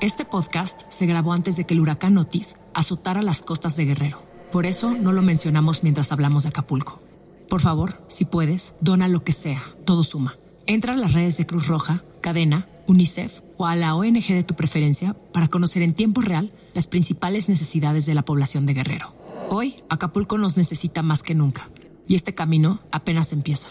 Este 0.00 0.24
podcast 0.24 0.82
se 0.90 1.06
grabó 1.06 1.32
antes 1.32 1.56
de 1.56 1.64
que 1.64 1.74
el 1.74 1.80
huracán 1.80 2.16
Otis 2.18 2.54
azotara 2.72 3.20
las 3.20 3.42
costas 3.42 3.74
de 3.74 3.84
Guerrero. 3.84 4.22
Por 4.52 4.64
eso 4.64 4.92
no 4.92 5.12
lo 5.12 5.22
mencionamos 5.22 5.82
mientras 5.82 6.12
hablamos 6.12 6.44
de 6.44 6.50
Acapulco. 6.50 7.02
Por 7.48 7.60
favor, 7.60 8.00
si 8.06 8.24
puedes, 8.24 8.74
dona 8.80 9.08
lo 9.08 9.24
que 9.24 9.32
sea, 9.32 9.60
todo 9.84 10.04
suma. 10.04 10.36
Entra 10.66 10.92
a 10.92 10.96
las 10.96 11.14
redes 11.14 11.36
de 11.36 11.46
Cruz 11.46 11.66
Roja, 11.66 12.04
Cadena, 12.20 12.68
UNICEF 12.86 13.40
o 13.56 13.66
a 13.66 13.74
la 13.74 13.96
ONG 13.96 14.28
de 14.28 14.44
tu 14.44 14.54
preferencia 14.54 15.16
para 15.32 15.48
conocer 15.48 15.82
en 15.82 15.94
tiempo 15.94 16.20
real 16.20 16.52
las 16.74 16.86
principales 16.86 17.48
necesidades 17.48 18.06
de 18.06 18.14
la 18.14 18.24
población 18.24 18.66
de 18.66 18.74
Guerrero. 18.74 19.12
Hoy, 19.50 19.82
Acapulco 19.88 20.38
nos 20.38 20.56
necesita 20.56 21.02
más 21.02 21.24
que 21.24 21.34
nunca 21.34 21.70
y 22.06 22.14
este 22.14 22.36
camino 22.36 22.78
apenas 22.92 23.32
empieza. 23.32 23.68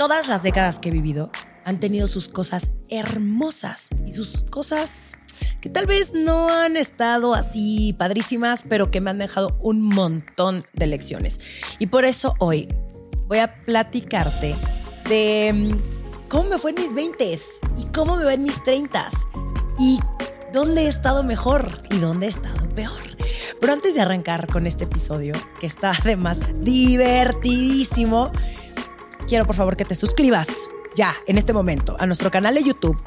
Todas 0.00 0.28
las 0.28 0.42
décadas 0.42 0.78
que 0.78 0.88
he 0.88 0.92
vivido 0.92 1.30
han 1.62 1.78
tenido 1.78 2.08
sus 2.08 2.30
cosas 2.30 2.70
hermosas 2.88 3.90
y 4.06 4.14
sus 4.14 4.44
cosas 4.48 5.18
que 5.60 5.68
tal 5.68 5.84
vez 5.84 6.14
no 6.14 6.48
han 6.48 6.78
estado 6.78 7.34
así 7.34 7.94
padrísimas, 7.98 8.64
pero 8.66 8.90
que 8.90 9.02
me 9.02 9.10
han 9.10 9.18
dejado 9.18 9.58
un 9.60 9.82
montón 9.82 10.64
de 10.72 10.86
lecciones. 10.86 11.38
Y 11.78 11.88
por 11.88 12.06
eso 12.06 12.34
hoy 12.38 12.74
voy 13.26 13.40
a 13.40 13.54
platicarte 13.66 14.56
de 15.06 15.52
mm, 15.52 16.28
cómo 16.30 16.48
me 16.48 16.56
fue 16.56 16.70
en 16.70 16.80
mis 16.80 16.94
20s 16.94 17.42
y 17.76 17.84
cómo 17.92 18.16
me 18.16 18.24
va 18.24 18.32
en 18.32 18.42
mis 18.42 18.58
30s 18.62 19.26
y 19.78 20.00
dónde 20.54 20.84
he 20.84 20.88
estado 20.88 21.22
mejor 21.22 21.68
y 21.90 21.98
dónde 21.98 22.24
he 22.24 22.30
estado 22.30 22.66
peor. 22.70 23.02
Pero 23.60 23.74
antes 23.74 23.94
de 23.94 24.00
arrancar 24.00 24.46
con 24.46 24.66
este 24.66 24.84
episodio, 24.84 25.34
que 25.60 25.66
está 25.66 25.90
además 25.90 26.40
divertidísimo, 26.62 28.32
quiero 29.30 29.46
por 29.46 29.54
favor 29.54 29.76
que 29.76 29.84
te 29.84 29.94
suscribas 29.94 30.70
ya, 30.96 31.14
en 31.28 31.38
este 31.38 31.52
momento, 31.52 31.94
a 32.00 32.06
nuestro 32.06 32.32
canal 32.32 32.56
de 32.56 32.64
YouTube. 32.64 33.00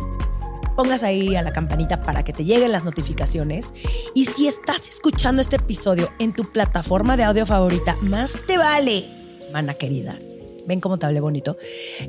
Pongas 0.78 1.04
ahí 1.04 1.36
a 1.36 1.42
la 1.42 1.52
campanita 1.52 2.02
para 2.02 2.24
que 2.24 2.32
te 2.32 2.46
lleguen 2.46 2.72
las 2.72 2.86
notificaciones. 2.86 3.74
Y 4.16 4.24
si 4.24 4.48
estás 4.48 4.88
escuchando 4.88 5.42
este 5.42 5.58
episodio 5.58 6.10
en 6.20 6.32
tu 6.32 6.50
plataforma 6.50 7.18
de 7.18 7.24
audio 7.24 7.46
favorita, 7.46 7.98
más 8.02 8.40
te 8.48 8.58
vale, 8.58 9.06
mana 9.52 9.74
querida. 9.74 10.18
Ven 10.66 10.80
cómo 10.80 10.98
te 10.98 11.06
hablé 11.06 11.20
bonito. 11.20 11.58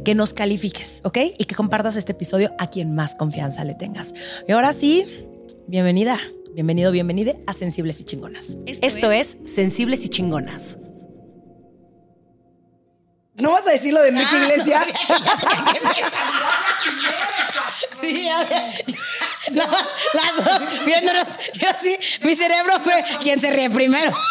Que 0.05 0.15
nos 0.15 0.33
califiques, 0.33 1.01
¿ok? 1.03 1.19
Y 1.37 1.47
que 1.47 1.57
compartas 1.57 1.97
este 1.97 2.13
episodio 2.13 2.53
a 2.61 2.71
quien 2.71 2.95
más 2.95 3.17
confianza 3.17 3.65
le 3.65 3.75
tengas. 3.75 4.15
Y 4.47 4.53
ahora 4.53 4.73
sí, 4.73 5.05
bienvenida, 5.67 6.21
bienvenido, 6.55 6.93
bienvenida 6.93 7.33
a 7.49 7.53
Sensibles 7.53 8.01
y 8.01 8.05
Chingonas. 8.05 8.57
Esto 8.65 9.11
es 9.11 9.39
Sensibles 9.45 10.05
y 10.05 10.09
Chingonas. 10.09 10.77
¿No 13.37 13.51
vas 13.51 13.67
a 13.67 13.71
decir 13.71 13.93
lo 13.93 14.01
de 14.01 14.09
Enrique 14.09 14.37
Iglesias? 14.37 14.87
Sí, 18.01 18.29
a 18.29 18.45
ver. 18.45 18.85
Las, 19.53 19.69
las 20.13 20.45
dos 20.45 20.85
viéndonos. 20.85 21.29
Yo 21.55 21.69
sí, 21.81 21.97
mi 22.23 22.35
cerebro 22.35 22.79
fue 22.81 23.05
quien 23.21 23.41
se 23.41 23.51
ríe 23.51 23.71
primero. 23.71 24.13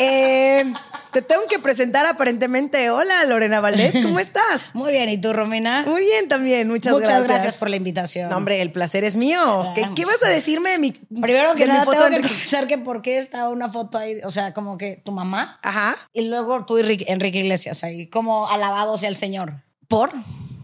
Eh, 0.00 0.72
te 1.12 1.22
tengo 1.22 1.42
que 1.48 1.58
presentar 1.58 2.06
aparentemente. 2.06 2.90
Hola, 2.90 3.24
Lorena 3.24 3.60
Valdés, 3.60 3.92
¿cómo 4.02 4.18
estás? 4.18 4.74
Muy 4.74 4.92
bien, 4.92 5.08
¿y 5.08 5.18
tú, 5.18 5.32
Romina? 5.32 5.84
Muy 5.86 6.02
bien 6.02 6.28
también, 6.28 6.68
muchas, 6.68 6.92
Muchas 6.92 7.08
gracias. 7.08 7.28
gracias. 7.28 7.56
por 7.56 7.70
la 7.70 7.76
invitación. 7.76 8.30
No, 8.30 8.36
hombre, 8.36 8.60
el 8.60 8.72
placer 8.72 9.04
es 9.04 9.16
mío. 9.16 9.72
¿Qué, 9.74 9.88
qué 9.94 10.04
vas 10.04 10.22
a 10.22 10.28
decirme 10.28 10.70
de 10.70 10.78
mi 10.78 10.92
Primero 10.92 11.54
que 11.54 11.66
nada, 11.66 11.84
tengo 11.84 12.08
que 12.08 12.28
confesar 12.28 12.66
que 12.66 12.78
por 12.78 13.02
qué 13.02 13.18
está 13.18 13.48
una 13.48 13.70
foto 13.70 13.98
ahí, 13.98 14.20
o 14.24 14.30
sea, 14.30 14.52
como 14.52 14.78
que 14.78 15.00
tu 15.04 15.12
mamá 15.12 15.58
Ajá. 15.62 15.96
y 16.12 16.22
luego 16.22 16.64
tú 16.66 16.78
y 16.78 17.04
Enrique, 17.08 17.38
Iglesias 17.38 17.84
ahí, 17.84 18.06
como 18.08 18.48
alabados 18.48 19.00
sea 19.00 19.08
el 19.08 19.16
Señor. 19.16 19.62
¿Por? 19.88 20.10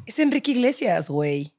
Es 0.07 0.19
Enrique 0.19 0.51
Iglesias, 0.51 1.09
güey. 1.09 1.55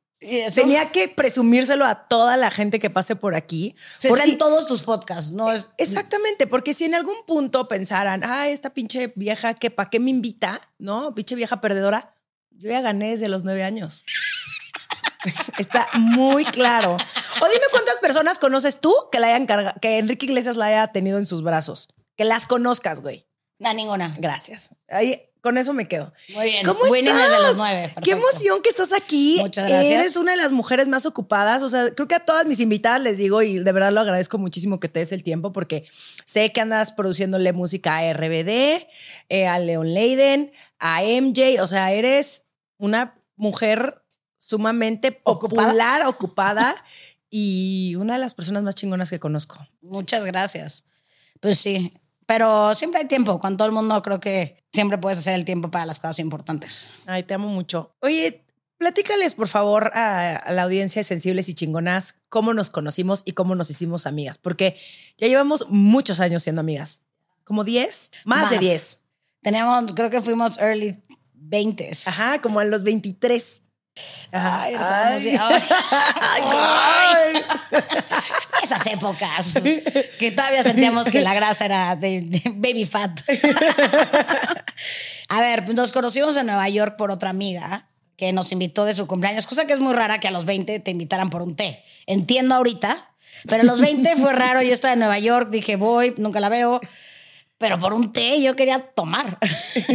Tenía 0.54 0.92
que 0.92 1.08
presumírselo 1.10 1.86
a 1.86 2.08
toda 2.08 2.36
la 2.38 2.50
gente 2.50 2.80
que 2.80 2.90
pase 2.90 3.16
por 3.16 3.36
aquí. 3.36 3.76
se 4.00 4.08
en 4.08 4.38
todos 4.38 4.66
tus 4.66 4.82
podcasts, 4.82 5.32
no 5.32 5.52
es... 5.52 5.68
Exactamente, 5.78 6.48
porque 6.48 6.74
si 6.74 6.86
en 6.86 6.96
algún 6.96 7.16
punto 7.28 7.68
pensaran, 7.68 8.24
ah, 8.24 8.50
esta 8.50 8.72
pinche 8.74 9.14
vieja 9.16 9.54
que 9.54 9.70
para 9.70 9.90
qué 9.90 10.00
me 10.00 10.10
invita, 10.10 10.60
¿no? 10.80 11.14
Pinche 11.14 11.36
vieja 11.36 11.62
perdedora, 11.62 12.10
yo 12.52 12.70
ya 12.72 12.82
gané 12.82 13.12
desde 13.12 13.28
los 13.28 13.44
nueve 13.44 13.64
años. 13.64 14.04
Está 15.58 15.88
muy 15.94 16.46
claro. 16.46 16.94
O 17.42 17.46
dime 17.48 17.66
cuántas 17.72 17.98
personas 18.00 18.40
conoces 18.40 18.80
tú 18.80 18.94
que 19.12 19.20
la 19.20 19.28
hayan 19.28 19.48
carga- 19.48 19.76
que 19.82 19.98
Enrique 19.98 20.26
Iglesias 20.28 20.56
la 20.56 20.66
haya 20.68 20.88
tenido 20.88 21.18
en 21.18 21.26
sus 21.26 21.44
brazos. 21.44 21.88
Que 22.16 22.26
las 22.26 22.46
conozcas, 22.46 23.02
güey. 23.02 23.28
No, 23.60 23.74
ninguna. 23.74 24.14
Gracias. 24.18 24.72
Ahí, 24.90 25.20
con 25.46 25.60
eso 25.60 25.74
me 25.74 25.88
quedo. 25.88 26.12
Muy 26.34 26.46
bien. 26.48 26.66
¿Cómo 26.66 26.80
Winning 26.90 27.14
estás? 27.14 27.30
desde 27.30 27.44
los 27.44 27.58
nueve. 27.58 27.84
Qué 27.88 27.94
perfecto. 27.94 28.18
emoción 28.18 28.62
que 28.64 28.70
estás 28.70 28.92
aquí. 28.94 29.38
Muchas 29.42 29.70
gracias. 29.70 29.92
Eres 29.94 30.16
una 30.16 30.32
de 30.32 30.38
las 30.38 30.52
mujeres 30.52 30.88
más 30.88 31.06
ocupadas. 31.06 31.62
O 31.62 31.70
sea, 31.70 31.92
creo 31.92 32.08
que 32.08 32.16
a 32.16 32.20
todas 32.20 32.48
mis 32.48 32.60
invitadas 32.60 33.00
les 33.00 33.20
digo 33.20 33.44
y 33.44 33.60
de 33.60 33.72
verdad 33.72 33.92
lo 33.92 34.02
agradezco 34.02 34.40
muchísimo 34.40 34.80
que 34.80 34.90
te 34.90 35.02
des 35.02 35.12
el 35.12 35.22
tiempo 35.22 35.54
porque 35.54 35.86
sé 36.26 36.52
que 36.52 36.62
andas 36.62 36.92
produciéndole 36.94 37.54
música 37.54 37.98
a 37.98 38.12
RBD, 38.12 38.88
eh, 39.30 39.46
a 39.48 39.60
Leon 39.60 39.94
Leiden, 39.94 40.52
a 40.80 41.04
MJ. 41.04 41.62
O 41.62 41.68
sea, 41.68 41.94
eres 41.94 42.46
una 42.80 43.22
mujer 43.36 44.02
sumamente 44.40 45.22
¿Ocupada? 45.26 45.68
popular, 45.68 46.08
ocupada 46.08 46.76
y 47.30 47.96
una 48.00 48.14
de 48.14 48.20
las 48.20 48.34
personas 48.34 48.64
más 48.64 48.74
chingonas 48.74 49.12
que 49.12 49.20
conozco. 49.20 49.64
Muchas 49.82 50.26
gracias. 50.26 50.86
Pues 51.40 51.60
sí, 51.60 51.94
pero 52.26 52.74
siempre 52.76 53.02
hay 53.02 53.08
tiempo. 53.08 53.40
Con 53.40 53.58
todo 53.58 53.68
el 53.68 53.74
mundo 53.74 54.02
creo 54.02 54.20
que 54.20 54.64
siempre 54.74 54.98
puedes 54.98 55.20
hacer 55.20 55.36
el 55.36 55.46
tiempo 55.46 55.72
para 55.72 55.86
las 55.86 56.00
cosas 56.00 56.20
importantes. 56.20 56.88
Ay, 57.06 57.24
te 57.24 57.34
amo 57.34 57.48
mucho. 57.48 57.96
Oye, 58.02 58.46
platícales, 58.78 59.34
por 59.34 59.48
favor, 59.48 59.92
a, 59.94 60.36
a 60.36 60.52
la 60.52 60.64
audiencia 60.64 61.00
de 61.00 61.04
Sensibles 61.04 61.50
y 61.50 61.54
Chingonas 61.54 62.16
cómo 62.30 62.54
nos 62.54 62.70
conocimos 62.70 63.22
y 63.26 63.34
cómo 63.34 63.56
nos 63.56 63.70
hicimos 63.70 64.06
amigas, 64.06 64.38
porque 64.38 64.78
ya 65.18 65.28
llevamos 65.28 65.70
muchos 65.70 66.20
años 66.20 66.44
siendo 66.44 66.62
amigas. 66.62 67.02
¿Como 67.44 67.64
10? 67.64 68.12
Más, 68.26 68.50
de 68.50 68.56
Más. 68.56 68.60
10. 68.60 69.02
Teníamos, 69.42 69.94
creo 69.94 70.10
que 70.10 70.22
fuimos 70.22 70.58
early 70.58 71.00
20s. 71.50 72.08
Ajá, 72.08 72.42
como 72.42 72.60
a 72.60 72.66
los 72.66 72.84
23. 72.84 73.62
Ay, 74.32 74.76
Ay. 74.78 75.38
ay. 76.52 77.44
Esas 78.64 78.86
épocas 78.88 79.54
que 80.20 80.32
todavía 80.32 80.64
sentíamos 80.64 81.10
que 81.10 81.22
la 81.22 81.34
grasa 81.34 81.66
era 81.66 81.96
de, 81.96 82.22
de 82.22 82.42
baby 82.56 82.86
fat. 82.86 83.22
A 85.30 85.42
ver, 85.42 85.74
nos 85.74 85.92
conocimos 85.92 86.36
en 86.38 86.48
Nueva 86.48 86.68
York 86.70 86.96
por 86.98 87.12
otra 87.12 87.30
amiga 87.30 87.88
que 88.18 88.32
nos 88.34 88.52
invitó 88.52 88.86
de 88.86 88.94
su 88.94 89.08
cumpleaños, 89.08 89.46
cosa 89.46 89.66
que 89.66 89.74
es 89.74 89.80
muy 89.80 89.94
rara 89.94 90.20
que 90.20 90.28
a 90.28 90.32
los 90.32 90.46
20 90.46 90.80
te 90.80 90.92
invitaran 90.92 91.30
por 91.30 91.42
un 91.42 91.56
té. 91.56 91.84
Entiendo 92.06 92.56
ahorita, 92.56 92.96
pero 93.48 93.62
a 93.62 93.66
los 93.66 93.80
20 93.80 94.16
fue 94.18 94.34
raro. 94.34 94.62
Yo 94.62 94.74
estaba 94.74 94.94
en 94.94 95.00
Nueva 95.00 95.20
York, 95.20 95.50
dije, 95.50 95.76
voy, 95.76 96.14
nunca 96.18 96.40
la 96.40 96.50
veo. 96.50 96.80
Pero 97.66 97.80
por 97.80 97.96
un 97.96 98.14
té 98.14 98.40
yo 98.44 98.56
quería 98.56 98.78
tomar. 98.78 99.40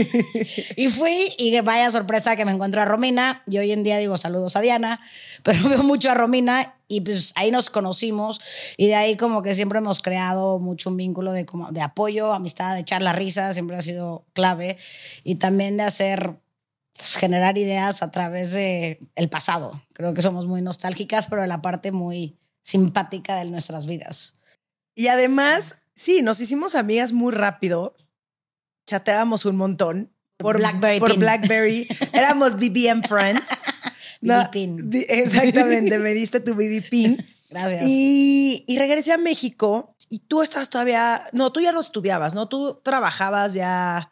y 0.77 0.89
fui 0.89 1.33
y 1.39 1.61
vaya 1.61 1.89
sorpresa 1.93 2.35
que 2.35 2.45
me 2.45 2.51
encuentro 2.51 2.83
a 2.83 2.85
Romina. 2.85 3.45
Y 3.47 3.59
hoy 3.59 3.71
en 3.71 3.85
día 3.85 3.97
digo 3.99 4.17
saludos 4.17 4.57
a 4.57 4.61
Diana, 4.61 5.01
pero 5.45 5.63
veo 5.69 5.85
mucho 5.85 6.11
a 6.11 6.15
Romina 6.15 6.75
y 6.89 7.03
pues 7.03 7.33
ahí 7.37 7.53
nos 7.53 7.71
conocimos 7.71 8.41
y 8.77 8.89
de 8.89 8.97
ahí 8.97 9.17
como 9.17 9.45
que 9.45 9.55
siempre 9.55 9.79
hemos 9.79 10.03
creado 10.03 10.59
mucho 10.59 10.91
un 10.91 10.97
vínculo 10.97 11.33
de, 11.33 11.47
como, 11.47 11.71
de 11.71 11.81
apoyo, 11.81 12.33
amistad, 12.33 12.75
de 12.75 12.81
echar 12.81 13.03
la 13.03 13.13
risa, 13.13 13.53
siempre 13.53 13.77
ha 13.77 13.83
sido 13.83 14.27
clave 14.33 14.77
y 15.23 15.37
también 15.37 15.77
de 15.77 15.85
hacer, 15.85 16.41
pues, 16.93 17.15
generar 17.19 17.57
ideas 17.57 18.03
a 18.03 18.11
través 18.11 18.51
de 18.51 18.99
el 19.15 19.29
pasado. 19.29 19.81
Creo 19.93 20.13
que 20.13 20.23
somos 20.23 20.49
muy 20.49 20.61
nostálgicas, 20.61 21.29
pero 21.29 21.43
de 21.43 21.47
la 21.47 21.63
parte 21.63 21.93
muy 21.93 22.37
simpática 22.63 23.37
de 23.37 23.45
nuestras 23.45 23.87
vidas. 23.87 24.35
Y 24.97 25.07
además, 25.07 25.79
sí, 26.01 26.23
nos 26.23 26.41
hicimos 26.41 26.75
amigas 26.75 27.13
muy 27.13 27.33
rápido. 27.33 27.95
Chateábamos 28.87 29.45
un 29.45 29.57
montón. 29.57 30.13
Por 30.37 30.57
Blackberry 30.59 31.01
Por 31.01 31.11
pin. 31.11 31.21
Blackberry. 31.21 31.89
Éramos 32.13 32.55
BBM 32.57 33.03
Friends. 33.07 33.49
BB 34.23 34.51
pin. 34.51 34.91
di- 34.91 35.07
Exactamente, 35.09 35.99
me 35.99 36.13
diste 36.15 36.41
tu 36.41 36.55
BB 36.55 36.89
pin. 36.89 37.25
Gracias. 37.51 37.85
Y, 37.87 38.65
y 38.67 38.79
regresé 38.79 39.13
a 39.13 39.19
México 39.19 39.97
y 40.09 40.21
tú 40.21 40.43
estabas 40.43 40.71
todavía, 40.71 41.25
no, 41.33 41.53
tú 41.53 41.61
ya 41.61 41.73
no 41.73 41.81
estudiabas, 41.81 42.35
¿no? 42.35 42.49
Tú 42.49 42.81
trabajabas 42.83 43.53
ya. 43.55 44.11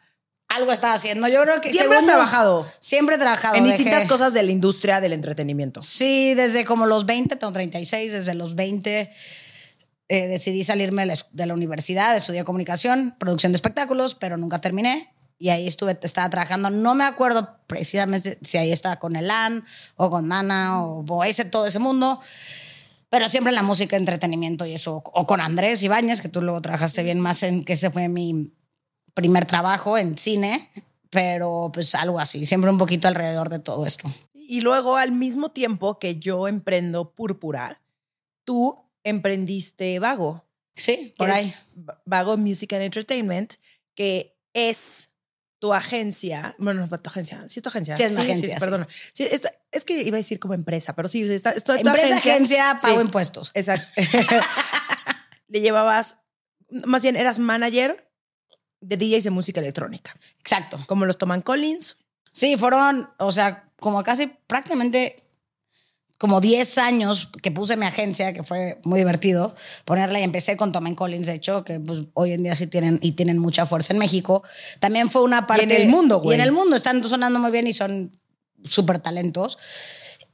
Algo 0.49 0.71
estaba 0.71 0.95
haciendo. 0.95 1.27
Yo 1.27 1.41
creo 1.43 1.61
que 1.61 1.71
Siempre 1.71 1.97
has 1.99 2.05
trabajado 2.05 2.65
Siempre 2.79 3.15
he 3.15 3.19
trabajado. 3.19 3.55
en 3.55 3.65
dejé- 3.65 3.77
distintas 3.77 4.05
cosas 4.05 4.33
de 4.33 4.41
la 4.43 4.51
industria 4.51 4.99
del 4.99 5.13
entretenimiento. 5.13 5.79
Sí, 5.81 6.33
desde 6.33 6.65
como 6.65 6.85
los 6.87 7.05
20, 7.05 7.35
tengo 7.35 7.53
36, 7.53 8.11
desde 8.11 8.33
los 8.33 8.55
20 8.55 9.11
eh, 10.11 10.27
decidí 10.27 10.63
salirme 10.63 11.05
de 11.05 11.45
la, 11.45 11.53
universidad, 11.53 12.15
estudié 12.15 12.43
comunicación, 12.43 13.15
producción 13.19 13.51
de 13.51 13.57
espectáculos, 13.57 14.15
pero 14.15 14.37
nunca 14.37 14.59
terminé. 14.59 15.13
Y 15.37 15.49
ahí 15.49 15.67
estuve, 15.67 15.97
estaba 16.01 16.29
trabajando. 16.29 16.69
No 16.69 16.95
me 16.95 17.05
acuerdo 17.05 17.57
precisamente 17.67 18.37
si 18.41 18.57
ahí 18.57 18.71
estaba 18.71 18.97
con 18.97 19.15
Elan 19.15 19.63
o 19.95 20.09
con 20.09 20.27
Nana 20.27 20.83
o, 20.83 21.05
o 21.07 21.23
ese, 21.23 21.45
todo 21.45 21.67
ese 21.67 21.79
mundo. 21.79 22.19
Pero 23.09 23.29
siempre 23.29 23.53
la 23.53 23.63
música, 23.63 23.95
entretenimiento 23.95 24.65
y 24.65 24.73
eso. 24.73 25.03
O 25.05 25.27
con 25.27 25.39
Andrés 25.39 25.81
Ibáñez, 25.83 26.21
que 26.21 26.27
tú 26.27 26.41
luego 26.41 26.61
trabajaste 26.61 27.03
bien 27.03 27.19
más 27.19 27.43
en 27.43 27.63
que 27.63 27.73
ese 27.73 27.91
fue 27.91 28.09
mi 28.09 28.51
primer 29.13 29.45
trabajo 29.45 29.97
en 29.97 30.17
cine. 30.17 30.69
pero 31.09 31.71
pues 31.73 31.95
algo 31.95 32.19
así, 32.19 32.45
siempre 32.45 32.69
un 32.69 32.77
poquito 32.77 33.07
alrededor 33.07 33.49
de 33.49 33.59
todo 33.59 33.85
esto. 33.85 34.11
Y 34.33 34.61
luego, 34.61 34.97
al 34.97 35.11
mismo 35.11 35.49
tiempo 35.49 35.99
que 35.99 36.17
yo 36.17 36.47
emprendo 36.47 37.11
Púrpura, 37.11 37.81
tú 38.43 38.88
emprendiste 39.09 39.99
Vago. 39.99 40.45
Sí, 40.75 41.13
por 41.17 41.29
ahí. 41.29 41.51
Vago 42.05 42.37
Music 42.37 42.71
and 42.73 42.83
Entertainment, 42.83 43.55
que 43.95 44.37
es 44.53 45.09
tu 45.59 45.73
agencia. 45.73 46.55
Bueno, 46.57 46.87
no, 46.87 46.97
tu 46.99 47.09
agencia. 47.09 47.43
Sí, 47.49 47.59
es 47.59 47.63
tu 47.63 47.69
agencia. 47.69 47.97
Sí, 47.97 48.03
es 48.03 48.15
mi 48.15 48.21
agencia, 48.21 48.53
sí. 48.53 48.59
perdona. 48.59 48.87
Sí, 49.13 49.23
esto- 49.29 49.49
es 49.71 49.83
que 49.83 50.01
iba 50.03 50.15
a 50.15 50.19
decir 50.23 50.39
como 50.39 50.53
empresa, 50.53 50.95
pero 50.95 51.09
sí, 51.09 51.21
está, 51.23 51.49
es 51.51 51.63
tu, 51.65 51.73
tu 51.73 51.79
Empresa, 51.79 52.15
agencia, 52.17 52.77
pago 52.81 52.95
Sí. 52.95 53.01
impuestos. 53.05 53.51
Exacto. 53.53 53.85
Le 55.47 55.61
llevabas, 55.61 56.21
más 56.85 57.01
bien 57.01 57.15
eras 57.15 57.39
manager 57.39 58.09
de 58.81 58.97
DJs 58.97 59.23
de 59.25 59.29
música 59.31 59.59
electrónica, 59.59 60.15
Exacto. 60.39 60.79
como 60.87 61.05
los 61.05 61.17
Toman 61.17 61.41
Collins. 61.41 61.97
Sí, 62.31 62.55
fueron, 62.57 63.09
o 63.17 63.31
sea, 63.31 63.69
como 63.79 64.03
casi 64.03 64.27
prácticamente 64.27 65.15
como 66.19 66.41
10 66.41 66.77
años 66.79 67.29
que 67.41 67.49
puse 67.49 67.77
mi 67.77 67.85
agencia, 67.85 68.33
que 68.33 68.43
fue 68.43 68.77
muy 68.83 68.99
divertido 68.99 69.55
ponerla 69.85 70.19
y 70.19 70.23
empecé 70.23 70.57
con 70.57 70.73
Tom 70.73 70.93
Collins, 70.93 71.27
de 71.27 71.33
hecho, 71.35 71.63
que 71.63 71.79
pues 71.79 72.03
hoy 72.13 72.33
en 72.33 72.43
día 72.43 72.57
sí 72.57 72.67
tienen 72.67 72.99
y 73.01 73.13
tienen 73.13 73.39
mucha 73.39 73.65
fuerza 73.65 73.93
en 73.93 73.99
México. 73.99 74.43
También 74.81 75.09
fue 75.09 75.23
una 75.23 75.47
parte... 75.47 75.63
en 75.63 75.71
el 75.71 75.87
mundo, 75.87 76.17
Y 76.17 76.25
güey. 76.25 76.35
en 76.37 76.43
el 76.43 76.51
mundo 76.51 76.75
están 76.75 77.01
sonando 77.07 77.39
muy 77.39 77.51
bien 77.51 77.67
y 77.67 77.73
son 77.73 78.19
súper 78.65 78.99
talentos. 78.99 79.57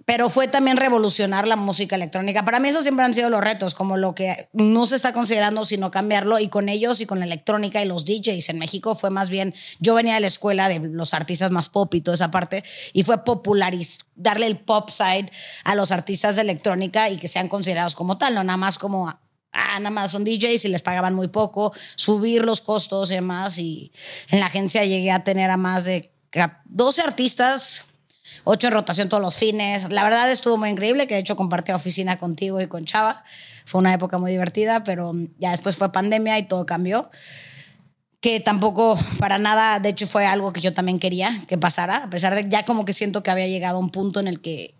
Pero 0.05 0.29
fue 0.29 0.47
también 0.47 0.77
revolucionar 0.77 1.47
la 1.47 1.55
música 1.55 1.95
electrónica. 1.95 2.45
Para 2.45 2.59
mí 2.59 2.69
esos 2.69 2.83
siempre 2.83 3.03
han 3.03 3.15
sido 3.15 3.31
los 3.31 3.41
retos, 3.41 3.73
como 3.73 3.97
lo 3.97 4.13
que 4.13 4.49
no 4.53 4.85
se 4.85 4.95
está 4.95 5.13
considerando, 5.13 5.65
sino 5.65 5.89
cambiarlo. 5.89 6.37
Y 6.37 6.47
con 6.47 6.69
ellos 6.69 7.01
y 7.01 7.07
con 7.07 7.17
la 7.17 7.25
electrónica 7.25 7.81
y 7.81 7.85
los 7.87 8.05
DJs 8.05 8.49
en 8.49 8.59
México 8.59 8.93
fue 8.93 9.09
más 9.09 9.31
bien, 9.31 9.55
yo 9.79 9.95
venía 9.95 10.13
de 10.13 10.19
la 10.19 10.27
escuela 10.27 10.69
de 10.69 10.77
los 10.79 11.15
artistas 11.15 11.49
más 11.49 11.69
pop 11.69 11.91
y 11.95 12.01
toda 12.01 12.13
esa 12.15 12.29
parte, 12.29 12.63
y 12.93 13.01
fue 13.01 13.23
popularizar, 13.23 14.05
darle 14.15 14.45
el 14.45 14.59
pop 14.59 14.89
side 14.91 15.31
a 15.63 15.73
los 15.73 15.91
artistas 15.91 16.35
de 16.35 16.43
electrónica 16.43 17.09
y 17.09 17.17
que 17.17 17.27
sean 17.27 17.47
considerados 17.47 17.95
como 17.95 18.17
tal, 18.19 18.35
no 18.35 18.43
nada 18.43 18.57
más 18.57 18.77
como 18.77 19.09
ah, 19.09 19.79
nada 19.79 19.89
más 19.89 20.11
son 20.11 20.23
DJs 20.23 20.65
y 20.65 20.67
les 20.67 20.83
pagaban 20.83 21.15
muy 21.15 21.29
poco, 21.29 21.73
subir 21.95 22.45
los 22.45 22.61
costos 22.61 23.09
y 23.09 23.15
demás. 23.15 23.57
Y 23.57 23.91
en 24.29 24.39
la 24.39 24.45
agencia 24.45 24.85
llegué 24.85 25.11
a 25.11 25.23
tener 25.23 25.49
a 25.49 25.57
más 25.57 25.85
de 25.85 26.11
ca- 26.29 26.61
12 26.65 27.01
artistas, 27.01 27.85
8 28.45 28.67
en 28.67 28.73
rotación 28.73 29.09
todos 29.09 29.21
los 29.21 29.35
fines. 29.35 29.91
La 29.91 30.03
verdad 30.03 30.31
estuvo 30.31 30.55
muy 30.57 30.69
increíble, 30.69 31.07
que 31.07 31.15
de 31.15 31.19
hecho 31.19 31.35
compartí 31.35 31.71
oficina 31.73 32.17
contigo 32.17 32.61
y 32.61 32.67
con 32.67 32.85
Chava. 32.85 33.23
Fue 33.65 33.79
una 33.79 33.93
época 33.93 34.17
muy 34.17 34.31
divertida, 34.31 34.83
pero 34.83 35.13
ya 35.37 35.51
después 35.51 35.75
fue 35.75 35.91
pandemia 35.91 36.39
y 36.39 36.43
todo 36.43 36.65
cambió. 36.65 37.09
Que 38.21 38.39
tampoco 38.39 38.97
para 39.19 39.37
nada, 39.37 39.79
de 39.79 39.89
hecho 39.89 40.07
fue 40.07 40.25
algo 40.25 40.53
que 40.53 40.61
yo 40.61 40.73
también 40.73 40.99
quería 40.99 41.41
que 41.47 41.57
pasara, 41.57 41.97
a 41.97 42.09
pesar 42.09 42.33
de 42.33 42.47
ya 42.49 42.63
como 42.65 42.85
que 42.85 42.93
siento 42.93 43.21
que 43.21 43.29
había 43.31 43.47
llegado 43.47 43.77
a 43.77 43.79
un 43.79 43.89
punto 43.91 44.19
en 44.19 44.27
el 44.27 44.41
que 44.41 44.75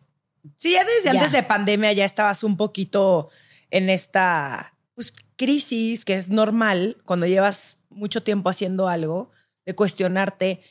Sí, 0.57 0.73
ya 0.73 0.83
desde 0.83 1.05
Ya. 1.05 1.11
antes 1.11 1.31
de 1.31 1.43
pandemia 1.43 1.91
ya 1.93 2.05
estabas 2.05 2.43
un 2.43 2.55
poquito 2.57 3.29
en 3.71 3.89
esta 3.89 4.73
pues, 4.93 5.13
crisis 5.35 6.05
que 6.05 6.15
es 6.15 6.29
normal 6.29 6.97
cuando 7.05 7.25
llevas 7.25 7.79
mucho 7.89 8.23
tiempo 8.23 8.49
haciendo 8.49 8.87
algo, 8.87 9.31
de 9.65 9.73
cuestionarte, 9.75 10.61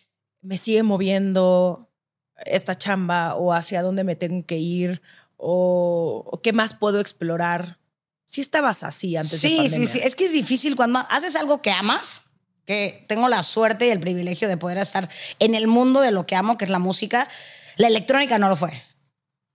¿me 0.43 0.59
sigue 0.59 0.83
moviendo 0.83 1.84
esta 2.47 2.77
chamba 2.77 3.35
o 3.35 3.53
hacia 3.53 3.83
dónde 3.83 4.05
me 4.05 4.17
tengo 4.17 4.45
que 4.47 4.57
ir 4.59 5.01
o, 5.37 6.25
o 6.31 6.41
qué 6.43 6.53
más 6.53 6.75
puedo 6.75 7.01
explorar? 7.01 7.79
Sí 8.27 8.41
estabas 8.41 8.83
así 8.83 9.17
antes 9.17 9.33
de 9.43 9.49
Sí, 9.49 9.57
pandemia. 9.59 9.89
sí, 9.89 9.99
sí. 9.99 10.01
Es 10.05 10.15
que 10.15 10.25
es 10.25 10.33
difícil 10.33 10.77
cuando 10.77 11.01
haces 11.11 11.37
algo 11.37 11.61
que 11.63 11.71
amas, 11.71 12.23
que 12.67 13.05
tengo 13.09 13.29
la 13.29 13.43
suerte 13.43 13.87
y 13.87 13.91
el 13.91 14.01
privilegio 14.01 14.49
de 14.49 14.57
poder 14.57 14.79
estar 14.79 15.09
en 15.39 15.55
el 15.55 15.67
mundo 15.69 16.01
de 16.01 16.11
lo 16.11 16.27
que 16.27 16.35
amo, 16.35 16.57
que 16.57 16.65
es 16.65 16.71
la 16.71 16.79
música. 16.79 17.29
La 17.77 17.89
electrónica 17.89 18.39
no 18.39 18.49
lo 18.49 18.57
fue. 18.57 18.73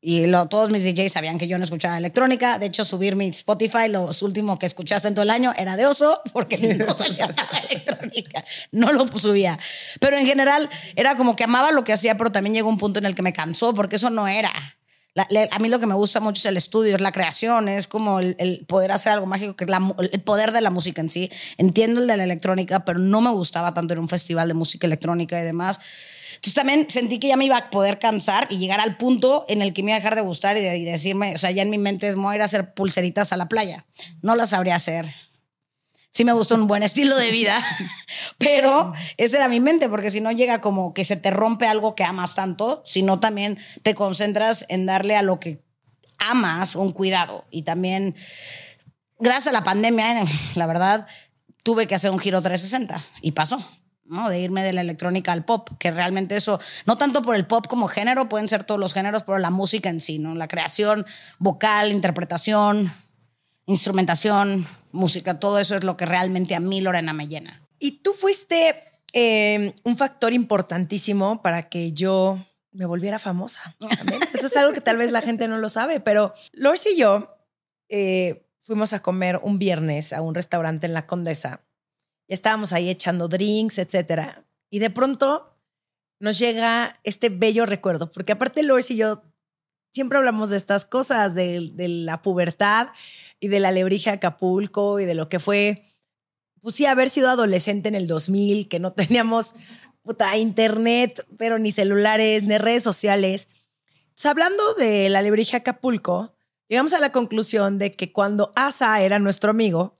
Y 0.01 0.27
lo- 0.27 0.47
todos 0.47 0.69
mis 0.69 0.83
DJs 0.83 1.11
sabían 1.11 1.37
que 1.37 1.47
yo 1.47 1.57
no 1.57 1.65
escuchaba 1.65 1.97
electrónica. 1.97 2.57
De 2.57 2.67
hecho, 2.67 2.85
subir 2.85 3.15
mi 3.17 3.27
Spotify, 3.27 3.89
los 3.89 4.21
últimos 4.21 4.57
que 4.57 4.65
escuchaste 4.65 5.09
en 5.09 5.13
todo 5.15 5.23
el 5.23 5.29
año, 5.29 5.53
era 5.57 5.75
de 5.75 5.85
oso, 5.87 6.21
porque 6.31 6.57
no 6.77 6.87
salía 6.97 7.27
nada 7.27 7.47
de 7.61 7.67
electrónica. 7.75 8.45
No 8.71 8.93
lo 8.93 9.05
subía. 9.17 9.59
Pero 9.99 10.15
en 10.17 10.25
general, 10.25 10.69
era 10.95 11.15
como 11.15 11.35
que 11.35 11.43
amaba 11.43 11.71
lo 11.71 11.83
que 11.83 11.91
hacía, 11.93 12.15
pero 12.17 12.31
también 12.31 12.53
llegó 12.53 12.69
un 12.69 12.77
punto 12.77 12.99
en 12.99 13.05
el 13.05 13.15
que 13.15 13.23
me 13.23 13.33
cansó, 13.33 13.73
porque 13.73 13.97
eso 13.97 14.09
no 14.09 14.27
era. 14.27 14.53
La- 15.15 15.27
a 15.51 15.59
mí 15.59 15.67
lo 15.67 15.81
que 15.81 15.87
me 15.87 15.95
gusta 15.95 16.21
mucho 16.21 16.39
es 16.39 16.45
el 16.45 16.55
estudio, 16.55 16.95
es 16.95 17.01
la 17.01 17.11
creación, 17.11 17.67
es 17.67 17.89
como 17.89 18.19
el, 18.21 18.37
el 18.39 18.65
poder 18.67 18.93
hacer 18.93 19.11
algo 19.11 19.25
mágico, 19.25 19.57
que 19.57 19.65
es 19.65 19.69
la 19.69 19.81
el 20.13 20.21
poder 20.21 20.53
de 20.53 20.61
la 20.61 20.69
música 20.69 21.01
en 21.01 21.09
sí. 21.09 21.29
Entiendo 21.57 21.99
el 21.99 22.07
de 22.07 22.15
la 22.15 22.23
electrónica, 22.23 22.85
pero 22.85 22.99
no 22.99 23.19
me 23.19 23.31
gustaba 23.31 23.73
tanto 23.73 23.93
en 23.95 23.99
un 23.99 24.07
festival 24.07 24.47
de 24.47 24.53
música 24.53 24.87
electrónica 24.87 25.37
y 25.37 25.43
demás. 25.43 25.81
Entonces 26.35 26.53
también 26.53 26.89
sentí 26.89 27.19
que 27.19 27.27
ya 27.27 27.37
me 27.37 27.45
iba 27.45 27.57
a 27.57 27.69
poder 27.69 27.99
cansar 27.99 28.47
y 28.49 28.57
llegar 28.57 28.79
al 28.79 28.97
punto 28.97 29.45
en 29.47 29.61
el 29.61 29.73
que 29.73 29.83
me 29.83 29.91
iba 29.91 29.97
a 29.97 29.99
dejar 29.99 30.15
de 30.15 30.21
gustar 30.21 30.57
y, 30.57 30.61
de, 30.61 30.79
decirme, 30.79 31.33
o 31.33 31.37
sea, 31.37 31.51
ya 31.51 31.61
en 31.61 31.69
mi 31.69 31.77
mente 31.77 32.07
es, 32.07 32.15
voy 32.15 32.33
a 32.33 32.35
ir 32.35 32.41
a 32.41 32.45
hacer 32.45 32.73
pulseritas 32.73 33.33
a 33.33 33.37
la 33.37 33.47
playa. 33.47 33.85
No 34.21 34.35
las 34.35 34.51
sabría 34.51 34.75
hacer. 34.75 35.13
Sí 36.11 36.25
me 36.25 36.33
gusta 36.33 36.55
un 36.55 36.67
buen 36.67 36.81
estilo 36.81 37.15
de 37.17 37.29
vida, 37.31 37.63
pero 38.39 38.93
esa 39.17 39.37
era 39.37 39.47
mi 39.47 39.59
mente, 39.59 39.89
porque 39.89 40.09
si 40.09 40.21
no 40.21 40.31
llega 40.31 40.59
como 40.59 40.93
que 40.93 41.05
se 41.05 41.15
te 41.15 41.29
rompe 41.29 41.67
algo 41.67 41.93
que 41.93 42.03
amas 42.03 42.35
tanto, 42.35 42.81
sino 42.85 43.19
también 43.19 43.59
te 43.83 43.93
concentras 43.93 44.65
en 44.69 44.85
darle 44.85 45.15
a 45.15 45.21
lo 45.21 45.39
que 45.39 45.63
amas 46.17 46.75
un 46.75 46.91
cuidado. 46.91 47.45
Y 47.51 47.61
también, 47.61 48.15
gracias 49.19 49.47
a 49.47 49.51
la 49.51 49.63
pandemia, 49.63 50.23
la 50.55 50.65
verdad, 50.65 51.07
tuve 51.63 51.87
que 51.87 51.95
hacer 51.95 52.11
un 52.11 52.19
giro 52.19 52.41
360 52.41 53.03
y 53.21 53.31
pasó. 53.31 53.59
¿No? 54.09 54.29
De 54.29 54.39
irme 54.39 54.63
de 54.63 54.73
la 54.73 54.81
electrónica 54.81 55.31
al 55.31 55.45
pop, 55.45 55.69
que 55.79 55.91
realmente 55.91 56.35
eso, 56.35 56.59
no 56.85 56.97
tanto 56.97 57.21
por 57.21 57.35
el 57.35 57.45
pop 57.45 57.67
como 57.67 57.87
género, 57.87 58.27
pueden 58.27 58.49
ser 58.49 58.63
todos 58.63 58.79
los 58.79 58.93
géneros, 58.93 59.23
pero 59.23 59.37
la 59.37 59.51
música 59.51 59.89
en 59.89 59.99
sí, 59.99 60.19
¿no? 60.19 60.35
La 60.35 60.47
creación 60.47 61.05
vocal, 61.37 61.91
interpretación, 61.91 62.91
instrumentación, 63.65 64.67
música, 64.91 65.39
todo 65.39 65.59
eso 65.59 65.75
es 65.75 65.83
lo 65.83 65.95
que 65.95 66.05
realmente 66.05 66.55
a 66.55 66.59
mí, 66.59 66.81
Lorena, 66.81 67.13
me 67.13 67.27
llena. 67.27 67.61
Y 67.77 68.01
tú 68.01 68.13
fuiste 68.13 68.83
eh, 69.13 69.73
un 69.83 69.95
factor 69.95 70.33
importantísimo 70.33 71.41
para 71.41 71.69
que 71.69 71.93
yo 71.93 72.37
me 72.71 72.85
volviera 72.85 73.19
famosa. 73.19 73.75
Eso 74.33 74.47
es 74.47 74.57
algo 74.57 74.73
que 74.73 74.81
tal 74.81 74.97
vez 74.97 75.11
la 75.11 75.21
gente 75.21 75.47
no 75.47 75.57
lo 75.57 75.69
sabe, 75.69 75.99
pero 75.99 76.33
Lors 76.53 76.85
y 76.87 76.97
yo 76.97 77.37
eh, 77.89 78.45
fuimos 78.61 78.93
a 78.93 79.01
comer 79.01 79.39
un 79.41 79.59
viernes 79.59 80.13
a 80.13 80.21
un 80.21 80.35
restaurante 80.35 80.87
en 80.87 80.93
La 80.93 81.05
Condesa. 81.05 81.61
Y 82.29 82.33
estábamos 82.33 82.71
ahí 82.71 82.89
echando 82.89 83.27
drinks, 83.27 83.77
etcétera. 83.77 84.45
Y 84.69 84.79
de 84.79 84.89
pronto 84.89 85.57
nos 86.21 86.39
llega 86.39 86.97
este 87.03 87.27
bello 87.27 87.65
recuerdo, 87.65 88.09
porque 88.11 88.31
aparte 88.31 88.63
Lors 88.63 88.91
y 88.91 88.95
yo 88.95 89.23
siempre 89.91 90.17
hablamos 90.17 90.49
de 90.49 90.57
estas 90.57 90.85
cosas, 90.85 91.35
de, 91.35 91.73
la 91.75 92.21
pubertad 92.21 92.89
y 93.41 93.49
de 93.49 93.59
la 93.59 93.71
lebrija 93.71 94.13
Acapulco 94.13 95.01
y 95.01 95.05
de 95.05 95.15
lo 95.15 95.27
que 95.27 95.39
fue 95.39 95.83
pues 96.61 96.75
sí, 96.75 96.85
haber 96.85 97.09
sido 97.09 97.29
adolescente 97.29 97.87
en 97.89 97.95
el 97.95 98.07
2000, 98.07 98.67
que 98.67 98.79
no 98.79 98.93
teníamos 98.93 99.55
internet, 100.37 101.23
pero 101.37 101.57
ni 101.57 101.71
celulares, 101.71 102.43
ni 102.43 102.57
redes 102.57 102.83
sociales. 102.83 103.47
Entonces, 104.09 104.25
hablando 104.25 104.73
de 104.73 105.09
la 105.09 105.19
alebrije 105.19 105.57
Acapulco, 105.57 106.33
llegamos 106.67 106.93
a 106.93 106.99
la 106.99 107.11
conclusión 107.11 107.77
de 107.77 107.91
que 107.91 108.11
cuando 108.11 108.51
Asa 108.55 109.01
era 109.01 109.19
nuestro 109.19 109.51
amigo, 109.51 109.95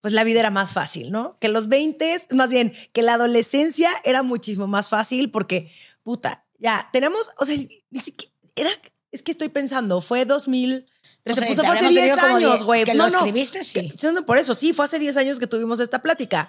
pues 0.00 0.12
la 0.14 0.24
vida 0.24 0.40
era 0.40 0.50
más 0.50 0.72
fácil, 0.72 1.10
¿no? 1.10 1.36
Que 1.40 1.48
los 1.48 1.68
20, 1.68 2.26
más 2.32 2.50
bien, 2.50 2.72
que 2.92 3.02
la 3.02 3.14
adolescencia 3.14 3.90
era 4.04 4.22
muchísimo 4.22 4.66
más 4.66 4.88
fácil 4.88 5.30
porque, 5.30 5.70
puta, 6.02 6.46
ya 6.58 6.88
tenemos, 6.92 7.30
o 7.38 7.44
sea, 7.44 7.56
ni 7.90 8.00
siquiera, 8.00 8.32
era, 8.56 8.70
es 9.12 9.22
que 9.22 9.32
estoy 9.32 9.48
pensando, 9.48 10.00
fue 10.00 10.24
2000. 10.24 10.86
O 11.26 11.34
sea, 11.34 11.44
pues 11.46 11.58
te 11.58 11.64
fue 11.64 11.66
hace 11.76 11.86
habremos 11.86 11.90
10 11.94 12.04
tenido 12.06 12.16
como 12.16 12.36
años, 12.36 12.64
güey. 12.64 12.84
que 12.84 12.94
lo 12.94 13.06
escribiste, 13.06 13.62
sí. 13.62 13.90
Que- 13.90 14.12
no, 14.12 14.24
por 14.24 14.38
eso, 14.38 14.54
sí, 14.54 14.72
fue 14.72 14.86
hace 14.86 14.98
10 14.98 15.16
años 15.18 15.38
que 15.38 15.46
tuvimos 15.46 15.78
esta 15.80 16.00
plática. 16.00 16.48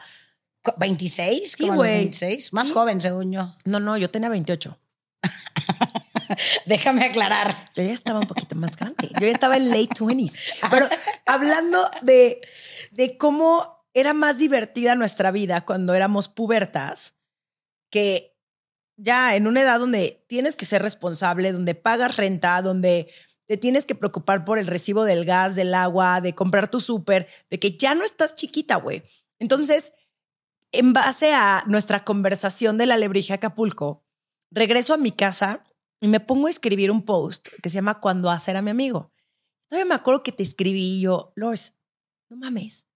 Co- 0.62 0.74
¿26? 0.77 1.55
Sí, 1.58 1.67
güey. 1.70 1.96
26. 1.98 2.53
Más 2.53 2.67
Sí. 2.67 2.74
joven, 2.74 3.01
según 3.01 3.31
yo. 3.34 3.53
No, 3.65 3.79
no, 3.81 3.98
yo 3.98 4.10
tenía 4.10 4.29
28. 4.29 4.77
Déjame 6.65 7.05
aclarar. 7.05 7.55
Yo 7.75 7.83
ya 7.83 7.93
estaba 7.93 8.19
un 8.19 8.27
poquito 8.27 8.55
más 8.55 8.75
grande. 8.75 9.09
Yo 9.19 9.27
ya 9.27 9.31
estaba 9.31 9.57
en 9.57 9.69
late 9.69 9.89
20s. 9.95 10.33
Pero 10.69 10.88
hablando 11.25 11.83
de, 12.01 12.41
de 12.91 13.17
cómo 13.17 13.85
era 13.93 14.13
más 14.13 14.38
divertida 14.38 14.95
nuestra 14.95 15.31
vida 15.31 15.61
cuando 15.61 15.93
éramos 15.93 16.29
pubertas, 16.29 17.15
que 17.89 18.38
ya 18.97 19.35
en 19.35 19.47
una 19.47 19.61
edad 19.61 19.79
donde 19.79 20.23
tienes 20.27 20.55
que 20.55 20.65
ser 20.65 20.81
responsable, 20.81 21.51
donde 21.51 21.75
pagas 21.75 22.17
renta, 22.17 22.61
donde 22.61 23.11
te 23.47 23.57
tienes 23.57 23.85
que 23.85 23.95
preocupar 23.95 24.45
por 24.45 24.59
el 24.59 24.67
recibo 24.67 25.03
del 25.03 25.25
gas, 25.25 25.55
del 25.55 25.73
agua, 25.73 26.21
de 26.21 26.35
comprar 26.35 26.69
tu 26.69 26.79
súper, 26.79 27.27
de 27.50 27.59
que 27.59 27.77
ya 27.77 27.95
no 27.95 28.05
estás 28.05 28.35
chiquita, 28.35 28.77
güey. 28.77 29.03
Entonces, 29.39 29.93
en 30.71 30.93
base 30.93 31.33
a 31.33 31.63
nuestra 31.67 32.05
conversación 32.05 32.77
de 32.77 32.85
la 32.85 32.97
Lebrija 32.97 33.35
Acapulco, 33.35 34.05
regreso 34.51 34.93
a 34.93 34.97
mi 34.97 35.11
casa 35.11 35.61
y 36.01 36.08
me 36.08 36.20
pongo 36.20 36.48
a 36.48 36.50
escribir 36.50 36.91
un 36.91 37.03
post 37.03 37.48
que 37.62 37.70
se 37.70 37.75
llama 37.75 38.00
Cuando 38.00 38.29
hacer 38.29 38.58
a 38.58 38.62
mi 38.62 38.72
amigo. 38.72 39.13
Todavía 39.70 39.88
me 39.88 39.96
acuerdo 39.96 40.24
que 40.24 40.31
te 40.31 40.43
escribí 40.43 40.98
y 40.98 41.01
yo, 41.01 41.31
Lors, 41.36 41.75
no 42.29 42.38
mames, 42.38 42.88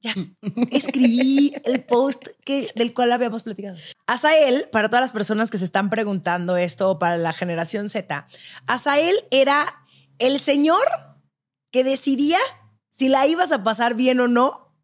ya 0.00 0.14
escribí 0.70 1.54
el 1.64 1.84
post 1.84 2.28
que, 2.44 2.70
del 2.74 2.94
cual 2.94 3.12
habíamos 3.12 3.42
platicado. 3.42 3.76
Azael, 4.06 4.68
para 4.70 4.88
todas 4.88 5.02
las 5.02 5.12
personas 5.12 5.50
que 5.50 5.58
se 5.58 5.64
están 5.64 5.90
preguntando 5.90 6.56
esto, 6.56 6.98
para 6.98 7.18
la 7.18 7.32
generación 7.32 7.88
Z, 7.88 8.26
Azael 8.66 9.16
era 9.30 9.84
el 10.18 10.38
señor 10.38 10.86
que 11.70 11.84
decidía 11.84 12.38
si 12.90 13.08
la 13.08 13.26
ibas 13.26 13.52
a 13.52 13.62
pasar 13.62 13.94
bien 13.94 14.20
o 14.20 14.28
no 14.28 14.74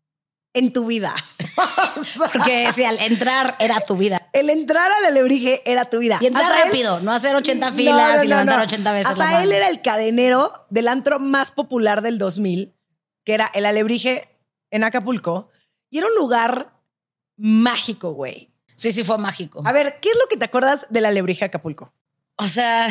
en 0.52 0.73
tu 0.73 0.85
vida. 0.87 1.14
Porque 2.33 2.73
si 2.73 2.85
al 2.85 2.99
entrar 2.99 3.57
era 3.59 3.81
tu 3.81 3.97
vida. 3.97 4.22
El 4.32 4.48
entrar 4.50 4.90
al 4.90 5.04
alebrije 5.06 5.60
era 5.70 5.84
tu 5.90 5.98
vida. 5.98 6.18
Y 6.20 6.26
entrar 6.26 6.50
Azael- 6.50 6.66
rápido, 6.68 7.00
no 7.00 7.12
hacer 7.12 7.34
80 7.34 7.70
No, 7.70 7.76
filas 7.76 8.16
no, 8.18 8.24
y 8.24 8.28
levantar 8.28 8.58
no. 8.58 8.64
80 8.64 8.92
veces 8.92 9.12
Azael 9.12 9.40
mano. 9.48 9.52
era 9.52 9.68
el 9.68 9.82
cadenero 9.82 10.66
del 10.70 10.88
antro 10.88 11.18
más 11.18 11.50
popular 11.50 12.00
del 12.02 12.18
2000, 12.18 12.74
que 13.24 13.34
era 13.34 13.50
el 13.54 13.66
alebrije 13.66 14.28
en 14.70 14.84
Acapulco. 14.84 15.50
Y 15.90 15.98
era 15.98 16.06
un 16.06 16.14
lugar 16.14 16.72
mágico, 17.36 18.12
güey. 18.12 18.50
Sí, 18.76 18.92
sí, 18.92 19.04
fue 19.04 19.18
mágico. 19.18 19.62
A 19.66 19.72
ver, 19.72 19.98
¿qué 20.00 20.08
es 20.08 20.16
lo 20.16 20.26
que 20.28 20.36
te 20.36 20.44
acuerdas 20.46 20.86
del 20.90 21.04
alebrije 21.06 21.44
Acapulco? 21.44 21.92
O 22.36 22.48
sea, 22.48 22.88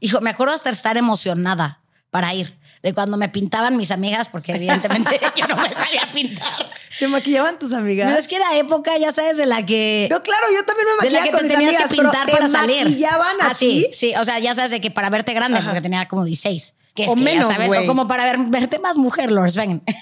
hijo, 0.00 0.20
me 0.20 0.30
acuerdo 0.30 0.52
hasta 0.54 0.70
estar 0.70 0.96
emocionada 0.96 1.82
para 2.10 2.34
ir. 2.34 2.57
De 2.82 2.94
cuando 2.94 3.16
me 3.16 3.28
pintaban 3.28 3.76
mis 3.76 3.90
amigas, 3.90 4.28
porque 4.28 4.52
evidentemente 4.52 5.18
yo 5.36 5.46
no 5.48 5.56
me 5.56 5.72
sabía 5.72 6.08
pintar. 6.12 6.70
¿Te 6.98 7.08
maquillaban 7.08 7.58
tus 7.58 7.72
amigas? 7.72 8.10
No 8.10 8.16
es 8.16 8.28
que 8.28 8.36
era 8.36 8.56
época, 8.56 8.96
ya 8.98 9.12
sabes, 9.12 9.36
de 9.36 9.46
la 9.46 9.64
que. 9.66 10.08
No, 10.10 10.22
claro, 10.22 10.46
yo 10.54 10.62
también 10.64 10.86
me 11.00 11.06
de 11.06 11.10
la 11.12 11.20
maquillaba 11.20 11.24
que 11.24 11.30
con 11.32 11.40
te 11.40 11.44
mis 11.46 11.52
tenías 11.52 11.70
amigas, 11.74 11.90
que 11.90 11.96
pero 11.96 12.10
pintar 12.10 12.26
¿te 12.26 12.32
para 12.32 12.48
salir. 12.48 12.84
maquillaban 12.84 13.36
ah, 13.42 13.48
así? 13.50 13.86
sí, 13.92 14.10
sí. 14.10 14.14
O 14.16 14.24
sea, 14.24 14.38
ya 14.38 14.54
sabes 14.54 14.70
de 14.70 14.80
que 14.80 14.90
para 14.90 15.10
verte 15.10 15.32
grande, 15.34 15.58
Ajá. 15.58 15.66
porque 15.68 15.80
tenía 15.80 16.06
como 16.08 16.24
16. 16.24 16.74
Que 16.94 17.04
es 17.04 17.10
O 17.10 17.14
que, 17.14 17.20
ya 17.20 17.24
menos, 17.24 17.52
sabes, 17.52 17.70
o 17.82 17.86
como 17.86 18.06
para 18.08 18.24
ver- 18.24 18.38
verte 18.48 18.78
más 18.78 18.96
mujer, 18.96 19.30
Lors, 19.30 19.54
ven. 19.56 19.82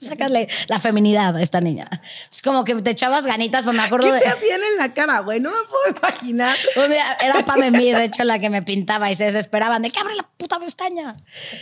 Sácale 0.00 0.48
la 0.68 0.80
feminidad 0.80 1.36
a 1.36 1.42
esta 1.42 1.60
niña. 1.60 1.88
Es 2.30 2.40
como 2.40 2.64
que 2.64 2.74
te 2.76 2.90
echabas 2.90 3.26
ganitas, 3.26 3.64
pues 3.64 3.76
me 3.76 3.82
acuerdo 3.82 4.06
¿Qué 4.06 4.14
de. 4.14 4.20
te 4.20 4.28
hacían 4.28 4.60
en 4.72 4.78
la 4.78 4.94
cara, 4.94 5.20
güey? 5.20 5.40
No 5.40 5.50
me 5.50 5.68
puedo 5.68 5.98
imaginar. 5.98 6.56
Día 6.88 7.04
Era 7.22 7.44
Pam 7.44 7.60
Mir, 7.70 7.96
de 7.96 8.04
hecho, 8.04 8.24
la 8.24 8.38
que 8.38 8.48
me 8.48 8.62
pintaba 8.62 9.10
y 9.10 9.14
se 9.14 9.24
desesperaban 9.24 9.82
de 9.82 9.90
que 9.90 10.00
abre 10.00 10.14
la 10.14 10.26
puta 10.36 10.58
pestaña. 10.58 11.16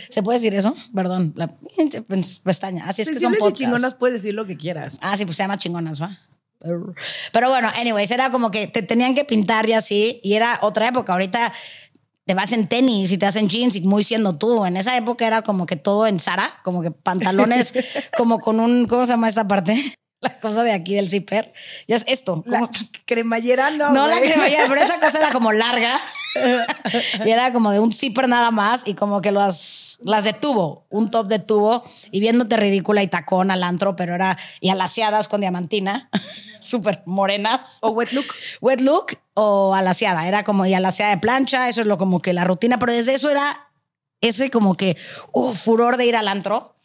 ¿Se 0.09 0.23
puede 0.23 0.39
decir 0.39 0.55
eso? 0.55 0.73
Perdón, 0.95 1.33
la 1.35 1.53
pestaña. 2.43 2.85
Así 2.87 3.01
es 3.01 3.09
que 3.09 3.19
son 3.19 3.33
y 3.33 3.37
podcasts. 3.37 3.59
chingonas 3.59 3.93
puedes 3.95 4.21
decir 4.21 4.33
lo 4.33 4.45
que 4.45 4.55
quieras. 4.57 4.99
Ah, 5.01 5.17
sí, 5.17 5.25
pues 5.25 5.35
se 5.35 5.43
llama 5.43 5.57
chingonas, 5.57 6.01
¿va? 6.01 6.17
Pero 7.31 7.49
bueno, 7.49 7.69
anyways, 7.75 8.11
era 8.11 8.31
como 8.31 8.51
que 8.51 8.67
te 8.67 8.81
tenían 8.81 9.15
que 9.15 9.23
pintar 9.23 9.67
y 9.69 9.73
así, 9.73 10.19
y 10.23 10.33
era 10.33 10.59
otra 10.61 10.89
época. 10.89 11.13
Ahorita 11.13 11.53
te 12.29 12.35
vas 12.35 12.51
en 12.51 12.67
tenis 12.67 13.11
y 13.11 13.17
te 13.17 13.25
hacen 13.25 13.49
jeans 13.49 13.75
y 13.75 13.81
muy 13.81 14.03
siendo 14.03 14.33
tú. 14.33 14.63
En 14.63 14.77
esa 14.77 14.95
época 14.95 15.25
era 15.25 15.41
como 15.41 15.65
que 15.65 15.75
todo 15.75 16.05
en 16.05 16.19
Sara, 16.19 16.47
como 16.63 16.83
que 16.83 16.91
pantalones, 16.91 17.73
como 18.17 18.37
con 18.37 18.59
un, 18.59 18.85
¿cómo 18.85 19.07
se 19.07 19.13
llama 19.13 19.27
esta 19.27 19.47
parte? 19.47 19.73
La 20.21 20.39
cosa 20.39 20.61
de 20.61 20.71
aquí 20.71 20.93
del 20.93 21.09
zipper. 21.09 21.51
Ya 21.87 21.95
es 21.95 22.03
esto. 22.05 22.43
La 22.45 22.69
cremallera 23.05 23.71
no, 23.71 23.89
no 23.93 24.05
la 24.05 24.19
cremallera, 24.19 24.65
pero 24.67 24.79
esa 24.79 24.99
cosa 24.99 25.17
era 25.17 25.31
como 25.31 25.51
larga. 25.53 25.99
y 27.25 27.29
era 27.29 27.51
como 27.53 27.71
de 27.71 27.79
un 27.79 27.91
zipper 27.91 28.27
nada 28.27 28.51
más 28.51 28.87
y 28.87 28.93
como 28.93 29.21
que 29.21 29.31
las, 29.31 29.99
las 30.03 30.23
de 30.23 30.33
tubo, 30.33 30.85
un 30.89 31.11
top 31.11 31.27
de 31.27 31.39
tubo 31.39 31.83
y 32.11 32.19
viéndote 32.19 32.57
ridícula 32.57 33.03
y 33.03 33.07
tacón 33.07 33.51
al 33.51 33.63
antro, 33.63 33.95
pero 33.95 34.15
era 34.15 34.37
y 34.59 34.69
alaciadas 34.69 35.27
con 35.27 35.41
diamantina, 35.41 36.09
súper 36.59 37.03
morenas. 37.05 37.79
O 37.81 37.91
wet 37.91 38.11
look. 38.13 38.27
Wet 38.61 38.81
look 38.81 39.17
o 39.33 39.73
alaciada, 39.73 40.27
era 40.27 40.43
como 40.43 40.65
y 40.65 40.73
alaciada 40.73 41.11
de 41.11 41.21
plancha, 41.21 41.69
eso 41.69 41.81
es 41.81 41.87
lo 41.87 41.97
como 41.97 42.21
que 42.21 42.33
la 42.33 42.43
rutina, 42.43 42.79
pero 42.79 42.91
desde 42.91 43.13
eso 43.15 43.29
era 43.29 43.69
ese 44.21 44.49
como 44.51 44.75
que 44.75 44.97
uh, 45.31 45.53
furor 45.53 45.97
de 45.97 46.05
ir 46.05 46.15
al 46.15 46.27
antro. 46.27 46.75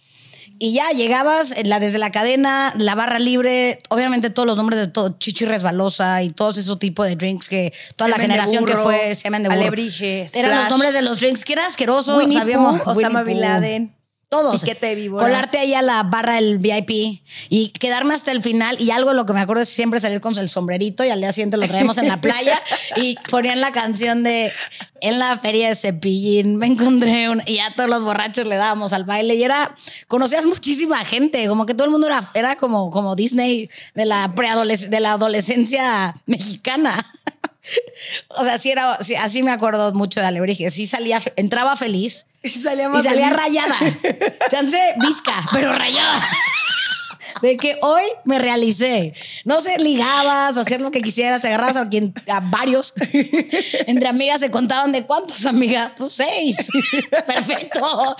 Y 0.58 0.72
ya 0.74 0.88
llegabas 0.90 1.52
en 1.56 1.68
la, 1.68 1.80
desde 1.80 1.98
la 1.98 2.12
cadena, 2.12 2.72
la 2.78 2.94
barra 2.94 3.18
libre, 3.18 3.78
obviamente 3.88 4.30
todos 4.30 4.46
los 4.46 4.56
nombres 4.56 4.78
de 4.78 4.86
todo, 4.86 5.16
chichi 5.18 5.44
resbalosa 5.44 6.22
y 6.22 6.30
todos 6.30 6.56
esos 6.58 6.78
tipos 6.78 7.06
de 7.06 7.16
drinks 7.16 7.48
que 7.48 7.72
toda 7.96 8.08
la 8.08 8.16
Semen 8.16 8.30
generación 8.30 8.64
que 8.64 8.76
fue, 8.76 9.14
semen 9.14 9.42
de 9.42 9.48
burro. 9.48 9.60
alebrije, 9.60 10.26
Eran 10.34 10.56
los 10.62 10.70
nombres 10.70 10.94
de 10.94 11.02
los 11.02 11.20
drinks, 11.20 11.44
que 11.44 11.54
era 11.54 11.66
asqueroso, 11.66 12.16
Winnie 12.16 12.38
sabíamos. 12.38 12.80
Pooh, 12.80 12.90
Osama 12.90 13.20
Winnie 13.20 13.34
Bin. 13.34 13.40
Laden. 13.40 13.94
Todos. 14.34 14.60
Piquete 14.60 14.86
de 14.88 14.94
víbora. 14.96 15.24
Colarte 15.24 15.58
ahí 15.58 15.74
a 15.74 15.82
la 15.82 16.02
barra 16.02 16.34
del 16.34 16.58
VIP 16.58 17.22
y 17.48 17.70
quedarme 17.78 18.14
hasta 18.14 18.32
el 18.32 18.42
final. 18.42 18.76
Y 18.80 18.90
algo 18.90 19.10
de 19.10 19.16
lo 19.16 19.26
que 19.26 19.32
me 19.32 19.40
acuerdo 19.40 19.62
es 19.62 19.68
siempre 19.68 20.00
salir 20.00 20.20
con 20.20 20.36
el 20.36 20.48
sombrerito 20.48 21.04
y 21.04 21.10
al 21.10 21.20
día 21.20 21.30
siguiente 21.32 21.56
lo 21.56 21.68
traíamos 21.68 21.98
en 21.98 22.08
la 22.08 22.20
playa 22.20 22.60
y 22.96 23.16
ponían 23.30 23.60
la 23.60 23.70
canción 23.70 24.24
de 24.24 24.50
En 25.00 25.20
la 25.20 25.38
feria 25.38 25.68
de 25.68 25.76
Cepillín 25.76 26.56
me 26.56 26.66
encontré 26.66 27.28
un... 27.30 27.42
Y 27.46 27.56
ya 27.56 27.74
todos 27.76 27.88
los 27.88 28.02
borrachos 28.02 28.46
le 28.46 28.56
dábamos 28.56 28.92
al 28.92 29.04
baile 29.04 29.36
y 29.36 29.44
era... 29.44 29.76
Conocías 30.08 30.46
muchísima 30.46 31.04
gente, 31.04 31.46
como 31.46 31.64
que 31.64 31.74
todo 31.74 31.84
el 31.84 31.92
mundo 31.92 32.08
era, 32.08 32.28
era 32.34 32.56
como, 32.56 32.90
como 32.90 33.14
Disney 33.14 33.70
de 33.94 34.04
la, 34.04 34.34
preadoles- 34.34 34.88
de 34.88 34.98
la 34.98 35.12
adolescencia 35.12 36.14
mexicana. 36.26 37.06
O 38.28 38.44
sea, 38.44 38.58
sí 38.58 38.70
era, 38.70 38.98
sí, 39.02 39.14
así 39.14 39.42
me 39.42 39.50
acuerdo 39.50 39.90
mucho 39.94 40.20
de 40.20 40.26
Alebrije. 40.26 40.68
Sí 40.70 40.86
salía, 40.86 41.22
entraba 41.36 41.76
feliz 41.76 42.26
Y 42.44 42.50
salía 42.50 42.84
y 42.84 42.88
más 42.88 43.02
salía 43.04 43.28
feliz. 43.30 43.42
rayada. 43.42 43.78
Chance 44.50 44.78
visca, 45.00 45.34
pero 45.52 45.72
rayada. 45.72 46.22
De 47.42 47.56
que 47.56 47.78
hoy 47.82 48.02
me 48.24 48.38
realicé. 48.38 49.12
No 49.44 49.60
sé, 49.60 49.78
ligabas, 49.78 50.56
hacer 50.56 50.80
lo 50.80 50.90
que 50.90 51.02
quisieras, 51.02 51.40
te 51.40 51.48
agarrabas 51.48 51.76
a, 51.76 51.88
quien, 51.88 52.14
a 52.28 52.40
varios. 52.40 52.94
Entre 53.86 54.08
amigas 54.08 54.40
se 54.40 54.50
contaban 54.50 54.92
de 54.92 55.04
cuántos, 55.04 55.44
amigas. 55.44 55.92
Pues 55.96 56.12
seis. 56.14 56.56
Perfecto. 57.26 58.16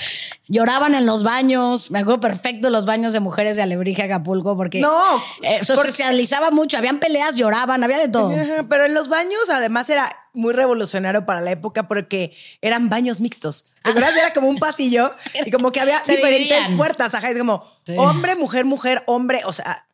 Lloraban 0.48 0.94
en 0.94 1.06
los 1.06 1.22
baños. 1.22 1.90
Me 1.90 2.00
acuerdo 2.00 2.20
perfecto 2.20 2.70
los 2.70 2.84
baños 2.86 3.12
de 3.12 3.20
mujeres 3.20 3.56
de 3.56 3.62
Alebrije 3.62 4.02
Acapulco 4.02 4.56
porque 4.56 4.80
No, 4.80 5.22
eh, 5.42 5.60
socializaba 5.64 6.50
mucho. 6.50 6.76
Habían 6.76 6.98
peleas, 6.98 7.34
lloraban, 7.34 7.82
había 7.84 7.98
de 7.98 8.08
todo. 8.08 8.30
Ajá, 8.32 8.66
Pero 8.68 8.84
en 8.84 8.94
los 8.94 9.08
baños, 9.08 9.48
además, 9.48 9.88
era 9.88 10.10
muy 10.34 10.52
revolucionario 10.52 11.24
para 11.24 11.40
la 11.40 11.52
época 11.52 11.88
porque 11.88 12.36
eran 12.60 12.88
baños 12.90 13.20
mixtos. 13.20 13.64
De 13.84 13.92
verdad, 13.92 14.16
era 14.16 14.32
como 14.34 14.48
un 14.48 14.58
pasillo 14.58 15.14
y 15.46 15.50
como 15.50 15.72
que 15.72 15.80
había 15.80 15.98
Se 16.04 16.16
diferentes 16.16 16.48
dividían. 16.50 16.76
puertas. 16.76 17.14
Ajá, 17.14 17.30
es 17.30 17.38
como 17.38 17.64
Sí. 17.86 17.94
hombre, 17.96 18.34
mujer, 18.36 18.64
mujer, 18.64 19.02
hombre. 19.06 19.40
O 19.46 19.52
sea, 19.52 19.86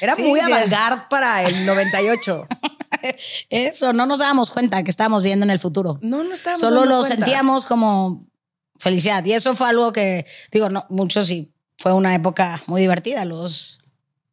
era 0.00 0.14
Sí, 0.14 0.22
muy 0.22 0.38
sí. 0.40 0.46
avant-garde 0.52 1.02
para 1.10 1.42
el 1.48 1.64
98. 1.66 2.46
Eso, 3.48 3.92
no 3.92 4.06
nos 4.06 4.18
dábamos 4.18 4.50
cuenta 4.50 4.82
que 4.82 4.90
estábamos 4.90 5.22
viendo 5.22 5.44
en 5.44 5.50
el 5.50 5.58
futuro. 5.58 5.98
No, 6.02 6.24
no 6.24 6.34
estábamos 6.34 6.60
Solo 6.60 6.84
lo 6.84 6.98
cuenta. 7.00 7.16
sentíamos 7.16 7.64
como 7.64 8.26
felicidad. 8.78 9.24
Y 9.24 9.32
eso 9.32 9.54
fue 9.54 9.68
algo 9.68 9.92
que, 9.92 10.26
digo, 10.52 10.68
no, 10.68 10.86
mucho 10.90 11.24
sí, 11.24 11.52
fue 11.78 11.92
una 11.92 12.14
época 12.14 12.60
muy 12.66 12.80
divertida, 12.80 13.24
los, 13.24 13.78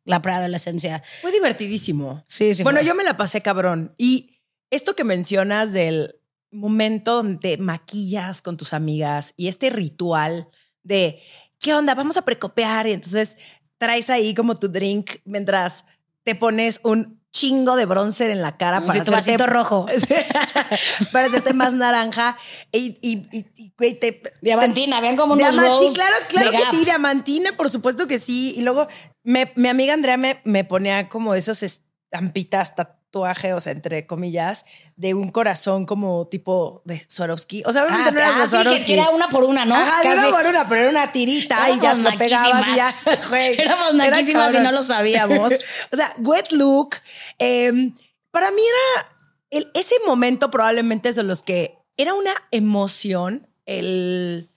la 0.03 0.21
preadolescencia. 0.21 1.03
Fue 1.21 1.31
divertidísimo. 1.31 2.23
Sí, 2.27 2.53
sí. 2.53 2.63
bueno, 2.63 2.79
fue. 2.79 2.87
yo 2.87 2.95
me 2.95 3.03
la 3.03 3.17
pasé 3.17 3.41
cabrón. 3.41 3.93
Y 3.97 4.34
esto 4.75 4.95
que 4.95 5.03
mencionas 5.03 5.71
del 5.71 6.15
momento 6.51 7.15
donde 7.15 7.37
te 7.37 7.57
maquillas 7.57 8.41
con 8.41 8.57
tus 8.57 8.73
amigas 8.73 9.33
y 9.37 9.47
este 9.47 9.69
ritual 9.69 10.49
de, 10.83 11.21
¿qué 11.59 11.73
onda? 11.73 11.95
Vamos 11.95 12.17
a 12.17 12.21
precopear 12.23 12.87
y 12.87 12.91
entonces 12.93 13.37
traes 13.77 14.09
ahí 14.09 14.33
como 14.35 14.55
tu 14.55 14.69
drink 14.69 15.17
mientras 15.25 15.85
te 16.23 16.35
pones 16.35 16.79
un 16.83 17.21
chingo 17.33 17.75
de 17.75 17.85
bronzer 17.85 18.29
en 18.31 18.41
la 18.41 18.55
cara 18.55 18.79
Sí, 18.79 18.85
para 18.87 19.03
tu 19.03 19.11
vasito 19.11 19.43
hacerte, 19.43 19.45
rojo. 19.53 19.85
para 21.11 21.27
hacerte 21.27 21.53
más 21.53 21.73
naranja 21.73 22.37
y, 22.71 22.97
y, 23.01 23.27
y- 23.37 23.45
y, 23.57 23.73
güey, 23.77 23.99
te, 23.99 24.21
Diamantina, 24.41 25.01
vean 25.01 25.17
como 25.17 25.33
unos 25.33 25.47
sí, 25.79 25.91
claro, 25.93 26.15
claro 26.29 26.51
que 26.51 26.57
Gap. 26.59 26.71
sí, 26.71 26.85
diamantina, 26.85 27.57
por 27.57 27.69
supuesto 27.69 28.07
que 28.07 28.19
sí. 28.19 28.53
Y 28.57 28.61
luego 28.61 28.87
me- 29.23 29.51
mi 29.57 29.67
amiga 29.67 29.93
Andrea 29.93 30.15
me, 30.15 30.39
me 30.45 30.63
ponía 30.63 31.09
como 31.09 31.35
esos 31.35 31.61
estampitas, 31.63 32.73
tatuaje, 33.15 33.53
o 33.53 33.61
sea, 33.61 33.71
entre 33.71 34.05
comillas, 34.05 34.65
de 34.97 35.13
un 35.13 35.31
corazón 35.31 35.85
como 35.85 36.27
tipo 36.27 36.81
de 36.85 37.01
Swarovski. 37.07 37.63
O 37.65 37.71
sea, 37.71 37.83
obviamente 37.83 38.09
Ah, 38.09 38.11
no 38.11 38.19
era 38.19 38.35
ah, 38.35 38.39
de 38.39 38.45
sí, 38.45 38.49
Swarovski. 38.51 38.79
que, 38.81 38.85
que 38.85 38.93
era 38.95 39.09
una 39.09 39.29
por 39.29 39.43
una, 39.45 39.63
¿no? 39.65 39.75
Ajá, 39.75 40.01
Casi. 40.03 40.17
una 40.27 40.37
por 40.37 40.45
una, 40.47 40.67
pero 40.69 40.81
era 40.81 40.89
una 40.89 41.11
tirita 41.13 41.69
y 41.69 41.79
ya 41.79 41.91
Éramos 41.93 42.11
lo 42.13 42.17
pegabas 42.17 42.67
y 42.67 42.75
ya. 42.75 42.93
güey, 43.29 43.53
Éramos 43.61 43.93
era 43.93 44.09
naquísimas 44.09 44.53
y 44.53 44.57
no 44.59 44.71
lo 44.71 44.83
sabíamos. 44.83 45.53
o 45.93 45.95
sea, 45.95 46.13
wet 46.19 46.51
look. 46.51 46.95
eh, 47.39 47.91
para 48.31 48.51
mí 48.51 48.61
era 48.61 49.09
el- 49.51 49.71
ese 49.73 49.95
momento 50.05 50.51
probablemente 50.51 51.07
es 51.09 51.15
de 51.15 51.23
los 51.23 51.41
que 51.41 51.77
era 51.95 52.13
una 52.13 52.33
emoción 52.51 53.47
el 53.65 54.49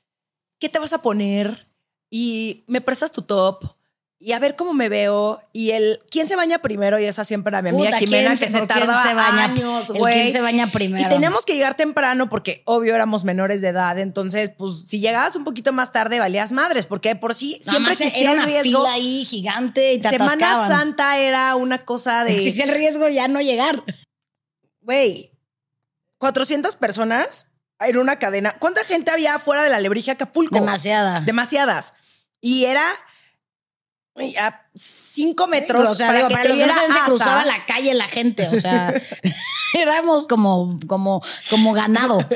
qué 0.59 0.69
te 0.69 0.81
vas 0.81 0.93
a 0.93 1.01
poner 1.01 1.69
y 2.11 2.65
me 2.67 2.81
prestas 2.81 3.13
tu 3.13 3.23
top 3.23 3.63
y 4.21 4.33
a 4.33 4.41
ver 4.41 4.57
cómo 4.57 4.75
me 4.75 4.89
veo 4.89 5.41
y 5.53 5.71
el 5.71 6.01
quién 6.11 6.27
se 6.27 6.35
baña 6.35 6.59
primero 6.59 6.99
y 6.99 7.05
esa 7.05 7.25
siempre 7.25 7.51
era 7.51 7.63
mi 7.63 7.69
amiga 7.69 7.87
Puta, 7.91 7.99
Jimena 7.99 8.35
¿quién 8.35 8.39
que 8.53 8.59
se 8.59 8.67
tardaba 8.67 9.03
se 9.03 9.15
baña? 9.15 9.45
años, 9.45 9.87
güey. 9.93 10.15
quién 10.15 10.33
se 10.33 10.41
baña 10.41 10.67
primero. 10.67 11.07
Y 11.07 11.09
teníamos 11.09 11.45
que 11.45 11.55
llegar 11.55 11.77
temprano 11.77 12.29
porque 12.29 12.63
obvio 12.65 12.95
éramos 12.97 13.23
menores 13.25 13.61
de 13.61 13.69
edad, 13.69 13.97
entonces 13.99 14.51
pues 14.59 14.87
si 14.89 14.99
llegabas 14.99 15.37
un 15.37 15.45
poquito 15.45 15.73
más 15.73 15.93
tarde 15.93 16.19
valías 16.19 16.51
madres 16.51 16.87
porque 16.87 17.15
por 17.15 17.37
sí 17.37 17.61
Nada 17.65 17.71
siempre 17.71 17.93
existía 17.93 18.33
era 18.33 18.43
el 18.43 18.47
riesgo. 18.47 18.87
ahí 18.87 19.25
gigante 19.25 19.93
y 19.95 20.01
te 20.01 20.09
Semana 20.09 20.33
atascaban. 20.33 20.69
Santa 20.71 21.19
era 21.19 21.55
una 21.55 21.85
cosa 21.85 22.25
de 22.25 22.35
Existía 22.35 22.65
el 22.65 22.71
riesgo 22.71 23.09
ya 23.09 23.29
no 23.29 23.41
llegar. 23.41 23.85
güey, 24.81 25.31
400 26.19 26.75
personas 26.75 27.47
en 27.81 27.97
una 27.99 28.19
cadena. 28.19 28.57
¿Cuánta 28.59 28.83
gente 28.85 29.13
había 29.13 29.37
afuera 29.37 29.63
de 29.63 29.71
la 29.71 29.79
Lebrija 29.81 30.13
Acapulco? 30.13 30.59
Demasiada. 30.59 31.21
Demasiadas. 31.21 31.95
Y 32.41 32.65
era 32.65 32.83
a 34.39 34.67
cinco 34.75 35.47
metros. 35.47 35.89
o 35.89 35.95
sea, 35.95 36.07
para 36.09 36.19
digo, 36.19 36.29
que 36.29 36.35
para 36.35 36.49
los 36.49 36.59
que 36.59 36.67
no 36.67 36.75
se 36.75 37.01
cruzaba 37.07 37.45
la 37.45 37.65
calle 37.67 37.95
la 37.95 38.09
gente, 38.09 38.49
o 38.49 38.61
sea, 38.61 38.93
éramos 39.75 40.27
como, 40.27 40.79
como, 40.87 41.23
como 41.51 41.73
ganado. 41.73 42.19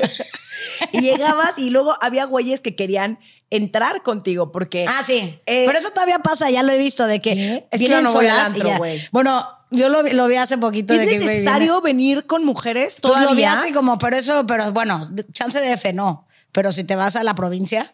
Y 0.93 1.01
llegabas 1.01 1.57
y 1.57 1.71
luego 1.71 1.95
había 2.01 2.23
güeyes 2.25 2.61
que 2.61 2.75
querían 2.75 3.19
entrar 3.49 4.01
contigo 4.01 4.51
porque. 4.51 4.85
Ah, 4.87 5.01
sí. 5.05 5.39
Eh, 5.45 5.65
Pero 5.67 5.77
eso 5.77 5.89
todavía 5.89 6.19
pasa, 6.19 6.49
ya 6.49 6.63
lo 6.63 6.71
he 6.71 6.77
visto, 6.77 7.05
de 7.05 7.19
que. 7.19 7.67
Es 7.69 7.81
que 7.81 7.89
yo 7.89 8.01
no 8.01 8.13
voy 8.13 8.27
al 8.27 8.39
antro, 8.39 8.77
güey. 8.77 9.01
Bueno, 9.11 9.45
yo 9.71 9.89
lo, 9.89 10.03
vi- 10.03 10.11
lo 10.11 10.27
vi 10.27 10.37
hace 10.37 10.57
poquito. 10.57 10.93
¿Es 10.93 11.01
de 11.01 11.05
que, 11.07 11.19
necesario 11.19 11.81
venir 11.81 12.25
con 12.27 12.45
mujeres 12.45 12.97
Pues 13.01 13.13
todavía? 13.13 13.29
lo 13.29 13.35
vi 13.35 13.43
así 13.43 13.73
como, 13.73 13.97
pero 13.99 14.15
eso, 14.15 14.45
pero 14.47 14.71
bueno, 14.71 15.09
chance 15.33 15.59
de 15.59 15.73
F 15.73 15.91
no. 15.91 16.27
Pero 16.53 16.71
si 16.71 16.85
te 16.85 16.95
vas 16.95 17.15
a 17.17 17.23
la 17.23 17.35
provincia, 17.35 17.93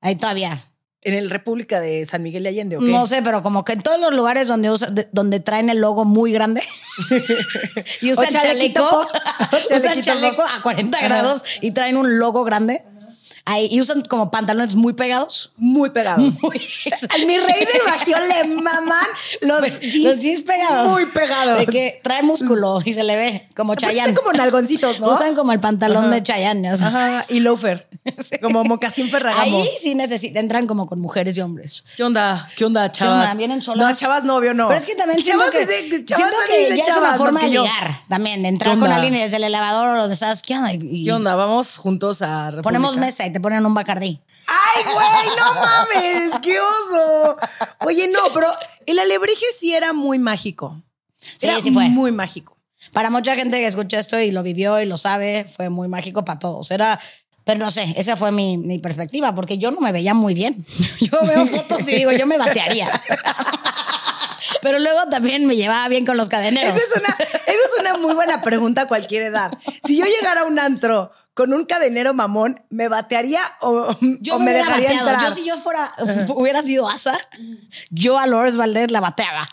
ahí 0.00 0.16
todavía. 0.16 0.69
En 1.02 1.14
el 1.14 1.30
República 1.30 1.80
de 1.80 2.04
San 2.04 2.22
Miguel 2.22 2.42
de 2.42 2.50
Allende, 2.50 2.76
¿o 2.76 2.80
qué? 2.80 2.86
No 2.86 3.06
sé, 3.06 3.22
pero 3.22 3.42
como 3.42 3.64
que 3.64 3.72
en 3.72 3.82
todos 3.82 3.98
los 3.98 4.14
lugares 4.14 4.46
donde, 4.48 4.70
usa- 4.70 4.90
de- 4.90 5.08
donde 5.12 5.40
traen 5.40 5.70
el 5.70 5.78
logo 5.78 6.04
muy 6.04 6.30
grande 6.30 6.62
y 8.02 8.12
usan 8.12 8.28
chaleco, 8.28 8.86
pop. 8.88 9.08
O 9.72 9.76
usan 9.76 10.00
chaleco 10.02 10.42
a 10.42 10.60
40 10.62 10.98
Ajá. 10.98 11.08
grados 11.08 11.42
y 11.62 11.70
traen 11.70 11.96
un 11.96 12.18
logo 12.18 12.44
grande 12.44 12.82
ahí, 13.44 13.68
y 13.70 13.80
usan 13.80 14.02
como 14.02 14.30
pantalones 14.30 14.74
muy 14.74 14.92
pegados. 14.92 15.52
Muy 15.56 15.90
pegados. 15.90 16.20
Muy 16.42 16.60
Al 17.10 17.26
mi 17.26 17.38
rey 17.38 17.64
del 17.64 17.82
bajío 17.86 18.16
le 18.20 18.44
maman 18.54 19.06
los 19.42 19.80
jeans, 19.80 20.04
los 20.04 20.18
jeans 20.20 20.40
pegados. 20.44 20.90
Muy 20.90 21.06
pegados. 21.06 21.58
De 21.58 21.66
que 21.66 22.00
trae 22.02 22.22
músculo 22.22 22.80
y 22.84 22.92
se 22.92 23.02
le 23.04 23.16
ve 23.16 23.48
como 23.56 23.74
Chayanne. 23.74 24.14
como 24.14 24.32
nalgoncitos, 24.32 25.00
¿no? 25.00 25.08
Usan 25.14 25.34
como 25.34 25.52
el 25.52 25.60
pantalón 25.60 26.06
Ajá. 26.06 26.14
de 26.14 26.22
Chayanne. 26.22 26.72
o 26.72 26.76
sea. 26.76 26.88
Ajá, 26.88 27.24
y 27.28 27.40
loafer. 27.40 27.88
Como 28.40 28.64
mocasín 28.64 29.08
ferragamo. 29.10 29.42
Ahí 29.60 29.68
sí 29.80 29.94
necesitan, 29.94 30.44
entran 30.44 30.66
como 30.66 30.86
con 30.86 31.00
mujeres 31.00 31.36
y 31.36 31.40
hombres. 31.42 31.84
¿Qué 31.96 32.02
onda? 32.02 32.48
¿Qué 32.56 32.64
onda, 32.64 32.88
¿Qué 32.90 32.98
chavas? 32.98 33.24
onda? 33.24 33.34
¿Vienen 33.34 33.62
solas? 33.62 33.86
No, 33.86 33.94
chavas 33.94 34.24
no, 34.24 34.36
obvio 34.36 34.54
no. 34.54 34.68
Pero 34.68 34.80
es 34.80 34.86
que 34.86 34.94
también 34.94 35.22
siento 35.22 35.44
Chavas 35.44 35.66
que, 35.66 35.74
es 35.84 35.90
de- 35.90 36.04
chavas 36.06 36.30
siento 36.30 36.36
que 36.48 36.62
es 36.64 36.70
de 36.70 36.76
ya 36.78 36.82
es 36.82 36.88
chavas, 36.88 37.00
una 37.02 37.08
más 37.10 37.18
forma 37.18 37.40
de 37.42 37.48
ligar 37.50 38.00
también, 38.08 38.42
de 38.42 38.48
entrar 38.48 38.74
¿Qué 38.74 38.80
con 38.80 38.90
alguien 38.90 39.14
y 39.16 39.20
desde 39.20 39.36
el 39.36 39.44
elevador 39.44 39.96
o 39.96 40.00
donde 40.00 40.14
estás, 40.14 40.40
¿qué 40.42 40.54
onda? 40.56 40.72
Y- 40.72 41.04
¿Qué 41.04 41.12
onda? 41.12 41.34
Vamos 41.34 41.76
juntos 41.76 42.22
a 42.22 42.46
República. 42.46 42.62
Ponemos 42.62 42.96
mesa 42.96 43.26
y 43.30 43.32
te 43.32 43.40
ponen 43.40 43.64
un 43.64 43.72
bacardí. 43.74 44.20
¡Ay, 44.46 44.82
güey! 44.84 45.36
¡No 45.38 45.54
mames! 45.60 46.40
¡Qué 46.42 46.58
oso! 46.60 47.36
Oye, 47.80 48.08
no, 48.08 48.32
pero 48.34 48.46
el 48.86 48.98
alebrije 48.98 49.46
sí 49.58 49.72
era 49.74 49.92
muy 49.92 50.18
mágico. 50.18 50.82
Sí, 51.16 51.46
Era 51.46 51.60
sí 51.60 51.70
fue. 51.72 51.88
muy 51.88 52.12
mágico. 52.12 52.56
Para 52.92 53.10
mucha 53.10 53.34
gente 53.34 53.58
que 53.58 53.66
escucha 53.66 53.98
esto 53.98 54.18
y 54.18 54.30
lo 54.30 54.42
vivió 54.42 54.80
y 54.80 54.86
lo 54.86 54.96
sabe, 54.96 55.44
fue 55.44 55.68
muy 55.68 55.86
mágico 55.88 56.24
para 56.24 56.38
todos. 56.38 56.70
Era, 56.70 56.98
pero 57.44 57.58
no 57.58 57.70
sé, 57.70 57.94
esa 57.96 58.16
fue 58.16 58.32
mi, 58.32 58.56
mi 58.56 58.78
perspectiva, 58.78 59.34
porque 59.34 59.58
yo 59.58 59.70
no 59.70 59.80
me 59.80 59.92
veía 59.92 60.14
muy 60.14 60.34
bien. 60.34 60.64
Yo 61.00 61.18
veo 61.26 61.46
fotos 61.46 61.86
y 61.88 61.96
digo, 61.96 62.12
yo 62.12 62.26
me 62.26 62.36
batearía. 62.38 62.88
Pero 64.62 64.78
luego 64.78 65.00
también 65.10 65.46
me 65.46 65.56
llevaba 65.56 65.86
bien 65.88 66.06
con 66.06 66.16
los 66.16 66.28
cadeneros. 66.28 66.74
Esa 66.74 66.94
es, 66.94 66.96
una, 66.96 67.16
esa 67.18 67.38
es 67.46 67.80
una 67.80 67.94
muy 67.98 68.14
buena 68.14 68.40
pregunta 68.42 68.82
a 68.82 68.88
cualquier 68.88 69.22
edad. 69.22 69.52
Si 69.84 69.96
yo 69.96 70.06
llegara 70.06 70.42
a 70.42 70.44
un 70.44 70.58
antro 70.58 71.10
con 71.34 71.52
un 71.52 71.64
cadenero 71.64 72.12
mamón, 72.12 72.62
¿me 72.70 72.88
batearía 72.88 73.40
o, 73.60 73.96
Yo 74.20 74.36
o 74.36 74.38
me, 74.38 74.46
me, 74.46 74.52
dejaría 74.52 74.88
bateado. 74.88 75.10
entrar? 75.10 75.28
Yo 75.30 75.34
si 75.34 75.44
yo 75.46 75.56
fuera, 75.56 75.94
hubiera 76.34 76.62
sido 76.62 76.88
asa, 76.88 77.18
yo 77.90 78.18
a 78.18 78.26
Lourdes 78.26 78.56
Valdés 78.56 78.90
la 78.90 79.00
bateaba. 79.00 79.48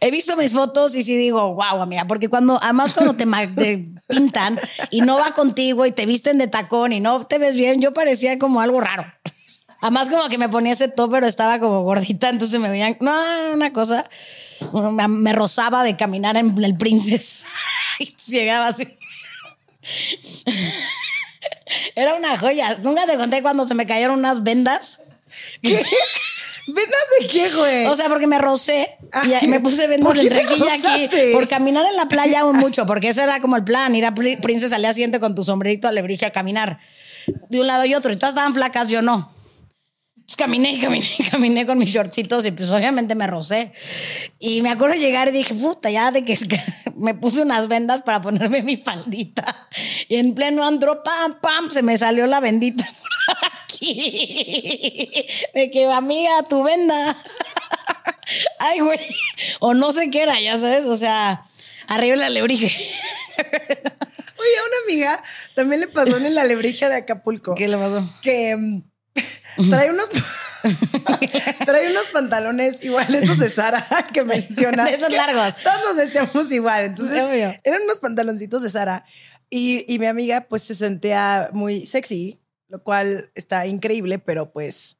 He 0.00 0.10
visto 0.10 0.36
mis 0.36 0.52
fotos 0.52 0.94
y 0.94 1.02
sí 1.02 1.16
digo, 1.16 1.54
wow, 1.54 1.82
amiga, 1.82 2.06
porque 2.06 2.28
cuando, 2.28 2.60
además 2.62 2.92
cuando 2.92 3.14
te, 3.14 3.26
te 3.56 3.88
pintan 4.06 4.60
y 4.90 5.00
no 5.00 5.16
va 5.16 5.34
contigo 5.34 5.86
y 5.86 5.92
te 5.92 6.06
visten 6.06 6.38
de 6.38 6.46
tacón 6.46 6.92
y 6.92 7.00
no 7.00 7.26
te 7.26 7.38
ves 7.38 7.56
bien, 7.56 7.80
yo 7.80 7.92
parecía 7.92 8.38
como 8.38 8.60
algo 8.60 8.80
raro. 8.80 9.04
Además 9.80 10.10
como 10.10 10.28
que 10.28 10.38
me 10.38 10.48
ponía 10.48 10.74
ese 10.74 10.86
top, 10.86 11.10
pero 11.10 11.26
estaba 11.26 11.58
como 11.58 11.82
gordita, 11.82 12.28
entonces 12.28 12.60
me 12.60 12.70
veían, 12.70 12.96
no, 13.00 13.12
una 13.52 13.72
cosa, 13.72 14.08
me, 14.72 15.08
me 15.08 15.32
rozaba 15.32 15.82
de 15.84 15.96
caminar 15.96 16.36
en 16.36 16.62
el 16.62 16.76
Princess 16.76 17.44
y 17.98 18.14
llegaba 18.28 18.68
así. 18.68 18.88
Era 21.94 22.14
una 22.14 22.38
joya. 22.38 22.76
Nunca 22.82 23.06
te 23.06 23.16
conté 23.16 23.42
cuando 23.42 23.66
se 23.66 23.74
me 23.74 23.86
cayeron 23.86 24.18
unas 24.18 24.42
vendas. 24.42 25.00
¿Vendas 25.62 27.00
de 27.20 27.26
qué, 27.26 27.50
güey? 27.50 27.86
O 27.86 27.96
sea, 27.96 28.08
porque 28.08 28.26
me 28.28 28.38
rocé 28.38 28.88
y 29.24 29.32
Ay, 29.32 29.48
me 29.48 29.58
puse 29.58 29.88
vendas 29.88 30.06
¿por 30.06 30.16
de 30.16 30.28
qué 30.28 30.38
entrequilla 30.40 30.74
aquí 30.74 31.08
por 31.32 31.48
caminar 31.48 31.84
en 31.90 31.96
la 31.96 32.06
playa 32.06 32.44
mucho, 32.44 32.86
porque 32.86 33.08
ese 33.08 33.24
era 33.24 33.40
como 33.40 33.56
el 33.56 33.64
plan, 33.64 33.92
ir 33.96 34.06
a 34.06 34.14
Pri- 34.14 34.36
Princesa 34.36 34.76
al 34.76 34.82
día 34.82 34.92
siguiente 34.94 35.18
con 35.18 35.34
tu 35.34 35.42
sombrerito 35.42 35.88
alebrije 35.88 36.24
a 36.26 36.30
caminar 36.30 36.78
de 37.48 37.60
un 37.60 37.66
lado 37.66 37.84
y 37.84 37.94
otro. 37.94 38.12
Y 38.12 38.16
todas 38.16 38.32
estaban 38.34 38.54
flacas, 38.54 38.88
yo 38.88 39.02
no. 39.02 39.32
Pues 40.32 40.48
caminé, 40.48 40.78
caminé, 40.80 41.06
caminé 41.30 41.66
con 41.66 41.76
mis 41.76 41.90
shortcitos 41.90 42.46
y 42.46 42.52
pues 42.52 42.70
obviamente 42.70 43.14
me 43.14 43.26
rocé. 43.26 43.70
Y 44.38 44.62
me 44.62 44.70
acuerdo 44.70 44.94
llegar 44.94 45.28
y 45.28 45.32
dije, 45.32 45.52
puta, 45.52 45.90
ya 45.90 46.10
de 46.10 46.22
que 46.22 46.38
me 46.96 47.12
puse 47.12 47.42
unas 47.42 47.68
vendas 47.68 48.00
para 48.00 48.22
ponerme 48.22 48.62
mi 48.62 48.78
faldita. 48.78 49.68
Y 50.08 50.16
en 50.16 50.34
pleno 50.34 50.66
andro, 50.66 51.02
pam, 51.02 51.38
pam, 51.38 51.70
se 51.70 51.82
me 51.82 51.98
salió 51.98 52.26
la 52.26 52.40
bendita 52.40 52.82
por 53.26 53.36
aquí. 53.66 55.10
De 55.52 55.70
que, 55.70 55.84
amiga, 55.92 56.42
tu 56.48 56.62
venda. 56.62 57.14
Ay, 58.58 58.80
güey. 58.80 58.98
O 59.60 59.74
no 59.74 59.92
sé 59.92 60.10
qué 60.10 60.22
era, 60.22 60.40
ya 60.40 60.56
sabes. 60.56 60.86
O 60.86 60.96
sea, 60.96 61.44
arriba 61.88 62.14
el 62.14 62.22
alebrije. 62.22 62.68
Oye, 63.36 64.58
a 64.58 64.66
una 64.66 64.76
amiga 64.86 65.22
también 65.54 65.82
le 65.82 65.88
pasó 65.88 66.16
en 66.16 66.24
el 66.24 66.38
alebrije 66.38 66.88
de 66.88 66.96
Acapulco. 66.96 67.54
¿Qué 67.54 67.68
le 67.68 67.76
pasó? 67.76 68.08
que 68.22 68.56
mm, 68.56 68.91
trae 69.70 69.90
unos 69.90 70.08
trae 71.66 71.90
unos 71.90 72.06
pantalones 72.12 72.82
igual 72.84 73.12
estos 73.14 73.38
de 73.38 73.50
Sara 73.50 73.86
que 74.12 74.24
mencionas. 74.24 74.90
Esos 74.90 75.08
que 75.08 75.16
largos. 75.16 75.54
Todos 75.62 75.80
nos 75.84 75.96
vestíamos 75.96 76.52
igual. 76.52 76.84
Entonces, 76.84 77.22
Obvio. 77.24 77.54
eran 77.64 77.82
unos 77.82 77.98
pantaloncitos 77.98 78.62
de 78.62 78.70
Sara. 78.70 79.04
Y, 79.50 79.84
y 79.92 79.98
mi 79.98 80.06
amiga, 80.06 80.46
pues, 80.48 80.62
se 80.62 80.74
sentía 80.74 81.50
muy 81.52 81.86
sexy, 81.86 82.40
lo 82.68 82.82
cual 82.82 83.30
está 83.34 83.66
increíble, 83.66 84.18
pero 84.18 84.50
pues, 84.52 84.96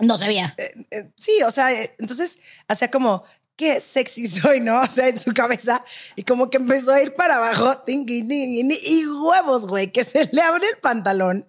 No 0.00 0.16
sabía. 0.16 0.54
eh, 0.56 1.10
sí, 1.16 1.42
o 1.44 1.50
sea, 1.50 1.72
eh, 1.72 1.94
entonces 1.98 2.38
hacía 2.68 2.90
como, 2.90 3.24
qué 3.56 3.80
sexy 3.80 4.28
soy, 4.28 4.60
¿no? 4.60 4.80
O 4.82 4.86
sea, 4.86 5.08
en 5.08 5.18
su 5.18 5.32
cabeza. 5.32 5.82
Y 6.14 6.22
como 6.22 6.48
que 6.48 6.58
empezó 6.58 6.92
a 6.92 7.02
ir 7.02 7.14
para 7.14 7.36
abajo, 7.36 7.82
y 7.88 9.06
huevos, 9.06 9.66
güey, 9.66 9.90
que 9.90 10.04
se 10.04 10.28
le 10.32 10.42
abre 10.42 10.66
el 10.68 10.78
pantalón. 10.80 11.48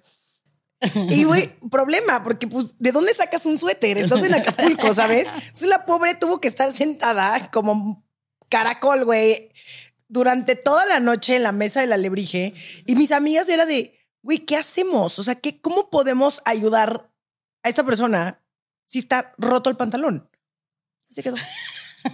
Y, 1.09 1.23
güey, 1.25 1.49
problema, 1.69 2.23
porque, 2.23 2.47
pues, 2.47 2.75
¿de 2.79 2.91
dónde 2.91 3.13
sacas 3.13 3.45
un 3.45 3.57
suéter? 3.57 3.97
Estás 3.97 4.23
en 4.23 4.33
Acapulco, 4.33 4.93
¿sabes? 4.93 5.27
Entonces 5.27 5.67
la 5.67 5.85
pobre 5.85 6.15
tuvo 6.15 6.39
que 6.39 6.47
estar 6.47 6.71
sentada 6.71 7.51
como 7.51 8.05
caracol, 8.49 9.05
güey, 9.05 9.51
durante 10.07 10.55
toda 10.55 10.85
la 10.85 10.99
noche 10.99 11.35
en 11.35 11.43
la 11.43 11.51
mesa 11.51 11.81
del 11.81 11.93
alebrije. 11.93 12.53
Y 12.85 12.95
mis 12.95 13.11
amigas 13.11 13.49
era 13.49 13.65
de, 13.65 13.93
güey, 14.21 14.39
¿qué 14.39 14.55
hacemos? 14.55 15.19
O 15.19 15.23
sea, 15.23 15.35
¿qué, 15.35 15.59
¿cómo 15.59 15.89
podemos 15.89 16.41
ayudar 16.45 17.11
a 17.63 17.69
esta 17.69 17.83
persona 17.83 18.41
si 18.85 18.99
está 18.99 19.33
roto 19.37 19.69
el 19.69 19.77
pantalón? 19.77 20.29
Ahí 21.09 21.15
se 21.15 21.23
quedó. 21.23 21.35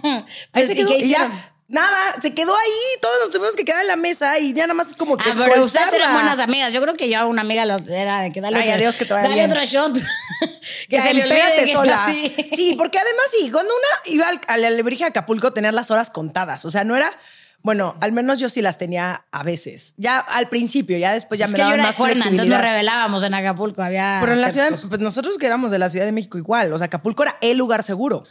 Ahí 0.02 0.24
Pues, 0.52 0.66
se 0.68 0.72
¿y 0.72 0.76
quedó. 0.76 0.96
Y 0.96 1.10
ya? 1.10 1.55
Nada, 1.68 1.96
se 2.20 2.34
quedó 2.34 2.54
ahí. 2.54 3.00
Todos 3.00 3.14
nos 3.22 3.30
tuvimos 3.30 3.56
que 3.56 3.64
quedar 3.64 3.82
en 3.82 3.88
la 3.88 3.96
mesa 3.96 4.38
y 4.38 4.52
ya 4.54 4.62
nada 4.62 4.74
más 4.74 4.88
es 4.90 4.96
como 4.96 5.16
que 5.16 5.28
Ah, 5.28 5.34
pero 5.36 5.64
ustedes 5.64 5.92
eran 5.92 6.12
buenas 6.14 6.38
amigas. 6.38 6.72
Yo 6.72 6.80
creo 6.82 6.94
que 6.94 7.08
yo 7.08 7.18
a 7.18 7.26
una 7.26 7.42
amiga 7.42 7.64
los- 7.64 7.86
era 7.88 8.20
de 8.22 8.30
que 8.30 8.40
dale, 8.40 8.56
Ay, 8.58 8.64
otro- 8.68 8.74
adiós, 8.76 8.96
que 8.96 9.04
te 9.04 9.14
vaya 9.14 9.28
dale 9.28 9.34
bien. 9.40 9.50
otro 9.50 9.64
shot. 9.64 9.92
que 10.88 11.00
se 11.02 11.14
le 11.14 11.22
olvide 11.24 11.38
empédate 11.40 11.64
que 11.66 11.72
sola. 11.72 11.90
está 11.92 12.06
así. 12.06 12.34
Sí, 12.54 12.74
porque 12.76 12.98
además 12.98 13.24
sí, 13.38 13.50
cuando 13.50 13.72
una 13.74 14.12
iba 14.14 14.28
al, 14.28 14.40
al 14.48 14.64
alebrije 14.64 15.04
de 15.04 15.08
Acapulco 15.08 15.52
tener 15.52 15.74
las 15.74 15.90
horas 15.90 16.10
contadas. 16.10 16.64
O 16.64 16.70
sea, 16.70 16.84
no 16.84 16.96
era. 16.96 17.10
Bueno, 17.62 17.96
al 18.00 18.12
menos 18.12 18.38
yo 18.38 18.48
sí 18.48 18.62
las 18.62 18.78
tenía 18.78 19.26
a 19.32 19.42
veces. 19.42 19.94
Ya 19.96 20.20
al 20.20 20.48
principio, 20.48 20.98
ya 20.98 21.12
después 21.12 21.36
ya 21.40 21.46
es 21.46 21.50
me 21.50 21.56
que 21.56 21.62
yo 21.62 21.64
daban 21.64 21.80
era 21.80 21.88
más 21.88 21.96
cuerna, 21.96 22.12
entonces 22.14 22.32
nos 22.32 22.40
flexibilidad. 22.46 22.62
revelábamos 22.70 23.24
en 23.24 23.34
Acapulco. 23.34 23.82
Había 23.82 24.18
Pero 24.20 24.34
en 24.34 24.40
la 24.40 24.52
ciudad, 24.52 24.70
pues 24.88 25.00
nosotros 25.00 25.36
que 25.36 25.46
éramos 25.46 25.72
de 25.72 25.80
la 25.80 25.88
Ciudad 25.90 26.04
de 26.06 26.12
México 26.12 26.38
igual. 26.38 26.72
O 26.72 26.78
sea, 26.78 26.84
Acapulco 26.86 27.24
era 27.24 27.36
el 27.40 27.56
lugar 27.58 27.82
seguro. 27.82 28.22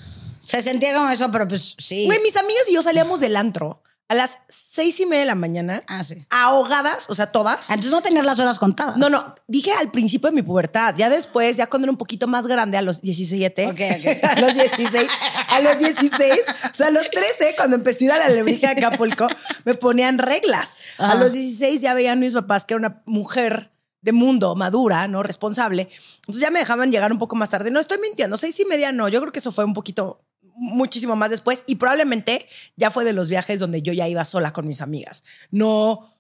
Se 0.45 0.62
sentía 0.62 0.93
como 0.93 1.10
eso, 1.10 1.31
pero 1.31 1.47
pues 1.47 1.75
sí. 1.77 2.05
Güey, 2.05 2.21
mis 2.21 2.36
amigas 2.38 2.63
y 2.69 2.73
yo 2.73 2.81
salíamos 2.81 3.19
del 3.19 3.36
antro 3.36 3.81
a 4.08 4.13
las 4.13 4.38
seis 4.47 4.99
y 4.99 5.08
media 5.08 5.21
de 5.21 5.25
la 5.25 5.34
mañana, 5.36 5.81
Ah, 5.88 6.03
sí. 6.03 6.23
ahogadas, 6.29 7.10
o 7.10 7.15
sea, 7.15 7.31
todas. 7.31 7.71
Entonces 7.71 7.91
no 7.91 8.03
tener 8.03 8.23
las 8.23 8.38
horas 8.38 8.60
contadas. 8.60 8.97
No, 8.97 9.10
no, 9.10 9.34
dije 9.47 9.71
al 9.71 9.89
principio 9.89 10.29
de 10.29 10.36
mi 10.36 10.43
pubertad, 10.43 10.93
ya 10.95 11.10
después, 11.10 11.58
ya 11.58 11.65
cuando 11.65 11.86
era 11.88 11.91
un 11.91 11.97
poquito 11.97 12.27
más 12.27 12.45
grande, 12.45 12.77
a 12.77 12.84
los 12.84 13.01
17, 13.01 13.65
Ok, 13.65 13.71
ok. 13.73 14.23
a 14.23 14.39
los 14.41 14.53
16, 14.53 15.08
a 15.49 15.60
los 15.60 15.79
16, 15.79 16.31
o 16.71 16.75
sea, 16.75 16.88
a 16.88 16.91
los 16.91 17.10
13, 17.10 17.55
cuando 17.58 17.75
empecé 17.77 18.03
a 18.03 18.05
ir 18.05 18.12
a 18.12 18.17
la 18.19 18.25
alebrije 18.25 18.67
de 18.67 18.73
Acapulco, 18.86 19.27
me 19.63 19.73
ponían 19.73 20.19
reglas. 20.19 20.77
A 20.99 21.15
los 21.15 21.34
16 21.34 21.81
ya 21.81 21.95
veían 21.95 22.19
mis 22.19 22.34
papás 22.34 22.65
que 22.65 22.75
era 22.75 22.79
una 22.79 23.01
mujer 23.08 23.71
de 24.01 24.12
mundo, 24.12 24.55
madura, 24.55 25.08
¿no? 25.08 25.23
Responsable. 25.23 25.89
Entonces 26.17 26.41
ya 26.41 26.51
me 26.51 26.60
dejaban 26.60 26.91
llegar 26.91 27.12
un 27.12 27.17
poco 27.17 27.36
más 27.36 27.49
tarde. 27.49 27.71
No 27.71 27.79
estoy 27.79 27.97
mintiendo, 27.97 28.38
seis 28.38 28.60
y 28.60 28.65
media 28.65 28.91
no, 28.91 29.10
yo 29.10 29.19
creo 29.19 29.31
que 29.31 29.39
eso 29.39 29.51
fue 29.51 29.65
un 29.65 29.73
poquito, 29.73 30.21
muchísimo 30.55 31.15
más 31.15 31.29
después 31.29 31.63
y 31.67 31.75
probablemente 31.75 32.47
ya 32.75 32.91
fue 32.91 33.03
de 33.03 33.13
los 33.13 33.29
viajes 33.29 33.59
donde 33.59 33.81
yo 33.81 33.93
ya 33.93 34.07
iba 34.07 34.23
sola 34.23 34.53
con 34.53 34.67
mis 34.67 34.81
amigas. 34.81 35.23
No 35.51 36.11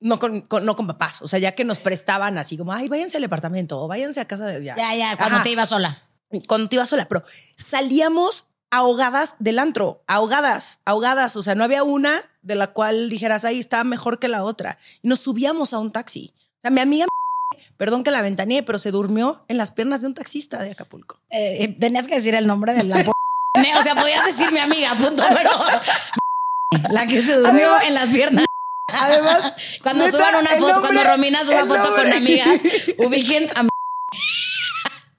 no 0.00 0.18
con, 0.18 0.42
con- 0.42 0.64
no 0.64 0.76
con 0.76 0.86
papás, 0.86 1.22
o 1.22 1.28
sea, 1.28 1.38
ya 1.40 1.52
que 1.56 1.64
nos 1.64 1.80
prestaban 1.80 2.38
así 2.38 2.56
como, 2.56 2.72
ay, 2.72 2.88
váyanse 2.88 3.16
al 3.16 3.22
departamento 3.22 3.80
o 3.80 3.88
váyanse 3.88 4.20
a 4.20 4.26
casa 4.26 4.46
de 4.46 4.62
ya. 4.62 4.76
Ya, 4.76 4.94
ya, 4.94 5.16
cuando 5.16 5.36
Ajá. 5.36 5.44
te 5.44 5.50
ibas 5.50 5.68
sola. 5.70 6.02
Cuando 6.46 6.68
te 6.68 6.76
ibas 6.76 6.88
sola, 6.88 7.08
pero 7.08 7.24
salíamos 7.56 8.46
ahogadas 8.70 9.34
del 9.38 9.58
antro, 9.58 10.04
ahogadas, 10.06 10.80
ahogadas. 10.84 11.36
O 11.36 11.42
sea, 11.42 11.54
no 11.54 11.64
había 11.64 11.82
una 11.82 12.20
de 12.42 12.54
la 12.54 12.68
cual 12.68 13.08
dijeras, 13.08 13.44
ahí 13.44 13.58
está 13.58 13.82
mejor 13.82 14.18
que 14.18 14.28
la 14.28 14.44
otra. 14.44 14.78
Y 15.02 15.08
nos 15.08 15.20
subíamos 15.20 15.72
a 15.74 15.78
un 15.78 15.90
taxi. 15.90 16.32
O 16.58 16.60
sea, 16.62 16.70
mi 16.70 16.80
amiga, 16.80 17.06
perdón 17.76 18.04
que 18.04 18.10
la 18.10 18.22
ventaneé, 18.22 18.62
pero 18.62 18.78
se 18.78 18.90
durmió 18.92 19.44
en 19.48 19.56
las 19.56 19.72
piernas 19.72 20.02
de 20.02 20.06
un 20.08 20.14
taxista 20.14 20.62
de 20.62 20.70
Acapulco. 20.72 21.18
Eh, 21.30 21.64
eh, 21.64 21.76
tenías 21.80 22.06
que 22.06 22.14
decir 22.14 22.34
el 22.36 22.46
nombre 22.46 22.74
de 22.74 22.84
la. 22.84 23.04
o 23.54 23.82
sea, 23.82 23.94
podías 23.94 24.26
decir 24.26 24.52
mi 24.52 24.58
amiga, 24.58 24.94
punto, 24.94 25.22
pero. 25.28 25.50
la 26.90 27.06
que 27.06 27.20
se 27.22 27.34
durmió 27.34 27.66
Además- 27.74 27.84
en 27.84 27.94
las 27.94 28.08
piernas. 28.08 28.44
Además, 28.90 29.52
Cuando 29.82 30.04
neta, 30.06 30.18
suban 30.18 30.34
una 30.36 30.50
foto, 30.50 30.72
nombre- 30.72 30.80
cuando 30.80 31.04
Romina 31.04 31.44
suba 31.44 31.66
foto 31.66 31.94
con 31.94 32.12
amigas, 32.12 32.60
ubiquen 32.98 33.50
a 33.54 33.62
mi- 33.64 33.68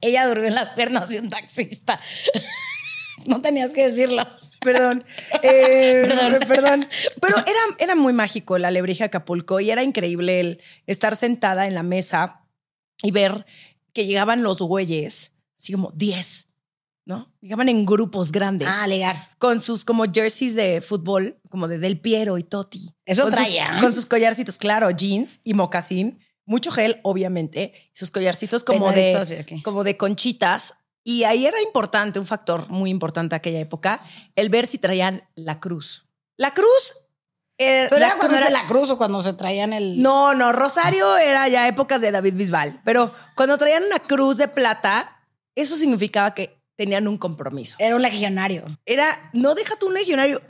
Ella 0.01 0.27
durmió 0.27 0.47
en 0.47 0.55
las 0.55 0.69
piernas 0.69 1.09
de 1.09 1.19
un 1.19 1.29
taxista. 1.29 1.99
No 3.25 3.41
tenías 3.41 3.71
que 3.71 3.87
decirlo. 3.87 4.23
Perdón. 4.61 5.05
Eh, 5.43 6.05
Perdón. 6.09 6.39
perdón. 6.47 6.89
Pero 7.21 7.37
era, 7.37 7.59
era 7.77 7.95
muy 7.95 8.11
mágico 8.11 8.57
el 8.57 8.65
alebrije 8.65 9.05
Acapulco 9.05 9.59
y 9.61 9.71
era 9.71 9.83
increíble 9.83 10.39
el 10.41 10.61
estar 10.85 11.15
sentada 11.15 11.65
en 11.65 11.75
la 11.75 11.83
mesa 11.83 12.41
y 13.01 13.11
ver 13.11 13.45
que 13.93 14.05
llegaban 14.05 14.43
los 14.43 14.59
güeyes, 14.61 15.31
así 15.57 15.71
como 15.71 15.91
10, 15.95 16.47
¿no? 17.05 17.33
Llegaban 17.41 17.69
en 17.69 17.85
grupos 17.85 18.31
grandes. 18.31 18.67
Ah, 18.71 18.87
ligar. 18.87 19.29
con 19.37 19.59
sus 19.59 19.83
como 19.85 20.05
jerseys 20.11 20.55
de 20.55 20.81
fútbol, 20.81 21.39
como 21.49 21.67
de 21.67 21.79
Del 21.79 21.99
Piero 21.99 22.37
y 22.37 22.43
Totti. 22.43 22.95
Eso 23.05 23.23
con 23.23 23.31
sus- 23.31 23.41
traía. 23.41 23.77
con 23.81 23.93
sus 23.93 24.05
collarcitos, 24.05 24.57
claro, 24.57 24.91
jeans 24.91 25.39
y 25.43 25.53
mocasín, 25.53 26.19
mucho 26.45 26.71
gel, 26.71 26.99
obviamente, 27.03 27.73
sus 27.93 28.11
collarcitos 28.11 28.63
como 28.63 28.91
de, 28.91 29.61
como 29.63 29.83
de 29.83 29.97
conchitas. 29.97 30.75
Y 31.03 31.23
ahí 31.23 31.45
era 31.47 31.59
importante, 31.61 32.19
un 32.19 32.25
factor 32.27 32.69
muy 32.69 32.89
importante 32.89 33.33
aquella 33.35 33.59
época, 33.59 34.01
el 34.35 34.49
ver 34.49 34.67
si 34.67 34.77
traían 34.77 35.23
la 35.35 35.59
cruz. 35.59 36.05
La 36.37 36.53
cruz. 36.53 36.93
eh, 37.57 37.87
Pero 37.89 37.97
era 37.97 38.15
cuando 38.15 38.37
cruz- 38.37 38.41
era 38.41 38.49
la 38.49 38.67
cruz 38.67 38.89
o 38.91 38.97
cuando 38.97 39.21
se 39.21 39.33
traían 39.33 39.73
el. 39.73 40.01
No, 40.01 40.33
no, 40.35 40.51
Rosario 40.51 41.17
era 41.17 41.47
ya 41.47 41.67
épocas 41.67 41.99
de 42.01 42.11
David 42.11 42.35
Bisbal, 42.35 42.81
pero 42.85 43.13
cuando 43.35 43.57
traían 43.57 43.83
una 43.83 43.99
cruz 43.99 44.37
de 44.37 44.47
plata, 44.47 45.17
eso 45.55 45.75
significaba 45.75 46.33
que 46.33 46.58
tenían 46.79 47.09
un 47.09 47.17
compromiso 47.17 47.75
Era 47.77 47.95
un 47.97 48.01
legionario. 48.01 48.63
era, 48.85 49.29
no 49.33 49.53
deja 49.53 49.75
tú 49.75 49.87
un 49.87 49.93
legionario. 49.95 50.41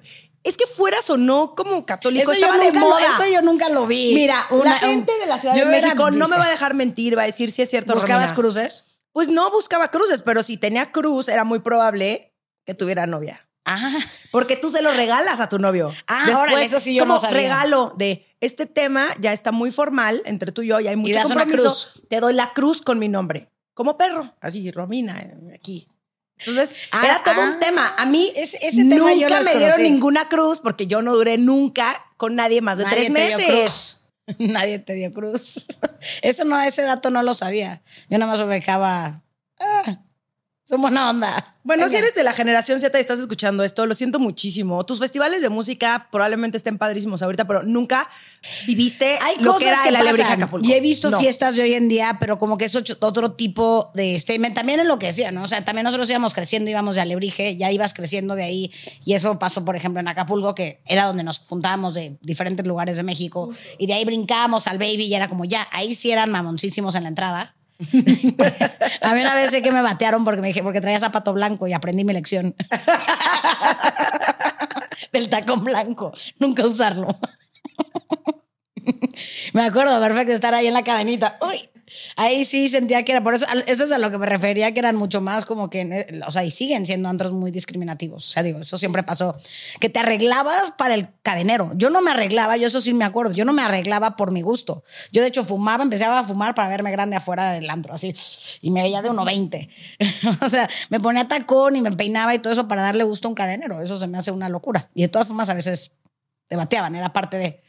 Es 0.44 0.56
que 0.58 0.68
fueras 0.68 1.10
o 1.10 1.18
no 1.18 1.56
como 1.56 1.86
católico, 1.88 2.32
Eso 2.32 2.40
yo, 2.40 2.46
estaba 2.46 2.64
de 2.64 2.72
nunca 2.72 2.80
lo, 2.80 2.90
moda. 2.90 3.02
eso 3.08 3.24
yo 3.34 3.42
nunca 3.42 3.70
lo 3.70 3.88
vi. 3.88 4.14
Mira, 4.14 4.46
Una- 4.52 4.66
la 4.66 4.76
gente 4.78 5.12
de 5.20 5.26
la 5.26 5.40
Ciudad 5.40 5.56
yo 5.56 5.66
de 5.66 5.72
México 5.72 6.12
no 6.12 6.28
me 6.28 6.38
va 6.38 6.46
a 6.46 6.52
dejar 6.52 6.76
mentir, 6.76 7.18
va 7.18 7.24
a 7.24 7.26
decir 7.26 7.50
si 7.52 7.64
es 7.64 7.70
cierto. 7.70 7.94
¿Buscabas 7.96 8.30
Romina. 8.30 8.36
cruces? 8.36 8.86
Pues 9.12 9.28
no 9.28 9.50
buscaba 9.52 9.90
cruces, 9.90 10.22
pero 10.22 10.44
si 10.44 10.56
tenía 10.58 10.92
cruz, 10.92 11.28
era 11.30 11.44
muy 11.44 11.60
probable 11.60 12.34
que 12.66 12.76
tuviera 12.76 13.08
novia. 13.08 13.50
Ah, 13.66 13.92
Porque 14.32 14.56
tú 14.56 14.70
se 14.70 14.82
lo 14.82 14.92
regalas 14.94 15.40
a 15.40 15.50
tu 15.50 15.60
novio. 15.60 15.92
Ah, 16.08 16.26
órale, 16.40 16.64
eso 16.64 16.80
sí 16.80 16.96
yo 16.96 17.02
como 17.04 17.16
no 17.16 17.20
sabía. 17.20 17.38
regalo 17.42 17.92
de 17.98 18.26
este 18.40 18.66
tema 18.66 19.10
ya 19.20 19.34
está 19.34 19.52
muy 19.52 19.72
formal 19.72 20.22
entre 20.26 20.52
tú 20.52 20.62
y 20.62 20.68
yo, 20.68 20.80
ya 20.80 20.92
hay 20.92 20.96
mucho 20.96 21.20
compromiso. 21.22 21.64
cruz. 21.64 22.02
Te 22.10 22.20
doy 22.20 22.34
la 22.34 22.54
cruz 22.54 22.82
con 22.82 22.98
mi 23.00 23.10
nombre. 23.10 23.50
Como 23.74 23.98
perro. 23.98 24.34
Así, 24.42 24.72
Romina, 24.72 25.20
eh, 25.20 25.36
aquí. 25.54 25.88
Entonces, 26.40 26.76
Ah, 26.92 27.02
era 27.06 27.24
todo 27.24 27.42
ah, 27.42 27.50
un 27.54 27.60
tema. 27.60 27.94
A 27.98 28.06
mí 28.06 28.32
ese- 28.36 28.58
ese 28.66 28.84
tema 28.86 28.96
nunca 29.12 29.14
yo 29.40 29.44
me 29.44 29.56
dieron 29.58 29.84
ninguna 29.84 30.28
cruz 30.30 30.60
porque 30.60 30.88
yo 30.88 31.02
no 31.02 31.14
duré 31.16 31.38
nunca 31.38 32.06
con 32.18 32.36
nadie 32.36 32.62
más 32.62 32.78
de 32.78 32.86
nadie 32.86 32.96
tres 32.96 33.08
te 33.08 33.14
meses. 33.14 33.38
dio 33.38 33.48
cruz. 33.48 33.96
Nadie 34.38 34.78
te 34.80 34.94
dio 34.94 35.12
cruz. 35.12 35.66
Eso 36.22 36.44
no, 36.46 36.62
ese 36.62 36.84
dato 36.84 37.10
no 37.10 37.24
lo 37.24 37.34
sabía. 37.34 37.82
Yo 38.10 38.18
nada 38.20 38.32
más 38.32 38.40
ubicaba. 38.42 39.24
Ah, 39.60 40.00
son 40.70 40.82
buena 40.82 41.10
onda. 41.10 41.56
Bueno, 41.64 41.90
si 41.90 41.96
eres 41.96 42.14
de 42.16 42.24
la 42.24 42.34
generación 42.34 42.80
Z 42.80 42.98
y 42.98 43.02
estás 43.02 43.20
escuchando 43.20 43.64
esto, 43.64 43.86
lo 43.86 43.96
siento 43.96 44.20
muchísimo. 44.20 44.86
Tus 44.86 45.00
festivales 45.00 45.42
de 45.42 45.50
música 45.50 46.08
probablemente 46.12 46.58
estén 46.58 46.78
padrísimos 46.78 47.22
ahorita, 47.22 47.46
pero 47.46 47.64
nunca 47.64 48.08
viviste 48.68 49.18
Hay 49.22 49.36
lo 49.44 49.54
cosas 49.54 49.82
que 49.82 49.90
era 49.90 50.00
pasan. 50.00 50.32
Acapulco. 50.32 50.68
Y 50.68 50.74
he 50.74 50.80
visto 50.80 51.10
No. 51.10 51.20
fiestas 51.20 51.56
de 51.56 51.64
hoy 51.64 51.74
en 51.74 51.90
día, 51.90 52.18
pero 52.20 52.38
como 52.38 52.58
que 52.58 52.66
es 52.66 52.76
otro 52.76 53.32
tipo 53.34 53.92
de 53.96 54.18
statement. 54.20 54.56
También 54.56 54.80
es 54.80 54.86
lo 54.86 55.00
que 55.00 55.08
decía, 55.08 55.32
¿no? 55.32 55.44
O 55.44 55.48
sea, 55.48 55.66
también 55.66 55.84
nosotros 55.86 56.10
íbamos 56.10 56.34
creciendo, 56.34 56.70
íbamos 56.70 56.96
de 56.96 57.02
Alebrije, 57.02 57.58
ya 57.58 57.72
ibas 57.72 57.94
creciendo 57.94 58.36
de 58.36 58.44
ahí. 58.44 58.72
Y 59.04 59.14
eso 59.14 59.38
pasó, 59.40 59.66
por 59.66 59.76
ejemplo, 59.76 60.00
en 60.00 60.08
Acapulco, 60.08 60.54
que 60.56 60.82
era 60.86 61.06
donde 61.06 61.24
nos 61.24 61.40
juntábamos 61.40 61.94
de 61.96 62.18
diferentes 62.22 62.66
lugares 62.66 62.96
de 62.96 63.04
México. 63.04 63.50
Y 63.78 63.88
de 63.88 63.94
ahí 63.94 64.06
brincábamos 64.06 64.68
al 64.68 64.78
Baby 64.78 65.06
y 65.06 65.14
era 65.14 65.28
como 65.28 65.46
ya, 65.46 65.68
ahí 65.72 65.96
sí 65.96 66.12
eran 66.12 66.32
mamoncísimos 66.32 66.96
en 66.96 67.04
la 67.04 67.10
entrada. 67.10 67.56
A 69.02 69.14
mí 69.14 69.22
una 69.22 69.36
vez 69.36 69.52
que 69.52 69.72
me 69.72 69.82
batearon 69.82 70.26
porque 70.26 70.42
me 70.42 70.48
dije, 70.48 70.62
porque 70.62 70.82
traía 70.82 71.00
zapato 71.00 71.34
blanco 71.34 71.68
y 71.68 71.74
aprendí 71.74 72.04
mi 72.04 72.14
lección. 72.14 72.56
Del 75.14 75.30
tacón 75.30 75.64
blanco. 75.64 76.14
Nunca 76.40 76.66
usarlo. 76.66 77.08
Me 79.54 79.64
acuerdo 79.64 80.00
perfecto 80.00 80.34
estar 80.34 80.54
ahí 80.54 80.68
en 80.68 80.74
la 80.74 80.84
cadenita. 80.84 81.38
Uy, 81.42 81.70
ahí 82.16 82.46
sí 82.46 82.68
sentía 82.70 83.04
que 83.04 83.12
era 83.12 83.24
por 83.24 83.34
eso. 83.34 83.46
Eso 83.68 83.86
es 83.86 83.92
a 83.92 83.98
lo 83.98 84.12
que 84.12 84.18
me 84.18 84.26
refería, 84.26 84.74
que 84.74 84.80
eran 84.80 84.96
mucho 84.96 85.22
más 85.22 85.46
como 85.46 85.70
que, 85.70 85.82
eh, 85.82 86.22
o 86.26 86.32
sea, 86.32 86.44
y 86.44 86.52
siguen 86.52 86.86
siendo 86.86 87.10
antros 87.10 87.34
muy 87.34 87.52
discriminativos. 87.52 88.28
O 88.28 88.32
sea, 88.32 88.44
digo, 88.44 88.60
eso 88.60 88.78
siempre 88.78 89.04
pasó. 89.04 89.38
Que 89.80 89.90
te 89.90 90.00
arreglabas 90.00 90.72
para 90.78 90.94
el 90.94 91.10
cadenero. 91.22 91.72
Yo 91.76 91.90
no 91.90 92.02
me 92.02 92.12
arreglaba, 92.12 92.58
yo 92.58 92.68
eso 92.68 92.82
sí 92.82 92.94
me 92.94 93.06
acuerdo. 93.06 93.34
Yo 93.34 93.46
no 93.46 93.54
me 93.54 93.62
arreglaba 93.62 94.16
por 94.16 94.32
mi 94.32 94.42
gusto. 94.42 94.84
Yo, 95.12 95.22
de 95.22 95.28
hecho, 95.28 95.44
fumaba, 95.44 95.84
empezaba 95.84 96.20
a 96.20 96.24
fumar 96.24 96.56
para 96.56 96.70
verme 96.70 96.92
grande 96.92 97.16
afuera 97.16 97.54
del 97.54 97.70
antro, 97.70 97.94
así. 97.94 98.14
Y 98.62 98.72
me 98.72 98.82
veía 98.82 99.02
de 99.02 99.10
1,20. 99.10 99.70
o 100.46 100.50
sea, 100.50 100.70
me 100.90 101.00
ponía 101.00 101.28
tacón 101.28 101.76
y 101.76 101.82
me 101.82 101.92
peinaba 101.92 102.34
y 102.36 102.40
todo 102.40 102.54
eso 102.54 102.68
para 102.68 102.82
darle 102.82 103.04
gusto 103.04 103.28
a 103.28 103.30
un 103.30 103.36
cadenero. 103.36 103.82
Eso 103.82 104.00
se 104.00 104.08
me 104.08 104.18
hace 104.18 104.32
una 104.32 104.50
locura. 104.50 104.90
Y 104.94 105.02
de 105.02 105.08
todas 105.08 105.28
formas, 105.28 105.50
a 105.50 105.54
veces 105.54 105.92
te 106.48 106.56
bateaban, 106.56 106.96
era 106.96 107.14
parte 107.14 107.38
de. 107.38 107.62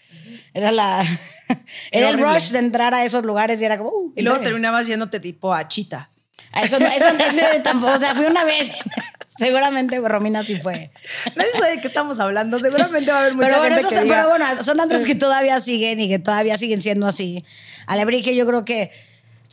Era 0.55 0.73
la. 0.73 1.03
Era 1.91 2.09
el 2.11 2.15
horrible. 2.17 2.35
rush 2.35 2.51
de 2.51 2.59
entrar 2.61 2.95
a 2.95 3.05
esos 3.05 3.25
lugares 3.25 3.61
y 3.61 3.65
era 3.65 3.77
como. 3.79 3.91
uh, 3.91 4.13
Y 4.17 4.23
luego 4.23 4.41
terminabas 4.41 4.87
yéndote 4.87 5.19
tipo 5.21 5.53
a 5.53 5.67
chita. 5.69 6.11
Ah, 6.53 6.63
Eso, 6.63 6.79
no- 6.79 6.87
eso, 6.87 7.07
ese 7.19 7.61
tampoco. 7.61 7.93
O 7.95 7.99
sea, 7.99 8.15
fui 8.15 8.25
una 8.25 8.45
vez. 8.45 8.71
Seguramente 9.39 9.99
Romina 10.01 10.43
sí 10.43 10.61
fue. 10.61 10.91
Nadie 11.35 11.51
sabe 11.53 11.71
de 11.77 11.81
qué 11.81 11.89
estamos 11.89 12.21
hablando. 12.21 12.59
Seguramente 12.59 13.11
va 13.11 13.19
a 13.19 13.21
haber 13.23 13.35
mucha 13.35 13.49
Pero 13.49 13.59
bueno, 13.61 13.75
gente 13.77 13.89
que 13.89 13.95
son, 13.95 14.05
diga, 14.05 14.17
pero 14.17 14.29
bueno, 14.29 14.63
son 14.63 14.81
antros 14.81 15.03
que 15.07 15.15
todavía 15.15 15.61
siguen 15.63 15.99
y 16.01 16.09
que 16.11 16.19
todavía 16.19 16.59
siguen 16.59 16.83
siendo 16.83 17.07
así. 17.07 17.43
Alebrije, 17.87 18.37
yo 18.37 18.47
creo 18.47 18.65
que 18.67 18.91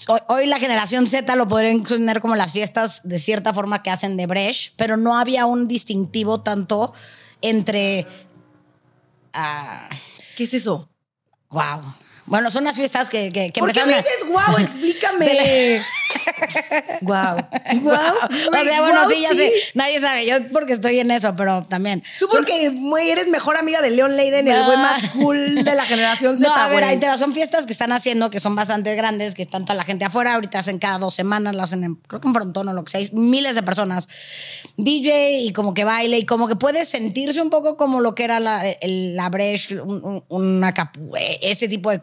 hoy, 0.10 0.20
hoy 0.28 0.46
la 0.48 0.60
generación 0.60 1.08
Z 1.08 1.34
lo 1.38 1.48
podrían 1.48 1.84
tener 1.84 2.20
como 2.20 2.36
las 2.36 2.52
fiestas 2.52 3.00
de 3.06 3.18
cierta 3.18 3.54
forma 3.54 3.82
que 3.82 3.90
hacen 3.90 4.18
de 4.18 4.26
Brecht, 4.28 4.74
pero 4.76 4.98
no 4.98 5.18
había 5.18 5.46
un 5.46 5.70
distintivo 5.70 6.42
tanto 6.42 6.94
entre. 7.42 8.06
ah, 9.34 9.90
¿qué 10.38 10.44
es 10.44 10.54
eso? 10.54 10.88
wow. 11.50 11.82
Bueno, 12.28 12.52
son 12.52 12.64
las 12.66 12.76
fiestas 12.76 13.10
que, 13.10 13.32
que, 13.32 13.52
que 13.52 13.60
¿Por 13.60 13.72
qué 13.72 13.84
me 13.86 13.96
dices 13.96 14.26
guau? 14.30 14.58
Explícame. 14.60 15.82
Guau. 17.02 17.38
Guau. 17.82 18.16
O 18.52 18.64
sea, 18.64 18.82
bueno, 18.82 19.10
sí, 19.10 19.22
ya 19.22 19.30
sé. 19.34 19.52
Nadie 19.74 20.00
sabe. 20.00 20.26
Yo 20.26 20.36
porque 20.52 20.74
estoy 20.74 21.00
en 21.00 21.12
eso, 21.12 21.36
pero 21.36 21.64
también. 21.66 22.04
Tú 22.20 22.28
porque 22.32 22.70
güey, 22.70 23.10
eres 23.12 23.28
mejor 23.28 23.58
amiga 23.58 23.82
de 23.82 23.92
Leon 23.92 24.16
Leiden, 24.16 24.48
el 24.48 24.64
güey 24.64 24.78
más 24.78 25.02
cool 25.14 25.64
de 25.64 25.76
la 25.76 25.86
generación 25.86 26.38
Z, 26.38 26.50
No, 26.50 26.56
a 26.56 26.68
ver, 26.70 26.84
ahí 26.84 26.98
te 26.98 27.08
va. 27.08 27.18
Son 27.18 27.34
fiestas 27.34 27.66
que 27.66 27.72
están 27.74 27.92
haciendo, 27.92 28.30
que 28.30 28.40
son 28.40 28.56
bastante 28.56 28.96
grandes, 28.96 29.36
que 29.36 29.44
están 29.44 29.66
toda 29.66 29.76
la 29.76 29.84
gente 29.84 30.06
afuera. 30.06 30.34
Ahorita 30.36 30.60
hacen 30.60 30.80
cada 30.80 30.98
dos 30.98 31.14
semanas, 31.14 31.56
las 31.56 31.70
hacen 31.70 31.84
en, 31.84 31.96
creo 31.96 32.22
que 32.22 32.28
en 32.28 32.34
Frontón 32.34 32.68
o 32.70 32.74
lo 32.74 32.84
que 32.84 32.92
sea, 32.92 33.08
miles 33.14 33.56
de 33.56 33.64
personas. 33.64 34.08
DJ 34.78 35.42
y 35.42 35.54
como 35.54 35.74
que 35.74 35.84
baile 35.84 36.18
y 36.20 36.26
como 36.26 36.48
que 36.48 36.56
puede 36.56 36.86
sentirse 36.86 37.42
un 37.42 37.50
poco 37.50 37.78
como 37.78 38.00
lo 38.02 38.16
que 38.16 38.24
era 38.24 38.40
la, 38.40 38.68
el- 38.70 39.16
la 39.16 39.30
Brecht, 39.30 39.72
un- 39.74 40.04
un- 40.04 40.24
una 40.30 40.74
capu- 40.74 41.16
este 41.42 41.68
tipo 41.68 41.90
de 41.92 42.00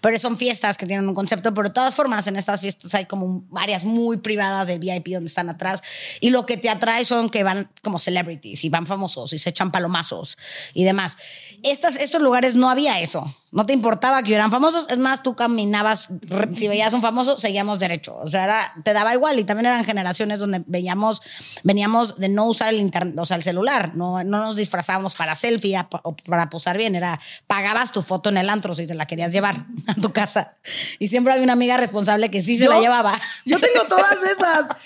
pero 0.00 0.18
son 0.18 0.38
fiestas 0.38 0.76
que 0.76 0.86
tienen 0.86 1.08
un 1.08 1.14
concepto, 1.14 1.54
pero 1.54 1.68
de 1.68 1.74
todas 1.74 1.94
formas 1.94 2.26
en 2.26 2.36
estas 2.36 2.60
fiestas 2.60 2.94
hay 2.94 3.06
como 3.06 3.44
áreas 3.56 3.84
muy 3.84 4.18
privadas 4.18 4.66
del 4.66 4.78
VIP 4.78 5.08
donde 5.08 5.28
están 5.28 5.48
atrás 5.48 5.82
y 6.20 6.30
lo 6.30 6.46
que 6.46 6.56
te 6.56 6.68
atrae 6.68 7.04
son 7.04 7.30
que 7.30 7.42
van 7.42 7.70
como 7.82 7.98
celebrities 7.98 8.64
y 8.64 8.68
van 8.68 8.86
famosos 8.86 9.32
y 9.32 9.38
se 9.38 9.50
echan 9.50 9.70
palomazos 9.70 10.38
y 10.74 10.84
demás. 10.84 11.16
Estos 11.62 12.22
lugares 12.22 12.54
no 12.54 12.70
había 12.70 13.00
eso. 13.00 13.34
No 13.50 13.64
te 13.64 13.72
importaba 13.72 14.22
que 14.22 14.34
eran 14.34 14.50
famosos, 14.50 14.88
es 14.90 14.98
más, 14.98 15.22
tú 15.22 15.34
caminabas, 15.34 16.08
si 16.54 16.68
veías 16.68 16.92
un 16.92 17.00
famoso, 17.00 17.38
seguíamos 17.38 17.78
derecho. 17.78 18.18
O 18.22 18.26
sea, 18.26 18.44
era- 18.44 18.72
te 18.84 18.92
daba 18.92 19.14
igual 19.14 19.38
y 19.38 19.44
también 19.44 19.66
eran 19.66 19.84
generaciones 19.84 20.38
donde 20.38 20.62
veíamos, 20.66 21.22
veníamos 21.62 22.16
de 22.16 22.28
no 22.28 22.44
usar 22.46 22.68
el 22.68 22.78
internet, 22.78 23.14
o 23.18 23.24
sea, 23.24 23.36
el 23.38 23.42
celular, 23.42 23.94
no, 23.94 24.22
no 24.22 24.40
nos 24.40 24.54
disfrazábamos 24.56 25.14
para 25.14 25.34
selfie 25.34 25.78
o 26.02 26.14
para 26.16 26.50
posar 26.50 26.76
bien, 26.76 26.94
era 26.94 27.18
pagabas 27.46 27.90
tu 27.92 28.02
foto 28.02 28.28
en 28.28 28.36
el 28.36 28.50
antro 28.50 28.74
si 28.74 28.86
te 28.86 28.94
la 28.94 29.06
querías 29.06 29.32
llevar 29.32 29.64
a 29.86 29.94
tu 29.94 30.12
casa. 30.12 30.56
Y 30.98 31.08
siempre 31.08 31.32
había 31.32 31.44
una 31.44 31.54
amiga 31.54 31.76
responsable 31.78 32.30
que 32.30 32.42
sí 32.42 32.58
se 32.58 32.64
Yo- 32.64 32.70
la 32.70 32.80
llevaba. 32.80 33.18
Yo 33.46 33.58
tengo 33.60 33.82
todas 33.88 34.18
esas. 34.30 34.76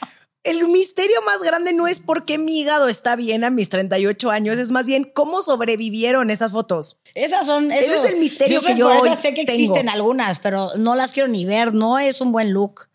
El 0.44 0.66
misterio 0.68 1.22
más 1.24 1.40
grande 1.40 1.72
no 1.72 1.86
es 1.86 2.00
por 2.00 2.24
qué 2.24 2.36
mi 2.36 2.58
hígado 2.60 2.88
está 2.88 3.14
bien 3.14 3.44
a 3.44 3.50
mis 3.50 3.68
38 3.68 4.30
años, 4.30 4.58
es 4.58 4.72
más 4.72 4.86
bien 4.86 5.04
cómo 5.04 5.40
sobrevivieron 5.42 6.30
esas 6.30 6.50
fotos. 6.50 6.98
Esas 7.14 7.46
son. 7.46 7.70
Ese 7.70 7.92
eso- 7.92 8.04
es 8.04 8.10
el 8.10 8.18
misterio 8.18 8.60
sé 8.60 8.66
que 8.68 8.76
yo 8.76 8.88
hoy 8.88 9.10
sé 9.14 9.34
que 9.34 9.44
tengo. 9.44 9.52
existen 9.60 9.88
algunas, 9.88 10.40
pero 10.40 10.70
no 10.76 10.96
las 10.96 11.12
quiero 11.12 11.28
ni 11.28 11.44
ver. 11.44 11.72
No 11.74 11.98
es 12.00 12.20
un 12.20 12.32
buen 12.32 12.52
look. 12.52 12.88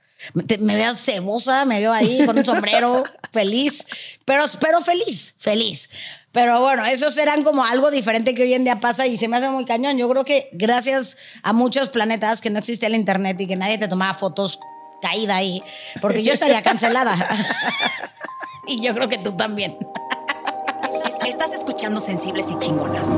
Te- 0.46 0.58
me 0.58 0.76
veo 0.76 0.96
cebosa, 0.96 1.64
me 1.66 1.80
veo 1.80 1.94
ahí 1.94 2.26
con 2.26 2.38
un 2.38 2.44
sombrero, 2.46 3.02
feliz, 3.32 3.86
pero, 4.26 4.44
pero 4.60 4.82
feliz, 4.82 5.36
feliz. 5.38 5.90
Pero 6.34 6.60
bueno, 6.60 6.86
esos 6.86 7.18
eran 7.18 7.44
como 7.44 7.64
algo 7.64 7.92
diferente 7.92 8.34
que 8.36 8.44
hoy 8.44 8.54
en 8.56 8.64
día 8.66 8.80
pasa 8.82 9.08
y 9.08 9.18
se 9.18 9.28
me 9.28 9.38
hace 9.38 9.48
muy 9.50 9.64
cañón. 9.66 9.98
Yo 9.98 10.10
creo 10.10 10.26
que 10.26 10.50
gracias 10.52 11.16
a 11.44 11.54
muchos 11.54 11.90
planetas 11.90 12.42
que 12.42 12.50
no 12.50 12.60
existía 12.60 12.90
el 12.90 12.96
internet 12.96 13.40
y 13.40 13.48
que 13.48 13.56
nadie 13.56 13.78
te 13.78 13.88
tomaba 13.88 14.14
fotos 14.14 14.60
caída 15.02 15.36
ahí, 15.36 15.64
porque 16.02 16.24
yo 16.24 16.34
estaría 16.34 16.62
cancelada. 16.62 17.16
y 18.68 18.82
yo 18.82 18.94
creo 18.94 19.08
que 19.08 19.18
tú 19.18 19.34
también. 19.34 19.78
Estás 21.26 21.54
escuchando 21.54 22.00
Sensibles 22.00 22.52
y 22.52 22.58
Chingonas. 22.58 23.18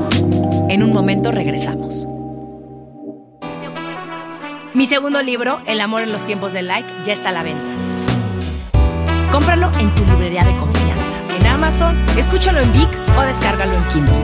En 0.68 0.82
un 0.82 0.92
momento 0.92 1.30
regresamos. 1.30 2.06
Mi 4.72 4.86
segundo 4.86 5.20
libro, 5.22 5.60
El 5.66 5.80
amor 5.80 6.02
en 6.02 6.12
los 6.12 6.24
tiempos 6.24 6.52
del 6.52 6.68
like, 6.68 6.88
ya 7.04 7.12
está 7.12 7.30
a 7.30 7.32
la 7.32 7.42
venta. 7.42 7.70
Cómpralo 9.32 9.70
en 9.78 9.94
tu 9.94 10.04
librería 10.04 10.44
de 10.44 10.56
confianza, 10.56 11.16
en 11.38 11.46
Amazon, 11.46 11.96
escúchalo 12.18 12.60
en 12.60 12.72
Vic 12.72 12.88
o 13.16 13.22
descárgalo 13.22 13.74
en 13.74 13.88
Kindle. 13.88 14.14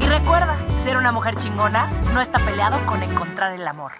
Y 0.00 0.04
recuerda, 0.06 0.58
ser 0.76 0.96
una 0.96 1.12
mujer 1.12 1.36
chingona 1.36 1.86
no 2.12 2.20
está 2.20 2.38
peleado 2.44 2.84
con 2.86 3.02
encontrar 3.02 3.54
el 3.54 3.66
amor. 3.66 3.92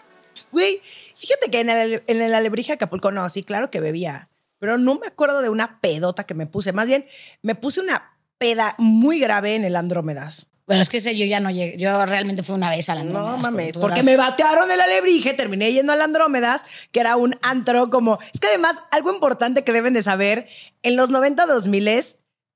Güey, 0.54 0.80
fíjate 0.82 1.50
que 1.50 1.60
en 1.60 1.68
el, 1.68 2.04
en 2.06 2.22
el 2.22 2.32
Alebrije 2.32 2.72
Acapulco, 2.72 3.10
no, 3.10 3.28
sí, 3.28 3.42
claro 3.42 3.70
que 3.72 3.80
bebía. 3.80 4.30
Pero 4.60 4.78
no 4.78 4.94
me 4.94 5.08
acuerdo 5.08 5.42
de 5.42 5.48
una 5.48 5.80
pedota 5.80 6.24
que 6.24 6.34
me 6.34 6.46
puse. 6.46 6.72
Más 6.72 6.86
bien, 6.86 7.04
me 7.42 7.56
puse 7.56 7.80
una 7.80 8.16
peda 8.38 8.76
muy 8.78 9.18
grave 9.18 9.56
en 9.56 9.64
el 9.64 9.74
Andrómedas. 9.74 10.46
Bueno, 10.66 10.80
es 10.80 10.88
que 10.88 10.98
ese 10.98 11.16
yo 11.16 11.26
ya 11.26 11.40
no 11.40 11.50
llegué. 11.50 11.76
Yo 11.76 12.06
realmente 12.06 12.44
fui 12.44 12.54
una 12.54 12.70
vez 12.70 12.88
a 12.88 12.94
la 12.94 13.02
No 13.02 13.18
Andrómedas, 13.18 13.42
mames, 13.42 13.72
porque 13.74 14.04
me 14.04 14.16
batearon 14.16 14.68
del 14.68 14.80
Alebrije, 14.80 15.34
terminé 15.34 15.72
yendo 15.72 15.92
al 15.92 16.00
Andrómedas, 16.00 16.62
que 16.92 17.00
era 17.00 17.16
un 17.16 17.36
antro 17.42 17.90
como... 17.90 18.18
Es 18.32 18.40
que 18.40 18.46
además, 18.46 18.84
algo 18.92 19.12
importante 19.12 19.64
que 19.64 19.72
deben 19.72 19.92
de 19.92 20.04
saber, 20.04 20.46
en 20.82 20.96
los 20.96 21.10
90, 21.10 21.46
2000 21.46 21.90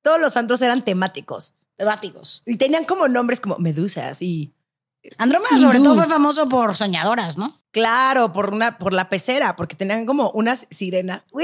todos 0.02 0.20
los 0.20 0.36
antros 0.36 0.62
eran 0.62 0.84
temáticos. 0.84 1.52
temáticos. 1.76 2.42
Y 2.46 2.56
tenían 2.56 2.84
como 2.84 3.08
nombres 3.08 3.40
como 3.40 3.58
medusas 3.58 4.22
y... 4.22 4.54
Andrómeda 5.16 5.56
sobre 5.58 5.78
todo 5.78 5.94
fue 5.94 6.06
famoso 6.06 6.48
por 6.48 6.76
soñadoras, 6.76 7.38
¿no? 7.38 7.56
Claro, 7.70 8.32
por 8.32 8.52
una, 8.52 8.78
por 8.78 8.92
la 8.92 9.08
pecera, 9.08 9.56
porque 9.56 9.76
tenían 9.76 10.06
como 10.06 10.30
unas 10.30 10.66
sirenas. 10.70 11.24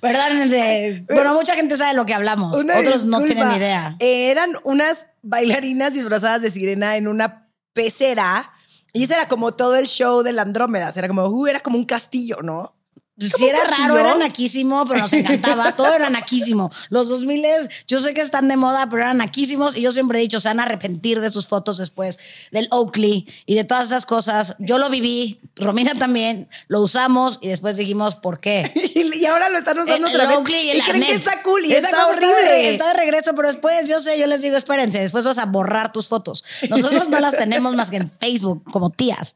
Perdónense. 0.00 1.04
Bueno, 1.08 1.34
mucha 1.34 1.54
gente 1.54 1.76
sabe 1.76 1.90
de 1.90 1.96
lo 1.96 2.06
que 2.06 2.14
hablamos. 2.14 2.56
Una 2.56 2.78
Otros 2.78 3.04
no 3.04 3.22
tienen 3.22 3.50
idea. 3.52 3.96
Eh, 3.98 4.30
Eran 4.30 4.56
unas 4.64 5.06
bailarinas 5.22 5.92
disfrazadas 5.92 6.42
de 6.42 6.50
sirena 6.50 6.96
en 6.96 7.08
una 7.08 7.48
pecera. 7.72 8.50
Y 8.92 9.04
ese 9.04 9.14
era 9.14 9.28
como 9.28 9.54
todo 9.54 9.76
el 9.76 9.86
show 9.86 10.22
del 10.22 10.38
Andrómedas. 10.38 10.96
Era 10.96 11.08
como, 11.08 11.26
uh, 11.26 11.46
era 11.46 11.60
como 11.60 11.78
un 11.78 11.84
castillo, 11.84 12.38
¿no? 12.42 12.74
Pues 13.18 13.32
¿Como 13.32 13.44
sí 13.46 13.50
era 13.50 13.58
castillo? 13.64 13.88
raro, 13.96 13.98
era 13.98 14.14
naquísimo, 14.16 14.84
pero 14.86 15.00
nos 15.00 15.12
encantaba. 15.12 15.72
Todo 15.76 15.92
era 15.92 16.08
naquísimo. 16.08 16.70
Los 16.88 17.08
2000 17.08 17.44
yo 17.88 18.00
sé 18.00 18.14
que 18.14 18.20
están 18.20 18.46
de 18.48 18.56
moda, 18.56 18.88
pero 18.88 19.02
eran 19.02 19.18
naquísimos. 19.18 19.76
Y 19.76 19.80
yo 19.82 19.90
siempre 19.92 20.18
he 20.18 20.22
dicho, 20.22 20.38
se 20.40 20.48
van 20.48 20.60
a 20.60 20.64
arrepentir 20.64 21.20
de 21.20 21.30
sus 21.30 21.46
fotos 21.48 21.78
después 21.78 22.18
del 22.52 22.68
Oakley 22.70 23.26
y 23.44 23.54
de 23.56 23.64
todas 23.64 23.86
esas 23.88 24.06
cosas. 24.06 24.54
Yo 24.60 24.78
lo 24.78 24.88
viví, 24.90 25.40
Romina 25.56 25.94
también, 25.94 26.48
lo 26.68 26.80
usamos 26.80 27.38
y 27.40 27.48
después 27.48 27.76
dijimos, 27.76 28.14
¿por 28.16 28.38
qué? 28.40 28.72
Y, 29.18 29.24
ahora 29.26 29.48
lo 29.48 29.58
están 29.58 29.78
usando 29.78 30.06
El- 30.06 30.14
otra 30.14 30.22
el 30.24 30.28
vez. 30.28 30.38
Oakley 30.38 30.66
y 30.66 30.70
el 30.70 30.82
creen 30.82 31.02
que 31.04 31.12
está 31.14 31.42
cool 31.42 31.64
y 31.64 31.72
Esa 31.72 31.86
está 31.88 31.96
cosa 32.04 32.12
Está 32.12 32.26
de, 32.26 32.32
horrible. 32.34 32.70
está 32.70 32.86
de 32.88 32.94
regreso, 32.94 33.34
pero 33.34 33.48
después, 33.48 33.88
yo 33.88 33.98
sé, 34.00 34.18
yo 34.18 34.26
les 34.28 34.42
digo, 34.42 34.56
espérense, 34.56 35.00
después 35.00 35.24
vas 35.24 35.38
a 35.38 35.46
borrar 35.46 35.90
tus 35.92 36.06
fotos. 36.06 36.44
Nosotros 36.70 37.08
no 37.08 37.18
las 37.20 37.36
tenemos 37.36 37.74
más 37.74 37.90
que 37.90 37.96
en 37.96 38.08
Facebook, 38.10 38.62
como 38.70 38.90
tías. 38.90 39.34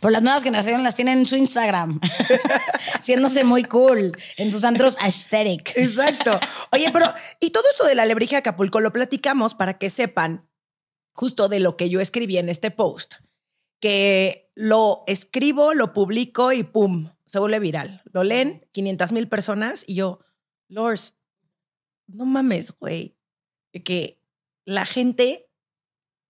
Pero 0.00 0.10
las 0.10 0.22
nuevas 0.22 0.42
generaciones 0.42 0.82
las 0.82 0.94
tienen 0.94 1.20
en 1.20 1.28
su 1.28 1.36
Instagram, 1.36 2.00
siéndose 3.00 3.44
muy 3.44 3.64
cool 3.64 4.12
en 4.36 4.50
sus 4.50 4.64
antros 4.64 4.96
aesthetic. 5.00 5.76
Exacto. 5.76 6.38
Oye, 6.72 6.90
pero, 6.92 7.12
y 7.40 7.50
todo 7.50 7.64
esto 7.70 7.84
de 7.86 7.94
la 7.94 8.02
alebrije 8.02 8.34
de 8.34 8.38
Acapulco 8.38 8.80
lo 8.80 8.92
platicamos 8.92 9.54
para 9.54 9.78
que 9.78 9.90
sepan 9.90 10.48
justo 11.12 11.48
de 11.48 11.60
lo 11.60 11.76
que 11.76 11.90
yo 11.90 12.00
escribí 12.00 12.38
en 12.38 12.48
este 12.48 12.70
post, 12.70 13.16
que 13.80 14.50
lo 14.54 15.04
escribo, 15.06 15.74
lo 15.74 15.92
publico 15.92 16.52
y 16.52 16.62
pum, 16.62 17.10
se 17.26 17.38
vuelve 17.38 17.60
viral. 17.60 18.02
Lo 18.12 18.24
leen 18.24 18.66
500 18.72 19.12
mil 19.12 19.28
personas 19.28 19.84
y 19.86 19.96
yo, 19.96 20.20
Lors, 20.68 21.14
no 22.06 22.24
mames, 22.24 22.72
güey, 22.72 23.16
que 23.84 24.20
la 24.64 24.86
gente 24.86 25.50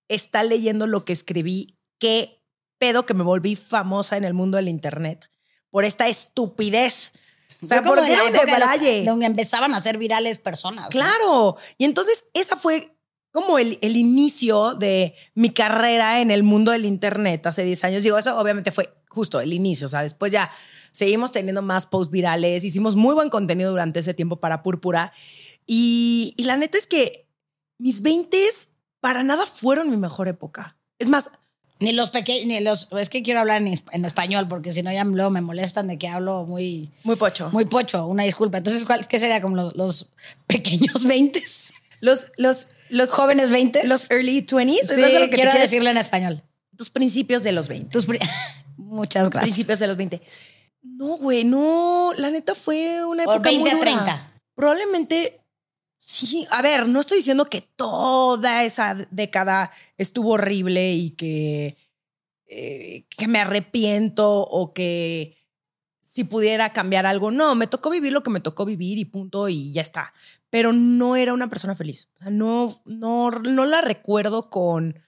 está 0.09 0.43
leyendo 0.43 0.87
lo 0.87 1.05
que 1.05 1.13
escribí, 1.13 1.79
qué 1.99 2.44
pedo 2.85 3.07
que 3.07 3.15
me 3.15 3.23
volví 3.23 3.57
famosa 3.57 4.19
en 4.19 4.25
el 4.25 4.35
mundo 4.35 4.57
del 4.57 4.69
internet 4.69 5.31
por 5.71 5.87
esta 5.87 6.07
estupidez. 6.07 7.15
O 7.63 7.67
sea, 7.67 7.83
¿por 7.83 7.99
de 7.99 8.09
qué 8.09 8.17
no 9.05 9.13
donde 9.13 9.27
empezaban 9.27 9.75
a 9.75 9.81
ser 9.81 9.97
virales 9.97 10.39
personas. 10.39 10.85
¿no? 10.85 10.91
Claro. 10.91 11.57
Y 11.79 11.87
entonces 11.87 12.27
esa 12.35 12.57
fue 12.57 12.95
como 13.33 13.59
el, 13.59 13.79
el 13.81 13.97
inicio 13.97 14.75
de 14.75 15.15
mi 15.35 15.49
carrera 15.49 16.21
en 16.21 16.31
el 16.31 16.43
mundo 16.43 16.73
del 16.73 16.85
Internet 16.85 17.47
hace 17.47 17.65
10 17.65 17.85
años. 17.85 18.03
Digo, 18.03 18.19
eso 18.19 18.39
obviamente 18.39 18.71
fue 18.71 18.93
justo 19.09 19.41
el 19.41 19.55
inicio. 19.55 19.87
O 19.87 19.91
sea, 19.91 20.03
después 20.03 20.31
ya 20.31 20.51
seguimos 20.93 21.33
teniendo 21.33 21.63
más 21.63 21.87
posts 21.87 22.11
virales, 22.11 22.65
hicimos 22.65 22.97
muy 22.97 23.15
buen 23.15 23.31
contenido 23.31 23.71
durante 23.71 24.01
ese 24.01 24.13
tiempo 24.13 24.41
para 24.41 24.63
Púrpura. 24.63 25.11
Y, 25.67 26.35
y 26.37 26.45
la 26.45 26.59
neta 26.59 26.77
es 26.77 26.87
que 26.87 27.31
mis 27.79 28.03
20 28.03 28.39
para 29.01 29.23
nada 29.23 29.47
fueron 29.47 29.91
mi 29.91 29.97
mejor 29.97 30.29
época. 30.29 30.77
Es 30.99 31.09
más, 31.09 31.31
Ni 31.85 31.93
los 31.93 32.11
pequeños, 32.11 32.47
ni 32.47 32.61
los. 32.61 32.89
Es 32.93 33.09
que 33.09 33.23
quiero 33.23 33.41
hablar 33.41 33.61
en, 33.63 33.69
es- 33.69 33.83
en 33.93 34.05
español, 34.05 34.49
porque 34.49 34.73
si 34.73 34.83
no 34.83 34.93
ya 34.93 35.05
luego 35.05 35.31
me 35.31 35.41
molestan 35.41 35.87
de 35.89 35.99
que 35.99 36.09
hablo 36.09 36.45
muy. 36.47 36.91
muy 37.05 37.17
pocho. 37.17 37.51
Muy 37.53 37.65
pocho, 37.67 38.07
una 38.07 38.25
disculpa. 38.25 38.59
Entonces, 38.59 38.85
¿cuál, 38.85 39.07
¿qué 39.07 39.19
sería 39.19 39.41
como 39.41 39.57
los, 39.57 39.77
los 39.77 40.11
pequeños 40.47 41.05
20? 41.07 41.43
los, 42.01 42.29
los, 42.37 42.69
los 42.89 43.11
jóvenes 43.11 43.51
20? 43.51 43.87
los 43.89 44.11
early 44.11 44.45
20s. 44.45 44.81
¿es 44.81 44.89
Sí, 44.89 45.03
eso 45.03 45.19
lo 45.21 45.31
que 45.31 45.37
quiero 45.37 45.53
decirlo 45.53 45.91
en 45.91 45.97
español. 45.99 46.43
Tus 46.77 46.91
principios 46.91 47.43
de 47.45 47.53
los 47.53 47.69
20. 47.69 47.89
Tus 47.91 48.07
pri- 48.07 48.19
Muchas 48.77 49.31
gracias. 49.31 49.43
principios 49.53 49.79
de 49.79 49.87
los 49.87 49.97
20. 49.97 50.21
No, 50.83 51.17
güey, 51.19 51.45
no. 51.45 52.13
La 52.19 52.31
neta 52.31 52.55
fue 52.55 53.05
una 53.05 53.23
época 53.23 53.39
20 53.51 53.61
muy 53.61 53.71
a 53.71 53.75
dura. 53.75 53.91
30. 53.93 54.33
Probablemente 54.55 55.41
sí. 56.05 56.47
A 56.51 56.63
ver, 56.63 56.89
no 56.89 57.01
estoy 57.01 57.19
diciendo 57.19 57.49
que 57.49 57.63
toda 57.63 58.65
esa 58.65 58.95
década 59.11 59.71
estuvo 59.97 60.33
horrible 60.33 60.93
y 60.93 61.11
que, 61.11 61.77
eh, 62.47 63.07
que 63.17 63.29
me 63.29 63.41
arrepiento 63.41 64.43
o 64.43 64.73
que 64.73 65.37
si 66.01 66.25
pudiera 66.25 66.71
cambiar 66.71 67.07
algo. 67.07 67.31
No, 67.31 67.55
me 67.55 67.67
tocó 67.67 67.91
vivir 67.91 68.13
lo 68.13 68.23
que 68.23 68.31
me 68.31 68.41
tocó 68.41 68.65
vivir 68.65 68.99
y 68.99 69.05
punto 69.07 69.49
y 69.49 69.73
ya 69.73 69.81
está. 69.81 70.13
Pero 70.51 70.73
no 70.73 71.17
era 71.17 71.33
una 71.33 71.49
persona 71.49 71.75
feliz. 71.75 72.11
No, 72.21 72.83
no, 72.85 73.31
no 73.31 73.65
la 73.67 73.81
recuerdo 73.81 74.51
con... 74.51 75.01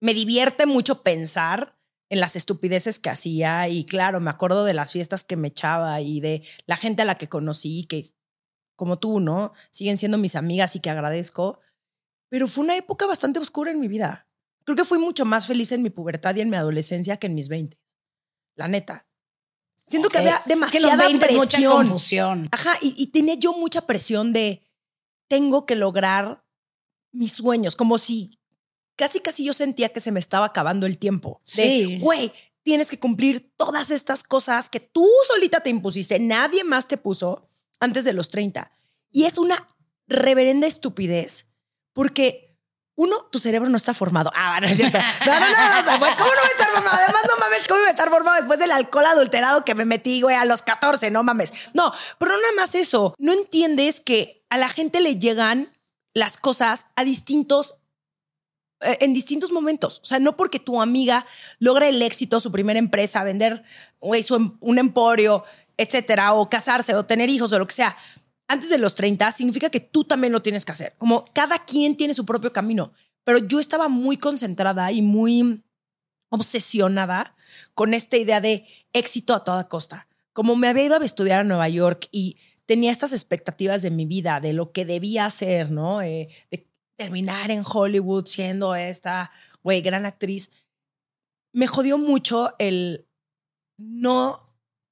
Me 0.00 0.14
divierte 0.14 0.66
mucho 0.66 1.02
pensar 1.02 1.78
en 2.10 2.20
las 2.20 2.36
estupideces 2.36 2.98
que 2.98 3.10
hacía 3.10 3.68
y 3.68 3.84
claro, 3.84 4.20
me 4.20 4.30
acuerdo 4.30 4.64
de 4.64 4.74
las 4.74 4.92
fiestas 4.92 5.24
que 5.24 5.36
me 5.36 5.48
echaba 5.48 6.00
y 6.00 6.20
de 6.20 6.42
la 6.66 6.76
gente 6.76 7.02
a 7.02 7.04
la 7.04 7.16
que 7.16 7.28
conocí 7.28 7.84
que 7.84 8.06
como 8.78 8.98
tú, 9.00 9.18
¿no? 9.18 9.52
Siguen 9.70 9.98
siendo 9.98 10.16
mis 10.18 10.36
amigas 10.36 10.76
y 10.76 10.80
que 10.80 10.88
agradezco, 10.88 11.58
pero 12.28 12.46
fue 12.46 12.62
una 12.62 12.76
época 12.76 13.06
bastante 13.06 13.40
oscura 13.40 13.72
en 13.72 13.80
mi 13.80 13.88
vida. 13.88 14.28
Creo 14.64 14.76
que 14.76 14.84
fui 14.84 14.98
mucho 14.98 15.24
más 15.24 15.46
feliz 15.48 15.72
en 15.72 15.82
mi 15.82 15.90
pubertad 15.90 16.36
y 16.36 16.42
en 16.42 16.48
mi 16.50 16.56
adolescencia 16.56 17.16
que 17.16 17.26
en 17.26 17.34
mis 17.34 17.48
20. 17.48 17.76
La 18.54 18.68
neta. 18.68 19.06
Siento 19.84 20.10
que 20.10 20.18
Ok. 20.18 20.22
había 20.22 20.36
Es 20.36 20.42
que 20.44 20.48
demasiada 20.50 20.96
los 20.96 21.06
20 21.06 21.26
es 21.26 21.32
mucha 21.36 21.50
presión. 21.50 21.72
confusión. 21.72 22.48
Ajá, 22.52 22.74
y, 22.80 22.94
y 22.96 23.08
tenía 23.08 23.34
yo 23.34 23.52
mucha 23.54 23.82
presión 23.86 24.32
de 24.32 24.62
tengo 25.26 25.66
que 25.66 25.74
lograr 25.74 26.44
mis 27.10 27.32
sueños, 27.32 27.74
como 27.74 27.98
si 27.98 28.38
casi 28.96 29.18
casi 29.20 29.44
yo 29.44 29.52
sentía 29.54 29.88
que 29.88 30.00
se 30.00 30.12
me 30.12 30.20
estaba 30.20 30.46
acabando 30.46 30.86
el 30.86 30.98
tiempo. 30.98 31.40
De, 31.56 31.62
Sí. 31.62 31.98
güey, 32.00 32.32
tienes 32.62 32.90
que 32.90 32.98
cumplir 33.00 33.52
todas 33.56 33.90
estas 33.90 34.22
cosas 34.22 34.68
que 34.70 34.78
tú 34.80 35.08
solita 35.26 35.60
te 35.60 35.70
impusiste, 35.70 36.18
nadie 36.18 36.62
más 36.64 36.86
te 36.86 36.96
puso 36.98 37.47
antes 37.80 38.04
de 38.04 38.12
los 38.12 38.28
30. 38.28 38.70
Y 39.10 39.24
es 39.24 39.38
una 39.38 39.68
reverenda 40.06 40.66
estupidez 40.66 41.46
porque 41.92 42.56
uno, 42.94 43.26
tu 43.30 43.38
cerebro 43.38 43.68
no 43.68 43.76
está 43.76 43.94
formado. 43.94 44.30
Ah, 44.34 44.58
no 44.60 44.66
es 44.66 44.76
cierto. 44.76 44.98
No, 44.98 45.38
no, 45.40 45.92
no, 45.92 45.98
pues, 46.00 46.16
¿cómo 46.16 46.30
no 46.30 46.36
va 46.40 46.46
a 46.46 46.50
estar 46.50 46.68
formado? 46.68 46.96
Además, 46.96 47.22
no 47.28 47.36
mames, 47.38 47.68
¿cómo 47.68 47.78
iba 47.80 47.88
a 47.88 47.92
estar 47.92 48.10
formado 48.10 48.36
después 48.36 48.58
del 48.58 48.72
alcohol 48.72 49.06
adulterado 49.06 49.64
que 49.64 49.74
me 49.76 49.84
metí, 49.84 50.20
güey, 50.20 50.34
a 50.34 50.44
los 50.44 50.62
14? 50.62 51.10
No 51.12 51.22
mames. 51.22 51.52
No, 51.74 51.92
pero 52.18 52.32
nada 52.32 52.52
más 52.56 52.74
eso. 52.74 53.14
No 53.18 53.32
entiendes 53.32 54.00
que 54.00 54.44
a 54.50 54.58
la 54.58 54.68
gente 54.68 55.00
le 55.00 55.16
llegan 55.16 55.72
las 56.12 56.38
cosas 56.38 56.86
a 56.96 57.04
distintos 57.04 57.76
eh, 58.80 58.96
en 59.00 59.14
distintos 59.14 59.52
momentos. 59.52 60.00
O 60.02 60.04
sea, 60.04 60.18
no 60.18 60.36
porque 60.36 60.58
tu 60.58 60.80
amiga 60.82 61.24
logra 61.60 61.86
el 61.86 62.02
éxito, 62.02 62.40
su 62.40 62.50
primera 62.50 62.80
empresa, 62.80 63.22
vender 63.22 63.62
su 64.24 64.34
em- 64.34 64.56
un 64.60 64.78
emporio, 64.78 65.44
etcétera, 65.78 66.34
o 66.34 66.50
casarse, 66.50 66.94
o 66.94 67.06
tener 67.06 67.30
hijos, 67.30 67.52
o 67.52 67.58
lo 67.58 67.66
que 67.66 67.74
sea, 67.74 67.96
antes 68.48 68.68
de 68.68 68.78
los 68.78 68.94
30, 68.94 69.30
significa 69.32 69.70
que 69.70 69.80
tú 69.80 70.04
también 70.04 70.32
lo 70.32 70.42
tienes 70.42 70.64
que 70.64 70.72
hacer. 70.72 70.94
Como 70.98 71.24
cada 71.32 71.64
quien 71.64 71.96
tiene 71.96 72.14
su 72.14 72.26
propio 72.26 72.52
camino. 72.52 72.92
Pero 73.24 73.38
yo 73.38 73.60
estaba 73.60 73.88
muy 73.88 74.16
concentrada 74.16 74.90
y 74.90 75.02
muy 75.02 75.62
obsesionada 76.30 77.34
con 77.74 77.94
esta 77.94 78.16
idea 78.16 78.40
de 78.40 78.66
éxito 78.92 79.34
a 79.34 79.44
toda 79.44 79.68
costa. 79.68 80.08
Como 80.32 80.56
me 80.56 80.68
había 80.68 80.84
ido 80.84 80.96
a 80.96 81.04
estudiar 81.04 81.40
a 81.40 81.44
Nueva 81.44 81.68
York 81.68 82.08
y 82.10 82.38
tenía 82.66 82.90
estas 82.90 83.12
expectativas 83.12 83.82
de 83.82 83.90
mi 83.90 84.06
vida, 84.06 84.40
de 84.40 84.52
lo 84.54 84.72
que 84.72 84.84
debía 84.84 85.26
hacer, 85.26 85.70
¿no? 85.70 86.00
Eh, 86.02 86.28
de 86.50 86.68
terminar 86.96 87.50
en 87.50 87.62
Hollywood 87.64 88.26
siendo 88.26 88.74
esta, 88.74 89.30
güey, 89.62 89.82
gran 89.82 90.06
actriz. 90.06 90.50
Me 91.52 91.66
jodió 91.66 91.98
mucho 91.98 92.54
el 92.58 93.06
no 93.76 94.47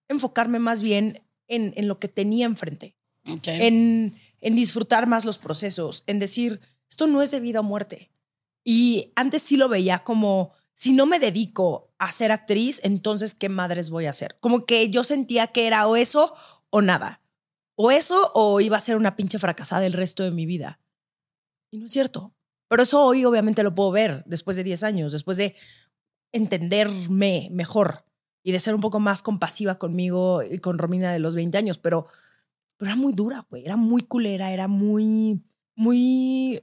enfocarme 0.08 0.58
más 0.58 0.82
bien 0.82 1.22
en, 1.48 1.72
en 1.76 1.88
lo 1.88 1.98
que 1.98 2.08
tenía 2.08 2.46
enfrente, 2.46 2.96
en, 3.24 4.16
en 4.40 4.54
disfrutar 4.54 5.06
más 5.06 5.24
los 5.24 5.38
procesos, 5.38 6.04
en 6.06 6.18
decir, 6.18 6.60
esto 6.88 7.06
no 7.06 7.22
es 7.22 7.30
de 7.30 7.40
vida 7.40 7.60
o 7.60 7.64
muerte. 7.64 8.10
Y 8.64 9.12
antes 9.16 9.42
sí 9.42 9.56
lo 9.56 9.68
veía 9.68 10.00
como, 10.00 10.52
si 10.74 10.92
no 10.92 11.06
me 11.06 11.18
dedico 11.18 11.92
a 11.98 12.10
ser 12.10 12.32
actriz, 12.32 12.80
entonces, 12.84 13.34
¿qué 13.34 13.48
madres 13.48 13.90
voy 13.90 14.06
a 14.06 14.10
hacer? 14.10 14.38
Como 14.40 14.66
que 14.66 14.90
yo 14.90 15.04
sentía 15.04 15.48
que 15.48 15.66
era 15.66 15.86
o 15.86 15.96
eso 15.96 16.34
o 16.70 16.82
nada. 16.82 17.22
O 17.76 17.90
eso 17.90 18.32
o 18.34 18.60
iba 18.60 18.76
a 18.76 18.80
ser 18.80 18.96
una 18.96 19.16
pinche 19.16 19.38
fracasada 19.38 19.86
el 19.86 19.92
resto 19.92 20.22
de 20.22 20.30
mi 20.30 20.46
vida. 20.46 20.80
Y 21.70 21.78
no 21.78 21.86
es 21.86 21.92
cierto. 21.92 22.34
Pero 22.68 22.82
eso 22.82 23.04
hoy 23.04 23.24
obviamente 23.24 23.62
lo 23.62 23.74
puedo 23.74 23.90
ver 23.90 24.24
después 24.26 24.56
de 24.56 24.64
10 24.64 24.82
años, 24.82 25.12
después 25.12 25.36
de 25.36 25.54
entenderme 26.32 27.48
mejor 27.52 28.05
y 28.46 28.52
de 28.52 28.60
ser 28.60 28.76
un 28.76 28.80
poco 28.80 29.00
más 29.00 29.24
compasiva 29.24 29.74
conmigo 29.74 30.40
y 30.40 30.60
con 30.60 30.78
Romina 30.78 31.12
de 31.12 31.18
los 31.18 31.34
20 31.34 31.58
años. 31.58 31.78
Pero, 31.78 32.06
pero 32.76 32.92
era 32.92 32.96
muy 32.96 33.12
dura, 33.12 33.44
güey. 33.50 33.64
Era 33.64 33.74
muy 33.74 34.02
culera, 34.02 34.52
era 34.52 34.68
muy, 34.68 35.42
muy, 35.74 36.62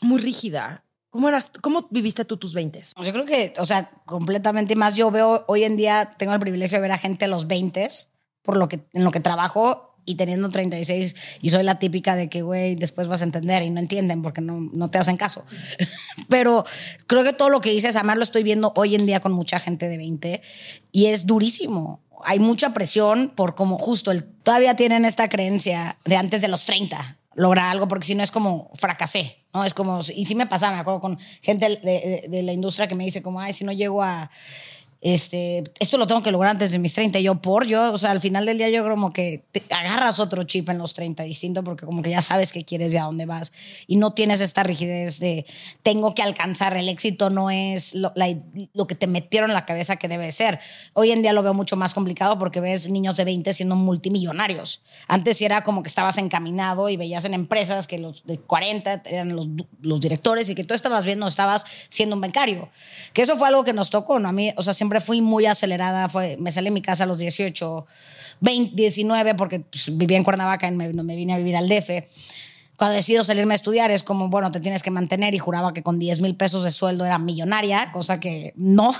muy 0.00 0.18
rígida. 0.18 0.82
¿Cómo, 1.10 1.28
eras, 1.28 1.52
¿Cómo 1.60 1.86
viviste 1.90 2.24
tú 2.24 2.38
tus 2.38 2.54
20? 2.54 2.80
Yo 3.04 3.12
creo 3.12 3.26
que, 3.26 3.52
o 3.58 3.66
sea, 3.66 3.90
completamente 4.06 4.74
más. 4.74 4.96
Yo 4.96 5.10
veo 5.10 5.44
hoy 5.48 5.64
en 5.64 5.76
día, 5.76 6.14
tengo 6.16 6.32
el 6.32 6.40
privilegio 6.40 6.78
de 6.78 6.82
ver 6.82 6.92
a 6.92 6.98
gente 6.98 7.26
a 7.26 7.28
los 7.28 7.46
20 7.46 7.86
por 8.40 8.56
lo 8.56 8.70
que, 8.70 8.80
en 8.94 9.04
lo 9.04 9.10
que 9.10 9.20
trabajo 9.20 9.89
y 10.04 10.14
teniendo 10.16 10.50
36 10.50 11.14
y 11.40 11.50
soy 11.50 11.62
la 11.62 11.78
típica 11.78 12.16
de 12.16 12.28
que, 12.28 12.42
güey, 12.42 12.74
después 12.74 13.08
vas 13.08 13.22
a 13.22 13.24
entender 13.24 13.62
y 13.62 13.70
no 13.70 13.80
entienden 13.80 14.22
porque 14.22 14.40
no, 14.40 14.60
no 14.72 14.90
te 14.90 14.98
hacen 14.98 15.16
caso. 15.16 15.44
Pero 16.28 16.64
creo 17.06 17.24
que 17.24 17.32
todo 17.32 17.50
lo 17.50 17.60
que 17.60 17.70
dices, 17.70 17.96
además 17.96 18.16
lo 18.16 18.22
estoy 18.22 18.42
viendo 18.42 18.72
hoy 18.76 18.94
en 18.94 19.06
día 19.06 19.20
con 19.20 19.32
mucha 19.32 19.60
gente 19.60 19.88
de 19.88 19.96
20 19.96 20.42
y 20.92 21.06
es 21.06 21.26
durísimo. 21.26 22.00
Hay 22.24 22.38
mucha 22.38 22.74
presión 22.74 23.32
por 23.34 23.54
como 23.54 23.78
justo 23.78 24.10
el, 24.10 24.24
todavía 24.24 24.76
tienen 24.76 25.04
esta 25.04 25.28
creencia 25.28 25.98
de 26.04 26.16
antes 26.16 26.42
de 26.42 26.48
los 26.48 26.64
30 26.66 27.18
lograr 27.34 27.70
algo 27.70 27.88
porque 27.88 28.06
si 28.06 28.14
no 28.14 28.22
es 28.22 28.30
como 28.30 28.70
fracasé, 28.74 29.44
¿no? 29.54 29.64
Es 29.64 29.72
como, 29.72 30.00
y 30.14 30.24
sí 30.24 30.34
me 30.34 30.46
pasaba, 30.46 30.74
me 30.74 30.80
acuerdo 30.80 31.00
con 31.00 31.18
gente 31.40 31.68
de, 31.68 31.76
de, 31.76 32.28
de 32.28 32.42
la 32.42 32.52
industria 32.52 32.88
que 32.88 32.94
me 32.94 33.04
dice 33.04 33.22
como, 33.22 33.40
ay, 33.40 33.52
si 33.52 33.64
no 33.64 33.72
llego 33.72 34.02
a 34.02 34.30
este, 35.00 35.64
esto 35.78 35.96
lo 35.96 36.06
tengo 36.06 36.22
que 36.22 36.30
lograr 36.30 36.50
antes 36.50 36.72
de 36.72 36.78
mis 36.78 36.92
30. 36.92 37.18
Y 37.20 37.22
yo 37.22 37.36
por, 37.36 37.66
yo, 37.66 37.92
o 37.92 37.98
sea, 37.98 38.10
al 38.10 38.20
final 38.20 38.44
del 38.44 38.58
día 38.58 38.68
yo 38.68 38.86
como 38.88 39.12
que 39.12 39.44
te 39.50 39.62
agarras 39.74 40.20
otro 40.20 40.42
chip 40.44 40.68
en 40.68 40.78
los 40.78 40.92
30 40.94 41.22
distinto 41.22 41.64
porque 41.64 41.86
como 41.86 42.02
que 42.02 42.10
ya 42.10 42.22
sabes 42.22 42.52
qué 42.52 42.64
quieres 42.64 42.92
y 42.92 42.96
a 42.98 43.04
dónde 43.04 43.24
vas 43.24 43.52
y 43.86 43.96
no 43.96 44.12
tienes 44.12 44.40
esta 44.40 44.62
rigidez 44.62 45.18
de 45.18 45.46
tengo 45.82 46.14
que 46.14 46.22
alcanzar 46.22 46.76
el 46.76 46.88
éxito, 46.88 47.30
no 47.30 47.50
es 47.50 47.94
lo, 47.94 48.12
lo 48.74 48.86
que 48.86 48.94
te 48.94 49.06
metieron 49.06 49.50
en 49.50 49.54
la 49.54 49.64
cabeza 49.64 49.96
que 49.96 50.08
debe 50.08 50.30
ser. 50.32 50.60
Hoy 50.92 51.12
en 51.12 51.22
día 51.22 51.32
lo 51.32 51.42
veo 51.42 51.54
mucho 51.54 51.76
más 51.76 51.94
complicado 51.94 52.38
porque 52.38 52.60
ves 52.60 52.90
niños 52.90 53.16
de 53.16 53.24
20 53.24 53.54
siendo 53.54 53.76
multimillonarios. 53.76 54.82
Antes 55.08 55.40
era 55.40 55.64
como 55.64 55.82
que 55.82 55.88
estabas 55.88 56.18
encaminado 56.18 56.88
y 56.88 56.96
veías 56.96 57.24
en 57.24 57.34
empresas 57.34 57.86
que 57.86 57.98
los 57.98 58.24
de 58.26 58.38
40 58.38 59.02
eran 59.06 59.34
los, 59.34 59.48
los 59.80 60.00
directores 60.00 60.48
y 60.50 60.54
que 60.54 60.64
tú 60.64 60.74
estabas 60.74 61.04
viendo, 61.04 61.26
estabas 61.26 61.64
siendo 61.88 62.16
un 62.16 62.20
bancario. 62.20 62.68
Que 63.14 63.22
eso 63.22 63.36
fue 63.36 63.48
algo 63.48 63.64
que 63.64 63.72
nos 63.72 63.88
tocó, 63.88 64.18
¿no? 64.18 64.28
A 64.28 64.32
mí, 64.32 64.52
o 64.56 64.62
sea, 64.62 64.74
siempre 64.74 64.89
fui 64.98 65.20
muy 65.20 65.46
acelerada. 65.46 66.08
Fue, 66.08 66.36
me 66.40 66.50
salí 66.50 66.66
de 66.66 66.70
mi 66.72 66.82
casa 66.82 67.04
a 67.04 67.06
los 67.06 67.18
18, 67.18 67.86
20, 68.40 68.74
19, 68.74 69.34
porque 69.36 69.60
pues, 69.60 69.96
vivía 69.96 70.16
en 70.16 70.24
Cuernavaca 70.24 70.66
y 70.66 70.72
me, 70.72 70.92
me 70.92 71.14
vine 71.14 71.34
a 71.34 71.38
vivir 71.38 71.56
al 71.56 71.68
DF 71.68 71.90
cuando 72.80 72.96
decido 72.96 73.24
salirme 73.24 73.52
a 73.52 73.56
estudiar 73.56 73.90
es 73.90 74.02
como, 74.02 74.30
bueno, 74.30 74.50
te 74.50 74.58
tienes 74.58 74.82
que 74.82 74.90
mantener 74.90 75.34
y 75.34 75.38
juraba 75.38 75.74
que 75.74 75.82
con 75.82 75.98
10 75.98 76.22
mil 76.22 76.34
pesos 76.34 76.64
de 76.64 76.70
sueldo 76.70 77.04
era 77.04 77.18
millonaria, 77.18 77.92
cosa 77.92 78.20
que 78.20 78.54
no. 78.56 78.94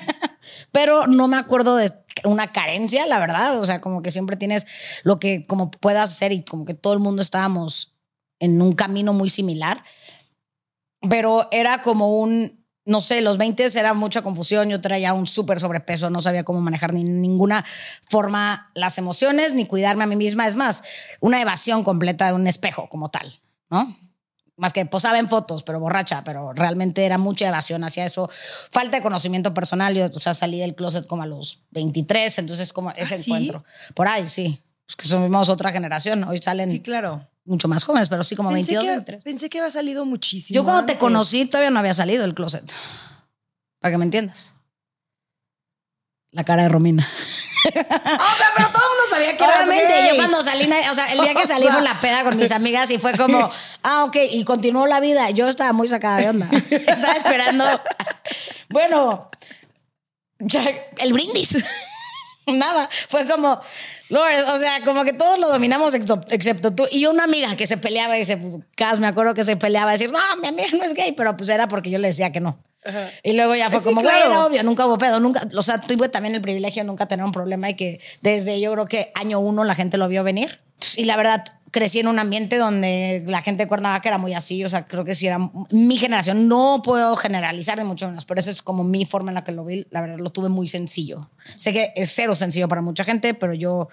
Pero 0.72 1.06
no 1.06 1.28
me 1.28 1.36
acuerdo 1.36 1.76
de 1.76 1.92
una 2.24 2.50
carencia, 2.50 3.06
la 3.06 3.20
verdad. 3.20 3.60
O 3.60 3.64
sea, 3.64 3.80
como 3.80 4.02
que 4.02 4.10
siempre 4.10 4.36
tienes 4.36 4.66
lo 5.04 5.20
que 5.20 5.46
como 5.46 5.70
puedas 5.70 6.10
hacer 6.10 6.32
y 6.32 6.42
como 6.42 6.64
que 6.64 6.74
todo 6.74 6.94
el 6.94 6.98
mundo 6.98 7.22
estábamos 7.22 7.94
en 8.40 8.60
un 8.60 8.72
camino 8.72 9.12
muy 9.12 9.30
similar. 9.30 9.84
Pero 11.08 11.46
era 11.52 11.82
como 11.82 12.18
un, 12.18 12.65
no 12.86 13.00
sé, 13.00 13.20
los 13.20 13.36
20 13.36 13.66
era 13.78 13.94
mucha 13.94 14.22
confusión, 14.22 14.68
yo 14.68 14.80
traía 14.80 15.12
un 15.12 15.26
súper 15.26 15.60
sobrepeso, 15.60 16.08
no 16.08 16.22
sabía 16.22 16.44
cómo 16.44 16.60
manejar 16.60 16.92
ni 16.92 17.02
ninguna 17.02 17.64
forma 18.08 18.70
las 18.74 18.96
emociones, 18.96 19.52
ni 19.52 19.66
cuidarme 19.66 20.04
a 20.04 20.06
mí 20.06 20.14
misma. 20.14 20.46
Es 20.46 20.54
más, 20.54 20.84
una 21.20 21.42
evasión 21.42 21.82
completa 21.82 22.28
de 22.28 22.34
un 22.34 22.46
espejo 22.46 22.88
como 22.88 23.10
tal, 23.10 23.40
¿no? 23.70 23.94
Más 24.56 24.72
que 24.72 24.86
posaba 24.86 25.18
en 25.18 25.28
fotos, 25.28 25.64
pero 25.64 25.80
borracha, 25.80 26.22
pero 26.24 26.52
realmente 26.52 27.04
era 27.04 27.18
mucha 27.18 27.48
evasión 27.48 27.82
hacia 27.82 28.06
eso. 28.06 28.30
Falta 28.70 28.96
de 28.96 29.02
conocimiento 29.02 29.52
personal, 29.52 29.94
yo, 29.94 30.06
o 30.06 30.20
sea, 30.20 30.32
salí 30.32 30.60
del 30.60 30.76
closet 30.76 31.06
como 31.08 31.24
a 31.24 31.26
los 31.26 31.64
23, 31.72 32.38
entonces 32.38 32.72
como 32.72 32.92
ese 32.92 33.16
¿Ah, 33.16 33.18
sí? 33.18 33.30
encuentro. 33.32 33.64
Por 33.94 34.06
ahí, 34.06 34.28
sí. 34.28 34.62
Es 34.88 34.94
que 34.94 35.06
somos 35.06 35.48
otra 35.48 35.72
generación, 35.72 36.22
hoy 36.24 36.38
salen 36.38 36.70
Sí, 36.70 36.80
claro. 36.80 37.28
Mucho 37.46 37.68
más 37.68 37.84
jóvenes, 37.84 38.08
pero 38.08 38.22
sí 38.24 38.36
como 38.36 38.50
Pensé 38.50 38.72
22, 38.72 38.84
que, 38.84 38.90
23. 38.90 39.24
pensé 39.24 39.48
que 39.50 39.58
había 39.58 39.70
salido 39.70 40.04
muchísimo. 40.04 40.54
Yo 40.54 40.64
cuando 40.64 40.84
te 40.84 40.98
conocí 40.98 41.46
todavía 41.46 41.70
no 41.70 41.78
había 41.78 41.94
salido 41.94 42.22
del 42.22 42.34
closet. 42.34 42.72
Para 43.80 43.92
que 43.92 43.98
me 43.98 44.04
entiendas. 44.04 44.54
La 46.30 46.44
cara 46.44 46.64
de 46.64 46.68
Romina. 46.68 47.08
o 47.66 47.70
sea, 47.70 48.52
pero 48.56 48.68
todo 48.68 48.82
el 48.82 48.90
mundo 48.90 49.04
sabía 49.10 49.36
que 49.36 49.44
Obviamente, 49.44 49.94
gay. 49.94 50.08
yo 50.10 50.16
cuando 50.16 50.44
salí, 50.44 50.70
o 50.90 50.94
sea, 50.94 51.12
el 51.12 51.20
día 51.20 51.34
que 51.34 51.46
salí 51.46 51.66
con 51.66 51.84
la 51.84 52.00
peda 52.00 52.24
con 52.24 52.36
mis 52.36 52.50
amigas 52.50 52.90
y 52.90 52.98
fue 52.98 53.16
como, 53.16 53.50
ah, 53.82 54.04
ok, 54.04 54.16
y 54.30 54.44
continuó 54.44 54.86
la 54.86 55.00
vida. 55.00 55.30
Yo 55.30 55.48
estaba 55.48 55.72
muy 55.72 55.88
sacada 55.88 56.18
de 56.18 56.28
onda. 56.28 56.48
estaba 56.70 57.14
esperando. 57.14 57.64
bueno, 58.68 59.30
ya, 60.40 60.62
el 60.98 61.12
brindis. 61.12 61.56
Nada. 62.46 62.88
Fue 63.08 63.26
como, 63.26 63.60
Lord, 64.08 64.48
o 64.54 64.58
sea, 64.58 64.82
como 64.84 65.04
que 65.04 65.12
todos 65.12 65.38
lo 65.38 65.48
dominamos 65.48 65.92
excepto, 65.94 66.20
excepto 66.30 66.72
tú. 66.72 66.86
Y 66.90 67.06
una 67.06 67.24
amiga 67.24 67.56
que 67.56 67.66
se 67.66 67.76
peleaba 67.76 68.18
y 68.18 68.24
se, 68.24 68.38
Cas, 68.76 68.98
me 69.00 69.06
acuerdo 69.06 69.34
que 69.34 69.44
se 69.44 69.56
peleaba 69.56 69.90
a 69.90 69.92
decir, 69.94 70.10
no, 70.10 70.18
mi 70.40 70.48
amiga 70.48 70.68
no 70.78 70.84
es 70.84 70.94
gay, 70.94 71.12
pero 71.12 71.36
pues 71.36 71.48
era 71.48 71.68
porque 71.68 71.90
yo 71.90 71.98
le 71.98 72.08
decía 72.08 72.30
que 72.32 72.40
no. 72.40 72.58
Y 73.24 73.32
luego 73.32 73.56
ya 73.56 73.68
fue 73.68 73.80
Sí, 73.80 73.86
como, 73.88 74.00
claro. 74.00 74.26
era 74.26 74.46
obvio, 74.46 74.62
nunca 74.62 74.86
hubo 74.86 74.96
pedo, 74.96 75.18
nunca, 75.18 75.42
o 75.56 75.62
sea, 75.62 75.80
tuve 75.80 76.08
también 76.08 76.36
el 76.36 76.40
privilegio 76.40 76.82
de 76.82 76.86
nunca 76.86 77.06
tener 77.06 77.24
un 77.24 77.32
problema 77.32 77.68
y 77.68 77.74
que 77.74 78.00
desde 78.22 78.60
yo 78.60 78.72
creo 78.72 78.86
que 78.86 79.10
año 79.16 79.40
uno 79.40 79.64
la 79.64 79.74
gente 79.74 79.98
lo 79.98 80.06
vio 80.08 80.22
venir. 80.22 80.60
Y 80.96 81.04
la 81.04 81.16
verdad, 81.16 81.44
crecí 81.76 81.98
en 81.98 82.08
un 82.08 82.18
ambiente 82.18 82.56
donde 82.56 83.22
la 83.26 83.42
gente 83.42 83.64
de 83.64 83.68
Cuernavaca 83.68 84.08
era 84.08 84.16
muy 84.16 84.32
así, 84.32 84.64
o 84.64 84.70
sea, 84.70 84.86
creo 84.86 85.04
que 85.04 85.14
sí 85.14 85.26
era 85.26 85.38
mi 85.70 85.98
generación. 85.98 86.48
No 86.48 86.80
puedo 86.82 87.14
generalizar 87.16 87.76
de 87.76 87.84
mucho 87.84 88.08
menos, 88.08 88.24
pero 88.24 88.40
esa 88.40 88.50
es 88.50 88.62
como 88.62 88.82
mi 88.82 89.04
forma 89.04 89.30
en 89.30 89.34
la 89.34 89.44
que 89.44 89.52
lo 89.52 89.62
vi. 89.62 89.86
La 89.90 90.00
verdad, 90.00 90.16
lo 90.18 90.30
tuve 90.30 90.48
muy 90.48 90.68
sencillo. 90.68 91.28
Sé 91.54 91.74
que 91.74 91.92
es 91.94 92.10
cero 92.14 92.34
sencillo 92.34 92.66
para 92.66 92.80
mucha 92.80 93.04
gente, 93.04 93.34
pero 93.34 93.52
yo 93.52 93.90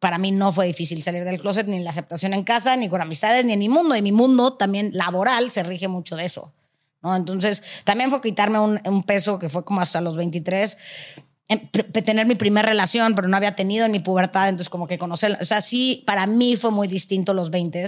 para 0.00 0.18
mí 0.18 0.32
no 0.32 0.50
fue 0.50 0.66
difícil 0.66 1.00
salir 1.00 1.22
del 1.22 1.40
closet, 1.40 1.68
ni 1.68 1.78
la 1.78 1.90
aceptación 1.90 2.34
en 2.34 2.42
casa, 2.42 2.74
ni 2.74 2.88
con 2.88 3.00
amistades, 3.00 3.44
ni 3.44 3.52
en 3.52 3.60
mi 3.60 3.68
mundo. 3.68 3.94
Y 3.94 4.02
mi 4.02 4.10
mundo 4.10 4.54
también 4.54 4.90
laboral 4.92 5.52
se 5.52 5.62
rige 5.62 5.86
mucho 5.86 6.16
de 6.16 6.24
eso. 6.24 6.52
¿no? 7.00 7.14
Entonces, 7.14 7.62
también 7.84 8.10
fue 8.10 8.20
quitarme 8.20 8.58
un, 8.58 8.80
un 8.84 9.04
peso 9.04 9.38
que 9.38 9.48
fue 9.48 9.64
como 9.64 9.80
hasta 9.80 10.00
los 10.00 10.16
23. 10.16 10.76
Tener 11.48 12.26
mi 12.26 12.34
primera 12.34 12.68
relación, 12.68 13.14
pero 13.14 13.26
no 13.28 13.36
había 13.36 13.56
tenido 13.56 13.86
en 13.86 13.92
mi 13.92 14.00
pubertad, 14.00 14.48
entonces 14.48 14.68
como 14.68 14.86
que 14.86 14.98
conocer, 14.98 15.38
o 15.40 15.44
sea, 15.44 15.60
sí, 15.62 16.02
para 16.06 16.26
mí 16.26 16.56
fue 16.56 16.70
muy 16.70 16.88
distinto 16.88 17.32
los 17.32 17.50
20 17.50 17.86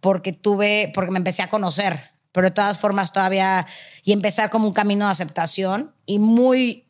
porque 0.00 0.32
tuve, 0.32 0.92
porque 0.94 1.10
me 1.10 1.18
empecé 1.18 1.42
a 1.42 1.48
conocer, 1.48 2.12
pero 2.30 2.48
de 2.48 2.52
todas 2.52 2.78
formas 2.78 3.12
todavía, 3.12 3.66
y 4.04 4.12
empezar 4.12 4.50
como 4.50 4.68
un 4.68 4.74
camino 4.74 5.06
de 5.06 5.12
aceptación 5.12 5.94
y 6.06 6.18
muy, 6.20 6.86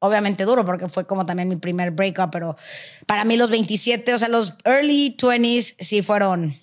obviamente 0.00 0.44
duro, 0.44 0.64
porque 0.64 0.88
fue 0.88 1.06
como 1.06 1.24
también 1.24 1.48
mi 1.48 1.56
primer 1.56 1.92
breakup, 1.92 2.30
pero 2.32 2.56
para 3.06 3.24
mí 3.24 3.36
los 3.36 3.50
27, 3.50 4.14
o 4.14 4.18
sea, 4.18 4.28
los 4.28 4.54
early 4.64 5.16
20s 5.16 5.76
sí 5.78 6.02
fueron 6.02 6.58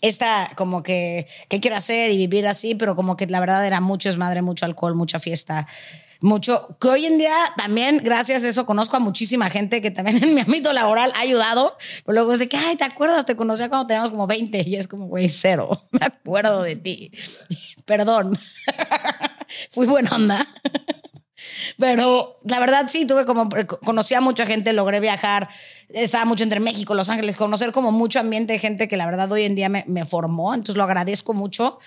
esta 0.00 0.50
como 0.56 0.82
que, 0.82 1.26
¿qué 1.48 1.60
quiero 1.60 1.76
hacer 1.76 2.10
y 2.10 2.16
vivir 2.16 2.46
así? 2.46 2.74
Pero 2.74 2.96
como 2.96 3.16
que 3.16 3.26
la 3.26 3.40
verdad 3.40 3.66
era 3.66 3.80
mucho 3.80 4.08
desmadre, 4.08 4.42
mucho 4.42 4.64
alcohol, 4.64 4.94
mucha 4.94 5.20
fiesta. 5.20 5.66
Mucho, 6.20 6.76
que 6.80 6.88
hoy 6.88 7.06
en 7.06 7.16
día 7.16 7.32
también, 7.56 8.00
gracias 8.02 8.42
a 8.42 8.48
eso, 8.48 8.66
conozco 8.66 8.96
a 8.96 9.00
muchísima 9.00 9.50
gente 9.50 9.80
que 9.80 9.92
también 9.92 10.22
en 10.22 10.34
mi 10.34 10.40
ámbito 10.40 10.72
laboral 10.72 11.12
ha 11.14 11.20
ayudado. 11.20 11.76
Pero 12.04 12.14
luego 12.14 12.32
es 12.32 12.40
de 12.40 12.48
que, 12.48 12.56
ay, 12.56 12.74
¿te 12.74 12.84
acuerdas? 12.84 13.24
Te 13.24 13.36
conocía 13.36 13.68
cuando 13.68 13.86
teníamos 13.86 14.10
como 14.10 14.26
20 14.26 14.64
y 14.66 14.74
es 14.74 14.88
como, 14.88 15.06
güey, 15.06 15.28
cero. 15.28 15.70
Me 15.92 16.04
acuerdo 16.04 16.62
de 16.62 16.74
ti. 16.74 17.12
Perdón. 17.84 18.38
Fui 19.70 19.86
buena 19.86 20.10
onda. 20.10 20.46
Pero 21.78 22.36
la 22.44 22.58
verdad 22.58 22.86
sí, 22.88 23.06
tuve 23.06 23.24
como, 23.24 23.48
conocí 23.84 24.14
a 24.14 24.20
mucha 24.20 24.44
gente, 24.44 24.72
logré 24.72 24.98
viajar, 24.98 25.48
estaba 25.88 26.24
mucho 26.24 26.42
entre 26.42 26.58
México, 26.58 26.94
Los 26.94 27.08
Ángeles, 27.08 27.36
conocer 27.36 27.70
como 27.70 27.92
mucho 27.92 28.18
ambiente 28.18 28.54
de 28.54 28.58
gente 28.58 28.88
que 28.88 28.96
la 28.96 29.06
verdad 29.06 29.30
hoy 29.30 29.44
en 29.44 29.54
día 29.54 29.68
me, 29.68 29.84
me 29.86 30.04
formó, 30.04 30.52
entonces 30.52 30.76
lo 30.76 30.82
agradezco 30.82 31.34
mucho. 31.34 31.78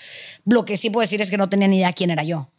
Lo 0.45 0.63
que 0.63 0.77
sí 0.77 0.89
puedo 0.89 1.01
decir 1.01 1.21
es 1.21 1.29
que 1.29 1.37
no 1.37 1.49
tenía 1.49 1.67
ni 1.67 1.77
idea 1.77 1.91
quién 1.91 2.11
era 2.11 2.23
yo. 2.23 2.49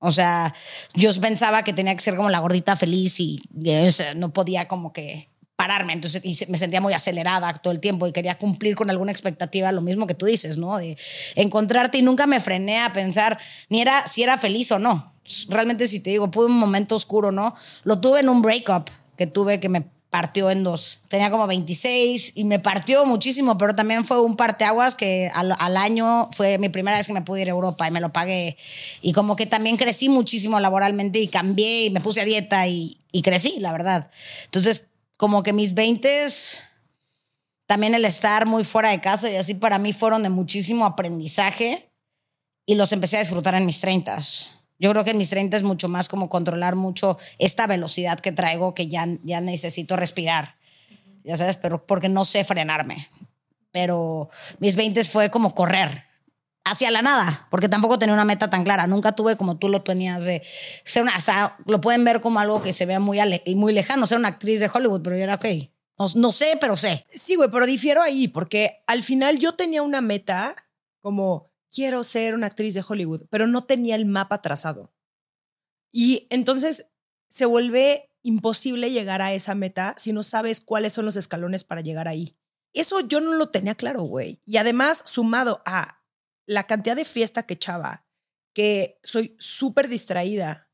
O 0.00 0.12
sea, 0.12 0.54
yo 0.94 1.10
pensaba 1.20 1.64
que 1.64 1.72
tenía 1.72 1.94
que 1.94 2.02
ser 2.02 2.14
como 2.14 2.30
la 2.30 2.38
gordita 2.38 2.76
feliz 2.76 3.18
y, 3.20 3.42
o 3.52 4.14
no 4.14 4.32
podía 4.32 4.68
como 4.68 4.92
que 4.92 5.28
pararme, 5.56 5.92
entonces 5.92 6.22
y 6.24 6.38
me 6.50 6.56
sentía 6.56 6.80
muy 6.80 6.92
acelerada 6.92 7.52
todo 7.54 7.72
el 7.72 7.80
tiempo 7.80 8.06
y 8.06 8.12
quería 8.12 8.38
cumplir 8.38 8.76
con 8.76 8.90
alguna 8.90 9.10
expectativa, 9.10 9.72
lo 9.72 9.82
mismo 9.82 10.06
que 10.06 10.14
tú 10.14 10.26
dices, 10.26 10.56
¿no? 10.56 10.78
De 10.78 10.96
encontrarte 11.34 11.98
y 11.98 12.02
nunca 12.02 12.28
me 12.28 12.38
frené 12.38 12.78
a 12.78 12.92
pensar 12.92 13.40
ni 13.68 13.80
era 13.80 14.06
si 14.06 14.22
era 14.22 14.38
feliz 14.38 14.70
o 14.70 14.78
no. 14.78 15.14
Realmente 15.48 15.88
si 15.88 15.98
te 15.98 16.10
digo, 16.10 16.30
pude 16.30 16.46
un 16.46 16.58
momento 16.58 16.94
oscuro, 16.94 17.32
¿no? 17.32 17.56
Lo 17.82 18.00
tuve 18.00 18.20
en 18.20 18.28
un 18.28 18.40
breakup 18.40 18.88
que 19.16 19.26
tuve 19.26 19.58
que 19.58 19.68
me 19.68 19.84
partió 20.10 20.50
en 20.50 20.64
dos. 20.64 21.00
Tenía 21.08 21.30
como 21.30 21.46
26 21.46 22.32
y 22.34 22.44
me 22.44 22.58
partió 22.58 23.04
muchísimo, 23.04 23.58
pero 23.58 23.74
también 23.74 24.04
fue 24.04 24.20
un 24.20 24.36
parteaguas 24.36 24.94
que 24.94 25.30
al, 25.34 25.76
año 25.76 26.30
fue 26.32 26.58
mi 26.58 26.68
primera 26.68 26.96
vez 26.96 27.06
que 27.06 27.12
me 27.12 27.22
pude 27.22 27.42
ir 27.42 27.48
a 27.48 27.50
Europa 27.50 27.86
y 27.86 27.90
me 27.90 28.00
lo 28.00 28.12
pagué. 28.12 28.56
Y 29.02 29.12
como 29.12 29.36
que 29.36 29.46
también 29.46 29.76
crecí 29.76 30.08
muchísimo 30.08 30.60
laboralmente 30.60 31.18
y 31.18 31.28
cambié 31.28 31.84
y 31.84 31.90
me 31.90 32.00
puse 32.00 32.20
a 32.20 32.24
dieta 32.24 32.66
y, 32.66 32.98
y 33.12 33.22
crecí, 33.22 33.60
la 33.60 33.72
verdad. 33.72 34.10
Entonces, 34.44 34.84
como 35.16 35.42
que 35.42 35.52
mis 35.52 35.74
20 35.74 36.08
también 37.66 37.94
el 37.94 38.06
estar 38.06 38.46
muy 38.46 38.64
fuera 38.64 38.88
de 38.88 39.00
casa 39.00 39.30
y 39.30 39.36
así 39.36 39.52
para 39.52 39.78
mí 39.78 39.92
fueron 39.92 40.22
de 40.22 40.30
muchísimo 40.30 40.86
aprendizaje 40.86 41.90
y 42.64 42.76
los 42.76 42.92
empecé 42.92 43.18
a 43.18 43.20
disfrutar 43.20 43.54
en 43.54 43.66
mis 43.66 43.80
30. 43.80 44.22
Yo 44.78 44.90
creo 44.92 45.04
que 45.04 45.10
en 45.10 45.18
mis 45.18 45.30
30 45.30 45.56
es 45.56 45.62
mucho 45.62 45.88
más 45.88 46.08
como 46.08 46.28
controlar 46.28 46.76
mucho 46.76 47.18
esta 47.38 47.66
velocidad 47.66 48.18
que 48.20 48.32
traigo 48.32 48.74
que 48.74 48.86
ya, 48.88 49.06
ya 49.24 49.40
necesito 49.40 49.96
respirar. 49.96 50.56
Ya 51.24 51.36
sabes, 51.36 51.56
pero 51.56 51.84
porque 51.86 52.08
no 52.08 52.24
sé 52.24 52.44
frenarme. 52.44 53.08
Pero 53.70 54.28
mis 54.60 54.76
20 54.76 55.02
fue 55.04 55.30
como 55.30 55.54
correr 55.54 56.04
hacia 56.64 56.90
la 56.90 57.02
nada, 57.02 57.46
porque 57.50 57.68
tampoco 57.68 57.98
tenía 57.98 58.14
una 58.14 58.24
meta 58.24 58.50
tan 58.50 58.62
clara. 58.64 58.86
Nunca 58.86 59.12
tuve 59.12 59.36
como 59.36 59.56
tú 59.56 59.68
lo 59.68 59.82
tenías 59.82 60.22
de 60.24 60.42
ser 60.84 61.02
una, 61.02 61.14
hasta 61.14 61.56
lo 61.66 61.80
pueden 61.80 62.04
ver 62.04 62.20
como 62.20 62.40
algo 62.40 62.62
que 62.62 62.72
se 62.72 62.86
vea 62.86 63.00
muy, 63.00 63.18
ale- 63.20 63.42
muy 63.56 63.72
lejano, 63.72 64.06
ser 64.06 64.18
una 64.18 64.28
actriz 64.28 64.60
de 64.60 64.70
Hollywood, 64.72 65.02
pero 65.02 65.16
yo 65.16 65.22
era 65.24 65.34
ok. 65.36 65.46
No, 65.98 66.06
no 66.14 66.30
sé, 66.32 66.56
pero 66.60 66.76
sé. 66.76 67.04
Sí, 67.08 67.34
güey, 67.36 67.50
pero 67.50 67.66
difiero 67.66 68.02
ahí, 68.02 68.28
porque 68.28 68.82
al 68.86 69.02
final 69.02 69.38
yo 69.38 69.54
tenía 69.54 69.82
una 69.82 70.00
meta 70.00 70.54
como 71.00 71.47
quiero 71.70 72.04
ser 72.04 72.34
una 72.34 72.46
actriz 72.46 72.74
de 72.74 72.84
Hollywood, 72.86 73.26
pero 73.30 73.46
no 73.46 73.64
tenía 73.64 73.94
el 73.94 74.06
mapa 74.06 74.40
trazado. 74.42 74.94
Y 75.92 76.26
entonces 76.30 76.90
se 77.28 77.46
vuelve 77.46 78.10
imposible 78.22 78.90
llegar 78.90 79.22
a 79.22 79.32
esa 79.32 79.54
meta 79.54 79.94
si 79.96 80.12
no 80.12 80.22
sabes 80.22 80.60
cuáles 80.60 80.92
son 80.92 81.04
los 81.04 81.16
escalones 81.16 81.64
para 81.64 81.80
llegar 81.80 82.08
ahí. 82.08 82.36
Eso 82.74 83.00
yo 83.00 83.20
no 83.20 83.34
lo 83.34 83.50
tenía 83.50 83.74
claro, 83.74 84.02
güey. 84.02 84.42
Y 84.44 84.58
además, 84.58 85.02
sumado 85.06 85.62
a 85.64 86.02
la 86.46 86.66
cantidad 86.66 86.96
de 86.96 87.04
fiesta 87.04 87.44
que 87.44 87.54
echaba, 87.54 88.06
que 88.54 88.98
soy 89.02 89.34
súper 89.38 89.88
distraída, 89.88 90.70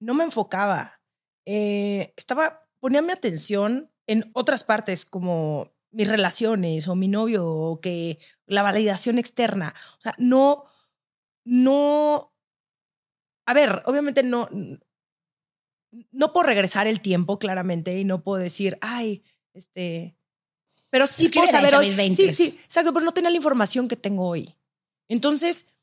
no 0.00 0.14
me 0.14 0.24
enfocaba, 0.24 1.02
eh, 1.46 2.12
estaba, 2.16 2.68
ponía 2.80 3.02
mi 3.02 3.12
atención 3.12 3.92
en 4.06 4.30
otras 4.34 4.64
partes 4.64 5.04
como 5.04 5.74
mis 5.90 6.08
relaciones 6.08 6.88
o 6.88 6.94
mi 6.94 7.08
novio 7.08 7.46
o 7.46 7.80
que 7.80 8.18
la 8.46 8.62
validación 8.62 9.18
externa. 9.18 9.74
O 9.98 10.00
sea, 10.00 10.14
no, 10.18 10.64
no, 11.44 12.34
a 13.46 13.54
ver, 13.54 13.82
obviamente 13.86 14.22
no, 14.22 14.48
no 16.10 16.32
puedo 16.32 16.46
regresar 16.46 16.86
el 16.86 17.00
tiempo 17.00 17.38
claramente 17.38 17.98
y 17.98 18.04
no 18.04 18.22
puedo 18.22 18.42
decir, 18.42 18.78
ay, 18.80 19.22
este, 19.54 20.16
pero 20.90 21.06
sí 21.06 21.30
¿Qué 21.30 21.40
puedo 21.40 21.50
saber 21.50 21.74
hoy. 21.74 21.86
mis 21.86 21.96
20? 21.96 22.16
Sí, 22.16 22.32
sí, 22.32 22.58
exacto, 22.62 22.92
pero 22.92 23.04
no 23.04 23.12
tenía 23.12 23.30
la 23.30 23.36
información 23.36 23.88
que 23.88 23.96
tengo 23.96 24.26
hoy. 24.26 24.54
Entonces, 25.08 25.74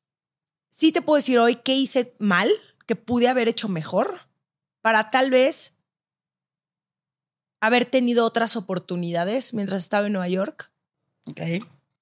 sí 0.70 0.91
te 0.91 1.01
puedo 1.01 1.18
decir 1.18 1.39
hoy 1.39 1.56
qué 1.58 1.74
hice 1.74 2.16
mal, 2.20 2.49
que 2.86 2.95
pude 2.95 3.28
haber 3.28 3.47
hecho 3.47 3.68
mejor 3.68 4.20
para 4.82 5.10
tal 5.10 5.32
vez 5.32 5.74
haber 7.66 7.86
tenido 7.86 8.26
otras 8.26 8.55
oportunidades 8.55 9.53
mientras 9.53 9.84
estaba 9.84 10.07
en 10.07 10.13
Nueva 10.13 10.30
York, 10.30 10.72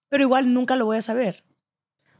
pero 0.09 0.23
igual 0.23 0.53
nunca 0.53 0.75
lo 0.75 0.85
voy 0.85 0.97
a 0.97 1.01
saber. 1.01 1.43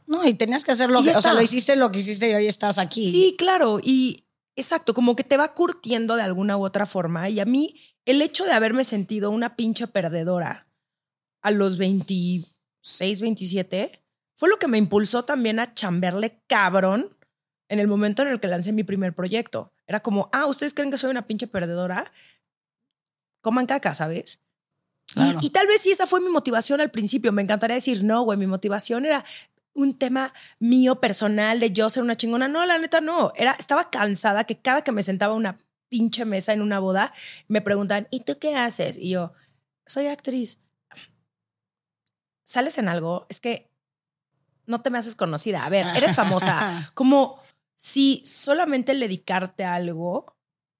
No, 0.06 0.26
y 0.26 0.34
tenías 0.34 0.64
que 0.64 0.72
hacer 0.72 0.90
lo 0.90 1.00
Y 1.00 1.04
que, 1.04 1.12
ya 1.12 1.18
o 1.18 1.22
sea, 1.22 1.34
lo 1.34 1.42
hiciste 1.42 1.76
lo 1.76 1.90
que 1.90 2.00
hiciste 2.00 2.30
y 2.30 2.34
hoy 2.34 2.46
estás 2.46 2.78
aquí. 2.78 3.10
Sí, 3.10 3.34
claro, 3.38 3.80
y 3.82 4.24
exacto, 4.56 4.94
como 4.94 5.16
que 5.16 5.24
te 5.24 5.36
va 5.36 5.54
curtiendo 5.54 6.16
de 6.16 6.22
alguna 6.22 6.56
u 6.56 6.64
otra 6.64 6.86
forma. 6.86 7.28
Y 7.28 7.40
a 7.40 7.44
mí, 7.44 7.76
el 8.04 8.20
hecho 8.20 8.44
de 8.44 8.52
haberme 8.52 8.84
sentido 8.84 9.30
una 9.30 9.56
pinche 9.56 9.86
perdedora 9.86 10.68
a 11.42 11.50
los 11.50 11.78
26, 11.78 13.20
27, 13.20 14.02
fue 14.36 14.48
lo 14.48 14.58
que 14.58 14.68
me 14.68 14.78
impulsó 14.78 15.24
también 15.24 15.58
a 15.58 15.74
chambearle 15.74 16.42
cabrón 16.46 17.16
en 17.68 17.78
el 17.80 17.88
momento 17.88 18.22
en 18.22 18.28
el 18.28 18.40
que 18.40 18.48
lancé 18.48 18.72
mi 18.72 18.84
primer 18.84 19.14
proyecto. 19.14 19.72
Era 19.86 20.00
como, 20.00 20.28
ah, 20.32 20.46
¿ustedes 20.46 20.74
creen 20.74 20.90
que 20.90 20.98
soy 20.98 21.10
una 21.10 21.26
pinche 21.26 21.46
perdedora? 21.46 22.10
Coman 23.44 23.66
caca, 23.66 23.94
¿sabes? 23.94 24.40
Y- 25.10 25.12
Claro. 25.14 25.38
Y, 25.42 25.50
tal 25.50 25.66
vez 25.66 25.82
sí 25.82 25.90
esa 25.90 26.06
fue 26.06 26.20
mi 26.20 26.30
motivación 26.30 26.80
al 26.80 26.90
principio. 26.90 27.30
Me 27.30 27.42
encantaría 27.42 27.76
decir, 27.76 28.02
no, 28.02 28.22
güey, 28.22 28.38
mi 28.38 28.46
motivación 28.46 29.04
era 29.04 29.22
un 29.74 29.98
tema 29.98 30.32
mío 30.58 30.98
personal 30.98 31.60
de 31.60 31.70
yo 31.72 31.90
ser 31.90 32.02
una 32.02 32.14
chingona. 32.16 32.48
No, 32.48 32.64
la 32.64 32.78
neta 32.78 33.02
no. 33.02 33.30
Era, 33.36 33.52
estaba 33.58 33.90
cansada 33.90 34.44
que 34.44 34.58
cada 34.60 34.82
que 34.82 34.92
me 34.92 35.02
sentaba 35.02 35.34
a 35.34 35.36
una 35.36 35.58
pinche 35.90 36.24
mesa 36.24 36.54
en 36.54 36.62
una 36.62 36.78
boda, 36.80 37.12
me 37.48 37.60
preguntan, 37.60 38.08
¿y 38.10 38.20
tú 38.20 38.38
qué 38.40 38.56
haces? 38.56 38.96
Y 38.96 39.10
yo, 39.10 39.32
soy 39.86 40.06
actriz. 40.06 40.58
¿Sales 42.44 42.78
en 42.78 42.88
algo? 42.88 43.26
Es 43.28 43.40
que 43.40 43.70
no 44.66 44.80
te 44.80 44.90
me 44.90 44.98
haces 44.98 45.14
conocida. 45.14 45.64
A 45.64 45.68
ver, 45.68 45.86
eres 45.96 46.14
famosa. 46.16 46.90
Como 46.94 47.40
si 47.76 48.22
solamente 48.24 48.92
el 48.92 49.00
dedicarte 49.00 49.64
a 49.64 49.74
algo, 49.74 50.33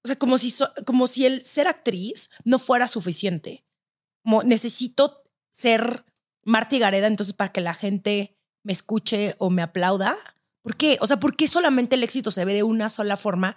o 0.05 0.07
sea, 0.07 0.15
como 0.17 0.37
si, 0.37 0.53
como 0.85 1.07
si 1.07 1.25
el 1.25 1.43
ser 1.43 1.67
actriz 1.67 2.29
no 2.43 2.59
fuera 2.59 2.87
suficiente. 2.87 3.65
Como 4.23 4.43
necesito 4.43 5.23
ser 5.49 6.05
Marta 6.43 6.77
Gareda, 6.77 7.07
entonces 7.07 7.33
para 7.33 7.51
que 7.51 7.59
la 7.59 7.73
gente 7.73 8.37
me 8.61 8.71
escuche 8.71 9.35
o 9.39 9.49
me 9.49 9.63
aplauda. 9.63 10.15
¿Por 10.61 10.77
qué? 10.77 10.99
O 11.01 11.07
sea, 11.07 11.19
¿por 11.19 11.35
qué 11.35 11.47
solamente 11.47 11.95
el 11.95 12.03
éxito 12.03 12.29
se 12.29 12.45
ve 12.45 12.53
de 12.53 12.61
una 12.61 12.87
sola 12.89 13.17
forma? 13.17 13.55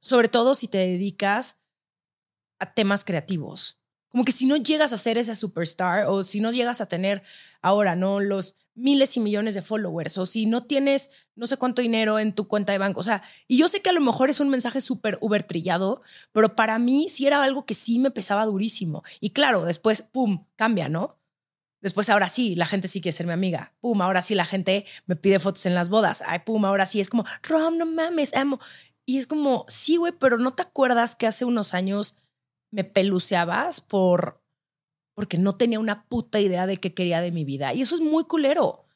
Sobre 0.00 0.28
todo 0.28 0.54
si 0.54 0.66
te 0.66 0.78
dedicas 0.78 1.58
a 2.58 2.72
temas 2.72 3.04
creativos. 3.04 3.81
Como 4.12 4.24
que 4.24 4.32
si 4.32 4.46
no 4.46 4.56
llegas 4.56 4.92
a 4.92 4.98
ser 4.98 5.18
esa 5.18 5.34
superstar 5.34 6.06
o 6.06 6.22
si 6.22 6.40
no 6.40 6.52
llegas 6.52 6.80
a 6.80 6.86
tener 6.86 7.22
ahora, 7.62 7.96
¿no? 7.96 8.20
Los 8.20 8.56
miles 8.74 9.16
y 9.16 9.20
millones 9.20 9.54
de 9.54 9.62
followers 9.62 10.16
o 10.18 10.26
si 10.26 10.46
no 10.46 10.64
tienes 10.64 11.10
no 11.34 11.46
sé 11.46 11.56
cuánto 11.56 11.82
dinero 11.82 12.18
en 12.18 12.34
tu 12.34 12.46
cuenta 12.46 12.72
de 12.72 12.78
banco. 12.78 13.00
O 13.00 13.02
sea, 13.02 13.22
y 13.48 13.58
yo 13.58 13.68
sé 13.68 13.80
que 13.80 13.90
a 13.90 13.94
lo 13.94 14.00
mejor 14.00 14.30
es 14.30 14.40
un 14.40 14.48
mensaje 14.48 14.80
súper 14.80 15.18
uber 15.20 15.42
trillado, 15.42 16.02
pero 16.32 16.54
para 16.54 16.78
mí 16.78 17.08
sí 17.08 17.26
era 17.26 17.42
algo 17.42 17.64
que 17.66 17.74
sí 17.74 17.98
me 17.98 18.10
pesaba 18.10 18.44
durísimo. 18.46 19.02
Y 19.20 19.30
claro, 19.30 19.64
después, 19.64 20.02
pum, 20.02 20.46
cambia, 20.56 20.88
¿no? 20.88 21.18
Después, 21.80 22.08
ahora 22.10 22.28
sí, 22.28 22.54
la 22.54 22.66
gente 22.66 22.86
sí 22.86 23.00
quiere 23.00 23.16
ser 23.16 23.26
mi 23.26 23.32
amiga. 23.32 23.74
Pum, 23.80 24.00
ahora 24.02 24.22
sí 24.22 24.36
la 24.36 24.44
gente 24.44 24.86
me 25.06 25.16
pide 25.16 25.40
fotos 25.40 25.66
en 25.66 25.74
las 25.74 25.88
bodas. 25.88 26.22
Ay, 26.24 26.40
pum, 26.40 26.64
ahora 26.64 26.86
sí 26.86 27.00
es 27.00 27.10
como, 27.10 27.24
Rom, 27.42 27.76
no 27.76 27.86
mames, 27.86 28.34
amo. 28.34 28.60
Y 29.04 29.18
es 29.18 29.26
como, 29.26 29.64
sí, 29.68 29.96
güey, 29.96 30.12
pero 30.12 30.38
¿no 30.38 30.52
te 30.52 30.62
acuerdas 30.62 31.16
que 31.16 31.26
hace 31.26 31.44
unos 31.44 31.74
años 31.74 32.21
me 32.72 32.82
peluceabas 32.82 33.80
por 33.80 34.42
porque 35.14 35.38
no 35.38 35.52
tenía 35.52 35.78
una 35.78 36.08
puta 36.08 36.40
idea 36.40 36.66
de 36.66 36.78
qué 36.78 36.94
quería 36.94 37.20
de 37.20 37.30
mi 37.30 37.44
vida? 37.44 37.74
Y 37.74 37.82
eso 37.82 37.94
es 37.94 38.00
muy 38.00 38.24
culero. 38.24 38.86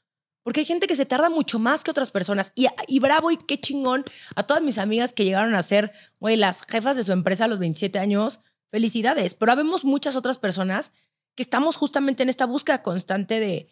Porque 0.43 0.61
hay 0.61 0.67
gente 0.67 0.87
que 0.87 0.97
se 0.97 1.07
tarda 1.07 1.29
mucho 1.29 1.59
más 1.59 1.85
que 1.85 1.91
otras 1.91 2.11
personas. 2.11 2.53
Y, 2.55 2.99
bravo 3.01 3.31
y 3.31 3.37
qué 3.37 3.61
chingón 3.61 4.05
a 4.35 4.45
todas 4.45 4.63
mis 4.63 4.79
amigas 4.79 5.13
que 5.13 5.25
llegaron 5.25 5.55
a 5.55 5.63
ser, 5.63 5.93
güey, 6.21 6.37
las 6.37 6.63
jefas 6.63 6.97
de 6.97 7.03
su 7.03 7.13
empresa 7.13 7.45
a 7.45 7.49
los 7.49 7.59
27 7.59 7.99
años. 7.99 8.41
Felicidades. 8.69 9.35
Pero 9.35 9.53
habemos 9.53 9.85
muchas 9.85 10.17
otras 10.17 10.39
personas 10.39 10.93
que 11.35 11.43
estamos 11.43 11.77
justamente 11.77 12.23
en 12.23 12.29
esta 12.29 12.47
búsqueda 12.47 12.83
constante 12.83 13.41
de 13.41 13.69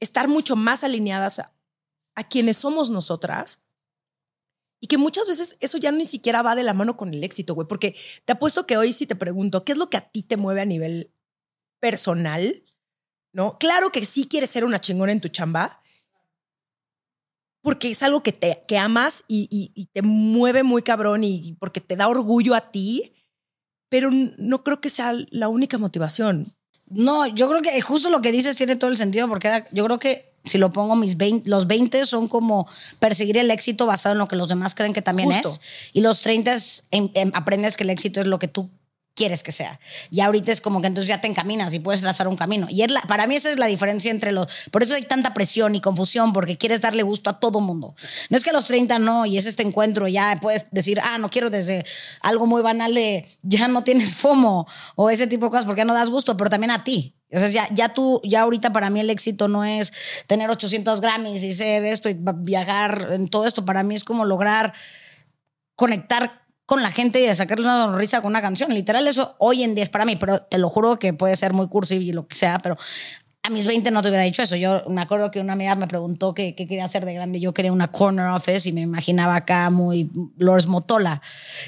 estar 0.00 0.28
mucho 0.28 0.56
más 0.56 0.84
alineadas 0.84 1.38
a 1.38 2.24
quienes 2.28 2.58
somos 2.58 2.90
nosotras. 2.90 3.65
Y 4.86 4.88
que 4.88 4.98
muchas 4.98 5.26
veces 5.26 5.56
eso 5.58 5.78
ya 5.78 5.90
ni 5.90 6.04
siquiera 6.04 6.42
va 6.42 6.54
de 6.54 6.62
la 6.62 6.72
mano 6.72 6.96
con 6.96 7.12
el 7.12 7.24
éxito, 7.24 7.56
güey. 7.56 7.66
Porque 7.66 7.96
te 8.24 8.34
apuesto 8.34 8.68
que 8.68 8.76
hoy 8.76 8.92
si 8.92 9.04
te 9.04 9.16
pregunto, 9.16 9.64
¿qué 9.64 9.72
es 9.72 9.78
lo 9.78 9.90
que 9.90 9.96
a 9.96 10.08
ti 10.12 10.22
te 10.22 10.36
mueve 10.36 10.60
a 10.60 10.64
nivel 10.64 11.10
personal? 11.80 12.62
¿No? 13.32 13.58
Claro 13.58 13.90
que 13.90 14.06
sí 14.06 14.28
quieres 14.28 14.50
ser 14.50 14.64
una 14.64 14.80
chingona 14.80 15.10
en 15.10 15.20
tu 15.20 15.26
chamba, 15.26 15.80
porque 17.62 17.90
es 17.90 18.00
algo 18.04 18.22
que, 18.22 18.30
te, 18.30 18.62
que 18.68 18.78
amas 18.78 19.24
y, 19.26 19.88
te 19.92 20.02
mueve 20.02 20.62
muy 20.62 20.82
cabrón 20.82 21.24
y 21.24 21.54
porque 21.58 21.80
te 21.80 21.96
da 21.96 22.06
orgullo 22.06 22.54
a 22.54 22.70
ti, 22.70 23.12
pero 23.88 24.10
no 24.12 24.62
creo 24.62 24.80
que 24.80 24.88
sea 24.88 25.14
la 25.30 25.48
única 25.48 25.78
motivación. 25.78 26.54
No, 26.86 27.26
yo 27.26 27.48
creo 27.48 27.60
que 27.60 27.80
justo 27.80 28.08
lo 28.08 28.22
que 28.22 28.30
dices 28.30 28.54
tiene 28.54 28.76
todo 28.76 28.92
el 28.92 28.96
sentido, 28.96 29.28
porque 29.28 29.64
yo 29.72 29.84
creo 29.84 29.98
que 29.98 30.35
si 30.46 30.58
lo 30.58 30.70
pongo, 30.70 30.96
mis 30.96 31.16
20, 31.16 31.48
los 31.50 31.66
20 31.66 32.06
son 32.06 32.28
como 32.28 32.66
perseguir 32.98 33.36
el 33.36 33.50
éxito 33.50 33.84
basado 33.86 34.14
en 34.14 34.18
lo 34.18 34.28
que 34.28 34.36
los 34.36 34.48
demás 34.48 34.74
creen 34.74 34.92
que 34.92 35.02
también 35.02 35.30
Justo. 35.30 35.48
es. 35.50 35.60
Y 35.92 36.00
los 36.00 36.22
30 36.22 36.54
es 36.54 36.84
en- 36.90 37.10
en- 37.14 37.32
aprendes 37.34 37.76
que 37.76 37.84
el 37.84 37.90
éxito 37.90 38.20
es 38.20 38.26
lo 38.26 38.38
que 38.38 38.48
tú 38.48 38.70
quieres 39.14 39.42
que 39.42 39.50
sea. 39.50 39.80
Y 40.10 40.20
ahorita 40.20 40.52
es 40.52 40.60
como 40.60 40.82
que 40.82 40.88
entonces 40.88 41.08
ya 41.08 41.22
te 41.22 41.26
encaminas 41.26 41.72
y 41.72 41.78
puedes 41.80 42.02
trazar 42.02 42.28
un 42.28 42.36
camino. 42.36 42.66
Y 42.68 42.82
es 42.82 42.90
la, 42.92 43.00
para 43.00 43.26
mí 43.26 43.34
esa 43.34 43.50
es 43.50 43.58
la 43.58 43.66
diferencia 43.66 44.10
entre 44.10 44.30
los... 44.30 44.46
Por 44.70 44.82
eso 44.82 44.92
hay 44.94 45.02
tanta 45.04 45.32
presión 45.32 45.74
y 45.74 45.80
confusión, 45.80 46.34
porque 46.34 46.58
quieres 46.58 46.82
darle 46.82 47.02
gusto 47.02 47.30
a 47.30 47.40
todo 47.40 47.60
mundo. 47.60 47.96
No 48.28 48.36
es 48.36 48.44
que 48.44 48.50
a 48.50 48.52
los 48.52 48.66
30 48.66 48.98
no, 48.98 49.24
y 49.24 49.38
es 49.38 49.46
este 49.46 49.62
encuentro, 49.62 50.06
ya 50.06 50.38
puedes 50.42 50.66
decir, 50.70 51.00
ah, 51.02 51.16
no 51.16 51.30
quiero 51.30 51.48
desde 51.48 51.86
algo 52.20 52.46
muy 52.46 52.60
banal 52.60 52.92
de 52.92 53.26
ya 53.42 53.68
no 53.68 53.82
tienes 53.84 54.14
FOMO 54.16 54.66
o 54.96 55.08
ese 55.08 55.26
tipo 55.26 55.46
de 55.46 55.50
cosas 55.50 55.64
porque 55.66 55.86
no 55.86 55.94
das 55.94 56.10
gusto, 56.10 56.36
pero 56.36 56.50
también 56.50 56.70
a 56.70 56.84
ti. 56.84 57.15
O 57.32 57.38
sea, 57.38 57.48
ya, 57.48 57.68
ya 57.72 57.88
tú, 57.88 58.20
ya 58.24 58.42
ahorita 58.42 58.72
para 58.72 58.88
mí 58.90 59.00
el 59.00 59.10
éxito 59.10 59.48
no 59.48 59.64
es 59.64 59.92
tener 60.26 60.48
800 60.48 61.00
Grammys 61.00 61.42
y 61.42 61.52
ser 61.52 61.84
esto 61.84 62.08
y 62.08 62.16
viajar 62.18 63.08
en 63.10 63.28
todo 63.28 63.46
esto. 63.46 63.64
Para 63.64 63.82
mí 63.82 63.94
es 63.94 64.04
como 64.04 64.24
lograr 64.24 64.74
conectar 65.74 66.46
con 66.66 66.82
la 66.82 66.90
gente 66.90 67.20
y 67.20 67.26
de 67.26 67.34
sacarle 67.34 67.64
una 67.64 67.86
sonrisa 67.86 68.20
con 68.20 68.30
una 68.30 68.42
canción. 68.42 68.72
Literal, 68.72 69.06
eso 69.06 69.36
hoy 69.38 69.62
en 69.62 69.74
día 69.74 69.84
es 69.84 69.90
para 69.90 70.04
mí, 70.04 70.16
pero 70.16 70.40
te 70.40 70.58
lo 70.58 70.68
juro 70.68 70.98
que 70.98 71.12
puede 71.14 71.36
ser 71.36 71.52
muy 71.52 71.68
cursi 71.68 71.96
y 71.96 72.12
lo 72.12 72.26
que 72.26 72.36
sea, 72.36 72.58
pero 72.58 72.76
a 73.46 73.50
mis 73.50 73.64
20 73.64 73.92
no 73.92 74.02
te 74.02 74.08
hubiera 74.08 74.24
dicho 74.24 74.42
eso. 74.42 74.56
Yo 74.56 74.82
me 74.88 75.00
acuerdo 75.00 75.30
que 75.30 75.38
una 75.38 75.52
amiga 75.52 75.76
me 75.76 75.86
preguntó 75.86 76.34
qué, 76.34 76.56
quería 76.56 76.84
hacer 76.84 77.04
de 77.04 77.14
grande. 77.14 77.38
Yo 77.38 77.54
quería 77.54 77.72
una 77.72 77.92
corner 77.92 78.26
office 78.26 78.68
y 78.68 78.72
me 78.72 78.80
imaginaba 78.80 79.36
acá 79.36 79.70
muy 79.70 80.10
Lors 80.36 80.66
Motola. 80.66 81.22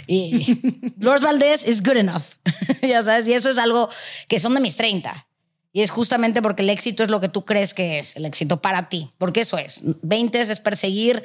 Y 0.09 0.61
Lors 0.99 1.23
Valdés 1.23 1.67
is 1.67 1.81
good 1.81 1.97
enough. 1.97 2.25
ya 2.83 3.01
sabes, 3.05 3.29
y 3.29 3.33
eso 3.33 3.51
es 3.51 3.59
algo 3.59 3.89
que 4.27 4.41
son 4.41 4.55
de 4.55 4.61
mis 4.61 4.77
30. 4.77 5.28
Y 5.73 5.83
es 5.83 5.91
justamente 5.91 6.43
porque 6.43 6.63
el 6.63 6.71
éxito 6.71 7.05
es 7.05 7.11
lo 7.11 7.21
que 7.21 7.29
tú 7.29 7.45
crees 7.45 7.75
que 7.75 7.99
es, 7.99 8.17
el 8.17 8.25
éxito 8.25 8.61
para 8.63 8.89
ti. 8.89 9.11
Porque 9.19 9.43
eso 9.43 9.59
es. 9.59 9.83
20 10.03 10.41
es 10.41 10.61
perseguir 10.61 11.23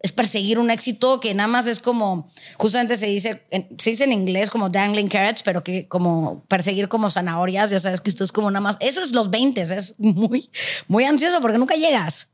es 0.00 0.12
perseguir 0.12 0.58
un 0.58 0.70
éxito 0.70 1.18
que 1.18 1.34
nada 1.34 1.48
más 1.48 1.66
es 1.66 1.80
como, 1.80 2.28
justamente 2.56 2.96
se 2.96 3.06
dice, 3.06 3.44
se 3.78 3.90
dice 3.90 4.04
en 4.04 4.12
inglés 4.12 4.48
como 4.50 4.68
dangling 4.68 5.08
carrots, 5.08 5.42
pero 5.42 5.64
que 5.64 5.88
como 5.88 6.44
perseguir 6.46 6.88
como 6.88 7.10
zanahorias, 7.10 7.70
ya 7.70 7.80
sabes 7.80 8.00
que 8.00 8.10
esto 8.10 8.22
es 8.22 8.30
como 8.30 8.50
nada 8.50 8.60
más, 8.60 8.76
eso 8.80 9.02
es 9.02 9.12
los 9.12 9.30
20, 9.30 9.60
es 9.60 9.96
muy, 9.98 10.50
muy 10.86 11.04
ansioso 11.04 11.40
porque 11.40 11.58
nunca 11.58 11.74
llegas. 11.74 12.28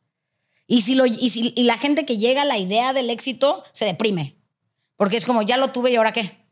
Y 0.66 0.83
si, 0.83 0.95
lo, 0.95 1.07
y 1.07 1.31
si 1.31 1.53
y 1.57 1.62
la 1.62 1.79
gente 1.79 2.05
que 2.05 2.18
llega 2.18 2.43
a 2.43 2.47
la 2.47 2.59
idea 2.59 2.93
del 2.93 3.11
éxito 3.11 3.64
se 3.72 3.87
deprime, 3.87 4.37
porque 4.97 5.16
es 5.16 5.25
como, 5.25 5.43
ya 5.43 5.57
lo 5.57 5.68
tuve 5.68 5.91
y 5.91 5.97
ahora 5.97 6.12
qué. 6.12 6.45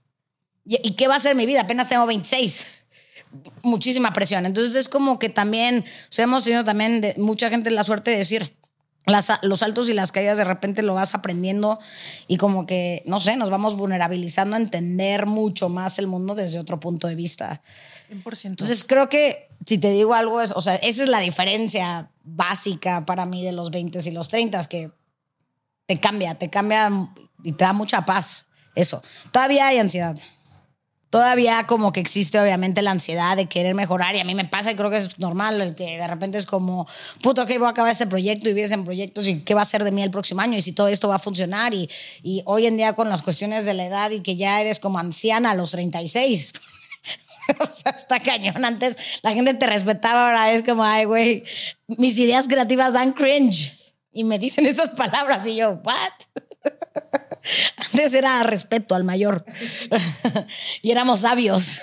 ¿Y, 0.64 0.92
qué 0.92 1.08
va 1.08 1.16
a 1.16 1.20
ser 1.20 1.34
mi 1.34 1.44
vida? 1.44 1.62
Apenas 1.62 1.88
tengo 1.88 2.06
26 2.06 2.66
muchísima 3.62 4.12
presión. 4.12 4.46
Entonces 4.46 4.74
es 4.74 4.88
como 4.88 5.18
que 5.18 5.28
también, 5.28 5.84
o 5.86 6.06
sea, 6.12 6.24
hemos 6.24 6.44
tenido 6.44 6.64
también 6.64 7.00
de, 7.00 7.14
mucha 7.18 7.50
gente 7.50 7.70
la 7.70 7.84
suerte 7.84 8.10
de 8.10 8.18
decir, 8.18 8.56
los 9.42 9.62
altos 9.62 9.88
y 9.88 9.94
las 9.94 10.12
caídas 10.12 10.38
de 10.38 10.44
repente 10.44 10.82
lo 10.82 10.94
vas 10.94 11.14
aprendiendo 11.14 11.80
y 12.28 12.36
como 12.36 12.66
que, 12.66 13.02
no 13.06 13.18
sé, 13.18 13.36
nos 13.36 13.50
vamos 13.50 13.76
vulnerabilizando 13.76 14.54
a 14.54 14.60
entender 14.60 15.26
mucho 15.26 15.68
más 15.68 15.98
el 15.98 16.06
mundo 16.06 16.34
desde 16.34 16.60
otro 16.60 16.78
punto 16.78 17.08
de 17.08 17.16
vista. 17.16 17.62
100%. 18.08 18.44
Entonces 18.44 18.84
creo 18.84 19.08
que 19.08 19.48
si 19.66 19.78
te 19.78 19.90
digo 19.90 20.14
algo, 20.14 20.40
es, 20.40 20.52
o 20.52 20.60
sea, 20.60 20.76
esa 20.76 21.02
es 21.02 21.08
la 21.08 21.18
diferencia 21.18 22.10
básica 22.22 23.04
para 23.04 23.26
mí 23.26 23.44
de 23.44 23.52
los 23.52 23.70
20 23.70 24.00
y 24.04 24.10
los 24.12 24.28
30, 24.28 24.64
que 24.66 24.92
te 25.86 25.98
cambia, 25.98 26.36
te 26.36 26.48
cambia 26.48 26.90
y 27.42 27.52
te 27.52 27.64
da 27.64 27.72
mucha 27.72 28.04
paz. 28.06 28.46
Eso. 28.74 29.02
Todavía 29.32 29.66
hay 29.66 29.78
ansiedad 29.78 30.16
todavía 31.12 31.66
como 31.66 31.92
que 31.92 32.00
existe 32.00 32.40
obviamente 32.40 32.80
la 32.80 32.90
ansiedad 32.90 33.36
de 33.36 33.44
querer 33.44 33.74
mejorar 33.74 34.16
y 34.16 34.20
a 34.20 34.24
mí 34.24 34.34
me 34.34 34.46
pasa 34.46 34.72
y 34.72 34.76
creo 34.76 34.88
que 34.88 34.96
es 34.96 35.18
normal 35.18 35.60
el 35.60 35.74
que 35.74 35.98
de 35.98 36.06
repente 36.06 36.38
es 36.38 36.46
como, 36.46 36.88
puto, 37.20 37.42
ok, 37.42 37.50
voy 37.58 37.66
a 37.66 37.68
acabar 37.68 37.92
este 37.92 38.06
proyecto 38.06 38.48
y 38.48 38.54
vienes 38.54 38.72
en 38.72 38.82
proyectos 38.82 39.28
y 39.28 39.40
qué 39.40 39.52
va 39.52 39.60
a 39.60 39.66
ser 39.66 39.84
de 39.84 39.92
mí 39.92 40.02
el 40.02 40.10
próximo 40.10 40.40
año 40.40 40.56
y 40.56 40.62
si 40.62 40.72
todo 40.72 40.88
esto 40.88 41.08
va 41.08 41.16
a 41.16 41.18
funcionar 41.18 41.74
y, 41.74 41.86
y 42.22 42.40
hoy 42.46 42.64
en 42.64 42.78
día 42.78 42.94
con 42.94 43.10
las 43.10 43.20
cuestiones 43.20 43.66
de 43.66 43.74
la 43.74 43.84
edad 43.84 44.10
y 44.10 44.20
que 44.20 44.36
ya 44.36 44.58
eres 44.62 44.78
como 44.78 44.98
anciana 44.98 45.50
a 45.50 45.54
los 45.54 45.72
36. 45.72 46.54
o 47.60 47.66
sea, 47.66 47.92
está 47.92 48.18
cañón. 48.18 48.64
Antes 48.64 49.20
la 49.22 49.34
gente 49.34 49.52
te 49.52 49.66
respetaba, 49.66 50.28
ahora 50.28 50.50
es 50.50 50.62
como, 50.62 50.82
ay, 50.82 51.04
güey, 51.04 51.44
mis 51.88 52.16
ideas 52.16 52.48
creativas 52.48 52.94
dan 52.94 53.12
cringe. 53.12 53.78
Y 54.14 54.24
me 54.24 54.38
dicen 54.38 54.64
esas 54.64 54.90
palabras 54.90 55.46
y 55.46 55.56
yo, 55.56 55.82
¿what? 55.84 56.42
Antes 57.92 58.14
era 58.14 58.42
respeto 58.42 58.94
al 58.94 59.04
mayor 59.04 59.44
y 60.82 60.90
éramos 60.90 61.20
sabios. 61.20 61.80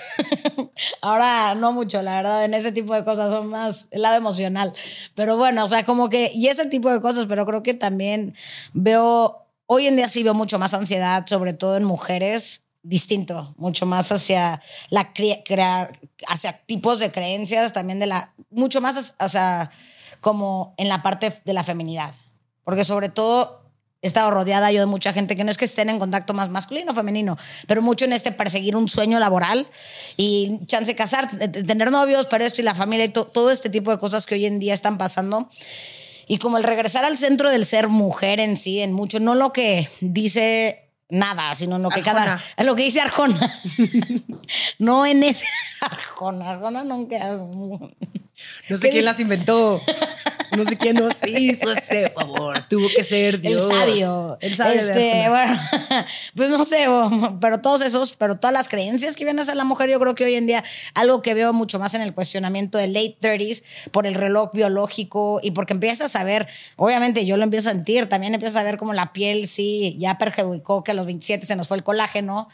Ahora 1.02 1.54
no 1.54 1.72
mucho, 1.72 2.02
la 2.02 2.16
verdad, 2.16 2.44
en 2.44 2.54
ese 2.54 2.72
tipo 2.72 2.94
de 2.94 3.04
cosas 3.04 3.30
son 3.30 3.48
más 3.48 3.88
el 3.90 4.02
lado 4.02 4.16
emocional. 4.16 4.74
Pero 5.14 5.36
bueno, 5.36 5.64
o 5.64 5.68
sea, 5.68 5.84
como 5.84 6.08
que, 6.08 6.30
y 6.34 6.48
ese 6.48 6.66
tipo 6.66 6.90
de 6.90 7.00
cosas, 7.00 7.26
pero 7.26 7.46
creo 7.46 7.62
que 7.62 7.74
también 7.74 8.34
veo, 8.72 9.46
hoy 9.66 9.86
en 9.86 9.96
día 9.96 10.08
sí 10.08 10.22
veo 10.22 10.34
mucho 10.34 10.58
más 10.58 10.74
ansiedad, 10.74 11.26
sobre 11.26 11.52
todo 11.52 11.76
en 11.76 11.84
mujeres, 11.84 12.64
distinto, 12.82 13.54
mucho 13.58 13.84
más 13.84 14.10
hacia 14.10 14.62
la 14.88 15.12
crear, 15.12 15.98
hacia 16.28 16.52
tipos 16.64 16.98
de 16.98 17.12
creencias, 17.12 17.72
también 17.72 17.98
de 17.98 18.06
la, 18.06 18.32
mucho 18.50 18.80
más, 18.80 19.14
o 19.18 19.28
sea, 19.28 19.70
como 20.20 20.74
en 20.78 20.88
la 20.88 21.02
parte 21.02 21.40
de 21.44 21.52
la 21.52 21.64
feminidad. 21.64 22.14
Porque 22.64 22.84
sobre 22.84 23.08
todo 23.08 23.59
he 24.02 24.06
estado 24.06 24.30
rodeada 24.30 24.72
yo 24.72 24.80
de 24.80 24.86
mucha 24.86 25.12
gente 25.12 25.36
que 25.36 25.44
no 25.44 25.50
es 25.50 25.58
que 25.58 25.66
estén 25.66 25.90
en 25.90 25.98
contacto 25.98 26.32
más 26.32 26.48
masculino 26.48 26.92
o 26.92 26.94
femenino, 26.94 27.36
pero 27.66 27.82
mucho 27.82 28.04
en 28.04 28.12
este 28.12 28.32
perseguir 28.32 28.76
un 28.76 28.88
sueño 28.88 29.18
laboral 29.18 29.66
y 30.16 30.60
chance 30.66 30.92
de 30.92 30.96
casar, 30.96 31.28
tener 31.30 31.90
novios, 31.90 32.26
para 32.26 32.46
esto 32.46 32.60
y 32.60 32.64
la 32.64 32.74
familia 32.74 33.04
y 33.04 33.10
todo 33.10 33.50
este 33.50 33.68
tipo 33.68 33.90
de 33.90 33.98
cosas 33.98 34.26
que 34.26 34.36
hoy 34.36 34.46
en 34.46 34.58
día 34.58 34.74
están 34.74 34.98
pasando. 34.98 35.48
Y 36.26 36.38
como 36.38 36.58
el 36.58 36.64
regresar 36.64 37.04
al 37.04 37.18
centro 37.18 37.50
del 37.50 37.66
ser 37.66 37.88
mujer 37.88 38.38
en 38.38 38.56
sí, 38.56 38.80
en 38.80 38.92
mucho, 38.92 39.18
no 39.18 39.34
lo 39.34 39.52
que 39.52 39.88
dice 40.00 40.90
nada, 41.10 41.54
sino 41.54 41.76
en 41.76 41.82
lo 41.82 41.90
que 41.90 42.02
cada. 42.02 42.40
En 42.56 42.66
lo 42.66 42.76
que 42.76 42.84
dice 42.84 43.00
Arjona. 43.00 43.60
no 44.78 45.06
en 45.06 45.24
ese. 45.24 45.44
Arjona. 45.80 46.50
Arjona 46.50 46.84
nunca. 46.84 47.18
No 48.68 48.76
sé 48.76 48.90
quién 48.90 49.04
las 49.04 49.20
inventó. 49.20 49.82
No 50.56 50.64
sé 50.64 50.76
quién 50.76 50.96
nos 50.96 51.16
hizo 51.26 51.72
ese 51.72 52.10
favor. 52.10 52.66
Tuvo 52.68 52.88
que 52.94 53.04
ser 53.04 53.40
Dios. 53.40 53.70
El 53.70 53.76
sabio. 53.76 54.38
El 54.40 54.56
sabio. 54.56 54.80
Este, 54.80 55.28
bueno, 55.28 55.58
pues 56.34 56.50
no 56.50 56.64
sé, 56.64 56.86
pero 57.40 57.60
todos 57.60 57.82
esos, 57.82 58.14
pero 58.16 58.36
todas 58.36 58.52
las 58.52 58.68
creencias 58.68 59.16
que 59.16 59.24
vienen 59.24 59.40
a 59.40 59.44
ser 59.44 59.56
la 59.56 59.64
mujer, 59.64 59.90
yo 59.90 60.00
creo 60.00 60.14
que 60.14 60.24
hoy 60.24 60.34
en 60.34 60.46
día 60.46 60.64
algo 60.94 61.22
que 61.22 61.34
veo 61.34 61.52
mucho 61.52 61.78
más 61.78 61.94
en 61.94 62.02
el 62.02 62.12
cuestionamiento 62.14 62.78
de 62.78 62.88
late 62.88 63.16
30s 63.20 63.62
por 63.90 64.06
el 64.06 64.14
reloj 64.14 64.50
biológico 64.52 65.40
y 65.42 65.52
porque 65.52 65.72
empiezas 65.72 66.16
a 66.16 66.24
ver, 66.24 66.48
obviamente 66.76 67.24
yo 67.26 67.36
lo 67.36 67.44
empiezo 67.44 67.68
a 67.68 67.72
sentir, 67.72 68.08
también 68.08 68.34
empiezas 68.34 68.56
a 68.56 68.62
ver 68.62 68.76
como 68.76 68.92
la 68.94 69.12
piel 69.12 69.46
sí 69.46 69.96
ya 69.98 70.18
perjudicó 70.18 70.82
que 70.82 70.92
a 70.92 70.94
los 70.94 71.06
27 71.06 71.46
se 71.46 71.56
nos 71.56 71.68
fue 71.68 71.76
el 71.76 71.82
colágeno 71.82 72.48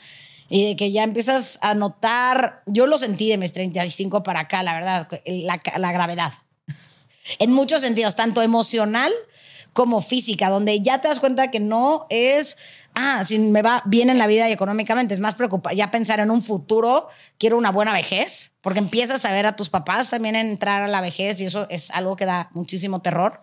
y 0.48 0.64
de 0.64 0.76
que 0.76 0.92
ya 0.92 1.02
empiezas 1.02 1.58
a 1.62 1.74
notar, 1.74 2.62
yo 2.66 2.86
lo 2.86 2.98
sentí 2.98 3.28
de 3.28 3.36
mis 3.36 3.52
35 3.52 4.22
para 4.22 4.40
acá, 4.40 4.62
la 4.62 4.74
verdad, 4.74 5.08
la, 5.26 5.60
la 5.78 5.92
gravedad 5.92 6.32
en 7.38 7.52
muchos 7.52 7.82
sentidos, 7.82 8.16
tanto 8.16 8.42
emocional 8.42 9.12
como 9.76 10.00
física, 10.00 10.48
donde 10.48 10.80
ya 10.80 11.02
te 11.02 11.08
das 11.08 11.20
cuenta 11.20 11.50
que 11.50 11.60
no 11.60 12.06
es, 12.08 12.56
ah, 12.94 13.24
si 13.26 13.38
me 13.38 13.60
va 13.60 13.82
bien 13.84 14.08
en 14.08 14.16
la 14.16 14.26
vida 14.26 14.48
y 14.48 14.52
económicamente, 14.52 15.12
es 15.12 15.20
más 15.20 15.34
preocupante 15.34 15.76
ya 15.76 15.90
pensar 15.90 16.18
en 16.18 16.30
un 16.30 16.42
futuro, 16.42 17.08
quiero 17.38 17.58
una 17.58 17.70
buena 17.70 17.92
vejez, 17.92 18.52
porque 18.62 18.78
empiezas 18.78 19.26
a 19.26 19.32
ver 19.32 19.44
a 19.44 19.54
tus 19.54 19.68
papás 19.68 20.08
también 20.08 20.34
entrar 20.34 20.82
a 20.82 20.88
la 20.88 21.02
vejez 21.02 21.38
y 21.42 21.44
eso 21.44 21.66
es 21.68 21.90
algo 21.90 22.16
que 22.16 22.24
da 22.24 22.48
muchísimo 22.54 23.02
terror. 23.02 23.42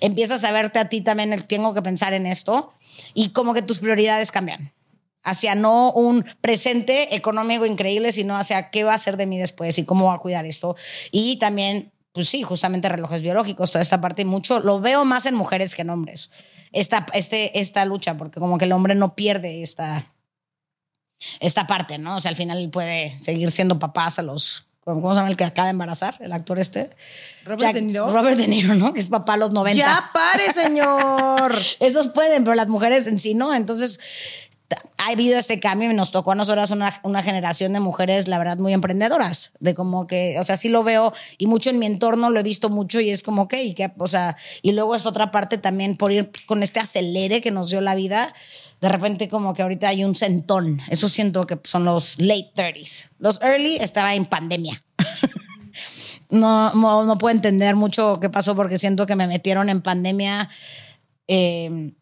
Empiezas 0.00 0.44
a 0.44 0.52
verte 0.52 0.78
a 0.78 0.90
ti 0.90 1.00
también, 1.00 1.34
tengo 1.48 1.72
que 1.72 1.80
pensar 1.80 2.12
en 2.12 2.26
esto 2.26 2.74
y 3.14 3.30
como 3.30 3.54
que 3.54 3.62
tus 3.62 3.78
prioridades 3.78 4.30
cambian 4.30 4.74
hacia 5.22 5.54
no 5.54 5.92
un 5.92 6.24
presente 6.42 7.14
económico 7.14 7.64
increíble, 7.64 8.12
sino 8.12 8.36
hacia 8.36 8.70
qué 8.70 8.84
va 8.84 8.92
a 8.94 8.98
ser 8.98 9.16
de 9.16 9.26
mí 9.26 9.38
después 9.38 9.78
y 9.78 9.84
cómo 9.84 10.06
va 10.06 10.14
a 10.14 10.18
cuidar 10.18 10.44
esto. 10.44 10.76
Y 11.10 11.36
también 11.36 11.92
pues 12.12 12.28
sí, 12.28 12.42
justamente 12.42 12.88
relojes 12.88 13.22
biológicos, 13.22 13.70
toda 13.70 13.82
esta 13.82 14.00
parte, 14.00 14.22
y 14.22 14.24
mucho 14.24 14.60
lo 14.60 14.80
veo 14.80 15.04
más 15.04 15.26
en 15.26 15.34
mujeres 15.34 15.74
que 15.74 15.82
en 15.82 15.90
hombres. 15.90 16.30
Esta, 16.72 17.06
este, 17.14 17.60
esta 17.60 17.84
lucha, 17.84 18.16
porque 18.16 18.40
como 18.40 18.58
que 18.58 18.64
el 18.64 18.72
hombre 18.72 18.94
no 18.94 19.14
pierde 19.14 19.62
esta, 19.62 20.06
esta 21.40 21.66
parte, 21.66 21.98
¿no? 21.98 22.16
O 22.16 22.20
sea, 22.20 22.30
al 22.30 22.36
final 22.36 22.70
puede 22.70 23.16
seguir 23.22 23.50
siendo 23.50 23.78
papá 23.78 24.06
hasta 24.06 24.22
los. 24.22 24.66
¿Cómo 24.82 25.12
se 25.12 25.16
llama 25.16 25.30
el 25.30 25.36
que 25.36 25.44
acaba 25.44 25.66
de 25.66 25.72
embarazar? 25.72 26.16
El 26.20 26.32
actor 26.32 26.58
este. 26.58 26.90
Robert 27.44 27.74
De 27.74 27.82
Niro. 27.82 28.10
Robert 28.10 28.36
De 28.36 28.48
Niro, 28.48 28.74
¿no? 28.74 28.92
Que 28.92 29.00
es 29.00 29.06
papá 29.06 29.34
a 29.34 29.36
los 29.36 29.52
90. 29.52 29.78
Ya 29.78 30.10
pare, 30.12 30.50
señor. 30.52 31.54
Esos 31.80 32.08
pueden, 32.08 32.44
pero 32.44 32.56
las 32.56 32.68
mujeres 32.68 33.06
en 33.06 33.18
sí 33.18 33.34
no. 33.34 33.54
Entonces, 33.54 34.00
ha 34.98 35.08
habido 35.08 35.38
este 35.38 35.58
cambio 35.60 35.90
y 35.90 35.94
nos 35.94 36.10
tocó 36.10 36.32
a 36.32 36.34
nosotras 36.34 36.70
una, 36.70 37.00
una, 37.02 37.22
generación 37.22 37.72
de 37.72 37.80
mujeres, 37.80 38.28
la 38.28 38.38
verdad, 38.38 38.58
muy 38.58 38.72
emprendedoras, 38.72 39.52
de 39.58 39.74
como 39.74 40.06
que, 40.06 40.38
o 40.38 40.44
sea, 40.44 40.56
sí 40.56 40.68
lo 40.68 40.84
veo 40.84 41.12
y 41.38 41.46
mucho 41.46 41.70
en 41.70 41.78
mi 41.78 41.86
entorno 41.86 42.30
lo 42.30 42.38
he 42.38 42.42
visto 42.42 42.68
mucho 42.68 43.00
y 43.00 43.10
es 43.10 43.22
como 43.22 43.48
que, 43.48 43.62
y 43.62 43.74
que, 43.74 43.90
o 43.98 44.06
sea, 44.06 44.36
y 44.62 44.72
luego 44.72 44.94
es 44.94 45.06
otra 45.06 45.30
parte 45.30 45.58
también 45.58 45.96
por 45.96 46.12
ir 46.12 46.30
con 46.46 46.62
este 46.62 46.80
acelere 46.80 47.40
que 47.40 47.50
nos 47.50 47.70
dio 47.70 47.80
la 47.80 47.94
vida, 47.94 48.32
de 48.80 48.88
repente 48.88 49.28
como 49.28 49.54
que 49.54 49.62
ahorita 49.62 49.88
hay 49.88 50.04
un 50.04 50.14
centón, 50.14 50.80
eso 50.88 51.08
siento 51.08 51.46
que 51.46 51.58
son 51.64 51.84
los 51.84 52.18
late 52.18 52.52
30s. 52.54 53.10
Los 53.18 53.40
early 53.42 53.76
estaba 53.76 54.14
en 54.14 54.26
pandemia. 54.26 54.82
no, 56.30 56.72
no, 56.74 57.04
no, 57.04 57.18
puedo 57.18 57.34
entender 57.34 57.74
mucho 57.74 58.14
qué 58.20 58.30
pasó 58.30 58.54
porque 58.54 58.78
siento 58.78 59.06
que 59.06 59.16
me 59.16 59.26
metieron 59.26 59.68
en 59.68 59.82
pandemia. 59.82 60.48
Eh, 61.26 61.92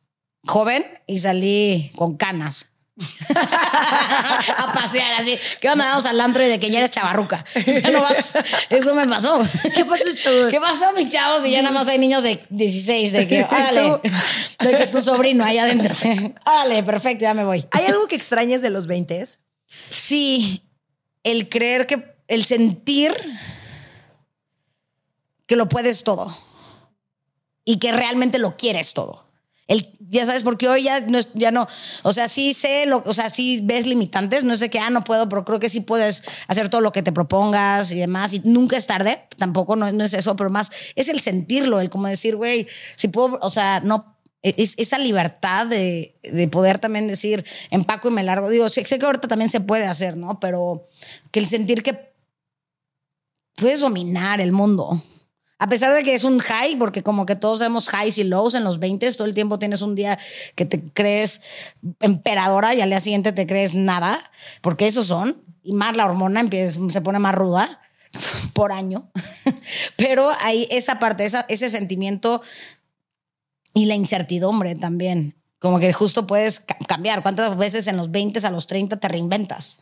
joven 0.46 0.84
y 1.06 1.18
salí 1.18 1.92
con 1.96 2.16
canas. 2.16 2.70
a 4.58 4.72
pasear 4.72 5.20
así. 5.20 5.38
¿Qué 5.60 5.70
onda? 5.70 5.84
Vamos 5.84 6.06
al 6.06 6.20
antro 6.20 6.44
y 6.44 6.48
de 6.48 6.58
que 6.58 6.70
ya 6.70 6.78
eres 6.78 6.90
chavarruca. 6.90 7.44
Ya 7.54 7.90
no 7.90 8.00
vas. 8.00 8.36
Eso 8.70 8.94
me 8.94 9.06
pasó. 9.06 9.40
¿Qué 9.74 9.84
pasó, 9.84 10.04
chavos? 10.14 10.50
¿Qué 10.50 10.58
pasó, 10.58 10.92
mis 10.94 11.08
chavos? 11.08 11.46
Y 11.46 11.52
ya 11.52 11.62
nada 11.62 11.74
más 11.74 11.86
hay 11.86 11.98
niños 11.98 12.24
de 12.24 12.44
16, 12.50 13.12
de 13.12 13.28
que, 13.28 13.44
órale, 13.44 14.00
de 14.58 14.76
que 14.76 14.86
tu 14.88 15.00
sobrino 15.00 15.44
ahí 15.44 15.58
adentro. 15.58 15.94
Órale, 16.44 16.82
perfecto, 16.82 17.22
ya 17.22 17.34
me 17.34 17.44
voy. 17.44 17.64
¿Hay 17.70 17.86
algo 17.86 18.06
que 18.08 18.16
extrañes 18.16 18.62
de 18.62 18.70
los 18.70 18.86
20? 18.86 19.26
Sí, 19.90 20.64
el 21.22 21.48
creer 21.48 21.86
que, 21.86 22.16
el 22.26 22.44
sentir 22.44 23.14
que 25.46 25.56
lo 25.56 25.68
puedes 25.68 26.02
todo 26.04 26.36
y 27.64 27.78
que 27.78 27.92
realmente 27.92 28.38
lo 28.38 28.56
quieres 28.56 28.92
todo. 28.92 29.26
El, 29.66 29.97
ya 30.10 30.26
sabes, 30.26 30.42
porque 30.42 30.68
hoy 30.68 30.84
ya 30.84 31.50
no, 31.50 31.66
o 32.02 32.12
sea, 32.12 32.28
sí 32.28 32.54
sé, 32.54 32.86
lo, 32.86 33.02
o 33.04 33.14
sea, 33.14 33.30
sí 33.30 33.60
ves 33.62 33.86
limitantes, 33.86 34.44
no 34.44 34.56
de 34.56 34.70
que, 34.70 34.78
ah, 34.78 34.90
no 34.90 35.04
puedo, 35.04 35.28
pero 35.28 35.44
creo 35.44 35.60
que 35.60 35.68
sí 35.68 35.80
puedes 35.80 36.22
hacer 36.46 36.68
todo 36.68 36.80
lo 36.80 36.92
que 36.92 37.02
te 37.02 37.12
propongas 37.12 37.92
y 37.92 37.98
demás, 37.98 38.32
y 38.32 38.40
nunca 38.44 38.76
es 38.76 38.86
tarde, 38.86 39.22
tampoco, 39.36 39.76
no, 39.76 39.90
no 39.92 40.04
es 40.04 40.14
eso, 40.14 40.36
pero 40.36 40.50
más 40.50 40.70
es 40.94 41.08
el 41.08 41.20
sentirlo, 41.20 41.80
el 41.80 41.90
como 41.90 42.08
decir, 42.08 42.36
güey, 42.36 42.66
si 42.96 43.08
puedo, 43.08 43.38
o 43.42 43.50
sea, 43.50 43.80
no, 43.80 44.16
es 44.42 44.74
esa 44.76 44.98
libertad 44.98 45.66
de, 45.66 46.14
de 46.22 46.48
poder 46.48 46.78
también 46.78 47.08
decir, 47.08 47.44
empaco 47.70 48.08
y 48.08 48.12
me 48.12 48.22
largo, 48.22 48.48
digo, 48.48 48.68
sé, 48.68 48.84
sé 48.84 48.98
que 48.98 49.06
ahorita 49.06 49.28
también 49.28 49.50
se 49.50 49.60
puede 49.60 49.86
hacer, 49.86 50.16
¿no? 50.16 50.40
Pero 50.40 50.88
que 51.30 51.40
el 51.40 51.48
sentir 51.48 51.82
que 51.82 52.12
puedes 53.56 53.80
dominar 53.80 54.40
el 54.40 54.52
mundo. 54.52 55.02
A 55.60 55.68
pesar 55.68 55.92
de 55.92 56.04
que 56.04 56.14
es 56.14 56.22
un 56.24 56.38
high, 56.38 56.76
porque 56.76 57.02
como 57.02 57.26
que 57.26 57.34
todos 57.34 57.58
sabemos 57.58 57.88
highs 57.92 58.18
y 58.18 58.24
lows 58.24 58.54
en 58.54 58.62
los 58.64 58.78
20, 58.78 59.10
todo 59.12 59.26
el 59.26 59.34
tiempo 59.34 59.58
tienes 59.58 59.82
un 59.82 59.94
día 59.96 60.16
que 60.54 60.64
te 60.64 60.80
crees 60.92 61.40
emperadora 62.00 62.74
y 62.74 62.80
al 62.80 62.90
día 62.90 63.00
siguiente 63.00 63.32
te 63.32 63.46
crees 63.46 63.74
nada, 63.74 64.18
porque 64.60 64.86
esos 64.86 65.08
son, 65.08 65.36
y 65.64 65.72
más 65.72 65.96
la 65.96 66.06
hormona 66.06 66.40
empieza, 66.40 66.78
se 66.90 67.00
pone 67.00 67.18
más 67.18 67.34
ruda 67.34 67.80
por 68.52 68.70
año. 68.72 69.10
Pero 69.96 70.30
hay 70.40 70.68
esa 70.70 70.98
parte, 71.00 71.24
esa, 71.24 71.44
ese 71.48 71.70
sentimiento 71.70 72.40
y 73.74 73.86
la 73.86 73.94
incertidumbre 73.96 74.76
también. 74.76 75.34
Como 75.58 75.80
que 75.80 75.92
justo 75.92 76.26
puedes 76.26 76.60
ca- 76.60 76.78
cambiar. 76.86 77.22
¿Cuántas 77.22 77.56
veces 77.56 77.88
en 77.88 77.96
los 77.96 78.12
20 78.12 78.46
a 78.46 78.50
los 78.50 78.68
30 78.68 78.98
te 78.98 79.08
reinventas? 79.08 79.80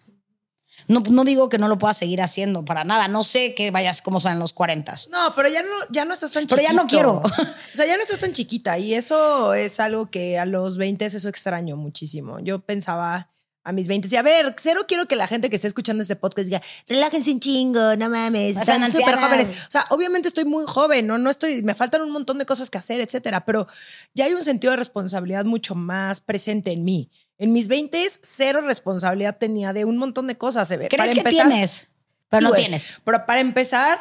No, 0.89 1.01
no 1.01 1.24
digo 1.24 1.49
que 1.49 1.59
no 1.59 1.68
lo 1.68 1.79
puedas 1.79 1.97
seguir 1.97 2.22
haciendo 2.22 2.64
para 2.64 2.85
nada. 2.85 3.09
No 3.09 3.24
sé 3.24 3.55
que 3.55 3.70
vayas 3.70 4.03
como 4.03 4.20
son 4.20 4.33
en 4.33 4.39
los 4.39 4.53
40. 4.53 4.95
No, 5.11 5.35
pero 5.35 5.49
ya 5.49 5.62
no, 5.62 5.68
ya 5.91 6.05
no 6.05 6.12
estás 6.12 6.33
tan 6.33 6.47
Pero 6.47 6.62
ya 6.62 6.72
no 6.72 6.87
quiero. 6.87 7.22
O 7.72 7.77
sea, 7.77 7.87
ya 7.87 7.97
no 7.97 8.03
estás 8.03 8.20
tan 8.20 8.33
chiquita 8.33 8.79
y 8.79 8.95
eso 8.95 9.53
es 9.53 9.81
algo 9.81 10.07
que 10.07 10.39
a 10.39 10.47
los 10.47 10.79
20 10.79 11.05
eso 11.05 11.29
extraño 11.29 11.77
muchísimo. 11.77 12.41
Yo 12.41 12.61
pensaba 12.61 13.29
a 13.66 13.72
mis 13.72 13.89
20 13.89 14.09
y 14.11 14.16
a 14.16 14.22
ver, 14.22 14.55
cero 14.57 14.83
quiero 14.87 15.07
que 15.09 15.16
la 15.16 15.27
gente 15.27 15.51
que 15.51 15.57
esté 15.57 15.66
escuchando 15.66 16.01
este 16.01 16.14
podcast 16.14 16.47
diga, 16.47 16.62
relájense 16.89 17.33
un 17.33 17.41
chingo, 17.41 17.97
no 17.97 18.09
mames, 18.09 18.57
están 18.57 18.93
súper 18.93 19.16
jóvenes. 19.16 19.51
O 19.66 19.70
sea, 19.70 19.87
obviamente 19.91 20.29
estoy 20.29 20.45
muy 20.45 20.64
joven, 20.66 21.09
no, 21.09 21.18
no 21.18 21.31
estoy, 21.31 21.64
me 21.64 21.74
faltan 21.74 22.03
un 22.03 22.11
montón 22.11 22.39
de 22.39 22.47
cosas 22.47 22.70
que 22.70 22.79
hacer, 22.79 23.01
etcétera, 23.01 23.45
pero 23.45 23.66
ya 24.14 24.27
hay 24.27 24.35
un 24.35 24.45
sentido 24.45 24.70
de 24.70 24.77
responsabilidad 24.77 25.45
mucho 25.45 25.74
más 25.74 26.20
presente 26.20 26.70
en 26.70 26.85
mí. 26.85 27.11
En 27.39 27.53
mis 27.53 27.68
20 27.68 28.05
cero 28.22 28.61
responsabilidad 28.62 29.37
tenía 29.39 29.72
de 29.72 29.84
un 29.84 29.99
montón 29.99 30.26
de 30.26 30.37
cosas. 30.39 30.68
¿Crees 30.68 30.89
para 30.91 31.12
que 31.12 31.18
empezar- 31.20 31.49
tienes? 31.49 31.89
Pero 32.28 32.41
Sí, 32.41 32.45
no 32.51 32.57
tienes. 32.57 32.99
Pero 33.05 33.26
para 33.26 33.41
empezar, 33.41 33.99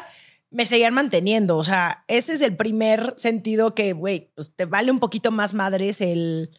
me 0.50 0.64
seguían 0.66 0.94
manteniendo. 0.94 1.56
O 1.58 1.64
sea, 1.64 2.04
ese 2.08 2.32
es 2.32 2.40
el 2.40 2.56
primer 2.56 3.14
sentido 3.16 3.74
que, 3.74 3.92
güey, 3.92 4.32
pues 4.34 4.52
te 4.56 4.64
vale 4.64 4.90
un 4.90 4.98
poquito 5.00 5.30
más 5.30 5.54
madres 5.54 6.00
el. 6.00 6.50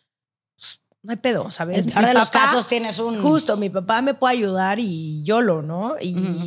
pues, 0.55 0.81
no 1.01 1.11
hay 1.11 1.17
pedo, 1.17 1.49
¿sabes? 1.51 1.77
En 1.79 1.83
el 1.85 1.91
peor 1.93 2.01
Mi 2.03 2.07
de 2.09 2.13
los 2.13 2.29
casos 2.31 2.67
tienes 2.67 2.99
un. 2.99 3.21
Justo, 3.21 3.57
mi 3.57 3.69
papá 3.69 4.01
me 4.01 4.13
puede 4.13 4.35
ayudar 4.35 4.79
y 4.79 5.23
yo 5.23 5.41
lo, 5.41 5.61
¿no? 5.61 5.95
Y, 5.99 6.15
Ujú. 6.15 6.43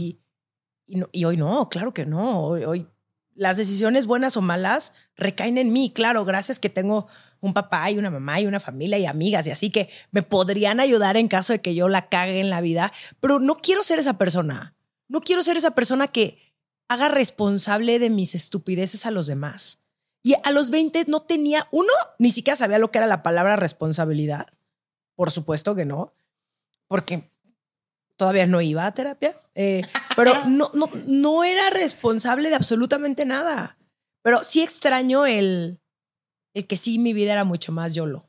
y, 0.87 0.97
no- 0.97 1.09
y 1.13 1.25
hoy 1.25 1.37
no, 1.37 1.69
claro 1.69 1.93
que 1.93 2.07
no. 2.07 2.45
Hoy, 2.47 2.65
hoy 2.65 2.87
las 3.35 3.57
decisiones 3.57 4.07
buenas 4.07 4.37
o 4.37 4.43
malas 4.43 4.93
recaen 5.17 5.57
en 5.59 5.73
mí, 5.73 5.93
claro, 5.93 6.25
gracias 6.25 6.59
que 6.59 6.69
tengo 6.69 7.07
un 7.41 7.55
papá 7.55 7.91
y 7.91 7.99
una 7.99 8.11
mamá 8.11 8.41
y 8.41 8.47
una 8.47 8.61
familia 8.61 8.99
y 8.99 9.07
amigas 9.07 9.47
y 9.47 9.51
así 9.51 9.71
que 9.71 9.91
me 10.11 10.23
podrían 10.23 10.81
ayudar 10.81 11.17
en 11.17 11.29
caso 11.29 11.53
de 11.53 11.61
que 11.61 11.75
yo 11.75 11.89
la 11.89 12.09
cague 12.09 12.41
en 12.41 12.51
la 12.51 12.61
vida, 12.61 12.93
pero 13.21 13.41
no 13.41 13.57
quiero 13.57 13.83
ser 13.83 13.99
esa 13.99 14.19
persona. 14.19 14.75
No 15.09 15.21
quiero 15.21 15.43
ser 15.43 15.57
esa 15.57 15.73
persona 15.73 16.09
que 16.09 16.39
haga 16.89 17.09
responsable 17.09 17.99
de 17.99 18.11
mis 18.11 18.35
estupideces 18.35 19.07
a 19.07 19.11
los 19.11 19.27
demás. 19.27 19.81
Y 20.23 20.35
a 20.45 20.51
los 20.51 20.71
20 20.71 21.07
no 21.09 21.23
tenía, 21.23 21.67
uno, 21.71 21.93
ni 22.19 22.31
siquiera 22.31 22.57
sabía 22.57 22.79
lo 22.79 22.91
que 22.91 22.99
era 22.99 23.07
la 23.07 23.23
palabra 23.23 23.57
responsabilidad. 23.57 24.47
Por 25.17 25.31
supuesto 25.31 25.75
que 25.75 25.85
no, 25.85 26.13
porque 26.89 27.31
todavía 28.17 28.47
no 28.47 28.61
iba 28.61 28.87
a 28.87 28.93
terapia, 28.93 29.35
eh, 29.55 29.83
pero 30.17 30.33
no, 30.47 30.71
no, 30.75 30.91
no 31.07 31.43
era 31.43 31.71
responsable 31.71 32.51
de 32.51 32.57
absolutamente 32.57 33.25
nada. 33.25 33.79
Pero 34.23 34.45
sí 34.45 34.63
extraño 34.63 35.27
el, 35.27 35.80
el 36.55 36.67
que 36.67 36.77
sí 36.77 36.99
mi 36.99 37.13
vida 37.13 37.33
era 37.33 37.45
mucho 37.45 37.73
más 37.73 37.95
YOLO. 37.95 38.27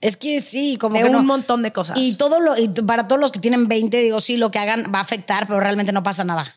Es 0.00 0.16
que 0.16 0.40
sí, 0.40 0.76
como 0.78 0.94
De 0.96 1.02
que 1.02 1.06
un 1.08 1.12
no. 1.12 1.22
montón 1.24 1.62
de 1.62 1.72
cosas. 1.72 1.98
Y 1.98 2.14
todo 2.16 2.38
lo, 2.40 2.56
y 2.56 2.68
para 2.68 3.08
todos 3.08 3.20
los 3.20 3.32
que 3.32 3.40
tienen 3.40 3.66
20, 3.66 3.96
digo, 4.00 4.20
sí, 4.20 4.36
lo 4.36 4.50
que 4.50 4.58
hagan 4.60 4.92
va 4.94 5.00
a 5.00 5.02
afectar, 5.02 5.46
pero 5.48 5.58
realmente 5.58 5.92
no 5.92 6.02
pasa 6.04 6.22
nada. 6.24 6.56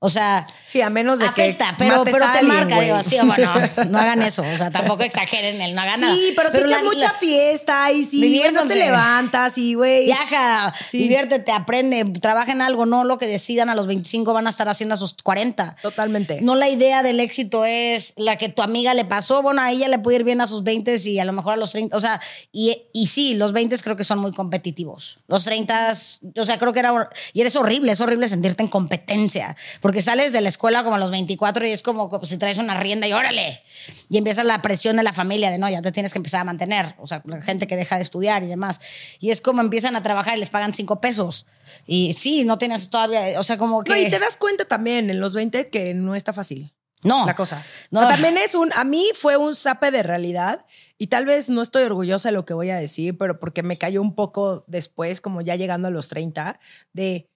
O 0.00 0.08
sea, 0.08 0.46
sí, 0.64 0.80
a 0.80 0.90
menos 0.90 1.18
de 1.18 1.26
afecta, 1.26 1.70
que 1.70 1.84
pero, 1.84 2.04
pero 2.04 2.18
te 2.18 2.24
alguien, 2.38 2.46
marca, 2.46 2.80
digo, 2.80 3.02
sí, 3.02 3.16
bueno, 3.20 3.52
no 3.90 3.98
hagan 3.98 4.22
eso. 4.22 4.42
O 4.42 4.56
sea, 4.56 4.70
tampoco 4.70 5.02
exageren 5.02 5.60
el 5.60 5.74
no 5.74 5.80
hagan 5.80 6.00
nada. 6.00 6.14
Sí, 6.14 6.32
pero, 6.36 6.52
si 6.52 6.58
echas 6.58 6.70
la- 6.70 6.82
mucha 6.84 7.06
la- 7.08 7.14
fiesta 7.14 7.90
y 7.90 8.04
sí, 8.04 8.42
no 8.52 8.64
te 8.64 8.76
levantas 8.76 9.58
y 9.58 9.74
güey. 9.74 10.04
Viaja, 10.04 10.72
Sí. 10.88 10.98
diviértete, 10.98 11.50
aprende, 11.50 12.04
trabaja 12.20 12.52
en 12.52 12.62
algo, 12.62 12.86
no 12.86 13.02
lo 13.02 13.18
que 13.18 13.26
decidan 13.26 13.70
a 13.70 13.74
los 13.74 13.88
25 13.88 14.32
van 14.32 14.46
a 14.46 14.50
estar 14.50 14.68
haciendo 14.68 14.94
a 14.94 14.98
sus 14.98 15.14
40. 15.14 15.74
Totalmente. 15.82 16.38
No 16.42 16.54
la 16.54 16.68
idea 16.68 17.02
del 17.02 17.18
éxito 17.18 17.64
es 17.64 18.12
la 18.16 18.38
que 18.38 18.48
tu 18.48 18.62
amiga 18.62 18.94
le 18.94 19.04
pasó. 19.04 19.42
Bueno, 19.42 19.62
a 19.62 19.72
ella 19.72 19.88
le 19.88 19.98
puede 19.98 20.18
ir 20.18 20.24
bien 20.24 20.40
a 20.40 20.46
sus 20.46 20.62
20 20.62 20.96
y 21.08 21.18
a 21.18 21.24
lo 21.24 21.32
mejor 21.32 21.54
a 21.54 21.56
los 21.56 21.72
30. 21.72 21.96
O 21.96 22.00
sea, 22.00 22.20
y, 22.52 22.84
y 22.92 23.08
sí, 23.08 23.34
los 23.34 23.52
20 23.52 23.76
creo 23.78 23.96
que 23.96 24.04
son 24.04 24.20
muy 24.20 24.30
competitivos. 24.32 25.16
Los 25.26 25.42
30, 25.42 25.92
o 26.36 26.46
sea, 26.46 26.56
creo 26.56 26.72
que 26.72 26.78
era. 26.78 27.10
Y 27.32 27.40
eres 27.40 27.56
horrible, 27.56 27.90
es 27.90 28.00
horrible 28.00 28.28
sentirte 28.28 28.62
en 28.62 28.68
competencia. 28.68 29.56
Porque 29.88 30.02
sales 30.02 30.34
de 30.34 30.42
la 30.42 30.50
escuela 30.50 30.84
como 30.84 30.96
a 30.96 30.98
los 30.98 31.10
24 31.10 31.66
y 31.66 31.70
es 31.70 31.82
como, 31.82 32.10
como 32.10 32.26
si 32.26 32.36
traes 32.36 32.58
una 32.58 32.78
rienda 32.78 33.08
y 33.08 33.14
órale. 33.14 33.62
Y 34.10 34.18
empieza 34.18 34.44
la 34.44 34.60
presión 34.60 34.98
de 34.98 35.02
la 35.02 35.14
familia 35.14 35.50
de 35.50 35.56
no, 35.56 35.66
ya 35.66 35.80
te 35.80 35.92
tienes 35.92 36.12
que 36.12 36.18
empezar 36.18 36.42
a 36.42 36.44
mantener. 36.44 36.94
O 36.98 37.06
sea, 37.06 37.22
la 37.24 37.40
gente 37.40 37.66
que 37.66 37.74
deja 37.74 37.96
de 37.96 38.02
estudiar 38.02 38.42
y 38.42 38.48
demás. 38.48 38.82
Y 39.18 39.30
es 39.30 39.40
como 39.40 39.62
empiezan 39.62 39.96
a 39.96 40.02
trabajar 40.02 40.36
y 40.36 40.40
les 40.40 40.50
pagan 40.50 40.74
5 40.74 41.00
pesos. 41.00 41.46
Y 41.86 42.12
sí, 42.12 42.44
no 42.44 42.58
tienes 42.58 42.90
todavía. 42.90 43.40
O 43.40 43.42
sea, 43.42 43.56
como 43.56 43.82
que. 43.82 43.90
No, 43.92 43.96
y 43.96 44.10
te 44.10 44.18
das 44.18 44.36
cuenta 44.36 44.66
también 44.66 45.08
en 45.08 45.20
los 45.20 45.32
20 45.32 45.70
que 45.70 45.94
no 45.94 46.14
está 46.14 46.34
fácil. 46.34 46.74
no. 47.02 47.24
la 47.24 47.34
cosa. 47.34 47.64
No. 47.90 48.00
Pero 48.00 48.12
también 48.12 48.36
es 48.36 48.54
un, 48.54 48.70
a 48.74 48.84
mí 48.84 49.08
fue 49.14 49.38
un 49.38 49.56
zape 49.56 49.90
de 49.90 50.02
realidad 50.02 50.66
y 50.98 51.06
tal 51.06 51.24
vez 51.24 51.48
no 51.48 51.62
estoy 51.62 51.84
orgullosa 51.84 52.28
de 52.28 52.32
lo 52.32 52.44
que 52.44 52.52
voy 52.52 52.68
a 52.68 52.76
decir, 52.76 53.16
pero 53.16 53.38
porque 53.38 53.62
me 53.62 53.78
cayó 53.78 54.02
un 54.02 54.14
poco 54.14 54.64
después, 54.66 55.22
como 55.22 55.40
ya 55.40 55.56
llegando 55.56 55.88
a 55.88 55.90
los 55.90 56.08
30, 56.08 56.60
de, 56.92 57.30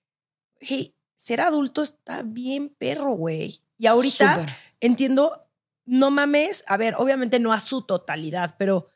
hey, 0.61 0.95
ser 1.23 1.41
adulto 1.41 1.83
está 1.83 2.25
bien 2.25 2.69
perro, 2.69 3.13
güey. 3.13 3.63
Y 3.79 3.87
ahorita 3.87 4.45
entiendo, 4.81 5.49
no 5.85 6.11
mames, 6.11 6.65
a 6.67 6.77
ver, 6.77 6.97
obviamente 6.99 7.39
no 7.39 7.53
a 7.53 7.61
su 7.61 7.83
totalidad, 7.83 8.57
pero 8.59 8.89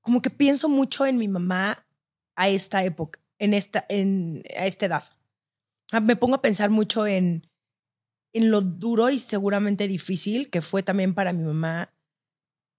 como 0.00 0.22
que 0.22 0.30
pienso 0.30 0.70
mucho 0.70 1.04
en 1.04 1.18
mi 1.18 1.28
mamá 1.28 1.86
a 2.34 2.48
esta 2.48 2.82
época, 2.82 3.20
en 3.38 3.52
esta, 3.52 3.84
en, 3.90 4.42
a 4.58 4.66
esta 4.66 4.86
edad. 4.86 5.04
Ah, 5.90 6.00
Me 6.00 6.16
pongo 6.16 6.36
a 6.36 6.42
pensar 6.42 6.70
mucho 6.70 7.06
en, 7.06 7.46
en 8.32 8.50
lo 8.50 8.62
duro 8.62 9.10
y 9.10 9.18
seguramente 9.18 9.88
difícil 9.88 10.48
que 10.48 10.62
fue 10.62 10.82
también 10.82 11.12
para 11.12 11.34
mi 11.34 11.44
mamá 11.44 11.92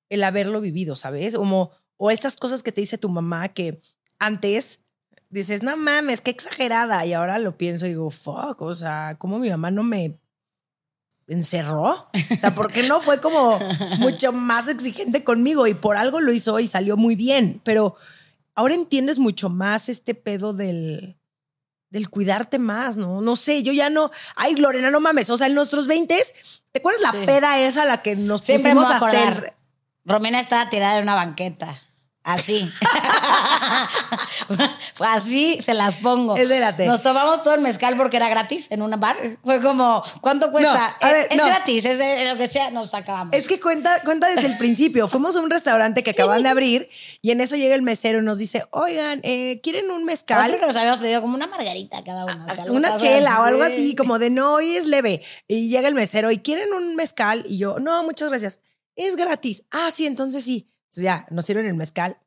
el 0.09 0.23
haberlo 0.23 0.59
vivido, 0.59 0.95
¿sabes? 0.95 1.35
Como, 1.35 1.69
o 1.97 2.09
estas 2.09 2.37
cosas 2.37 2.63
que 2.63 2.71
te 2.71 2.81
dice 2.81 2.97
tu 2.97 3.09
mamá 3.09 3.49
que 3.49 3.79
antes 4.17 4.82
dices, 5.33 5.63
no 5.63 5.75
mames, 5.77 6.21
qué 6.21 6.31
exagerada. 6.31 7.05
Y 7.05 7.13
ahora 7.13 7.39
lo 7.39 7.57
pienso 7.57 7.85
y 7.85 7.89
digo, 7.89 8.09
fuck, 8.09 8.61
o 8.61 8.75
sea, 8.75 9.15
¿cómo 9.17 9.39
mi 9.39 9.49
mamá 9.49 9.71
no 9.71 9.83
me 9.83 10.19
encerró? 11.27 12.09
O 12.31 12.39
sea, 12.39 12.53
¿por 12.53 12.71
qué 12.71 12.83
no 12.83 13.01
fue 13.01 13.19
como 13.21 13.59
mucho 13.99 14.31
más 14.31 14.67
exigente 14.67 15.23
conmigo? 15.23 15.67
Y 15.67 15.73
por 15.73 15.97
algo 15.97 16.21
lo 16.21 16.33
hizo 16.33 16.59
y 16.59 16.67
salió 16.67 16.97
muy 16.97 17.15
bien. 17.15 17.61
Pero 17.63 17.95
ahora 18.55 18.75
entiendes 18.75 19.19
mucho 19.19 19.49
más 19.49 19.89
este 19.89 20.13
pedo 20.15 20.53
del, 20.53 21.17
del 21.89 22.09
cuidarte 22.09 22.59
más, 22.59 22.97
¿no? 22.97 23.21
No 23.21 23.35
sé, 23.35 23.63
yo 23.63 23.73
ya 23.73 23.89
no. 23.89 24.11
Ay, 24.35 24.55
Lorena, 24.55 24.91
no 24.91 24.99
mames. 24.99 25.29
O 25.29 25.37
sea, 25.37 25.47
en 25.47 25.55
nuestros 25.55 25.87
20 25.87 26.15
¿te 26.71 26.79
acuerdas 26.79 27.01
la 27.01 27.11
Sí. 27.11 27.25
peda 27.25 27.59
esa 27.59 27.83
a 27.83 27.85
la 27.85 28.01
que 28.01 28.15
nos 28.15 28.41
Siempre 28.41 28.73
pusimos 28.73 28.91
a 28.91 28.97
hacer? 28.97 29.53
Romina 30.05 30.39
estaba 30.39 30.69
tirada 30.69 30.97
en 30.97 31.03
una 31.03 31.15
banqueta. 31.15 31.81
Así. 32.23 32.71
Así 34.99 35.59
se 35.61 35.73
las 35.73 35.97
pongo. 35.97 36.35
Espérate. 36.37 36.85
Nos 36.85 37.01
tomamos 37.01 37.43
todo 37.43 37.53
el 37.55 37.61
mezcal 37.61 37.95
porque 37.97 38.17
era 38.17 38.29
gratis 38.29 38.67
en 38.71 38.81
una 38.81 38.97
bar. 38.97 39.15
Fue 39.43 39.61
como, 39.61 40.03
¿cuánto 40.21 40.51
cuesta? 40.51 40.95
a 41.01 41.07
es 41.07 41.13
ver, 41.13 41.27
es 41.31 41.37
no. 41.37 41.45
gratis, 41.45 41.85
es, 41.85 41.99
es 41.99 42.31
lo 42.31 42.37
que 42.37 42.47
sea, 42.47 42.69
nos 42.71 42.93
acabamos. 42.93 43.35
Es 43.35 43.47
que 43.47 43.59
cuenta, 43.59 44.01
cuenta 44.03 44.27
desde 44.27 44.47
el 44.47 44.57
principio. 44.57 45.07
Fuimos 45.07 45.35
a 45.35 45.39
un 45.41 45.49
restaurante 45.49 46.03
que 46.03 46.11
acaban 46.11 46.43
de 46.43 46.49
abrir 46.49 46.89
y 47.21 47.31
en 47.31 47.41
eso 47.41 47.55
llega 47.55 47.75
el 47.75 47.81
mesero 47.81 48.19
y 48.19 48.23
nos 48.23 48.37
dice, 48.37 48.65
oigan, 48.71 49.19
eh, 49.23 49.59
¿quieren 49.61 49.91
un 49.91 50.05
mezcal? 50.05 50.37
Parece 50.39 50.59
que 50.59 50.65
nos 50.67 50.75
habíamos 50.75 50.99
pedido 50.99 51.21
como 51.21 51.35
una 51.35 51.47
margarita 51.47 52.03
cada 52.03 52.25
una. 52.25 52.45
o 52.49 52.53
sea, 52.53 52.63
algo 52.63 52.75
una 52.75 52.95
así. 52.95 53.05
chela 53.05 53.39
o 53.41 53.43
algo 53.43 53.63
Sí. 53.65 53.71
así, 53.73 53.95
como 53.95 54.19
de 54.19 54.29
no, 54.29 54.53
hoy 54.55 54.75
es 54.75 54.85
leve. 54.85 55.23
Y 55.47 55.69
llega 55.69 55.87
el 55.87 55.93
mesero 55.93 56.31
y 56.31 56.39
quieren 56.39 56.73
un 56.73 56.95
mezcal 56.95 57.43
y 57.47 57.57
yo, 57.57 57.79
no, 57.79 58.03
muchas 58.03 58.29
gracias. 58.29 58.59
Es 58.95 59.15
gratis. 59.15 59.63
Ah, 59.71 59.89
sí, 59.91 60.05
entonces 60.05 60.43
sí. 60.43 60.69
Entonces 60.93 61.05
ya, 61.05 61.25
nos 61.31 61.45
sirven 61.45 61.65
el 61.65 61.73
mezcal. 61.73 62.17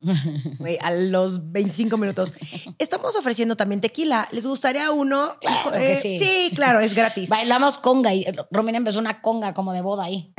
Güey, 0.58 0.78
a 0.82 0.92
los 0.92 1.50
25 1.50 1.96
minutos. 1.96 2.32
Estamos 2.78 3.16
ofreciendo 3.16 3.56
también 3.56 3.80
tequila. 3.80 4.28
¿Les 4.30 4.46
gustaría 4.46 4.92
uno? 4.92 5.36
Claro 5.40 5.72
que 5.72 5.92
eh, 5.92 5.98
sí. 6.00 6.18
Sí, 6.20 6.52
claro, 6.54 6.78
es 6.78 6.94
gratis. 6.94 7.28
Bailamos 7.30 7.78
conga 7.78 8.14
y 8.14 8.24
Romina 8.52 8.78
empezó 8.78 9.00
una 9.00 9.20
conga 9.20 9.52
como 9.52 9.72
de 9.72 9.80
boda 9.80 10.04
ahí. 10.04 10.32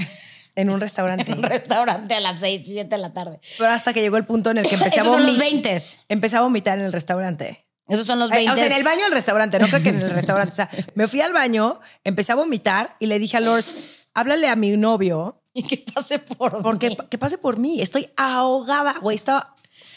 En 0.56 0.70
un 0.70 0.80
restaurante. 0.80 1.30
En 1.34 1.40
un 1.40 1.44
restaurante 1.44 2.16
a 2.16 2.22
las 2.22 2.40
6, 2.40 2.62
7 2.64 2.88
de 2.88 2.98
la 2.98 3.12
tarde. 3.12 3.42
Pero 3.58 3.70
hasta 3.72 3.92
que 3.92 4.00
llegó 4.00 4.16
el 4.16 4.26
punto 4.26 4.52
en 4.52 4.60
el 4.60 4.68
que 4.70 4.76
empecé 4.76 5.00
a 5.00 5.02
Esos 5.02 5.12
son 5.12 5.24
los 5.24 5.36
vomitar. 5.36 5.64
20. 5.64 5.82
Empecé 6.08 6.38
a 6.38 6.42
vomitar 6.42 6.80
en 6.80 6.86
el 6.86 6.94
restaurante. 6.94 7.68
Esos 7.90 8.08
son 8.08 8.20
los 8.20 8.32
Eh, 8.32 8.36
20. 8.36 8.52
O 8.54 8.56
sea, 8.56 8.68
en 8.68 8.72
el 8.72 8.84
baño 8.86 9.04
del 9.04 9.12
restaurante, 9.12 9.60
no 9.60 9.68
creo 9.68 9.84
que 9.84 9.90
en 9.90 10.00
el 10.02 10.12
restaurante. 10.12 10.52
O 10.54 10.56
sea, 10.56 10.70
me 10.94 11.08
fui 11.10 11.20
al 11.20 11.34
baño, 11.34 11.82
empecé 12.06 12.32
a 12.32 12.36
vomitar 12.36 12.96
y 13.00 13.08
le 13.08 13.20
dije 13.20 13.36
a 13.36 13.42
Lors, 13.42 13.76
háblale 14.14 14.48
a 14.48 14.56
mi 14.56 14.78
novio 14.78 15.42
Y 15.58 15.64
que 15.64 15.78
pase 15.92 16.20
por 16.20 16.62
porque 16.62 16.90
mí. 16.90 16.98
que 17.10 17.18
pase 17.18 17.38
por 17.40 17.58
mí. 17.58 17.82
Estoy 17.82 18.08
ahogada, 18.18 18.96
güey, 19.02 19.16
estaba 19.16 19.56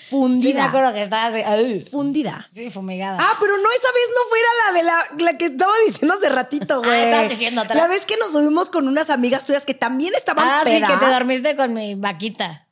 Sí, 0.09 0.15
me 0.15 0.21
fundida. 0.23 0.65
acuerdo 0.65 0.95
que 0.95 1.03
estaba 1.03 1.27
así. 1.27 1.43
ay. 1.45 1.81
fundida. 1.81 2.49
Sí, 2.51 2.71
fumigada. 2.71 3.19
Ah, 3.21 3.37
pero 3.39 3.59
no, 3.59 3.65
esa 3.77 3.89
vez 3.93 4.09
no 4.15 4.29
fuera 4.31 4.49
la 4.65 4.73
de 4.79 4.83
la, 4.85 5.25
la 5.33 5.37
que 5.39 5.47
estaba 5.47 5.73
diciendo 5.87 6.15
hace 6.15 6.29
ratito, 6.31 6.79
güey. 6.81 6.93
Ah, 6.99 7.05
estabas 7.05 7.29
diciendo 7.31 7.61
otra. 7.61 7.75
La 7.77 7.89
vez 7.89 8.05
que 8.05 8.17
nos 8.17 8.33
subimos 8.33 8.71
con 8.71 8.89
unas 8.89 9.11
amigas 9.11 9.45
tuyas 9.45 9.67
que 9.67 9.75
también 9.75 10.15
estaban 10.15 10.49
Ah, 10.49 10.63
sí, 10.65 10.81
que 10.81 10.97
te 11.05 11.11
dormiste 11.13 11.57
con 11.57 11.75
mi 11.75 11.95
vaquita 11.95 12.69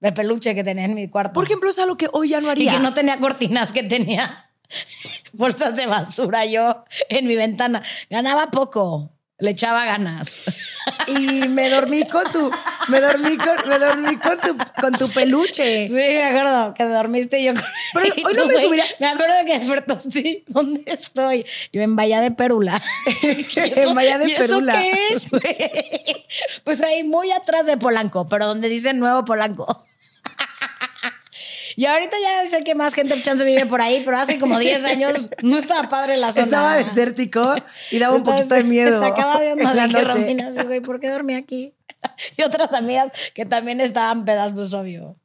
de 0.00 0.12
peluche 0.12 0.54
que 0.54 0.62
tenía 0.62 0.84
en 0.84 0.94
mi 0.94 1.08
cuarto. 1.08 1.32
Por 1.32 1.44
ejemplo, 1.44 1.70
es 1.70 1.78
algo 1.78 1.96
que 1.96 2.08
hoy 2.12 2.28
ya 2.30 2.40
no 2.42 2.48
y 2.48 2.50
haría. 2.50 2.72
que 2.72 2.78
no 2.80 2.92
tenía 2.92 3.18
cortinas, 3.18 3.72
que 3.72 3.82
tenía 3.84 4.50
bolsas 5.32 5.74
de 5.74 5.86
basura 5.86 6.44
yo 6.44 6.84
en 7.08 7.26
mi 7.26 7.36
ventana. 7.36 7.82
Ganaba 8.10 8.50
poco, 8.50 9.10
le 9.38 9.50
echaba 9.50 9.84
ganas. 9.84 10.38
Y 11.06 11.48
me 11.48 11.68
dormí 11.70 12.04
con 12.08 12.30
tu, 12.32 12.50
me 12.88 13.00
dormí 13.00 13.36
con, 13.36 13.68
me 13.68 13.78
dormí 13.78 14.16
con 14.16 14.38
tu, 14.40 14.56
con 14.80 14.92
tu 14.94 15.08
peluche. 15.10 15.86
Sí, 15.88 15.94
me 15.94 16.22
acuerdo 16.22 16.74
que 16.74 16.84
dormiste 16.84 17.40
y 17.40 17.44
yo. 17.44 17.52
Pero 17.94 18.06
y 18.06 18.24
hoy 18.24 18.34
no 18.34 18.46
me 18.46 18.54
subiría- 18.56 18.84
Me 18.98 19.06
acuerdo 19.06 19.34
que 19.46 19.58
despertaste. 19.58 20.44
¿Dónde 20.48 20.82
estoy? 20.86 21.44
Yo 21.72 21.82
en 21.82 21.94
Bahía 21.96 22.20
de 22.22 22.30
Perula. 22.30 22.82
En 23.22 23.94
Bahía 23.94 24.18
de 24.18 24.28
¿Y 24.28 24.32
eso 24.32 24.42
Perula. 24.46 24.74
qué 24.80 24.92
es? 25.14 25.28
Pues 26.64 26.80
ahí 26.82 27.04
muy 27.04 27.30
atrás 27.32 27.66
de 27.66 27.76
Polanco, 27.76 28.26
pero 28.28 28.46
donde 28.46 28.68
dice 28.68 28.92
Nuevo 28.94 29.24
Polanco. 29.24 29.84
Y 31.78 31.86
ahorita 31.86 32.16
ya 32.20 32.50
sé 32.50 32.64
que 32.64 32.74
más 32.74 32.92
gente 32.92 33.22
chance 33.22 33.44
vive 33.44 33.64
por 33.66 33.80
ahí, 33.80 34.02
pero 34.04 34.18
hace 34.18 34.40
como 34.40 34.58
10 34.58 34.84
años 34.84 35.30
no 35.44 35.56
estaba 35.56 35.88
padre 35.88 36.16
la 36.16 36.32
zona. 36.32 36.46
Estaba 36.46 36.74
desértico 36.74 37.54
y 37.92 38.00
daba 38.00 38.14
un 38.14 38.18
Entonces, 38.18 38.46
poquito 38.46 38.54
de 38.56 38.64
miedo. 38.64 39.00
Se 39.00 39.08
sacaba 39.08 39.38
de 39.38 39.52
onda 39.52 39.74
de 39.86 39.94
que. 39.94 40.02
Romina 40.02 40.64
güey, 40.64 40.80
¿por 40.80 40.98
qué 40.98 41.08
dormí 41.08 41.34
aquí? 41.34 41.76
Y 42.36 42.42
otras 42.42 42.72
amigas 42.72 43.12
que 43.32 43.46
también 43.46 43.80
estaban 43.80 44.24
pedas, 44.24 44.54
pues 44.54 44.74
obvio. 44.74 45.20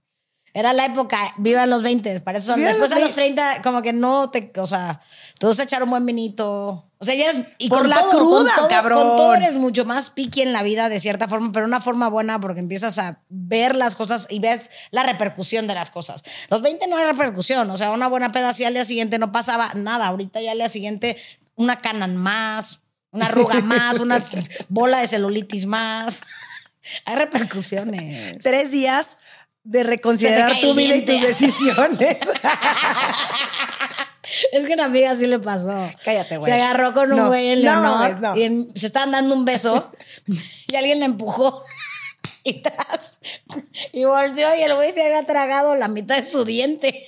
Era 0.53 0.73
la 0.73 0.85
época, 0.85 1.17
viva 1.37 1.65
los 1.65 1.81
20, 1.81 2.21
para 2.21 2.37
eso 2.37 2.45
son. 2.45 2.57
Viva 2.57 2.69
Después 2.69 2.91
los 2.91 2.99
a 2.99 3.01
los 3.01 3.15
20. 3.15 3.41
30, 3.41 3.63
como 3.63 3.81
que 3.81 3.91
no 3.91 4.29
te, 4.29 4.51
o 4.57 4.67
sea, 4.67 5.01
todos 5.43 5.59
echaron 5.59 5.89
buen 5.89 6.05
vinito. 6.05 6.89
O 6.99 7.05
sea, 7.05 7.15
ya 7.15 7.25
eres. 7.25 7.45
Y 7.57 7.67
Por 7.67 7.79
con 7.79 7.89
la 7.89 7.97
todo, 7.97 8.11
cruda, 8.11 8.55
con 8.55 8.55
todo, 8.55 8.67
cabrón. 8.69 8.97
Con 8.97 9.17
todo 9.17 9.35
eres 9.35 9.55
mucho 9.55 9.83
más 9.83 10.09
piqui 10.09 10.41
en 10.41 10.53
la 10.53 10.63
vida 10.63 10.87
de 10.87 11.01
cierta 11.01 11.27
forma, 11.27 11.51
pero 11.51 11.65
una 11.65 11.81
forma 11.81 12.07
buena 12.07 12.39
porque 12.39 12.61
empiezas 12.61 12.97
a 12.97 13.19
ver 13.27 13.75
las 13.75 13.95
cosas 13.95 14.25
y 14.29 14.39
ves 14.39 14.71
la 14.91 15.03
repercusión 15.03 15.67
de 15.67 15.73
las 15.73 15.91
cosas. 15.91 16.23
Los 16.49 16.61
20 16.61 16.87
no 16.87 16.95
hay 16.95 17.03
repercusión, 17.07 17.69
o 17.69 17.75
sea, 17.75 17.91
una 17.91 18.07
buena 18.07 18.31
peda 18.31 18.51
así 18.51 18.63
al 18.63 18.73
día 18.73 18.85
siguiente 18.85 19.19
no 19.19 19.33
pasaba 19.33 19.73
nada. 19.73 20.07
Ahorita 20.07 20.39
ya 20.39 20.53
al 20.53 20.59
día 20.59 20.69
siguiente 20.69 21.17
una 21.55 21.81
cana 21.81 22.07
más, 22.07 22.79
una 23.11 23.25
arruga 23.25 23.59
más, 23.59 23.99
una 23.99 24.23
bola 24.69 24.99
de 24.99 25.09
celulitis 25.09 25.65
más. 25.65 26.21
Hay 27.03 27.17
repercusiones. 27.17 28.41
Tres 28.41 28.71
días 28.71 29.17
de 29.65 29.83
reconsiderar 29.83 30.61
tu 30.61 30.73
vida 30.73 30.95
y 30.95 31.01
tus 31.01 31.19
decisiones. 31.19 32.17
Es 34.51 34.65
que 34.65 34.73
una 34.73 34.85
amiga 34.85 35.15
sí 35.15 35.27
le 35.27 35.39
pasó. 35.39 35.73
Cállate, 36.03 36.37
güey. 36.37 36.51
Se 36.51 36.53
agarró 36.61 36.93
con 36.93 37.11
un 37.11 37.17
No, 37.17 37.27
güey 37.27 37.49
en 37.49 37.63
no, 37.63 37.71
Leonor 37.71 37.99
mames, 37.99 38.19
no. 38.19 38.35
y 38.35 38.43
en- 38.43 38.75
se 38.75 38.85
estaban 38.85 39.11
dando 39.11 39.35
un 39.35 39.45
beso 39.45 39.91
y 40.67 40.75
alguien 40.75 40.99
le 40.99 41.05
empujó 41.05 41.63
y 42.43 42.61
tras 42.61 43.19
y 43.91 44.03
volteó 44.05 44.55
y 44.55 44.61
el 44.61 44.75
güey 44.75 44.91
se 44.91 45.05
había 45.05 45.25
tragado 45.25 45.75
la 45.75 45.87
mitad 45.87 46.17
de 46.17 46.23
su 46.23 46.43
diente. 46.45 47.05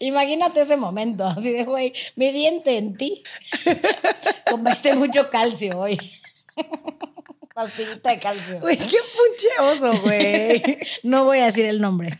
Imagínate 0.00 0.62
ese 0.62 0.76
momento, 0.76 1.26
así 1.26 1.52
de 1.52 1.64
güey, 1.64 1.92
mi 2.16 2.32
diente 2.32 2.76
en 2.76 2.96
ti. 2.96 3.22
Comiste 4.50 4.94
mucho 4.94 5.30
calcio 5.30 5.78
hoy. 5.78 5.98
Pastillita 7.54 8.10
de 8.10 8.18
calcio. 8.18 8.60
Güey, 8.60 8.76
qué 8.78 8.96
puncheoso, 9.14 10.00
güey. 10.02 10.62
No 11.02 11.24
voy 11.24 11.38
a 11.38 11.44
decir 11.46 11.66
el 11.66 11.80
nombre, 11.80 12.16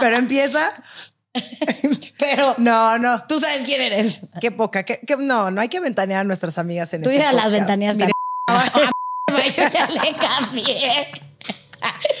Pero 0.00 0.16
empieza. 0.16 0.70
pero 2.18 2.54
No, 2.58 2.98
no. 2.98 3.22
tú 3.28 3.38
sabes 3.40 3.62
quién 3.64 3.80
eres. 3.80 4.20
Qué 4.40 4.50
poca. 4.50 4.84
qué- 4.84 5.00
qué- 5.06 5.16
no, 5.16 5.50
no 5.50 5.60
hay 5.60 5.68
que 5.68 5.80
ventanear 5.80 6.20
a 6.20 6.24
nuestras 6.24 6.56
amigas 6.58 6.92
en 6.94 7.02
Tú 7.02 7.10
este 7.10 7.22
ya 7.22 7.32
las 7.32 7.50
ventaneas 7.50 7.96
Mire. 7.96 8.10
Yo 9.56 9.68
ya 9.68 9.86
le 9.88 10.14
cambié. 10.14 11.08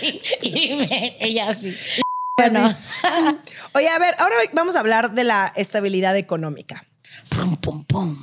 Y, 0.02 0.20
y 0.42 0.74
me- 0.76 1.16
ella 1.20 1.54
sí. 1.54 1.74
Bueno, 2.36 2.74
Oye, 3.72 3.88
a 3.88 3.98
ver, 3.98 4.14
ahora 4.18 4.34
vamos 4.52 4.76
a 4.76 4.80
hablar 4.80 5.12
de 5.12 5.24
la 5.24 5.50
estabilidad 5.56 6.16
económica. 6.16 6.84
pum, 7.30 7.56
pum, 7.56 7.84
pum. 7.86 8.16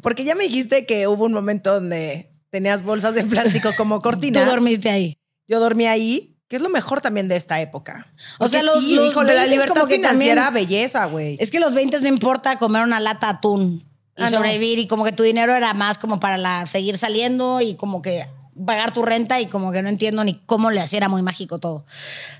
Porque 0.00 0.24
ya 0.24 0.34
me 0.34 0.44
dijiste 0.44 0.86
que 0.86 1.06
hubo 1.06 1.24
un 1.26 1.32
momento 1.34 1.74
donde 1.74 2.30
tenías 2.50 2.82
bolsas 2.82 3.14
de 3.14 3.24
plástico 3.24 3.70
como 3.76 3.96
Tú 3.96 4.02
cortinas. 4.04 4.46
dormiste 4.46 4.88
ahí. 4.88 5.18
Yo 5.46 5.60
dormí 5.60 5.86
ahí, 5.86 6.33
que 6.54 6.58
es 6.58 6.62
lo 6.62 6.68
mejor 6.68 7.00
también 7.00 7.26
de 7.26 7.34
esta 7.34 7.60
época. 7.60 8.06
O 8.38 8.48
sea, 8.48 8.62
los- 8.62 8.84
sí, 8.84 8.94
los 8.94 9.10
híjole, 9.10 9.34
la 9.34 9.42
20s 9.42 9.50
libertad 9.50 9.74
como 9.74 9.86
que 9.88 9.96
financiera, 9.96 10.44
también- 10.44 10.68
belleza, 10.68 11.04
güey. 11.06 11.36
Es 11.40 11.50
que 11.50 11.58
los 11.58 11.74
20 11.74 12.00
no 12.00 12.06
importa 12.06 12.58
comer 12.58 12.82
una 12.84 13.00
lata 13.00 13.26
de 13.26 13.32
atún 13.38 13.84
y 14.16 14.22
Ah, 14.22 14.30
no. 14.30 14.36
sobrevivir 14.36 14.78
y 14.78 14.86
como 14.86 15.02
que 15.04 15.10
tu 15.10 15.24
dinero 15.24 15.52
era 15.56 15.74
más 15.74 15.98
como 15.98 16.20
para 16.20 16.36
la, 16.36 16.64
seguir 16.66 16.96
saliendo 16.96 17.60
y 17.60 17.74
como 17.74 18.00
que 18.02 18.24
pagar 18.64 18.92
tu 18.94 19.02
renta 19.02 19.40
y 19.40 19.46
como 19.46 19.72
que 19.72 19.82
no 19.82 19.88
entiendo 19.88 20.22
ni 20.22 20.34
cómo 20.46 20.70
le 20.70 20.80
hacía, 20.80 20.98
era 20.98 21.08
muy 21.08 21.22
mágico 21.22 21.58
todo. 21.58 21.84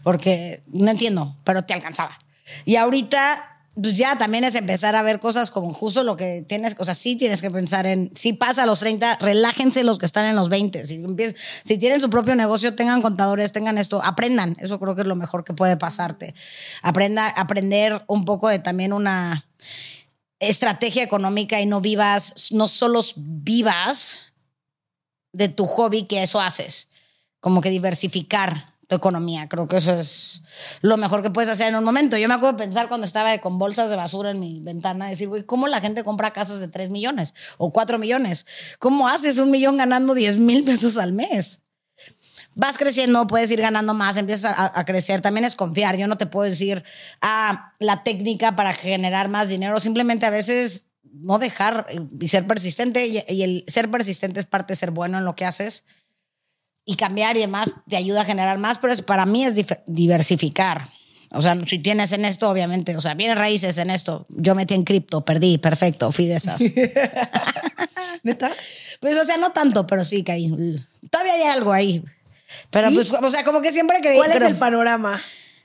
Porque 0.05 0.63
no 0.69 0.93
entiendo, 0.93 1.37
pero 1.43 1.63
te 1.65 1.75
alcanzaba. 1.75 2.17
Y 2.65 2.77
ahorita 2.77 3.54
pues 3.81 3.95
ya 3.95 4.17
también 4.17 4.45
es 4.45 4.55
empezar 4.55 4.95
a 4.95 5.03
ver 5.03 5.19
cosas 5.19 5.51
como 5.51 5.73
justo 5.73 6.05
lo 6.05 6.17
que 6.17 6.43
tienes, 6.43 6.77
o 6.79 6.85
sea, 6.85 6.95
sí 6.95 7.17
tienes 7.17 7.43
que 7.43 7.51
pensar 7.51 7.87
en, 7.87 8.13
si 8.15 8.33
pasa 8.33 8.67
los 8.67 8.81
30, 8.81 9.17
relájense 9.17 9.83
los 9.83 9.99
que 9.99 10.07
están 10.07 10.27
en 10.27 10.37
los 10.37 10.49
20. 10.49 10.87
Si, 10.87 11.03
si 11.65 11.79
tienen 11.79 12.01
su 12.01 12.09
propio 12.09 12.37
negocio, 12.37 12.77
tengan 12.77 13.03
contadores, 13.03 13.51
tengan 13.53 13.77
esto, 13.77 14.01
aprendan. 14.03 14.57
Eso 14.61 14.79
creo 14.79 14.95
que 14.95 15.03
es 15.03 15.09
lo 15.09 15.17
mejor 15.17 15.45
que 15.45 15.55
puede 15.55 15.77
pasarte. 15.77 16.35
Aprenda, 16.83 17.29
aprender 17.29 18.05
un 18.07 18.25
poco 18.25 18.49
de 18.49 18.61
también 18.61 18.93
una 18.93 19.45
estrategia 20.39 21.03
económica 21.03 21.61
y 21.61 21.67
no 21.67 21.81
vivas, 21.81 22.53
no 22.53 22.69
solo 22.69 23.01
vivas 23.17 24.35
de 25.33 25.49
tu 25.49 25.67
hobby 25.67 26.05
que 26.05 26.23
eso 26.23 26.41
haces, 26.41 26.89
como 27.41 27.61
que 27.61 27.71
diversificar 27.71 28.67
tu 28.87 28.95
economía. 28.95 29.49
Creo 29.49 29.67
que 29.67 29.79
eso 29.79 29.99
es 29.99 30.43
lo 30.81 30.97
mejor 30.97 31.23
que 31.23 31.31
puedes 31.31 31.51
hacer 31.51 31.69
en 31.69 31.77
un 31.77 31.85
momento. 31.85 32.17
Yo 32.17 32.29
me 32.29 32.35
acuerdo 32.35 32.59
de 32.59 32.65
pensar 32.65 32.89
cuando 32.89 33.07
estaba 33.07 33.37
con 33.39 33.59
bolsas 33.59 33.91
de 33.91 33.97
basura 33.97 34.31
en 34.31 34.41
mi 34.41 34.61
ventana, 34.61 35.09
decir, 35.09 35.29
güey, 35.29 35.45
¿cómo 35.45 35.67
la 35.67 35.81
gente 35.81 36.05
compra 36.05 36.33
casas 36.33 36.61
de 36.61 36.69
3 36.69 36.91
millones 36.91 37.35
o 37.59 37.73
4 37.73 37.99
millones? 37.99 38.47
¿Cómo 38.79 39.09
haces 39.09 39.39
un 39.39 39.51
millón 39.51 39.77
ganando 39.77 40.15
10 40.15 40.39
mil 40.39 40.65
pesos 40.65 40.97
al 40.99 41.13
mes? 41.13 41.61
vas 42.57 42.79
creciendo, 42.79 43.27
puedes 43.27 43.51
ir 43.51 43.61
ganando 43.61 43.95
más, 43.95 44.17
empiezas 44.17 44.55
a, 44.57 44.85
crecer. 44.85 45.21
También 45.21 45.45
es 45.45 45.57
confiar. 45.57 45.97
Yo 45.97 46.07
no 46.07 46.17
te 46.17 46.27
puedo 46.27 46.49
decir, 46.49 46.85
ah, 47.21 47.73
la 47.79 48.03
técnica 48.03 48.57
para 48.57 48.73
generar 48.73 49.29
más 49.29 49.49
dinero. 49.49 49.81
Simplemente 49.81 50.27
a 50.27 50.31
veces 50.31 50.89
no 51.03 51.39
dejar 51.39 51.87
y 52.21 52.29
ser 52.29 52.47
persistente. 52.47 53.07
Y, 53.07 53.23
y 53.29 53.43
el 53.43 53.65
ser 53.67 53.91
persistente 53.91 54.41
es 54.41 54.47
parte 54.47 54.73
de 54.73 54.77
ser 54.77 54.91
bueno 54.91 55.19
en 55.19 55.25
lo 55.25 55.35
que 55.35 55.45
haces. 55.45 55.85
Y 56.85 56.97
cambiar 56.97 57.37
y 57.37 57.41
demás 57.41 57.71
te 57.89 57.97
ayuda 57.97 58.23
a 58.23 58.25
generar 58.25 58.59
más, 58.59 58.79
pero 58.79 58.93
es, 58.93 59.01
para 59.03 59.25
mí 59.27 59.45
es 59.45 59.55
diversificar. 59.87 60.89
O 61.31 61.43
sea, 61.43 61.57
si 61.67 61.79
tienes 61.79 62.13
en 62.13 62.25
esto, 62.25 62.49
obviamente, 62.49 62.97
o 62.97 63.01
sea, 63.01 63.15
vienes 63.15 63.39
raíces 63.39 63.77
en 63.79 63.91
esto. 63.91 64.27
Yo 64.29 64.55
metí 64.55 64.75
en 64.75 64.85
cripto, 64.85 65.25
perdí, 65.25 65.59
perfecto, 65.59 66.13
fui 66.13 66.27
de 66.27 66.37
esas. 66.37 66.61
¿Neta? 68.23 68.51
Pues, 69.01 69.17
o 69.19 69.25
sea, 69.25 69.37
no 69.37 69.51
tanto, 69.51 69.87
pero 69.87 70.05
sí 70.05 70.23
caí. 70.25 70.49
Todavía 71.11 71.35
hay 71.35 71.43
algo 71.43 71.73
ahí. 71.73 72.05
Pero 72.71 72.91
¿Y? 72.91 72.95
pues, 72.95 73.11
o 73.11 73.31
sea, 73.31 73.45
como 73.45 73.61
que 73.61 73.73
siempre 73.73 74.01
creí. 74.01 74.17
¿Cuál 74.17 74.31
es 74.31 74.37
pero- 74.37 74.49
el 74.49 74.57
panorama? 74.57 75.21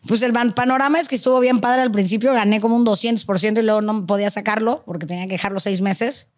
Pues 0.07 0.21
el 0.21 0.31
pan- 0.31 0.53
panorama 0.53 0.99
es 1.01 1.09
que 1.09 1.15
estuvo 1.15 1.41
bien 1.41 1.59
padre 1.59 1.81
al 1.81 1.91
principio, 1.91 2.33
gané 2.33 2.61
como 2.61 2.75
un 2.77 2.85
200% 2.85 3.59
y 3.59 3.61
luego 3.63 3.81
no 3.81 4.05
podía 4.07 4.29
sacarlo 4.29 4.81
porque 4.85 5.05
tenía 5.05 5.25
que 5.25 5.33
dejarlo 5.33 5.59
seis 5.59 5.81
meses. 5.81 6.29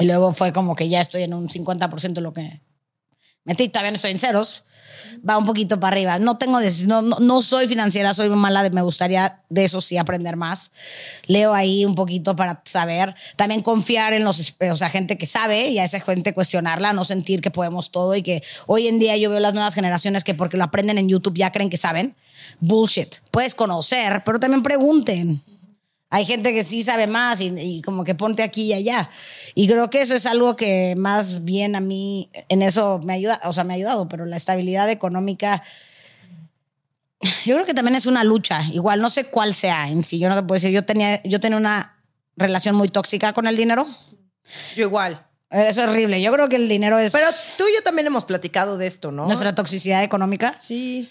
Y 0.00 0.06
luego 0.06 0.32
fue 0.32 0.52
como 0.52 0.74
que 0.74 0.88
ya 0.88 1.00
estoy 1.00 1.22
en 1.22 1.34
un 1.34 1.48
50% 1.48 2.14
de 2.14 2.20
lo 2.20 2.34
que 2.34 2.60
metí, 3.44 3.68
todavía 3.68 3.90
no 3.90 3.96
estoy 3.96 4.10
en 4.12 4.18
ceros. 4.18 4.64
Va 5.28 5.38
un 5.38 5.46
poquito 5.46 5.78
para 5.80 5.94
arriba. 5.94 6.18
No 6.18 6.36
tengo, 6.36 6.58
no, 6.86 7.02
no, 7.02 7.18
no 7.18 7.40
soy 7.40 7.66
financiera, 7.68 8.12
soy 8.14 8.28
mala, 8.28 8.68
me 8.70 8.82
gustaría 8.82 9.40
de 9.48 9.64
eso 9.64 9.80
sí 9.80 9.96
aprender 9.96 10.36
más. 10.36 10.70
Leo 11.26 11.54
ahí 11.54 11.84
un 11.84 11.94
poquito 11.94 12.36
para 12.36 12.60
saber. 12.64 13.14
También 13.36 13.62
confiar 13.62 14.12
en 14.12 14.24
los, 14.24 14.40
espe- 14.40 14.70
o 14.72 14.76
sea, 14.76 14.90
gente 14.90 15.16
que 15.16 15.26
sabe 15.26 15.68
y 15.68 15.78
a 15.78 15.84
esa 15.84 16.00
gente 16.00 16.34
cuestionarla, 16.34 16.92
no 16.92 17.04
sentir 17.04 17.40
que 17.40 17.50
podemos 17.50 17.90
todo 17.90 18.14
y 18.16 18.22
que 18.22 18.42
hoy 18.66 18.88
en 18.88 18.98
día 18.98 19.16
yo 19.16 19.30
veo 19.30 19.40
las 19.40 19.54
nuevas 19.54 19.74
generaciones 19.74 20.24
que 20.24 20.34
porque 20.34 20.56
lo 20.56 20.64
aprenden 20.64 20.98
en 20.98 21.08
YouTube 21.08 21.36
ya 21.36 21.52
creen 21.52 21.70
que 21.70 21.76
saben. 21.78 22.16
Bullshit. 22.60 23.16
Puedes 23.30 23.54
conocer, 23.54 24.22
pero 24.24 24.38
también 24.40 24.62
pregunten. 24.62 25.42
Hay 26.10 26.24
gente 26.24 26.52
que 26.52 26.62
sí 26.62 26.84
sabe 26.84 27.06
más 27.06 27.40
y, 27.40 27.52
y 27.58 27.82
como 27.82 28.04
que 28.04 28.14
ponte 28.14 28.42
aquí 28.42 28.66
y 28.66 28.74
allá. 28.74 29.10
Y 29.54 29.66
creo 29.66 29.90
que 29.90 30.00
eso 30.02 30.14
es 30.14 30.26
algo 30.26 30.54
que 30.54 30.94
más 30.96 31.44
bien 31.44 31.74
a 31.74 31.80
mí 31.80 32.30
en 32.48 32.62
eso 32.62 33.00
me 33.02 33.14
ayuda, 33.14 33.40
o 33.44 33.52
sea, 33.52 33.64
me 33.64 33.74
ha 33.74 33.76
ayudado, 33.76 34.08
pero 34.08 34.24
la 34.24 34.36
estabilidad 34.36 34.88
económica, 34.90 35.62
yo 37.44 37.54
creo 37.54 37.66
que 37.66 37.74
también 37.74 37.96
es 37.96 38.06
una 38.06 38.24
lucha. 38.24 38.62
Igual, 38.72 39.00
no 39.00 39.10
sé 39.10 39.24
cuál 39.24 39.54
sea 39.54 39.88
en 39.88 40.04
sí. 40.04 40.18
Yo 40.18 40.28
no 40.28 40.36
te 40.36 40.42
puedo 40.42 40.54
decir, 40.54 40.70
yo 40.70 40.84
tenía, 40.84 41.22
yo 41.24 41.40
tenía 41.40 41.58
una 41.58 41.96
relación 42.36 42.74
muy 42.74 42.88
tóxica 42.88 43.32
con 43.32 43.46
el 43.46 43.56
dinero. 43.56 43.86
Yo 44.76 44.86
igual. 44.86 45.26
Es 45.50 45.78
horrible. 45.78 46.20
Yo 46.20 46.32
creo 46.32 46.48
que 46.48 46.56
el 46.56 46.68
dinero 46.68 46.98
es 46.98 47.12
Pero 47.12 47.26
tú 47.56 47.64
y 47.68 47.74
yo 47.74 47.82
también 47.82 48.06
hemos 48.06 48.24
platicado 48.24 48.76
de 48.76 48.88
esto, 48.88 49.12
¿no? 49.12 49.26
nuestra 49.26 49.54
toxicidad 49.54 50.02
económica. 50.02 50.54
Sí. 50.58 51.08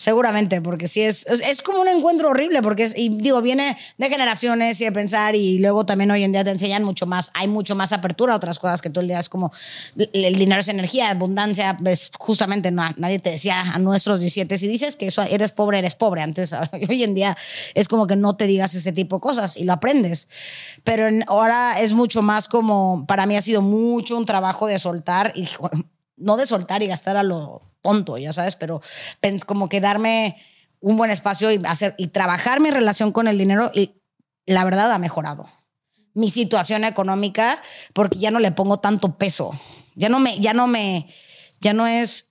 Seguramente, 0.00 0.62
porque 0.62 0.86
sí 0.86 1.00
es, 1.00 1.26
es, 1.26 1.40
es 1.40 1.60
como 1.60 1.80
un 1.80 1.88
encuentro 1.88 2.28
horrible, 2.28 2.62
porque 2.62 2.84
es, 2.84 2.96
y 2.96 3.08
digo, 3.08 3.42
viene 3.42 3.76
de 3.96 4.08
generaciones 4.08 4.80
y 4.80 4.84
de 4.84 4.92
pensar, 4.92 5.34
y 5.34 5.58
luego 5.58 5.86
también 5.86 6.08
hoy 6.12 6.22
en 6.22 6.30
día 6.30 6.44
te 6.44 6.52
enseñan 6.52 6.84
mucho 6.84 7.04
más, 7.04 7.32
hay 7.34 7.48
mucho 7.48 7.74
más 7.74 7.92
apertura 7.92 8.32
a 8.32 8.36
otras 8.36 8.60
cosas 8.60 8.80
que 8.80 8.90
todo 8.90 9.00
el 9.00 9.08
día 9.08 9.18
es 9.18 9.28
como 9.28 9.52
el, 9.96 10.38
dinero 10.38 10.60
es 10.60 10.68
energía, 10.68 11.10
abundancia, 11.10 11.76
es 11.84 12.12
justamente 12.16 12.70
no, 12.70 12.84
nadie 12.96 13.18
te 13.18 13.30
decía 13.30 13.60
a 13.60 13.78
nuestros 13.80 14.20
17, 14.20 14.56
si 14.56 14.68
dices 14.68 14.94
que 14.94 15.08
eso, 15.08 15.20
eres 15.22 15.50
pobre, 15.50 15.80
eres 15.80 15.96
pobre. 15.96 16.22
Antes, 16.22 16.54
hoy 16.88 17.02
en 17.02 17.16
día 17.16 17.36
es 17.74 17.88
como 17.88 18.06
que 18.06 18.14
no 18.14 18.36
te 18.36 18.46
digas 18.46 18.74
ese 18.74 18.92
tipo 18.92 19.16
de 19.16 19.20
cosas 19.20 19.56
y 19.56 19.64
lo 19.64 19.72
aprendes. 19.72 20.28
Pero 20.84 21.08
en- 21.08 21.24
ahora 21.26 21.80
es 21.80 21.92
mucho 21.92 22.22
más 22.22 22.46
como, 22.46 23.04
para 23.08 23.26
mí 23.26 23.36
ha 23.36 23.42
sido 23.42 23.62
mucho 23.62 24.16
un 24.16 24.26
trabajo 24.26 24.68
de 24.68 24.78
soltar 24.78 25.32
y 25.34 25.48
no 26.18 26.36
de 26.36 26.46
soltar 26.46 26.82
y 26.82 26.86
gastar 26.86 27.16
a 27.16 27.22
lo 27.22 27.62
tonto, 27.82 28.18
ya 28.18 28.32
sabes, 28.32 28.56
pero 28.56 28.80
como 29.46 29.68
que 29.68 29.80
darme 29.80 30.36
un 30.80 30.96
buen 30.96 31.10
espacio 31.10 31.50
y 31.50 31.60
hacer 31.64 31.94
y 31.98 32.08
trabajar 32.08 32.60
mi 32.60 32.70
relación 32.70 33.12
con 33.12 33.28
el 33.28 33.38
dinero 33.38 33.70
y 33.74 33.92
la 34.46 34.64
verdad 34.64 34.92
ha 34.92 34.98
mejorado 34.98 35.48
mi 36.18 36.30
situación 36.30 36.84
económica 36.84 37.62
porque 37.92 38.18
ya 38.18 38.30
no 38.30 38.40
le 38.40 38.50
pongo 38.50 38.80
tanto 38.80 39.16
peso. 39.16 39.58
Ya 39.94 40.08
no 40.08 40.18
me 40.18 40.38
ya 40.40 40.52
no 40.52 40.66
me 40.66 41.06
ya 41.60 41.72
no 41.72 41.86
es 41.86 42.30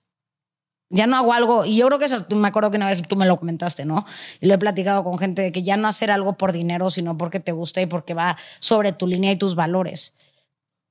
ya 0.90 1.06
no 1.06 1.16
hago 1.16 1.32
algo 1.32 1.64
y 1.64 1.76
yo 1.76 1.86
creo 1.86 1.98
que 1.98 2.06
eso 2.06 2.26
me 2.30 2.48
acuerdo 2.48 2.70
que 2.70 2.76
una 2.76 2.88
vez 2.88 3.02
tú 3.06 3.16
me 3.16 3.26
lo 3.26 3.38
comentaste, 3.38 3.84
¿no? 3.84 4.04
Y 4.40 4.46
lo 4.46 4.54
he 4.54 4.58
platicado 4.58 5.04
con 5.04 5.18
gente 5.18 5.42
de 5.42 5.52
que 5.52 5.62
ya 5.62 5.76
no 5.76 5.88
hacer 5.88 6.10
algo 6.10 6.34
por 6.34 6.52
dinero, 6.52 6.90
sino 6.90 7.16
porque 7.16 7.40
te 7.40 7.52
gusta 7.52 7.80
y 7.80 7.86
porque 7.86 8.14
va 8.14 8.36
sobre 8.58 8.92
tu 8.92 9.06
línea 9.06 9.32
y 9.32 9.36
tus 9.36 9.54
valores. 9.54 10.14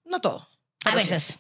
No 0.06 0.20
todo. 0.20 0.48
A 0.86 0.98
sí. 1.00 1.36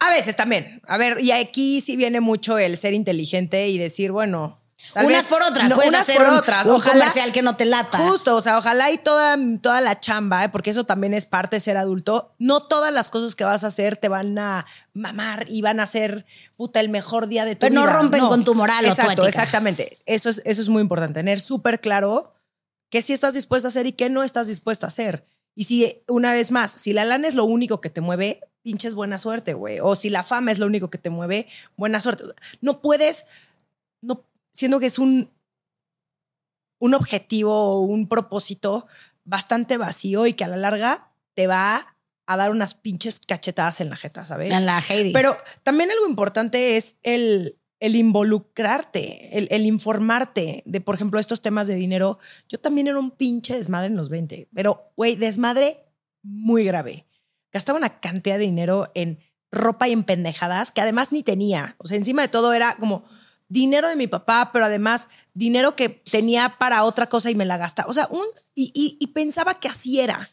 A 0.00 0.10
veces 0.10 0.36
también. 0.36 0.80
A 0.86 0.96
ver, 0.96 1.20
y 1.20 1.32
aquí 1.32 1.80
sí 1.80 1.96
viene 1.96 2.20
mucho 2.20 2.58
el 2.58 2.76
ser 2.76 2.94
inteligente 2.94 3.68
y 3.68 3.78
decir, 3.78 4.12
bueno. 4.12 4.60
tal 4.92 5.06
unas 5.06 5.22
vez- 5.24 5.28
por 5.28 5.42
otras, 5.42 5.68
no, 5.68 5.76
unas 5.76 5.94
hacer 6.02 6.16
por 6.18 6.28
un, 6.28 6.34
otras. 6.38 6.66
un 6.66 6.74
Ojalá- 6.74 6.92
comercial 7.00 7.32
que 7.32 7.42
no 7.42 7.56
te 7.56 7.64
lata. 7.64 7.98
Justo, 8.08 8.36
o 8.36 8.42
sea, 8.42 8.58
ojalá 8.58 8.90
y 8.90 8.98
toda, 8.98 9.36
toda 9.60 9.80
la 9.80 9.98
chamba, 9.98 10.44
¿eh? 10.44 10.48
porque 10.48 10.70
eso 10.70 10.84
también 10.84 11.12
es 11.14 11.26
parte 11.26 11.56
de 11.56 11.60
ser 11.60 11.76
adulto. 11.76 12.34
No 12.38 12.62
todas 12.64 12.92
las 12.92 13.10
cosas 13.10 13.34
que 13.34 13.44
vas 13.44 13.64
a 13.64 13.68
hacer 13.68 13.96
te 13.96 14.08
van 14.08 14.38
a 14.38 14.64
mamar 14.92 15.46
y 15.48 15.60
van 15.62 15.80
a 15.80 15.86
ser 15.86 16.24
puta 16.56 16.80
el 16.80 16.88
mejor 16.88 17.26
día 17.26 17.44
de 17.44 17.54
tu 17.56 17.60
Pero 17.60 17.74
no 17.74 17.82
vida. 17.82 17.92
rompen 17.92 18.26
con 18.26 18.44
tu 18.44 18.54
moral 18.54 18.84
o 18.84 18.88
tu 18.88 18.92
Exacto, 18.92 19.12
ética. 19.26 19.28
exactamente. 19.28 19.98
Eso 20.06 20.28
es, 20.28 20.40
eso 20.44 20.62
es 20.62 20.68
muy 20.68 20.82
importante. 20.82 21.20
Tener 21.20 21.40
súper 21.40 21.80
claro 21.80 22.34
qué 22.90 23.02
sí 23.02 23.12
estás 23.12 23.34
dispuesto 23.34 23.66
a 23.68 23.70
hacer 23.70 23.86
y 23.86 23.92
qué 23.92 24.08
no 24.10 24.22
estás 24.22 24.46
dispuesto 24.46 24.86
a 24.86 24.88
hacer. 24.88 25.24
Y 25.56 25.64
si, 25.64 26.02
una 26.06 26.32
vez 26.32 26.50
más, 26.50 26.70
si 26.70 26.92
la 26.92 27.04
lana 27.04 27.26
es 27.26 27.34
lo 27.34 27.44
único 27.44 27.80
que 27.80 27.88
te 27.90 28.00
mueve, 28.02 28.40
pinches 28.66 28.96
buena 28.96 29.20
suerte, 29.20 29.54
güey. 29.54 29.78
O 29.80 29.94
si 29.94 30.10
la 30.10 30.24
fama 30.24 30.50
es 30.50 30.58
lo 30.58 30.66
único 30.66 30.90
que 30.90 30.98
te 30.98 31.08
mueve, 31.08 31.46
buena 31.76 32.00
suerte. 32.00 32.24
No 32.60 32.82
puedes, 32.82 33.24
no, 34.02 34.26
siendo 34.52 34.80
que 34.80 34.86
es 34.86 34.98
un, 34.98 35.30
un 36.80 36.94
objetivo 36.94 37.54
o 37.54 37.80
un 37.82 38.08
propósito 38.08 38.88
bastante 39.22 39.76
vacío 39.76 40.26
y 40.26 40.32
que 40.32 40.42
a 40.42 40.48
la 40.48 40.56
larga 40.56 41.12
te 41.34 41.46
va 41.46 41.96
a 42.26 42.36
dar 42.36 42.50
unas 42.50 42.74
pinches 42.74 43.20
cachetadas 43.20 43.80
en 43.80 43.88
la 43.88 43.94
jeta, 43.94 44.24
¿sabes? 44.24 44.50
En 44.50 44.66
la 44.66 44.80
Heidi. 44.80 45.12
Pero 45.12 45.38
también 45.62 45.92
algo 45.92 46.08
importante 46.08 46.76
es 46.76 46.96
el, 47.04 47.60
el 47.78 47.94
involucrarte, 47.94 49.38
el, 49.38 49.46
el 49.52 49.64
informarte 49.64 50.64
de, 50.66 50.80
por 50.80 50.96
ejemplo, 50.96 51.20
estos 51.20 51.40
temas 51.40 51.68
de 51.68 51.76
dinero. 51.76 52.18
Yo 52.48 52.58
también 52.58 52.88
era 52.88 52.98
un 52.98 53.12
pinche 53.12 53.56
desmadre 53.56 53.86
en 53.86 53.96
los 53.96 54.08
20, 54.08 54.48
pero, 54.52 54.90
güey, 54.96 55.14
desmadre 55.14 55.84
muy 56.24 56.64
grave. 56.64 57.06
Gastaba 57.56 57.78
una 57.78 58.00
cantidad 58.00 58.36
de 58.36 58.44
dinero 58.44 58.92
en 58.94 59.18
ropa 59.50 59.88
y 59.88 59.92
en 59.92 60.04
pendejadas 60.04 60.72
que 60.72 60.82
además 60.82 61.10
ni 61.10 61.22
tenía. 61.22 61.74
O 61.78 61.86
sea, 61.86 61.96
encima 61.96 62.20
de 62.20 62.28
todo 62.28 62.52
era 62.52 62.74
como 62.74 63.02
dinero 63.48 63.88
de 63.88 63.96
mi 63.96 64.08
papá, 64.08 64.50
pero 64.52 64.66
además 64.66 65.08
dinero 65.32 65.74
que 65.74 65.88
tenía 65.88 66.56
para 66.58 66.84
otra 66.84 67.06
cosa 67.06 67.30
y 67.30 67.34
me 67.34 67.46
la 67.46 67.56
gastaba. 67.56 67.88
O 67.88 67.94
sea, 67.94 68.08
un, 68.10 68.26
y, 68.54 68.98
y- 69.00 69.06
pensaba 69.06 69.58
que 69.58 69.68
así 69.68 70.00
era 70.00 70.28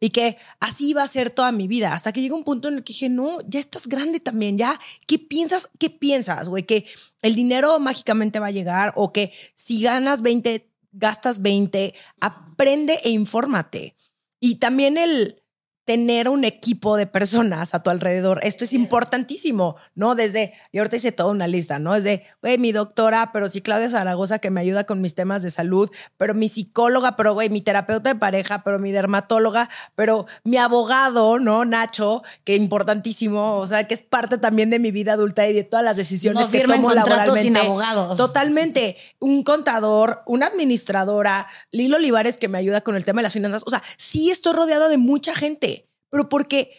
y 0.00 0.10
que 0.10 0.36
así 0.58 0.88
iba 0.88 1.04
a 1.04 1.06
ser 1.06 1.30
toda 1.30 1.52
mi 1.52 1.68
vida. 1.68 1.92
Hasta 1.92 2.12
que 2.12 2.22
llegó 2.22 2.34
un 2.34 2.42
punto 2.42 2.66
en 2.66 2.74
el 2.74 2.82
que 2.82 2.92
dije, 2.92 3.08
no, 3.08 3.38
ya 3.46 3.60
estás 3.60 3.86
grande 3.86 4.18
también, 4.18 4.58
ya, 4.58 4.80
¿qué 5.06 5.20
piensas? 5.20 5.70
¿Qué 5.78 5.90
piensas, 5.90 6.48
güey? 6.48 6.64
Que 6.64 6.86
el 7.22 7.36
dinero 7.36 7.78
mágicamente 7.78 8.40
va 8.40 8.48
a 8.48 8.50
llegar 8.50 8.92
o 8.96 9.12
que 9.12 9.32
si 9.54 9.80
ganas 9.80 10.22
20, 10.22 10.68
gastas 10.90 11.40
20, 11.40 11.94
aprende 12.20 12.98
e 13.04 13.10
infórmate. 13.10 13.94
Y 14.40 14.56
también 14.56 14.98
el 14.98 15.43
tener 15.84 16.28
un 16.28 16.44
equipo 16.44 16.96
de 16.96 17.06
personas 17.06 17.74
a 17.74 17.82
tu 17.82 17.90
alrededor. 17.90 18.40
Esto 18.42 18.64
es 18.64 18.72
importantísimo, 18.72 19.76
¿no? 19.94 20.14
Desde, 20.14 20.54
y 20.72 20.78
ahorita 20.78 20.96
hice 20.96 21.12
toda 21.12 21.30
una 21.30 21.46
lista, 21.46 21.78
¿no? 21.78 21.94
Desde, 21.94 22.24
güey, 22.42 22.58
mi 22.58 22.72
doctora, 22.72 23.30
pero 23.32 23.48
sí 23.48 23.60
Claudia 23.60 23.90
Zaragoza 23.90 24.38
que 24.38 24.50
me 24.50 24.60
ayuda 24.60 24.84
con 24.84 25.00
mis 25.00 25.14
temas 25.14 25.42
de 25.42 25.50
salud, 25.50 25.90
pero 26.16 26.34
mi 26.34 26.48
psicóloga, 26.48 27.16
pero 27.16 27.34
güey, 27.34 27.50
mi 27.50 27.60
terapeuta 27.60 28.10
de 28.10 28.18
pareja, 28.18 28.64
pero 28.64 28.78
mi 28.78 28.92
dermatóloga, 28.92 29.68
pero 29.94 30.26
mi 30.42 30.56
abogado, 30.56 31.38
¿no? 31.38 31.64
Nacho, 31.64 32.22
que 32.44 32.56
importantísimo, 32.56 33.58
o 33.58 33.66
sea, 33.66 33.84
que 33.84 33.94
es 33.94 34.02
parte 34.02 34.38
también 34.38 34.70
de 34.70 34.78
mi 34.78 34.90
vida 34.90 35.14
adulta 35.14 35.46
y 35.46 35.52
de 35.52 35.64
todas 35.64 35.84
las 35.84 35.96
decisiones 35.96 36.48
que 36.48 36.62
tomo 36.62 36.92
laboralmente. 36.92 37.42
sin 37.42 37.56
abogados. 37.56 38.16
Totalmente. 38.16 38.96
Un 39.18 39.42
contador, 39.42 40.22
una 40.26 40.46
administradora, 40.46 41.46
Lilo 41.70 41.96
Olivares 41.96 42.38
que 42.38 42.48
me 42.48 42.58
ayuda 42.58 42.80
con 42.80 42.96
el 42.96 43.04
tema 43.04 43.20
de 43.20 43.24
las 43.24 43.32
finanzas. 43.32 43.62
O 43.66 43.70
sea, 43.70 43.82
sí 43.96 44.30
estoy 44.30 44.54
rodeada 44.54 44.88
de 44.88 44.96
mucha 44.96 45.34
gente, 45.34 45.73
pero 46.14 46.28
porque 46.28 46.70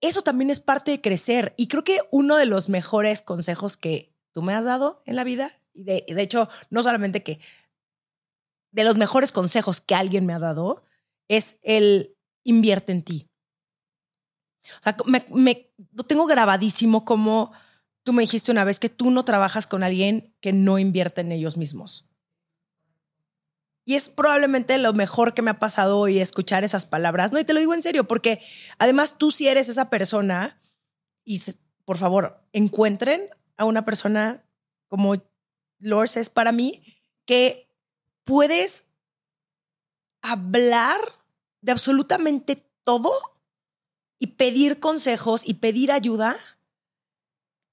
eso 0.00 0.22
también 0.22 0.48
es 0.48 0.60
parte 0.60 0.90
de 0.90 1.02
crecer. 1.02 1.52
Y 1.58 1.68
creo 1.68 1.84
que 1.84 1.98
uno 2.10 2.38
de 2.38 2.46
los 2.46 2.70
mejores 2.70 3.20
consejos 3.20 3.76
que 3.76 4.14
tú 4.32 4.40
me 4.40 4.54
has 4.54 4.64
dado 4.64 5.02
en 5.04 5.14
la 5.14 5.24
vida, 5.24 5.52
y 5.74 5.84
de, 5.84 6.06
hecho, 6.16 6.48
no 6.70 6.82
solamente 6.82 7.22
que, 7.22 7.38
de 8.72 8.84
los 8.84 8.96
mejores 8.96 9.30
consejos 9.30 9.82
que 9.82 9.94
alguien 9.94 10.24
me 10.24 10.32
ha 10.32 10.38
dado, 10.38 10.84
es 11.28 11.58
el 11.60 12.16
invierte 12.44 12.92
en 12.92 13.02
ti. 13.02 13.28
O 14.80 14.82
sea, 14.82 14.96
me, 15.04 15.26
me- 15.34 15.70
lo 15.92 16.04
tengo 16.04 16.24
grabadísimo 16.24 17.04
como 17.04 17.52
tú 18.04 18.14
me 18.14 18.22
dijiste 18.22 18.50
una 18.50 18.64
vez 18.64 18.80
que 18.80 18.88
tú 18.88 19.10
no 19.10 19.22
trabajas 19.26 19.66
con 19.66 19.82
alguien 19.82 20.34
que 20.40 20.54
no 20.54 20.78
invierte 20.78 21.20
en 21.20 21.32
ellos 21.32 21.58
mismos. 21.58 22.07
Y 23.88 23.94
es 23.94 24.10
probablemente 24.10 24.76
lo 24.76 24.92
mejor 24.92 25.32
que 25.32 25.40
me 25.40 25.50
ha 25.50 25.58
pasado 25.58 25.98
hoy 25.98 26.18
escuchar 26.18 26.62
esas 26.62 26.84
palabras. 26.84 27.32
No, 27.32 27.38
y 27.38 27.44
te 27.44 27.54
lo 27.54 27.60
digo 27.60 27.72
en 27.72 27.82
serio, 27.82 28.06
porque 28.06 28.38
además 28.76 29.16
tú 29.16 29.30
sí 29.30 29.48
eres 29.48 29.70
esa 29.70 29.88
persona 29.88 30.60
y 31.24 31.40
por 31.86 31.96
favor, 31.96 32.44
encuentren 32.52 33.30
a 33.56 33.64
una 33.64 33.86
persona 33.86 34.44
como 34.88 35.14
Lors 35.78 36.18
es 36.18 36.28
para 36.28 36.52
mí, 36.52 36.84
que 37.24 37.72
puedes 38.24 38.88
hablar 40.20 41.00
de 41.62 41.72
absolutamente 41.72 42.70
todo 42.84 43.10
y 44.18 44.26
pedir 44.26 44.80
consejos 44.80 45.48
y 45.48 45.54
pedir 45.54 45.92
ayuda 45.92 46.36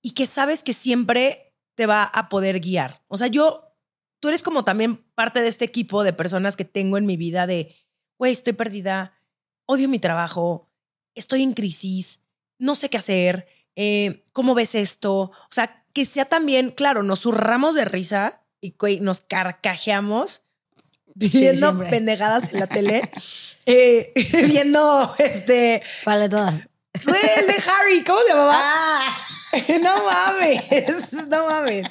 y 0.02 0.12
que 0.12 0.28
sabes 0.28 0.64
que 0.64 0.72
siempre 0.72 1.54
te 1.76 1.88
va 1.88 2.06
a 2.06 2.30
poder 2.30 2.62
guiar. 2.62 3.04
O 3.10 3.18
sea, 3.18 3.28
yo, 3.28 3.75
tú 4.26 4.30
eres 4.30 4.42
como 4.42 4.64
también 4.64 4.98
parte 5.14 5.40
de 5.44 5.48
este 5.50 5.66
equipo 5.66 6.04
de 6.04 6.12
personas 6.12 6.56
que 6.56 6.66
tengo 6.66 6.98
en 6.98 7.06
mi 7.06 7.16
vida 7.16 7.46
de, 7.46 7.76
güey, 8.18 8.32
estoy 8.32 8.54
perdida, 8.54 9.14
odio 9.68 9.88
mi 9.88 10.00
trabajo, 10.00 10.68
estoy 11.14 11.44
en 11.44 11.54
crisis, 11.54 12.22
no 12.58 12.74
sé 12.74 12.90
qué 12.90 12.98
hacer, 12.98 13.48
eh, 13.76 14.24
¿cómo 14.34 14.56
ves 14.56 14.74
esto? 14.74 15.16
O 15.16 15.52
sea, 15.52 15.86
que 15.94 16.06
sea 16.06 16.26
también, 16.26 16.72
claro, 16.72 17.04
nos 17.04 17.20
zurramos 17.20 17.76
de 17.76 17.86
risa 17.86 18.42
y 18.62 18.74
güey, 18.80 19.00
nos 19.00 19.22
carcajeamos 19.22 20.42
viendo 21.14 21.78
pendejadas 21.88 22.52
en 22.52 22.62
la 22.62 22.68
tele, 22.68 23.08
eh, 23.68 24.12
viendo 24.48 25.14
este, 25.20 25.84
¿Cuál 26.04 26.22
de 26.22 26.30
todas? 26.30 26.56
güey, 27.06 27.20
Harry, 27.20 28.04
¿cómo 28.04 28.22
se 28.22 28.30
llamaba? 28.30 28.56
Ah, 28.58 29.28
no 29.82 29.92
mames, 30.06 31.28
no 31.30 31.48
mames. 31.48 31.88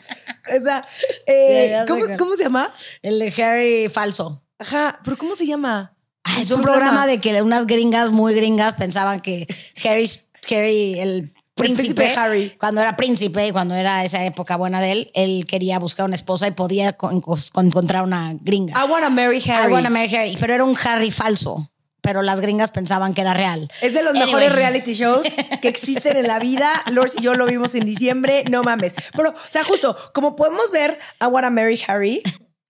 O 0.61 0.65
sea, 0.65 0.87
eh, 1.27 1.69
Ya, 1.71 1.77
ya 1.79 1.83
sé 1.83 1.89
¿cómo, 1.89 2.05
cuál. 2.07 2.17
cómo 2.17 2.37
se 2.37 2.43
llama? 2.45 2.73
el 3.03 3.19
de 3.19 3.43
Harry 3.43 3.89
falso. 3.89 4.43
Ajá, 4.59 4.99
pero 5.05 5.17
¿cómo 5.17 5.37
se 5.37 5.47
llama? 5.47 5.97
Ah, 6.25 6.41
es 6.41 6.51
un 6.51 6.63
programa 6.63 7.07
de 7.07 7.19
que 7.21 7.43
unas 7.43 7.67
gringas 7.67 8.11
muy 8.11 8.35
gringas 8.35 8.75
pensaban 8.75 9.21
que 9.21 9.47
Harry, 9.85 10.11
Harry 10.51 10.99
el 11.01 11.35
príncipe, 11.55 11.95
príncipe 11.95 12.19
Harry. 12.19 12.51
cuando 12.59 12.81
era 12.81 12.97
príncipe 12.97 13.47
y 13.47 13.53
cuando 13.53 13.75
era 13.75 14.05
esa 14.05 14.25
época 14.25 14.57
buena 14.57 14.81
de 14.81 14.93
él, 14.93 15.11
él 15.15 15.47
quería 15.47 15.79
buscar 15.79 16.07
una 16.07 16.17
esposa 16.17 16.47
y 16.47 16.53
podía 16.53 16.95
con- 16.95 17.21
con- 17.21 17.39
encontrar 17.67 18.05
una 18.05 18.35
gringa. 18.41 18.73
I 18.83 18.91
wanna 18.91 19.11
marry 19.11 19.43
Harry. 19.51 19.69
I 19.71 19.73
wanna 19.73 19.91
marry 19.91 20.15
Harry, 20.15 20.37
pero 20.41 20.55
era 20.55 20.65
un 20.65 20.77
Harry 20.83 21.11
falso. 21.11 21.71
Pero 22.05 22.21
las 22.21 22.43
gringas 22.43 22.71
pensaban 22.71 23.15
que 23.15 23.23
era 23.23 23.33
real. 23.33 23.67
Es 23.81 23.95
de 23.95 24.03
los 24.03 24.11
Anyways. 24.11 24.27
mejores 24.27 24.55
reality 24.55 24.93
shows 24.93 25.27
que 25.63 25.69
existen 25.69 26.19
en 26.19 26.27
la 26.27 26.39
vida. 26.39 26.71
Lors 26.91 27.15
y 27.19 27.23
yo 27.23 27.35
lo 27.35 27.47
vimos 27.47 27.75
en 27.75 27.87
diciembre, 27.87 28.45
no 28.51 28.63
mames. 28.63 28.93
Pero, 29.17 29.31
o 29.31 29.51
sea, 29.51 29.65
justo, 29.65 29.97
como 30.13 30.37
podemos 30.37 30.71
ver 30.71 30.99
a 31.19 31.29
Wanna 31.29 31.49
Marry 31.49 31.81
Harry, 31.89 32.23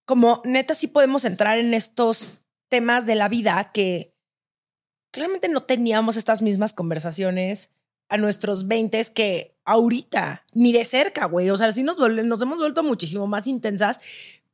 como 0.07 0.41
neta 0.45 0.77
sí 0.77 0.87
podemos 0.87 1.25
entrar 1.25 1.59
en 1.59 1.75
estos 1.75 2.31
temas 2.69 3.07
de 3.07 3.17
la 3.17 3.29
vida 3.29 3.73
que 3.75 4.15
claramente 5.11 5.49
no 5.49 5.63
teníamos 5.63 6.17
estas 6.17 6.41
mismas 6.41 6.73
conversaciones 6.73 7.73
a 8.09 8.19
nuestros 8.19 8.69
20 8.69 9.05
que 9.15 9.59
ahorita, 9.65 10.45
ni 10.53 10.73
de 10.73 10.85
cerca, 10.85 11.25
güey. 11.25 11.51
O 11.51 11.57
sea, 11.57 11.73
sí 11.73 11.83
nos, 11.83 11.99
nos 11.99 12.41
hemos 12.41 12.59
vuelto 12.59 12.85
muchísimo 12.85 13.27
más 13.27 13.49
intensas, 13.49 13.99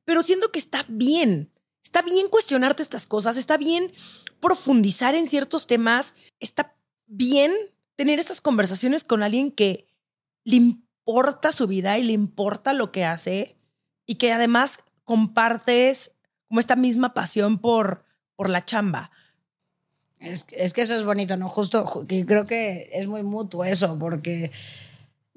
pero 0.06 0.22
siento 0.22 0.50
que 0.50 0.58
está 0.58 0.86
bien. 0.88 1.50
Está 1.90 2.02
bien 2.02 2.28
cuestionarte 2.28 2.84
estas 2.84 3.04
cosas, 3.08 3.36
está 3.36 3.56
bien 3.56 3.92
profundizar 4.38 5.16
en 5.16 5.26
ciertos 5.26 5.66
temas, 5.66 6.14
está 6.38 6.76
bien 7.08 7.52
tener 7.96 8.20
estas 8.20 8.40
conversaciones 8.40 9.02
con 9.02 9.24
alguien 9.24 9.50
que 9.50 9.88
le 10.44 10.54
importa 10.54 11.50
su 11.50 11.66
vida 11.66 11.98
y 11.98 12.04
le 12.04 12.12
importa 12.12 12.74
lo 12.74 12.92
que 12.92 13.04
hace 13.04 13.56
y 14.06 14.14
que 14.14 14.32
además 14.32 14.78
compartes 15.02 16.14
como 16.46 16.60
esta 16.60 16.76
misma 16.76 17.12
pasión 17.12 17.58
por, 17.58 18.04
por 18.36 18.50
la 18.50 18.64
chamba. 18.64 19.10
Es, 20.20 20.46
es 20.52 20.72
que 20.72 20.82
eso 20.82 20.94
es 20.94 21.02
bonito, 21.02 21.36
¿no? 21.36 21.48
Justo, 21.48 22.06
creo 22.06 22.46
que 22.46 22.88
es 22.92 23.08
muy 23.08 23.24
mutuo 23.24 23.64
eso, 23.64 23.98
porque 23.98 24.52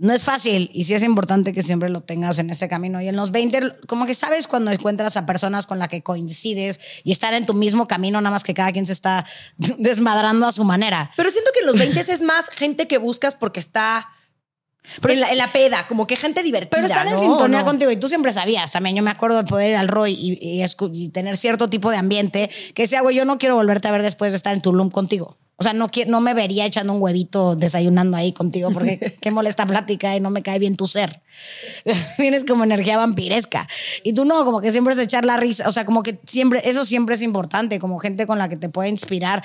no 0.04 0.14
es 0.14 0.26
fácil 0.26 0.70
y 0.74 0.84
sí 0.84 0.94
es 0.94 1.02
importante 1.02 1.54
que 1.54 1.64
siempre 1.64 1.88
lo 1.88 2.02
tengas 2.02 2.38
en 2.38 2.50
este 2.50 2.68
camino. 2.68 3.00
Y 3.00 3.08
en 3.08 3.16
los 3.16 3.32
20, 3.32 3.88
como 3.88 4.06
que 4.06 4.14
sabes 4.14 4.48
cuando 4.48 4.70
encuentras 4.70 5.16
a 5.16 5.26
personas 5.26 5.66
con 5.66 5.80
las 5.80 5.88
que 5.88 6.04
coincides 6.04 6.82
y 7.06 7.14
están 7.14 7.34
en 7.36 7.46
tu 7.46 7.54
mismo 7.54 7.88
camino, 7.88 8.20
nada 8.20 8.32
más 8.32 8.44
que 8.44 8.54
cada 8.54 8.74
quien 8.74 8.86
se 8.86 8.92
está 8.92 9.26
desmadrando 9.78 10.46
a 10.46 10.52
su 10.52 10.66
manera. 10.66 11.10
Pero 11.16 11.32
siento 11.32 11.52
que 11.54 11.62
en 11.62 11.68
los 11.68 11.78
20 11.78 12.02
es 12.02 12.22
más 12.22 12.50
gente 12.50 12.86
que 12.86 12.98
buscas 12.98 13.36
porque 13.36 13.62
está 13.62 14.10
en, 15.08 15.22
la, 15.22 15.32
en 15.32 15.38
la 15.38 15.54
peda, 15.54 15.88
como 15.88 16.06
que 16.06 16.18
gente 16.18 16.44
divertida. 16.44 16.82
Pero 16.82 16.88
están 16.88 17.08
en 17.08 17.14
¿no? 17.14 17.20
sintonía 17.22 17.60
¿No? 17.60 17.66
contigo 17.66 17.90
y 17.90 17.96
tú 17.96 18.10
siempre 18.10 18.34
sabías 18.34 18.74
también. 18.74 18.98
Yo 18.98 19.04
me 19.04 19.12
acuerdo 19.12 19.38
de 19.38 19.46
poder 19.46 19.70
ir 19.70 19.78
al 19.78 19.88
Roy 19.88 20.12
y, 20.12 20.38
y 20.42 20.66
y 20.66 21.10
tener 21.12 21.38
cierto 21.38 21.70
tipo 21.70 21.90
de 21.90 21.96
ambiente 21.96 22.50
que 22.76 22.82
decía, 22.82 23.00
güey, 23.00 23.16
yo 23.16 23.24
no 23.24 23.38
quiero 23.38 23.56
volverte 23.56 23.88
a 23.88 23.92
ver 23.92 24.02
después 24.02 24.34
de 24.34 24.36
estar 24.36 24.54
en 24.54 24.62
Tulum 24.62 24.90
contigo. 24.90 25.38
O 25.64 25.72
sea, 25.72 25.72
no, 25.72 26.20
me 26.20 26.34
vería 26.34 26.66
echando 26.66 26.92
un 26.92 27.02
huevito 27.02 27.56
desayunando 27.56 28.18
ahí 28.18 28.34
contigo 28.34 28.70
porque 28.70 29.18
qué 29.22 29.32
molesta 29.32 29.66
plática 29.66 30.14
y 30.14 30.20
no 30.20 30.30
me 30.30 30.44
cae 30.44 30.60
bien 30.60 30.76
tu 30.76 30.88
ser. 30.88 31.22
Tienes 32.18 32.44
como 32.44 32.66
energía 32.66 32.98
vampiresca. 32.98 33.66
Y 34.04 34.12
tú 34.12 34.26
no, 34.26 34.44
como 34.44 34.60
que 34.60 34.74
siempre 34.74 34.94
es 34.94 35.00
echar 35.00 35.24
la 35.24 35.38
risa. 35.38 35.70
O 35.70 35.72
sea, 35.72 35.86
como 35.86 36.04
que 36.04 36.20
siempre, 36.28 36.60
eso 36.66 36.86
siempre 36.86 37.16
es 37.16 37.22
importante, 37.22 37.80
como 37.80 37.98
gente 37.98 38.28
con 38.28 38.40
la 38.40 38.50
que 38.50 38.58
te 38.58 38.68
puede 38.68 38.90
inspirar. 38.90 39.42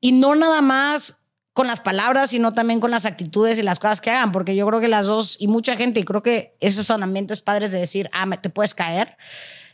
Y 0.00 0.10
no 0.10 0.34
nada 0.34 0.60
más 0.60 1.18
con 1.52 1.68
las 1.68 1.78
palabras, 1.78 2.30
sino 2.30 2.52
también 2.52 2.80
con 2.80 2.90
las 2.90 3.06
actitudes 3.06 3.56
y 3.56 3.62
las 3.62 3.78
cosas 3.78 4.00
que 4.00 4.10
hagan, 4.10 4.32
porque 4.32 4.56
yo 4.56 4.66
creo 4.66 4.80
que 4.80 4.88
las 4.88 5.06
dos, 5.06 5.36
y 5.38 5.46
mucha 5.46 5.76
gente, 5.76 6.00
y 6.00 6.02
creo 6.02 6.20
que 6.20 6.56
esos 6.58 6.84
son 6.84 7.04
ambientes 7.04 7.40
padres 7.40 7.70
de 7.70 7.78
decir, 7.78 8.10
ah, 8.12 8.28
te 8.28 8.50
puedes 8.50 8.74
caer 8.74 9.16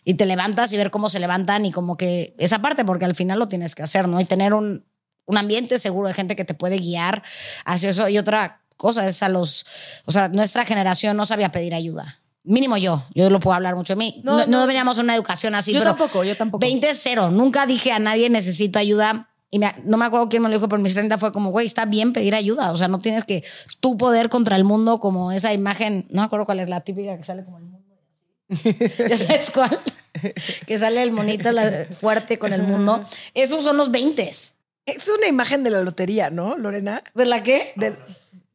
y 0.05 0.15
te 0.15 0.27
levantas 0.27 0.75
y 0.75 0.77
ver 0.77 0.91
cómo 0.91 1.09
se 1.09 1.21
levantan 1.21 1.65
y 1.65 1.73
como 1.73 1.97
que 1.97 2.35
esa 2.37 2.61
parte, 2.61 2.85
porque 2.85 3.07
al 3.07 3.15
final 3.15 3.39
lo 3.39 3.49
tienes 3.49 3.75
que 3.75 3.83
hacer, 3.83 4.09
¿no? 4.09 4.21
Y 4.21 4.27
tener 4.27 4.53
un, 4.53 4.85
un 5.31 5.39
ambiente 5.39 5.79
seguro 5.79 6.09
de 6.09 6.15
gente 6.15 6.37
que 6.37 6.45
te 6.45 6.55
puede 6.55 6.79
guiar 6.79 7.23
hacia 7.65 7.91
eso. 7.91 8.09
Y 8.09 8.19
otra 8.19 8.61
cosa 8.77 9.07
es 9.07 9.23
a 9.23 9.29
los, 9.29 9.65
o 10.07 10.13
sea, 10.13 10.29
nuestra 10.29 10.65
generación 10.65 11.17
no 11.17 11.27
sabía 11.27 11.51
pedir 11.51 11.75
ayuda. 11.75 12.19
Mínimo 12.43 12.77
yo, 12.79 13.05
yo 13.15 13.29
lo 13.31 13.39
puedo 13.39 13.55
hablar 13.55 13.77
mucho 13.77 13.93
de 13.93 13.99
mí. 13.99 14.21
No, 14.25 14.47
No, 14.47 14.67
veníamos 14.67 14.99
a 14.99 15.03
una 15.03 15.15
educación 15.15 15.55
así. 15.55 15.73
Yo 15.73 15.81
pero 15.81 15.91
tampoco, 15.95 16.25
yo 16.25 16.35
tampoco. 16.37 16.61
20 16.61 16.89
es 16.91 16.99
cero. 17.03 17.31
Nunca 17.31 17.67
dije 17.67 17.93
a 17.93 17.99
nadie 17.99 18.31
necesito 18.31 18.79
ayuda. 18.79 19.29
Y 19.51 19.59
me- 19.59 19.73
no 19.85 19.97
me 19.99 20.05
acuerdo 20.07 20.29
quién 20.29 20.43
me 20.43 20.49
lo 20.49 20.55
dijo, 20.55 20.69
pero 20.69 20.81
mis 20.81 20.95
30 20.95 21.19
fue 21.19 21.33
como, 21.33 21.51
güey, 21.51 21.67
está 21.67 21.85
bien 21.85 22.13
pedir 22.13 22.35
ayuda. 22.35 22.71
O 22.73 22.77
sea, 22.77 22.89
no 22.89 23.01
tienes 23.01 23.25
que 23.25 23.45
tú 23.81 23.97
poder 23.97 24.29
contra 24.31 24.57
el 24.57 24.65
mundo 24.65 25.01
como 25.01 25.33
esa 25.33 25.53
imagen. 25.53 26.07
No 26.11 26.23
me 26.23 26.27
acuerdo 26.27 26.47
cuál 26.47 26.61
es 26.61 26.71
la 26.71 26.81
típica 26.81 27.17
que 27.19 27.25
sale 27.25 27.45
como 27.45 27.59
el 27.59 27.65
mundo. 27.65 27.81
¿Ya 29.09 29.17
sabes 29.19 29.51
cuál? 29.51 29.79
que 30.67 30.79
sale 30.79 31.03
el 31.03 31.13
monito 31.13 31.53
la- 31.53 31.87
fuerte 31.93 32.39
con 32.39 32.53
el 32.53 32.63
mundo. 32.63 33.05
Esos 33.35 33.63
son 33.65 33.77
los 33.77 33.91
20. 33.91 34.31
Es 34.91 35.09
una 35.09 35.27
imagen 35.29 35.63
de 35.65 35.71
la 35.71 35.83
lotería, 35.83 36.31
¿no, 36.31 36.57
Lorena? 36.57 37.03
¿De 37.15 37.27
la 37.27 37.43
qué? 37.43 37.73
Del, 37.77 37.97
del 37.97 38.05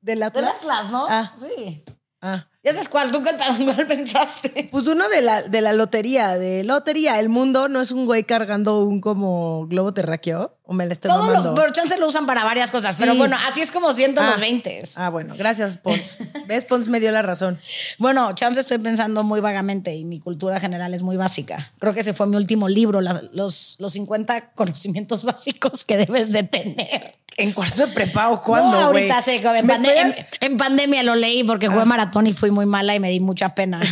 Del 0.02 0.24
Atlas. 0.24 0.56
Atlas, 0.58 0.92
¿no? 0.92 1.06
Ah. 1.10 1.34
Sí. 1.38 1.84
Ah. 2.22 2.48
¿Ya 2.66 2.72
sabes 2.74 2.90
cuál? 2.90 3.12
¿Tú 3.12 3.22
qué 3.22 3.34
tal? 3.34 3.58
¿Cuál 3.64 3.86
pensaste? 3.88 4.68
Pues 4.72 4.88
uno 4.88 5.08
de 5.08 5.22
la, 5.22 5.44
de 5.44 5.62
la 5.62 5.72
lotería, 5.72 6.36
de 6.38 6.64
lotería. 6.64 7.20
El 7.20 7.30
mundo 7.30 7.70
no 7.70 7.80
es 7.80 7.92
un 7.92 8.06
güey 8.08 8.24
cargando 8.24 8.80
un 8.80 9.02
como 9.02 9.68
globo 9.68 9.94
terráqueo. 9.94 10.52
O 10.68 10.74
me 10.74 10.88
la 10.88 10.94
estoy 10.94 11.12
Todo 11.12 11.22
mamando. 11.28 11.50
lo, 11.50 11.54
pero 11.54 11.72
chance 11.72 11.96
lo 12.00 12.08
usan 12.08 12.26
para 12.26 12.44
varias 12.44 12.72
cosas. 12.72 12.96
Sí. 12.96 13.04
Pero 13.04 13.14
bueno, 13.16 13.38
así 13.48 13.62
es 13.62 13.70
como 13.70 13.94
siento 13.94 14.20
Ah. 14.22 14.32
los 14.32 14.40
20. 14.40 14.82
Ah, 14.96 15.10
bueno, 15.10 15.36
gracias, 15.38 15.78
Pons. 15.78 16.18
¿Ves? 16.48 16.64
Pons 16.64 16.88
me 16.88 17.00
dio 17.00 17.12
la 17.12 17.22
razón. 17.22 17.60
Bueno, 18.00 18.34
chance 18.34 18.60
estoy 18.62 18.80
pensando 18.80 19.24
muy 19.24 19.42
vagamente 19.42 19.94
y 19.94 20.06
mi 20.06 20.20
cultura 20.20 20.60
general 20.60 20.96
es 20.96 21.04
muy 21.04 21.18
básica. 21.18 21.72
Creo 21.78 21.94
que 21.94 22.00
ese 22.00 22.16
fue 22.16 22.26
mi 22.26 22.36
último 22.36 22.68
libro, 22.68 23.00
la- 23.00 23.22
los, 23.32 23.76
los 23.78 23.92
50 23.94 24.54
conocimientos 24.54 25.24
básicos 25.24 25.86
que 25.86 25.98
debes 25.98 26.32
de 26.32 26.42
tener. 26.42 27.14
¿En 27.38 27.52
cuarto 27.52 27.86
de 27.86 27.94
prepa 27.94 28.30
o 28.30 28.42
cuándo, 28.42 28.72
no, 28.72 28.86
ahorita 28.88 29.22
sé, 29.22 29.36
en, 29.36 29.70
en- 29.70 30.16
en 30.40 30.58
pandemia 30.58 31.04
lo 31.04 31.16
leí 31.16 31.44
porque 31.44 31.68
jugué 31.68 31.84
maratón 31.84 32.28
y 32.28 32.34
fui 32.34 32.50
muy 32.56 32.66
mala 32.66 32.96
y 32.96 33.00
me 33.00 33.12
di 33.12 33.20
mucha 33.20 33.54
pena. 33.54 33.80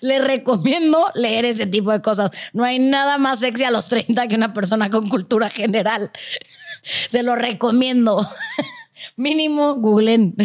Le 0.00 0.20
recomiendo 0.20 1.10
leer 1.14 1.44
ese 1.44 1.66
tipo 1.66 1.90
de 1.90 2.00
cosas. 2.00 2.30
No 2.52 2.62
hay 2.62 2.78
nada 2.78 3.18
más 3.18 3.40
sexy 3.40 3.64
a 3.64 3.72
los 3.72 3.88
30 3.88 4.28
que 4.28 4.36
una 4.36 4.52
persona 4.52 4.90
con 4.90 5.08
cultura 5.08 5.50
general. 5.50 6.12
Se 7.08 7.24
lo 7.24 7.34
recomiendo. 7.34 8.28
Mínimo, 9.16 9.74
googlen. 9.74 10.36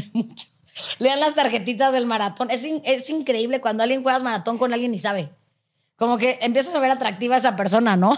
Lean 0.97 1.19
las 1.19 1.35
tarjetitas 1.35 1.93
del 1.93 2.07
maratón. 2.07 2.49
Es, 2.49 2.63
es 2.63 3.09
increíble 3.09 3.61
cuando 3.61 3.83
alguien 3.83 4.01
juega 4.01 4.17
maratón 4.19 4.57
con 4.57 4.73
alguien 4.73 4.93
y 4.95 4.99
sabe. 4.99 5.29
Como 5.95 6.17
que 6.17 6.39
empiezas 6.41 6.73
a 6.73 6.79
ver 6.79 6.89
atractiva 6.89 7.35
a 7.35 7.39
esa 7.39 7.55
persona, 7.55 7.95
¿no? 7.95 8.17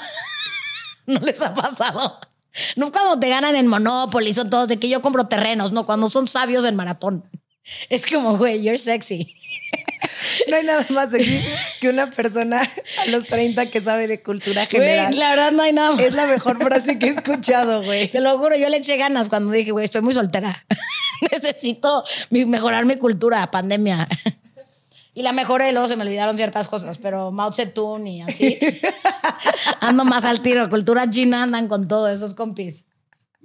¿No 1.05 1.20
les 1.20 1.41
ha 1.41 1.53
pasado? 1.53 2.20
No 2.78 2.91
cuando 2.91 3.20
te 3.20 3.30
ganan 3.30 3.55
en 3.55 3.68
Monopoly, 3.68 4.34
son 4.34 4.49
todos 4.49 4.70
de 4.70 4.80
que 4.80 4.88
yo 4.88 5.01
compro 5.01 5.28
terrenos, 5.28 5.74
no, 5.74 5.86
cuando 5.86 6.09
son 6.09 6.28
sabios 6.28 6.63
en 6.66 6.76
maratón. 6.76 7.30
Es 7.89 8.05
como, 8.05 8.38
güey, 8.38 8.61
you're 8.61 8.78
sexy. 8.78 9.36
No 10.49 10.55
hay 10.55 10.63
nada 10.63 10.86
más 10.89 11.11
sexy 11.11 11.39
que 11.80 11.89
una 11.89 12.09
persona 12.09 12.61
a 12.61 13.09
los 13.09 13.26
30 13.26 13.68
que 13.68 13.82
sabe 13.82 14.07
de 14.07 14.22
cultura 14.22 14.66
general. 14.66 15.07
Güey, 15.07 15.20
la 15.20 15.30
verdad 15.30 15.51
no 15.51 15.63
hay 15.63 15.74
nada 15.74 15.91
más. 15.91 16.01
Es 16.01 16.13
la 16.13 16.28
mejor 16.28 16.61
frase 16.61 16.99
que 16.99 17.07
he 17.07 17.09
escuchado, 17.09 17.84
güey. 17.84 18.07
Te 18.07 18.20
lo 18.22 18.38
juro, 18.38 18.55
yo 18.55 18.70
le 18.70 18.78
eché 18.78 18.97
ganas 18.97 19.30
cuando 19.30 19.51
dije, 19.51 19.72
güey, 19.72 19.86
estoy 19.86 20.01
muy 20.01 20.13
soltera. 20.13 20.66
Necesito 21.32 22.03
mejorar 22.30 22.86
mi 22.86 22.97
cultura, 22.97 23.49
pandemia. 23.49 24.07
Y 25.13 25.24
la 25.24 25.32
mejoré, 25.32 25.72
luego 25.72 25.88
se 25.88 25.95
me 25.95 26.03
olvidaron 26.03 26.36
ciertas 26.36 26.68
cosas, 26.68 26.97
pero 26.97 27.32
Mao 27.32 27.53
Zedong 27.53 28.05
y 28.05 28.22
así. 28.22 28.57
Ando 29.80 30.05
más 30.05 30.26
al 30.26 30.41
tiro. 30.41 30.70
Cultura 30.70 31.09
china 31.09 31.43
andan 31.43 31.68
con 31.68 31.88
todo, 31.88 32.09
esos 32.09 32.34
compis. 32.34 32.86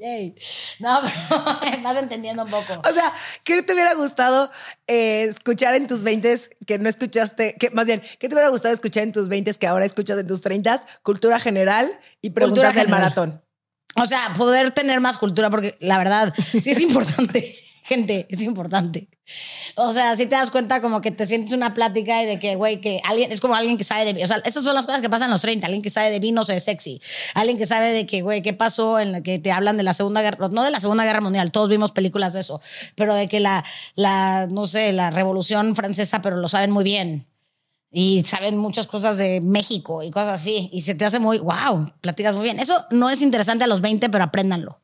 Yay. 0.01 0.35
No, 0.79 1.01
pero 1.61 1.83
vas 1.83 1.97
entendiendo 1.99 2.45
un 2.45 2.51
poco. 2.51 2.81
O 2.89 2.93
sea, 2.93 3.13
¿qué 3.45 3.63
te 3.63 3.73
hubiera 3.75 3.95
gustado 3.95 4.51
eh, 4.87 5.25
escuchar 5.25 5.75
en 5.75 5.87
tus 5.87 6.03
20 6.03 6.41
que 6.67 6.79
no 6.79 6.89
escuchaste? 6.89 7.55
Que, 7.59 7.71
más 7.71 7.87
bien, 7.87 8.01
¿qué 8.19 8.29
te 8.29 8.35
hubiera 8.35 8.49
gustado 8.51 8.73
escuchar 8.73 9.03
en 9.03 9.13
tus 9.13 9.29
20 9.29 9.53
que 9.55 9.67
ahora 9.67 9.85
escuchas 9.85 10.19
en 10.19 10.27
tus 10.27 10.41
30? 10.41 10.81
Cultura 11.03 11.39
general 11.39 11.91
y 12.23 12.31
preguntas 12.31 12.65
Cultura 12.65 12.69
del 12.69 12.87
general. 12.87 13.01
maratón. 13.01 13.45
O 13.97 14.07
sea, 14.07 14.33
poder 14.37 14.71
tener 14.71 15.01
más 15.01 15.19
cultura, 15.19 15.51
porque 15.51 15.77
la 15.81 15.99
verdad, 15.99 16.33
sí 16.37 16.71
es 16.71 16.81
importante. 16.81 17.55
Gente, 17.83 18.27
es 18.31 18.43
importante. 18.43 19.09
O 19.77 19.93
sea, 19.93 20.17
si 20.17 20.27
te 20.27 20.35
das 20.35 20.51
cuenta 20.51 20.81
como 20.81 21.01
que 21.01 21.11
te 21.11 21.25
sientes 21.25 21.53
una 21.53 21.75
plática 21.75 22.23
y 22.23 22.27
de 22.27 22.39
que, 22.39 22.57
güey, 22.57 22.81
que 22.81 23.01
alguien, 23.05 23.31
es 23.31 23.41
como 23.41 23.55
alguien 23.55 23.77
que 23.79 23.85
sabe 23.85 24.05
de 24.05 24.13
vino. 24.13 24.25
O 24.25 24.29
sea, 24.29 24.39
esas 24.45 24.65
son 24.65 24.75
las 24.75 24.87
cosas 24.87 25.01
que 25.01 25.09
pasan 25.09 25.29
en 25.29 25.33
los 25.33 25.43
30. 25.43 25.67
Alguien 25.67 25.83
que 25.83 25.91
sabe 25.91 26.11
de 26.11 26.19
vino 26.19 26.45
se 26.45 26.55
ve 26.55 26.61
sexy. 26.61 27.01
Alguien 27.35 27.57
que 27.57 27.67
sabe 27.67 27.93
de 27.93 28.07
que, 28.07 28.23
güey, 28.23 28.43
qué 28.43 28.53
pasó 28.53 28.99
en 28.99 29.13
la 29.13 29.23
que 29.23 29.39
te 29.39 29.53
hablan 29.53 29.77
de 29.77 29.83
la 29.83 29.95
Segunda 29.95 30.23
Guerra, 30.23 30.49
no 30.49 30.65
de 30.65 30.71
la 30.71 30.81
Segunda 30.81 31.05
Guerra 31.05 31.21
Mundial, 31.21 31.53
todos 31.53 31.69
vimos 31.69 31.93
películas 31.93 32.33
de 32.33 32.41
eso, 32.41 32.61
pero 32.97 33.15
de 33.15 33.29
que 33.29 33.41
la, 33.41 33.65
la, 33.95 34.47
no 34.51 34.67
sé, 34.67 34.93
la 34.93 35.11
Revolución 35.11 35.75
Francesa, 35.77 36.23
pero 36.23 36.37
lo 36.37 36.49
saben 36.49 36.71
muy 36.71 36.85
bien. 36.85 37.27
Y 37.93 38.23
saben 38.23 38.57
muchas 38.57 38.87
cosas 38.87 39.19
de 39.19 39.41
México 39.41 40.03
y 40.05 40.11
cosas 40.11 40.41
así. 40.41 40.69
Y 40.73 40.83
se 40.83 40.95
te 40.95 41.05
hace 41.05 41.19
muy, 41.19 41.39
wow, 41.39 41.93
platicas 42.01 42.35
muy 42.35 42.45
bien. 42.45 42.61
Eso 42.61 42.87
no 42.91 43.11
es 43.11 43.21
interesante 43.21 43.65
a 43.65 43.67
los 43.67 43.81
20, 43.81 44.09
pero 44.11 44.23
apréndanlo. 44.23 44.81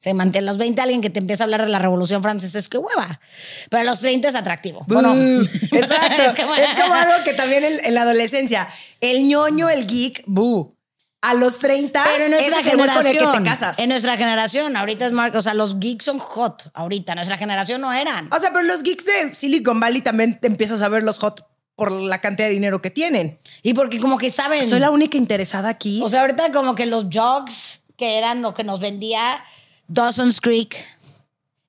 Se 0.00 0.14
mantiene 0.14 0.48
a 0.48 0.50
los 0.50 0.56
20 0.56 0.80
alguien 0.80 1.02
que 1.02 1.10
te 1.10 1.18
empieza 1.18 1.42
a 1.42 1.44
hablar 1.44 1.60
de 1.62 1.68
la 1.68 1.78
Revolución 1.78 2.22
Francesa 2.22 2.58
es 2.58 2.70
que 2.70 2.78
hueva. 2.78 3.20
Pero 3.68 3.82
a 3.82 3.84
los 3.84 4.00
30 4.00 4.30
es 4.30 4.34
atractivo. 4.34 4.80
Bueno, 4.86 5.12
Exacto. 5.42 6.22
es, 6.22 6.34
como, 6.80 6.94
algo 6.94 7.22
que 7.22 7.34
también 7.34 7.64
en, 7.64 7.94
la 7.94 8.02
adolescencia, 8.02 8.66
el 9.02 9.28
ñoño, 9.28 9.68
el 9.68 9.86
geek, 9.86 10.22
bu. 10.26 10.74
A 11.20 11.34
los 11.34 11.58
30 11.58 12.02
pero 12.02 12.24
en 12.24 12.30
nuestra 12.30 12.62
generación, 12.62 13.12
que 13.12 13.38
te 13.38 13.44
casas. 13.44 13.78
En 13.78 13.90
nuestra 13.90 14.16
generación, 14.16 14.74
ahorita 14.74 15.04
es 15.04 15.12
más, 15.12 15.34
o 15.34 15.42
sea, 15.42 15.52
los 15.52 15.78
geeks 15.78 16.06
son 16.06 16.18
hot 16.18 16.70
ahorita, 16.72 17.14
nuestra 17.14 17.36
generación 17.36 17.82
no 17.82 17.92
eran. 17.92 18.26
O 18.32 18.40
sea, 18.40 18.54
pero 18.54 18.62
los 18.62 18.82
geeks 18.82 19.04
de 19.04 19.34
Silicon 19.34 19.78
Valley 19.80 20.00
también 20.00 20.40
te 20.40 20.46
empiezas 20.46 20.80
a 20.80 20.88
ver 20.88 21.02
los 21.02 21.18
hot 21.18 21.46
por 21.74 21.92
la 21.92 22.22
cantidad 22.22 22.48
de 22.48 22.54
dinero 22.54 22.80
que 22.80 22.88
tienen. 22.88 23.38
Y 23.62 23.74
porque 23.74 24.00
como 24.00 24.16
que 24.16 24.30
saben. 24.30 24.66
Soy 24.66 24.80
la 24.80 24.90
única 24.90 25.18
interesada 25.18 25.68
aquí. 25.68 26.00
O 26.02 26.08
sea, 26.08 26.22
ahorita 26.22 26.52
como 26.52 26.74
que 26.74 26.86
los 26.86 27.08
jogs 27.12 27.82
que 27.98 28.16
eran 28.16 28.40
lo 28.40 28.54
que 28.54 28.64
nos 28.64 28.80
vendía 28.80 29.44
Dawson's 29.92 30.38
Creek, 30.38 30.86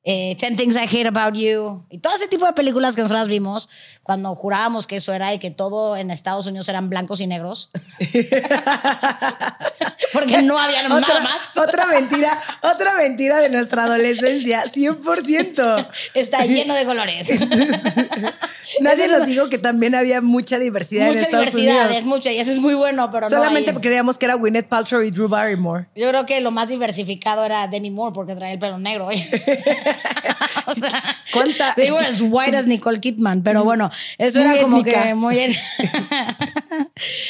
eh, 0.04 0.36
Ten 0.40 0.56
Things 0.56 0.76
I 0.76 0.86
Hate 0.86 1.08
About 1.08 1.36
You 1.36 1.86
y 1.90 2.00
todo 2.00 2.16
ese 2.16 2.28
tipo 2.28 2.46
de 2.46 2.54
películas 2.54 2.96
que 2.96 3.04
nosotros 3.04 3.28
vimos 3.28 3.70
cuando 4.04 4.34
jurábamos 4.36 4.88
que 4.88 4.96
eso 4.96 5.14
era 5.14 5.34
y 5.34 5.40
que 5.40 5.52
todo 5.52 5.96
en 5.96 6.10
Estados 6.10 6.48
Unidos 6.48 6.68
eran 6.70 6.90
blancos 6.90 7.22
y 7.22 7.28
negros. 7.28 7.72
Porque 10.14 10.42
no 10.42 10.58
había 10.58 10.90
nada 10.90 11.22
más. 11.22 11.56
Otra 11.56 11.86
mentira, 11.86 12.42
otra 12.62 12.96
mentira 12.96 13.38
de 13.40 13.50
nuestra 13.50 13.84
adolescencia, 13.86 14.66
100%. 14.66 15.88
Está 16.14 16.46
lleno 16.46 16.74
de 16.74 16.84
colores. 16.86 17.28
Nadie 18.80 19.08
nos 19.08 19.26
dijo 19.26 19.50
que 19.50 19.58
también 19.58 19.96
había 19.96 20.22
mucha 20.22 20.58
diversidad 20.60 21.10
en 21.10 21.18
Estados 21.18 21.54
diversidad, 21.54 21.92
es 21.92 22.06
mucha 22.06 22.32
y 22.32 22.40
eso 22.40 22.52
es 22.52 22.60
muy 22.60 22.74
bueno, 22.74 23.12
pero 23.12 23.30
Solamente 23.30 23.74
creíamos 23.74 24.18
que 24.18 24.26
era 24.26 24.36
Gwyneth 24.36 24.68
Paltrow 24.68 25.02
y 25.02 25.12
Drew 25.12 25.28
Barrymore. 25.28 25.88
Yo 25.96 26.08
creo 26.10 26.26
que 26.26 26.40
lo 26.40 26.52
más 26.52 26.70
diversificado 26.70 27.44
era 27.44 27.68
Demi 27.68 27.92
Moore 27.92 28.14
porque 28.14 28.36
traía 28.36 28.54
el 28.54 28.60
pelo 28.60 28.80
negro. 28.80 29.10
o 30.68 30.74
sea, 30.74 31.04
¿Cuánta? 31.32 31.74
Digo, 31.76 31.98
as 31.98 32.22
white 32.22 32.56
as 32.56 32.68
Nicole 32.68 33.00
Kidman, 33.00 33.44
pero 33.44 33.64
bueno, 33.64 33.90
eso 34.18 34.42
era 34.42 34.62
como 34.62 34.84
que 34.84 35.16
muy... 35.16 35.38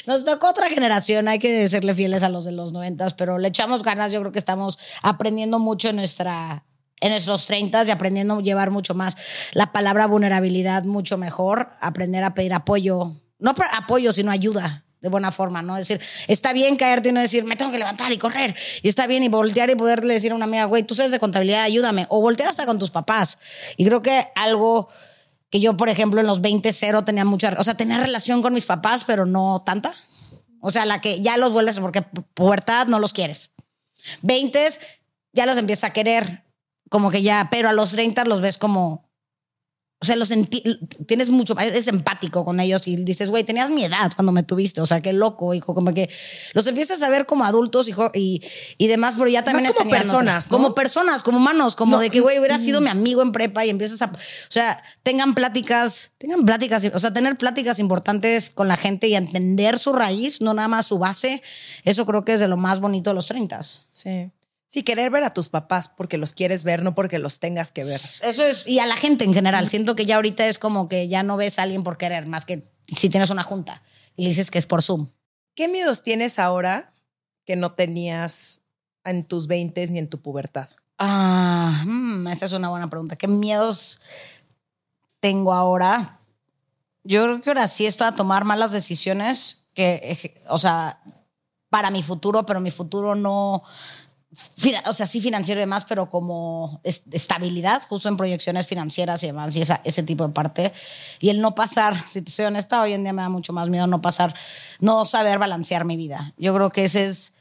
Nos 0.07 0.25
tocó 0.25 0.49
otra 0.49 0.69
generación, 0.69 1.27
hay 1.27 1.39
que 1.39 1.67
serle 1.67 1.93
fieles 1.93 2.23
a 2.23 2.29
los 2.29 2.45
de 2.45 2.51
los 2.51 2.73
noventas, 2.73 3.13
pero 3.13 3.37
le 3.37 3.47
echamos 3.49 3.83
ganas, 3.83 4.11
yo 4.11 4.19
creo 4.19 4.31
que 4.31 4.39
estamos 4.39 4.79
aprendiendo 5.01 5.59
mucho 5.59 5.89
en 5.89 5.97
nuestra 5.97 6.65
en 6.99 7.09
nuestros 7.09 7.47
30 7.47 7.83
y 7.85 7.89
aprendiendo 7.89 8.35
a 8.35 8.41
llevar 8.41 8.69
mucho 8.69 8.93
más 8.93 9.17
la 9.53 9.71
palabra 9.71 10.05
vulnerabilidad 10.05 10.83
mucho 10.83 11.17
mejor, 11.17 11.71
aprender 11.81 12.23
a 12.23 12.35
pedir 12.35 12.53
apoyo, 12.53 13.15
no 13.39 13.55
apoyo, 13.73 14.13
sino 14.13 14.29
ayuda 14.29 14.85
de 15.01 15.09
buena 15.09 15.31
forma, 15.31 15.61
¿no? 15.61 15.75
Decir, 15.75 15.99
está 16.27 16.53
bien 16.53 16.75
caerte 16.75 17.09
y 17.09 17.11
no 17.11 17.19
decir, 17.19 17.43
me 17.43 17.55
tengo 17.55 17.71
que 17.71 17.79
levantar 17.79 18.11
y 18.11 18.17
correr. 18.17 18.55
Y 18.83 18.87
está 18.87 19.07
bien 19.07 19.23
y 19.23 19.29
voltear 19.29 19.69
y 19.71 19.75
poderle 19.75 20.13
decir 20.13 20.31
a 20.31 20.35
una 20.35 20.45
amiga, 20.45 20.65
güey, 20.65 20.83
tú 20.83 20.93
sabes 20.93 21.11
de 21.11 21.19
contabilidad, 21.19 21.63
ayúdame. 21.63 22.05
O 22.09 22.21
voltear 22.21 22.49
hasta 22.49 22.65
con 22.67 22.77
tus 22.77 22.91
papás. 22.91 23.39
Y 23.77 23.85
creo 23.85 24.01
que 24.01 24.27
algo 24.35 24.87
que 25.49 25.59
yo, 25.59 25.75
por 25.75 25.89
ejemplo, 25.89 26.21
en 26.21 26.27
los 26.27 26.41
20 26.41 26.71
cero 26.71 27.03
tenía 27.03 27.25
mucha, 27.25 27.55
o 27.57 27.63
sea, 27.63 27.73
tenía 27.73 27.99
relación 27.99 28.41
con 28.41 28.53
mis 28.53 28.65
papás, 28.65 29.03
pero 29.05 29.25
no 29.25 29.63
tanta. 29.65 29.93
O 30.61 30.69
sea, 30.69 30.85
la 30.85 31.01
que 31.01 31.21
ya 31.21 31.35
los 31.37 31.51
vuelves 31.51 31.79
porque 31.79 32.03
pubertad 32.03 32.85
no 32.85 32.99
los 32.99 33.11
quieres. 33.11 33.51
20 34.21 34.65
ya 35.33 35.45
los 35.47 35.57
empiezas 35.57 35.89
a 35.89 35.93
querer 35.93 36.43
como 36.89 37.09
que 37.09 37.23
ya, 37.23 37.47
pero 37.49 37.69
a 37.69 37.73
los 37.73 37.91
30 37.91 38.25
los 38.25 38.41
ves 38.41 38.57
como, 38.57 39.10
o 40.03 40.05
sea, 40.05 40.15
los 40.15 40.31
tienes 41.05 41.29
mucho, 41.29 41.55
es 41.59 41.87
empático 41.87 42.43
con 42.43 42.59
ellos 42.59 42.87
y 42.87 42.95
dices, 42.95 43.29
güey, 43.29 43.43
tenías 43.43 43.69
mi 43.69 43.83
edad 43.83 44.11
cuando 44.15 44.31
me 44.31 44.41
tuviste, 44.41 44.81
o 44.81 44.87
sea, 44.87 44.99
qué 44.99 45.13
loco, 45.13 45.53
hijo, 45.53 45.75
como 45.75 45.93
que 45.93 46.09
los 46.55 46.65
empiezas 46.65 47.03
a 47.03 47.09
ver 47.09 47.27
como 47.27 47.43
adultos 47.45 47.87
hijo, 47.87 48.09
y, 48.15 48.41
y 48.79 48.87
demás, 48.87 49.13
pero 49.15 49.27
ya 49.27 49.43
también 49.43 49.71
como 49.71 49.91
personas, 49.91 50.47
como 50.47 50.73
personas, 50.73 51.21
como 51.21 51.37
humanos, 51.37 51.75
como 51.75 51.99
de 51.99 52.09
que, 52.09 52.19
güey, 52.19 52.39
hubiera 52.39 52.57
sido 52.57 52.81
mm. 52.81 52.83
mi 52.83 52.89
amigo 52.89 53.21
en 53.21 53.31
prepa 53.31 53.63
y 53.63 53.69
empiezas 53.69 54.01
a, 54.01 54.05
o 54.05 54.17
sea, 54.49 54.81
tengan 55.03 55.35
pláticas, 55.35 56.13
tengan 56.17 56.47
pláticas, 56.47 56.83
o 56.91 56.97
sea, 56.97 57.13
tener 57.13 57.37
pláticas 57.37 57.77
importantes 57.77 58.49
con 58.49 58.67
la 58.67 58.77
gente 58.77 59.07
y 59.07 59.13
entender 59.13 59.77
su 59.77 59.93
raíz, 59.93 60.41
no 60.41 60.55
nada 60.55 60.67
más 60.67 60.87
su 60.87 60.97
base, 60.97 61.43
eso 61.83 62.07
creo 62.07 62.25
que 62.25 62.33
es 62.33 62.39
de 62.39 62.47
lo 62.47 62.57
más 62.57 62.79
bonito 62.79 63.11
de 63.11 63.13
los 63.13 63.27
30. 63.27 63.61
Sí. 63.87 64.31
Sí, 64.71 64.83
querer 64.83 65.11
ver 65.11 65.25
a 65.25 65.31
tus 65.31 65.49
papás 65.49 65.89
porque 65.89 66.17
los 66.17 66.33
quieres 66.33 66.63
ver, 66.63 66.81
no 66.81 66.95
porque 66.95 67.19
los 67.19 67.39
tengas 67.39 67.73
que 67.73 67.83
ver. 67.83 67.99
Eso 67.99 68.45
es, 68.45 68.65
y 68.65 68.79
a 68.79 68.85
la 68.85 68.95
gente 68.95 69.25
en 69.25 69.33
general. 69.33 69.67
Siento 69.67 69.97
que 69.97 70.05
ya 70.05 70.15
ahorita 70.15 70.47
es 70.47 70.57
como 70.57 70.87
que 70.87 71.09
ya 71.09 71.23
no 71.23 71.35
ves 71.35 71.59
a 71.59 71.63
alguien 71.63 71.83
por 71.83 71.97
querer, 71.97 72.25
más 72.25 72.45
que 72.45 72.57
si 72.87 73.09
tienes 73.09 73.31
una 73.31 73.43
junta 73.43 73.83
y 74.15 74.23
le 74.23 74.29
dices 74.29 74.49
que 74.49 74.59
es 74.59 74.65
por 74.65 74.81
Zoom. 74.81 75.09
¿Qué 75.55 75.67
miedos 75.67 76.03
tienes 76.03 76.39
ahora 76.39 76.93
que 77.45 77.57
no 77.57 77.73
tenías 77.73 78.61
en 79.03 79.25
tus 79.25 79.47
20 79.47 79.87
ni 79.87 79.99
en 79.99 80.07
tu 80.07 80.21
pubertad? 80.21 80.69
Ah, 80.97 81.83
mm, 81.85 82.27
esa 82.27 82.45
es 82.45 82.53
una 82.53 82.69
buena 82.69 82.89
pregunta. 82.89 83.17
¿Qué 83.17 83.27
miedos 83.27 83.99
tengo 85.19 85.51
ahora? 85.51 86.21
Yo 87.03 87.23
creo 87.23 87.41
que 87.41 87.49
ahora 87.49 87.67
sí 87.67 87.87
estoy 87.87 88.07
a 88.07 88.15
tomar 88.15 88.45
malas 88.45 88.71
decisiones 88.71 89.69
que, 89.73 90.41
o 90.47 90.57
sea, 90.57 91.01
para 91.69 91.91
mi 91.91 92.03
futuro, 92.03 92.45
pero 92.45 92.61
mi 92.61 92.71
futuro 92.71 93.15
no 93.15 93.63
o 94.85 94.93
sea, 94.93 95.05
sí 95.05 95.19
financiero 95.19 95.59
y 95.59 95.63
demás, 95.63 95.85
pero 95.87 96.09
como 96.09 96.79
estabilidad, 96.83 97.81
justo 97.87 98.07
en 98.07 98.17
proyecciones 98.17 98.65
financieras 98.65 99.23
y 99.23 99.27
demás, 99.27 99.55
y 99.55 99.61
esa, 99.61 99.81
ese 99.83 100.03
tipo 100.03 100.25
de 100.25 100.33
parte. 100.33 100.71
Y 101.19 101.29
el 101.29 101.41
no 101.41 101.53
pasar, 101.53 101.95
si 102.09 102.21
te 102.21 102.31
soy 102.31 102.45
honesta, 102.45 102.81
hoy 102.81 102.93
en 102.93 103.03
día 103.03 103.13
me 103.13 103.21
da 103.21 103.29
mucho 103.29 103.51
más 103.51 103.69
miedo 103.69 103.87
no 103.87 104.01
pasar, 104.01 104.33
no 104.79 105.05
saber 105.05 105.37
balancear 105.37 105.83
mi 105.83 105.97
vida. 105.97 106.33
Yo 106.37 106.53
creo 106.55 106.69
que 106.69 106.85
ese 106.85 107.05
es, 107.05 107.33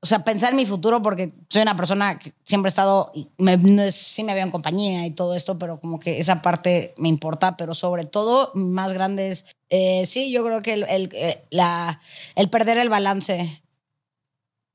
o 0.00 0.06
sea, 0.06 0.22
pensar 0.22 0.50
en 0.50 0.56
mi 0.56 0.66
futuro, 0.66 1.02
porque 1.02 1.32
soy 1.48 1.62
una 1.62 1.76
persona 1.76 2.18
que 2.18 2.32
siempre 2.44 2.68
he 2.68 2.70
estado, 2.70 3.10
me, 3.38 3.90
sí 3.90 4.22
me 4.22 4.34
veo 4.34 4.44
en 4.44 4.52
compañía 4.52 5.06
y 5.06 5.10
todo 5.10 5.34
esto, 5.34 5.58
pero 5.58 5.80
como 5.80 5.98
que 5.98 6.20
esa 6.20 6.42
parte 6.42 6.94
me 6.96 7.08
importa, 7.08 7.56
pero 7.56 7.74
sobre 7.74 8.04
todo, 8.04 8.52
más 8.54 8.92
grande 8.92 9.30
es, 9.30 9.46
eh, 9.70 10.06
sí, 10.06 10.30
yo 10.30 10.44
creo 10.44 10.62
que 10.62 10.74
el, 10.74 10.84
el, 10.84 11.10
eh, 11.12 11.44
la, 11.50 11.98
el 12.36 12.50
perder 12.50 12.78
el 12.78 12.88
balance 12.88 13.63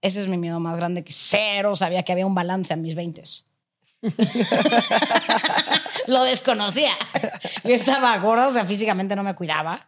ese 0.01 0.21
es 0.21 0.27
mi 0.27 0.37
miedo 0.37 0.59
más 0.59 0.77
grande, 0.77 1.03
que 1.03 1.13
cero 1.13 1.75
sabía 1.75 2.03
que 2.03 2.11
había 2.11 2.25
un 2.25 2.35
balance 2.35 2.73
en 2.73 2.81
mis 2.81 2.95
20 2.95 3.21
Lo 6.07 6.23
desconocía. 6.23 6.93
Yo 7.63 7.75
estaba 7.75 8.17
gorda, 8.19 8.47
o 8.47 8.53
sea, 8.53 8.65
físicamente 8.65 9.15
no 9.15 9.23
me 9.23 9.35
cuidaba. 9.35 9.87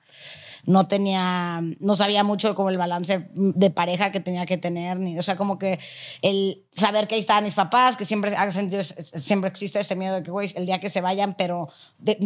No 0.66 0.88
tenía, 0.88 1.60
no 1.80 1.96
sabía 1.96 2.24
mucho 2.24 2.54
como 2.54 2.70
el 2.70 2.78
balance 2.78 3.28
de 3.34 3.70
pareja 3.72 4.12
que 4.12 4.20
tenía 4.20 4.46
que 4.46 4.58
tener, 4.58 4.98
ni, 4.98 5.18
o 5.18 5.24
sea, 5.24 5.36
como 5.36 5.58
que 5.58 5.80
el 6.22 6.68
saber 6.72 7.08
que 7.08 7.16
ahí 7.16 7.22
estaban 7.22 7.46
mis 7.46 7.56
papás, 7.56 7.98
que 7.98 8.06
siempre 8.06 8.32
sentido, 8.52 8.84
siempre 8.84 9.50
existe 9.50 9.80
este 9.80 9.96
miedo 9.96 10.14
de 10.14 10.22
que, 10.22 10.30
güey, 10.30 10.54
el 10.56 10.68
día 10.68 10.80
que 10.80 10.92
se 10.92 11.02
vayan, 11.02 11.36
pero, 11.36 11.70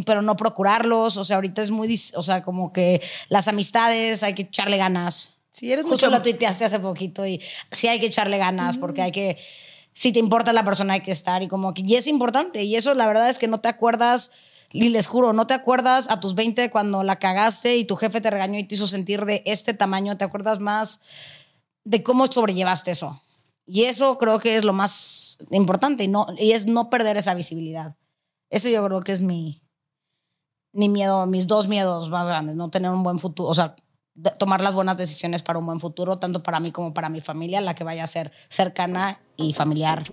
pero 0.05 0.21
no 0.21 0.35
procurarlos, 0.35 1.15
o 1.15 1.23
sea, 1.23 1.37
ahorita 1.37 1.61
es 1.61 1.71
muy, 1.71 1.97
o 2.15 2.23
sea, 2.23 2.43
como 2.43 2.73
que 2.73 3.01
las 3.29 3.47
amistades 3.47 4.21
hay 4.21 4.33
que 4.33 4.41
echarle 4.41 4.75
ganas 4.75 5.34
Eres 5.61 5.85
Justo 5.85 6.09
lo 6.09 6.21
tuiteaste 6.21 6.65
hace 6.65 6.79
poquito 6.79 7.25
y 7.25 7.41
sí 7.71 7.87
hay 7.87 7.99
que 7.99 8.07
echarle 8.07 8.37
ganas 8.37 8.77
porque 8.77 9.01
hay 9.01 9.11
que, 9.11 9.37
si 9.93 10.11
te 10.11 10.19
importa 10.19 10.53
la 10.53 10.65
persona 10.65 10.95
hay 10.95 11.01
que 11.01 11.11
estar 11.11 11.43
y 11.43 11.47
como 11.47 11.73
que, 11.73 11.83
y 11.85 11.95
es 11.95 12.07
importante 12.07 12.63
y 12.63 12.75
eso 12.75 12.93
la 12.93 13.07
verdad 13.07 13.29
es 13.29 13.39
que 13.39 13.47
no 13.47 13.59
te 13.59 13.69
acuerdas, 13.69 14.31
y 14.71 14.89
les 14.89 15.07
juro, 15.07 15.31
no 15.31 15.47
te 15.47 15.53
acuerdas 15.53 16.09
a 16.09 16.19
tus 16.19 16.35
20 16.35 16.69
cuando 16.69 17.03
la 17.03 17.17
cagaste 17.17 17.77
y 17.77 17.85
tu 17.85 17.95
jefe 17.95 18.19
te 18.19 18.29
regañó 18.29 18.59
y 18.59 18.65
te 18.65 18.75
hizo 18.75 18.87
sentir 18.87 19.23
de 19.23 19.41
este 19.45 19.73
tamaño, 19.73 20.17
te 20.17 20.25
acuerdas 20.25 20.59
más 20.59 20.99
de 21.85 22.03
cómo 22.03 22.27
sobrellevaste 22.27 22.91
eso. 22.91 23.21
Y 23.65 23.83
eso 23.83 24.17
creo 24.17 24.39
que 24.39 24.57
es 24.57 24.65
lo 24.65 24.73
más 24.73 25.37
importante 25.51 26.03
y, 26.03 26.07
no, 26.07 26.27
y 26.37 26.51
es 26.51 26.65
no 26.65 26.89
perder 26.89 27.15
esa 27.15 27.33
visibilidad. 27.33 27.95
Eso 28.49 28.69
yo 28.69 28.85
creo 28.85 29.01
que 29.01 29.13
es 29.13 29.21
mi, 29.21 29.61
mi 30.73 30.89
miedo, 30.89 31.25
mis 31.25 31.47
dos 31.47 31.67
miedos 31.67 32.09
más 32.09 32.27
grandes, 32.27 32.55
no 32.55 32.69
tener 32.69 32.91
un 32.91 33.03
buen 33.03 33.17
futuro, 33.17 33.49
o 33.49 33.53
sea, 33.53 33.75
tomar 34.37 34.61
las 34.61 34.73
buenas 34.73 34.97
decisiones 34.97 35.43
para 35.43 35.59
un 35.59 35.65
buen 35.65 35.79
futuro, 35.79 36.17
tanto 36.17 36.43
para 36.43 36.59
mí 36.59 36.71
como 36.71 36.93
para 36.93 37.09
mi 37.09 37.21
familia, 37.21 37.61
la 37.61 37.73
que 37.73 37.83
vaya 37.83 38.03
a 38.03 38.07
ser 38.07 38.31
cercana 38.47 39.19
y 39.37 39.53
familiar, 39.53 40.11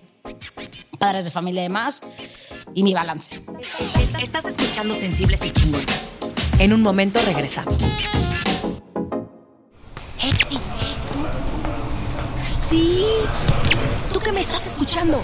padres 0.99 1.25
de 1.25 1.31
familia 1.31 1.61
y 1.61 1.65
demás, 1.65 2.01
y 2.73 2.83
mi 2.83 2.93
balance. 2.93 3.43
Estás 4.21 4.45
escuchando 4.45 4.95
Sensibles 4.95 5.45
y 5.45 5.51
Chingonas. 5.51 6.11
En 6.59 6.73
un 6.73 6.81
momento 6.81 7.19
regresamos. 7.25 7.77
Sí, 12.37 13.05
tú 14.11 14.19
que 14.19 14.31
me 14.31 14.41
estás 14.41 14.65
escuchando. 14.67 15.21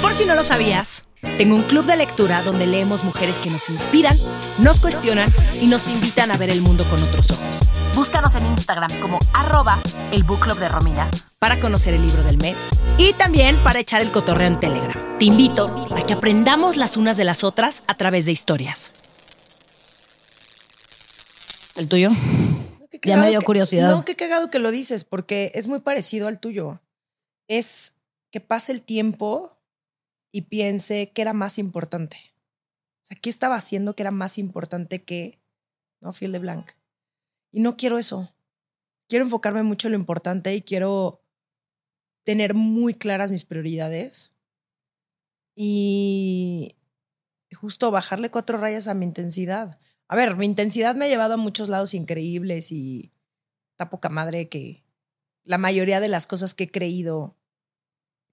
por 0.00 0.12
si 0.14 0.24
no 0.24 0.34
lo 0.34 0.44
sabías. 0.44 1.07
Tengo 1.36 1.56
un 1.56 1.62
club 1.62 1.84
de 1.86 1.96
lectura 1.96 2.42
donde 2.42 2.66
leemos 2.66 3.04
mujeres 3.04 3.38
que 3.38 3.50
nos 3.50 3.68
inspiran, 3.70 4.16
nos 4.58 4.80
cuestionan 4.80 5.32
y 5.60 5.66
nos 5.66 5.88
invitan 5.88 6.30
a 6.30 6.36
ver 6.36 6.50
el 6.50 6.60
mundo 6.62 6.84
con 6.90 7.02
otros 7.02 7.30
ojos. 7.32 7.58
Búscanos 7.94 8.34
en 8.34 8.46
Instagram 8.46 8.90
como 9.00 9.18
arroba 9.32 9.80
el 10.12 10.22
book 10.22 10.40
club 10.40 10.58
de 10.58 10.68
Romina 10.68 11.08
para 11.38 11.58
conocer 11.60 11.94
el 11.94 12.02
libro 12.06 12.22
del 12.22 12.38
mes 12.38 12.66
y 12.98 13.12
también 13.14 13.56
para 13.64 13.80
echar 13.80 14.00
el 14.02 14.10
cotorreo 14.12 14.46
en 14.48 14.60
Telegram. 14.60 15.18
Te 15.18 15.24
invito 15.24 15.86
a 15.94 16.06
que 16.06 16.12
aprendamos 16.12 16.76
las 16.76 16.96
unas 16.96 17.16
de 17.16 17.24
las 17.24 17.42
otras 17.44 17.82
a 17.88 17.96
través 17.96 18.24
de 18.26 18.32
historias. 18.32 18.90
¿El 21.76 21.88
tuyo? 21.88 22.10
Ya 23.02 23.16
me 23.16 23.28
dio 23.30 23.40
que- 23.40 23.46
curiosidad. 23.46 23.90
No, 23.90 24.04
qué 24.04 24.16
cagado 24.16 24.50
que 24.50 24.58
lo 24.58 24.70
dices, 24.70 25.04
porque 25.04 25.52
es 25.54 25.66
muy 25.68 25.80
parecido 25.80 26.26
al 26.28 26.40
tuyo. 26.40 26.80
Es 27.48 27.94
que 28.30 28.40
pase 28.40 28.72
el 28.72 28.82
tiempo 28.82 29.57
y 30.32 30.42
piense 30.42 31.12
que 31.12 31.22
era 31.22 31.32
más 31.32 31.58
importante. 31.58 32.16
O 33.02 33.06
sea, 33.06 33.18
¿qué 33.20 33.30
estaba 33.30 33.56
haciendo 33.56 33.94
que 33.94 34.02
era 34.02 34.10
más 34.10 34.38
importante 34.38 35.02
que, 35.04 35.40
no, 36.00 36.12
fiel 36.12 36.32
de 36.32 36.38
blank? 36.38 36.72
Y 37.52 37.60
no 37.60 37.76
quiero 37.76 37.98
eso. 37.98 38.34
Quiero 39.08 39.24
enfocarme 39.24 39.62
mucho 39.62 39.88
en 39.88 39.92
lo 39.92 39.98
importante 39.98 40.54
y 40.54 40.62
quiero 40.62 41.22
tener 42.24 42.52
muy 42.52 42.92
claras 42.92 43.30
mis 43.30 43.44
prioridades 43.44 44.34
y 45.54 46.76
justo 47.56 47.90
bajarle 47.90 48.30
cuatro 48.30 48.58
rayas 48.58 48.86
a 48.86 48.94
mi 48.94 49.06
intensidad. 49.06 49.80
A 50.08 50.14
ver, 50.14 50.36
mi 50.36 50.44
intensidad 50.46 50.94
me 50.94 51.06
ha 51.06 51.08
llevado 51.08 51.34
a 51.34 51.38
muchos 51.38 51.68
lados 51.68 51.94
increíbles 51.94 52.70
y 52.70 53.12
está 53.70 53.90
poca 53.90 54.08
madre 54.08 54.48
que 54.48 54.84
la 55.42 55.58
mayoría 55.58 56.00
de 56.00 56.08
las 56.08 56.26
cosas 56.26 56.54
que 56.54 56.64
he 56.64 56.70
creído 56.70 57.36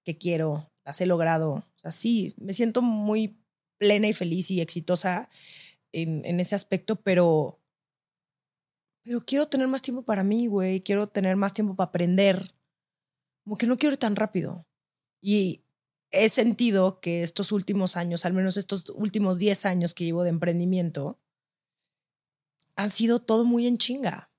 que 0.04 0.18
quiero 0.18 0.70
las 0.84 1.00
he 1.00 1.06
logrado. 1.06 1.66
O 1.86 1.90
sea, 1.90 1.92
sí, 1.92 2.34
me 2.36 2.52
siento 2.52 2.82
muy 2.82 3.38
plena 3.78 4.08
y 4.08 4.12
feliz 4.12 4.50
y 4.50 4.60
exitosa 4.60 5.28
en, 5.92 6.24
en 6.24 6.40
ese 6.40 6.56
aspecto, 6.56 6.96
pero, 6.96 7.60
pero 9.04 9.20
quiero 9.20 9.46
tener 9.46 9.68
más 9.68 9.82
tiempo 9.82 10.02
para 10.02 10.24
mí, 10.24 10.48
güey. 10.48 10.80
Quiero 10.80 11.08
tener 11.08 11.36
más 11.36 11.52
tiempo 11.52 11.76
para 11.76 11.90
aprender. 11.90 12.54
Como 13.44 13.56
que 13.56 13.68
no 13.68 13.76
quiero 13.76 13.92
ir 13.92 13.98
tan 13.98 14.16
rápido. 14.16 14.66
Y 15.22 15.62
he 16.10 16.28
sentido 16.28 17.00
que 17.00 17.22
estos 17.22 17.52
últimos 17.52 17.96
años, 17.96 18.24
al 18.26 18.32
menos 18.32 18.56
estos 18.56 18.90
últimos 18.90 19.38
10 19.38 19.64
años 19.64 19.94
que 19.94 20.04
llevo 20.04 20.24
de 20.24 20.30
emprendimiento, 20.30 21.20
han 22.74 22.90
sido 22.90 23.20
todo 23.20 23.44
muy 23.44 23.68
en 23.68 23.78
chinga. 23.78 24.32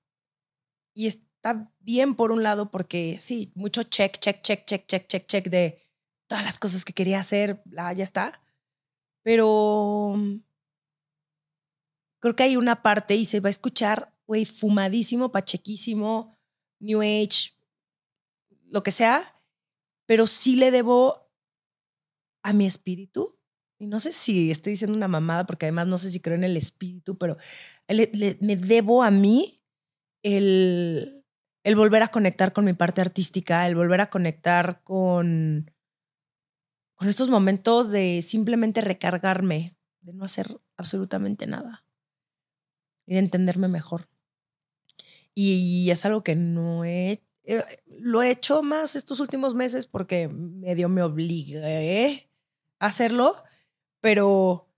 Y 0.94 1.06
está 1.06 1.72
bien 1.80 2.14
por 2.14 2.30
un 2.30 2.42
lado 2.42 2.70
porque 2.70 3.16
sí, 3.20 3.52
mucho 3.54 3.84
check, 3.84 4.18
check, 4.18 4.42
check, 4.42 4.66
check, 4.66 4.86
check, 4.86 5.06
check, 5.06 5.26
check 5.26 5.48
de 5.48 5.87
todas 6.28 6.44
las 6.44 6.58
cosas 6.58 6.84
que 6.84 6.92
quería 6.92 7.18
hacer, 7.18 7.60
bla, 7.64 7.92
ya 7.92 8.04
está. 8.04 8.40
Pero 9.24 10.14
mm, 10.16 10.36
creo 12.20 12.36
que 12.36 12.44
hay 12.44 12.56
una 12.56 12.82
parte 12.82 13.16
y 13.16 13.24
se 13.24 13.40
va 13.40 13.48
a 13.48 13.50
escuchar, 13.50 14.14
güey, 14.26 14.44
fumadísimo, 14.44 15.32
pachequísimo, 15.32 16.36
New 16.80 17.00
Age, 17.00 17.54
lo 18.66 18.82
que 18.82 18.92
sea, 18.92 19.40
pero 20.06 20.26
sí 20.26 20.56
le 20.56 20.70
debo 20.70 21.30
a 22.42 22.52
mi 22.52 22.66
espíritu. 22.66 23.38
Y 23.80 23.86
no 23.86 24.00
sé 24.00 24.12
si 24.12 24.50
estoy 24.50 24.72
diciendo 24.72 24.96
una 24.96 25.08
mamada, 25.08 25.46
porque 25.46 25.66
además 25.66 25.86
no 25.86 25.98
sé 25.98 26.10
si 26.10 26.20
creo 26.20 26.36
en 26.36 26.44
el 26.44 26.56
espíritu, 26.56 27.16
pero 27.16 27.36
me 27.88 28.56
debo 28.56 29.02
a 29.02 29.10
mí 29.10 29.62
el, 30.22 31.24
el 31.62 31.76
volver 31.76 32.02
a 32.02 32.08
conectar 32.08 32.52
con 32.52 32.64
mi 32.64 32.72
parte 32.72 33.00
artística, 33.00 33.66
el 33.66 33.76
volver 33.76 34.00
a 34.00 34.10
conectar 34.10 34.82
con, 34.82 35.70
con 36.98 37.08
estos 37.08 37.30
momentos 37.30 37.90
de 37.90 38.22
simplemente 38.22 38.80
recargarme, 38.80 39.76
de 40.00 40.12
no 40.12 40.24
hacer 40.24 40.60
absolutamente 40.76 41.46
nada 41.46 41.84
y 43.06 43.14
de 43.14 43.20
entenderme 43.20 43.68
mejor. 43.68 44.08
Y, 45.32 45.88
es 45.92 46.04
algo 46.04 46.24
que 46.24 46.34
no 46.34 46.84
he, 46.84 47.22
eh, 47.44 47.62
lo 47.86 48.20
he 48.20 48.32
hecho 48.32 48.64
más 48.64 48.96
estos 48.96 49.20
últimos 49.20 49.54
meses 49.54 49.86
porque 49.86 50.26
medio 50.26 50.88
me 50.88 51.02
obligué 51.02 52.28
a 52.80 52.86
hacerlo, 52.86 53.44
pero 54.00 54.68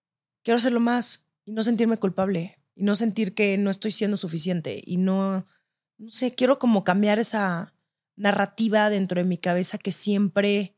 quiero 0.42 0.58
hacerlo 0.58 0.80
más 0.80 1.24
y 1.46 1.52
no 1.52 1.62
sentirme 1.62 1.96
culpable 1.96 2.58
y 2.74 2.84
no 2.84 2.96
sentir 2.96 3.34
que 3.34 3.56
no 3.56 3.70
estoy 3.70 3.92
siendo 3.92 4.18
suficiente 4.18 4.82
y 4.84 4.98
no, 4.98 5.46
no 5.96 6.10
sé, 6.10 6.32
quiero 6.32 6.58
como 6.58 6.84
cambiar 6.84 7.18
esa 7.18 7.72
narrativa 8.14 8.90
dentro 8.90 9.22
de 9.22 9.26
mi 9.26 9.38
cabeza 9.38 9.78
que 9.78 9.92
siempre 9.92 10.76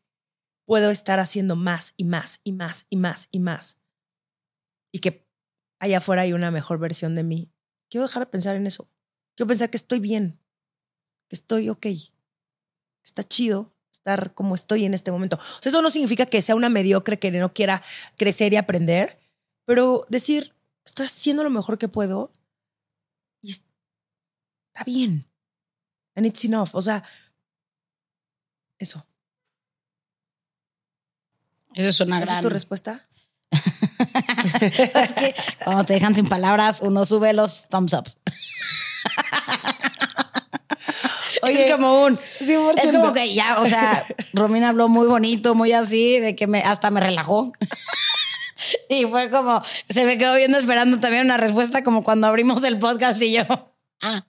puedo 0.72 0.90
estar 0.90 1.20
haciendo 1.20 1.54
más 1.54 1.92
y 1.98 2.04
más 2.04 2.40
y 2.44 2.52
más 2.52 2.86
y 2.88 2.96
más 2.96 3.28
y 3.30 3.40
más 3.40 3.76
y 4.90 5.00
que 5.00 5.28
allá 5.78 5.98
afuera 5.98 6.22
hay 6.22 6.32
una 6.32 6.50
mejor 6.50 6.78
versión 6.78 7.14
de 7.14 7.22
mí. 7.22 7.52
Quiero 7.90 8.06
dejar 8.06 8.22
de 8.22 8.30
pensar 8.30 8.56
en 8.56 8.66
eso. 8.66 8.88
Quiero 9.36 9.48
pensar 9.48 9.68
que 9.68 9.76
estoy 9.76 9.98
bien, 9.98 10.40
que 11.28 11.36
estoy 11.36 11.68
ok, 11.68 11.88
está 13.04 13.22
chido 13.22 13.70
estar 13.92 14.32
como 14.32 14.54
estoy 14.54 14.86
en 14.86 14.94
este 14.94 15.12
momento. 15.12 15.36
O 15.36 15.62
sea, 15.62 15.68
eso 15.68 15.82
no 15.82 15.90
significa 15.90 16.24
que 16.24 16.40
sea 16.40 16.54
una 16.54 16.70
mediocre 16.70 17.18
que 17.18 17.30
no 17.30 17.52
quiera 17.52 17.82
crecer 18.16 18.54
y 18.54 18.56
aprender, 18.56 19.20
pero 19.66 20.06
decir, 20.08 20.54
estoy 20.86 21.04
haciendo 21.04 21.44
lo 21.44 21.50
mejor 21.50 21.76
que 21.76 21.88
puedo 21.88 22.32
y 23.42 23.50
está 23.50 24.84
bien. 24.86 25.26
And 26.14 26.24
it's 26.24 26.46
enough. 26.46 26.70
O 26.72 26.80
sea, 26.80 27.04
eso. 28.78 29.06
Esa 31.74 31.88
es 31.88 32.00
una 32.00 32.16
¿Esa 32.18 32.24
gran... 32.24 32.36
es 32.36 32.42
tu 32.42 32.48
respuesta? 32.48 33.00
es 34.60 35.12
que 35.12 35.34
cuando 35.64 35.84
te 35.84 35.94
dejan 35.94 36.14
sin 36.14 36.28
palabras, 36.28 36.80
uno 36.82 37.04
sube 37.04 37.32
los 37.32 37.68
thumbs 37.68 37.92
up. 37.94 38.04
Oye, 41.42 41.66
es 41.66 41.74
como 41.74 42.04
un. 42.04 42.18
Es 42.76 42.92
como 42.92 43.12
que 43.12 43.34
ya, 43.34 43.60
o 43.60 43.66
sea, 43.66 44.06
Romina 44.32 44.68
habló 44.68 44.88
muy 44.88 45.06
bonito, 45.06 45.54
muy 45.54 45.72
así, 45.72 46.20
de 46.20 46.36
que 46.36 46.46
me, 46.46 46.60
hasta 46.60 46.90
me 46.90 47.00
relajó. 47.00 47.52
y 48.88 49.04
fue 49.06 49.28
como, 49.30 49.62
se 49.88 50.04
me 50.04 50.16
quedó 50.18 50.36
viendo 50.36 50.56
esperando 50.58 51.00
también 51.00 51.24
una 51.24 51.36
respuesta, 51.36 51.82
como 51.82 52.04
cuando 52.04 52.28
abrimos 52.28 52.62
el 52.64 52.78
podcast 52.78 53.20
y 53.22 53.32
yo, 53.32 53.42
ah, 54.02 54.24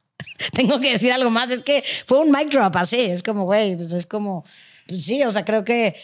tengo 0.53 0.79
que 0.79 0.93
decir 0.93 1.13
algo 1.13 1.29
más. 1.29 1.51
Es 1.51 1.61
que 1.61 1.83
fue 2.05 2.19
un 2.19 2.31
mic 2.31 2.49
drop 2.49 2.75
así, 2.77 2.99
es 2.99 3.21
como, 3.21 3.43
güey, 3.43 3.75
pues 3.75 3.93
es 3.93 4.07
como, 4.07 4.43
pues 4.87 5.05
sí, 5.05 5.23
o 5.23 5.31
sea, 5.31 5.45
creo 5.45 5.63
que 5.63 5.95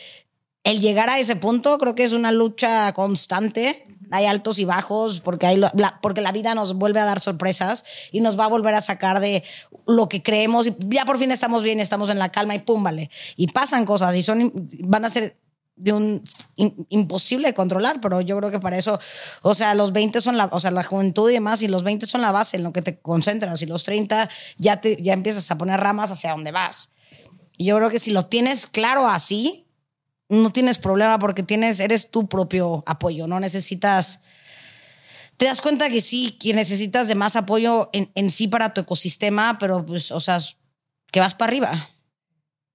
el 0.64 0.82
llegar 0.82 1.10
a 1.10 1.20
ese 1.20 1.36
punto 1.36 1.78
creo 1.78 1.96
que 1.96 2.04
es 2.04 2.12
una 2.12 2.32
lucha 2.32 2.92
constante. 2.94 3.86
Hay 4.12 4.26
altos 4.26 4.60
y 4.60 4.66
bajos 4.66 5.22
porque, 5.22 5.46
hay 5.48 5.58
la, 5.58 6.00
porque 6.02 6.22
la 6.22 6.32
vida 6.32 6.56
nos 6.56 6.74
vuelve 6.74 7.00
a 7.00 7.06
dar 7.06 7.20
sorpresas 7.20 7.86
y 8.12 8.22
nos 8.22 8.40
va 8.40 8.46
a 8.46 8.50
volver 8.50 8.74
a 8.74 8.82
sacar 8.82 9.20
de 9.20 9.44
lo 9.86 10.10
que 10.10 10.24
creemos. 10.24 10.72
Ya 10.80 11.06
por 11.06 11.18
fin 11.18 11.32
estamos 11.32 11.64
bien, 11.64 11.80
estamos 11.80 12.10
en 12.10 12.20
la 12.20 12.32
calma 12.32 12.56
y 12.56 12.60
pum, 12.60 12.84
vale. 12.84 13.10
Y 13.36 13.48
pasan 13.48 13.86
cosas 13.86 14.16
y 14.16 14.24
son, 14.24 14.52
van 14.82 15.06
a 15.06 15.10
ser 15.10 15.38
de 15.80 15.94
un 15.94 16.24
imposible 16.90 17.48
de 17.48 17.54
controlar, 17.54 18.02
pero 18.02 18.20
yo 18.20 18.38
creo 18.38 18.52
que 18.52 18.60
para 18.60 18.78
eso, 18.78 19.00
o 19.42 19.54
sea, 19.54 19.74
los 19.76 19.94
20 19.94 20.20
son 20.20 20.36
la, 20.36 20.50
o 20.52 20.60
sea, 20.60 20.72
la 20.72 20.84
juventud 20.84 21.30
y 21.30 21.34
demás, 21.34 21.62
y 21.62 21.70
los 21.70 21.84
20 21.84 22.06
son 22.06 22.22
la 22.22 22.34
base 22.34 22.58
en 22.58 22.64
lo 22.64 22.74
que 22.74 22.82
te 22.82 23.00
concentras, 23.00 23.62
y 23.62 23.66
los 23.66 23.86
30 23.86 24.30
ya, 24.58 24.82
te, 24.82 25.02
ya 25.02 25.14
empiezas 25.14 25.50
a 25.52 25.58
poner 25.58 25.80
ramas 25.80 26.12
hacia 26.12 26.32
donde 26.32 26.52
vas. 26.52 26.90
Y 27.58 27.66
yo 27.66 27.78
creo 27.78 27.90
que 27.90 28.00
si 28.00 28.12
lo 28.12 28.26
tienes 28.26 28.68
claro 28.68 29.08
así, 29.08 29.69
no 30.30 30.52
tienes 30.52 30.78
problema 30.78 31.20
porque 31.20 31.44
tienes, 31.44 31.80
eres 31.80 32.10
tu 32.12 32.30
propio 32.30 32.84
apoyo, 32.86 33.28
no 33.28 33.40
necesitas... 33.40 34.22
Te 35.38 35.46
das 35.46 35.62
cuenta 35.62 35.90
que 35.90 36.02
sí, 36.02 36.32
que 36.32 36.54
necesitas 36.54 37.08
de 37.08 37.16
más 37.16 37.36
apoyo 37.36 37.90
en, 37.94 38.12
en 38.16 38.30
sí 38.30 38.48
para 38.48 38.74
tu 38.74 38.82
ecosistema, 38.82 39.58
pero 39.58 39.86
pues, 39.86 40.12
o 40.12 40.20
sea, 40.20 40.40
que 41.12 41.20
vas 41.20 41.34
para 41.34 41.50
arriba. 41.50 41.90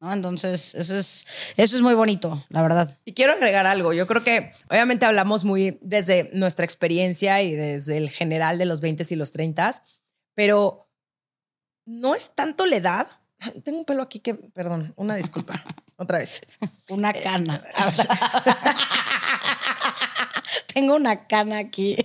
¿no? 0.00 0.12
Entonces, 0.12 0.74
eso 0.74 0.96
es, 0.96 1.26
eso 1.56 1.76
es 1.76 1.82
muy 1.82 1.94
bonito, 1.94 2.44
la 2.48 2.62
verdad. 2.62 2.96
Y 3.04 3.12
quiero 3.12 3.32
agregar 3.32 3.66
algo. 3.66 3.92
Yo 3.92 4.06
creo 4.06 4.22
que 4.22 4.52
obviamente 4.68 5.06
hablamos 5.06 5.44
muy 5.44 5.78
desde 5.80 6.30
nuestra 6.32 6.64
experiencia 6.64 7.42
y 7.42 7.54
desde 7.54 7.96
el 7.96 8.10
general 8.10 8.58
de 8.58 8.66
los 8.66 8.80
20 8.80 9.06
y 9.08 9.16
los 9.16 9.32
30, 9.32 9.82
pero 10.34 10.90
no 11.86 12.14
es 12.14 12.34
tanto 12.34 12.66
la 12.66 12.76
edad. 12.76 13.06
Tengo 13.64 13.78
un 13.78 13.84
pelo 13.84 14.02
aquí 14.02 14.20
que, 14.20 14.34
perdón, 14.34 14.92
una 14.96 15.16
disculpa. 15.16 15.62
Otra 15.96 16.18
vez. 16.18 16.40
Una 16.88 17.12
cana. 17.12 17.62
Tengo 20.74 20.96
una 20.96 21.26
cana 21.26 21.58
aquí. 21.58 21.96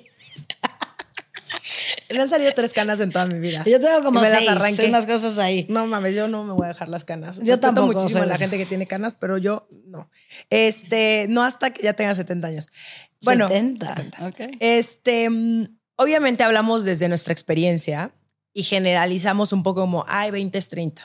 Me 2.10 2.22
han 2.22 2.30
salido 2.30 2.52
tres 2.56 2.74
canas 2.74 3.00
en 3.00 3.12
toda 3.12 3.28
mi 3.28 3.40
vida. 3.40 3.64
Yo 3.66 3.80
tengo 3.80 4.04
como 4.04 4.20
me 4.20 4.30
las 4.30 4.40
seis, 4.40 4.50
arranqué. 4.50 4.88
unas 4.88 5.06
cosas 5.06 5.38
ahí. 5.38 5.68
No 5.70 5.86
mames, 5.86 6.16
yo 6.16 6.28
no 6.28 6.44
me 6.44 6.54
voy 6.54 6.66
a 6.66 6.70
dejar 6.70 6.90
las 6.90 7.04
canas. 7.04 7.38
Yo 7.38 7.44
Respeto 7.44 7.62
tampoco, 7.62 7.94
muchísimo 7.94 8.24
a 8.24 8.26
la 8.26 8.38
gente 8.38 8.58
que 8.58 8.66
tiene 8.66 8.88
canas, 8.88 9.14
pero 9.14 9.38
yo 9.38 9.68
no. 9.86 10.10
Este, 10.50 11.28
no 11.30 11.44
hasta 11.44 11.72
que 11.72 11.84
ya 11.84 11.94
tenga 11.94 12.16
70 12.16 12.48
años. 12.48 12.68
Bueno, 13.24 13.48
70. 13.48 13.96
70. 13.96 14.28
Ok. 14.28 14.40
Este, 14.60 15.30
obviamente 15.98 16.44
hablamos 16.44 16.84
desde 16.84 17.10
nuestra 17.10 17.32
experiencia 17.32 18.12
y 18.54 18.64
generalizamos 18.64 19.54
un 19.54 19.62
poco 19.62 19.82
como, 19.82 20.04
hay 20.08 20.32
20, 20.32 20.60
30. 20.62 21.04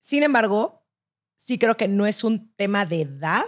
Sin 0.00 0.22
embargo, 0.22 0.84
sí 1.36 1.58
creo 1.58 1.76
que 1.76 1.88
no 1.88 2.06
es 2.06 2.24
un 2.24 2.52
tema 2.54 2.86
de 2.86 3.02
edad, 3.02 3.44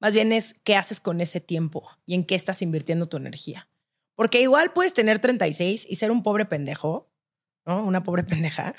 Más 0.00 0.14
bien 0.14 0.30
es 0.32 0.54
qué 0.62 0.76
haces 0.76 1.00
con 1.00 1.20
ese 1.20 1.40
tiempo 1.40 1.88
y 2.06 2.14
en 2.14 2.24
qué 2.24 2.34
estás 2.36 2.62
invirtiendo 2.62 3.08
tu 3.08 3.16
energía. 3.16 3.68
Porque 4.14 4.40
igual 4.40 4.72
puedes 4.72 4.94
tener 4.94 5.18
36 5.18 5.86
y 5.88 5.96
ser 5.96 6.10
un 6.12 6.22
pobre 6.22 6.44
pendejo, 6.46 7.10
¿no? 7.66 7.82
Una 7.82 8.02
pobre 8.04 8.22
pendeja, 8.24 8.74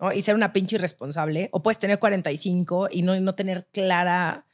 ¿no? 0.00 0.12
Y 0.12 0.20
ser 0.22 0.34
una 0.34 0.52
pinche 0.52 0.74
irresponsable. 0.76 1.48
O 1.52 1.62
puedes 1.62 1.78
tener 1.78 1.98
45 2.00 2.88
y 2.90 3.02
no, 3.02 3.18
no 3.20 3.34
tener 3.36 3.68
clara 3.72 4.46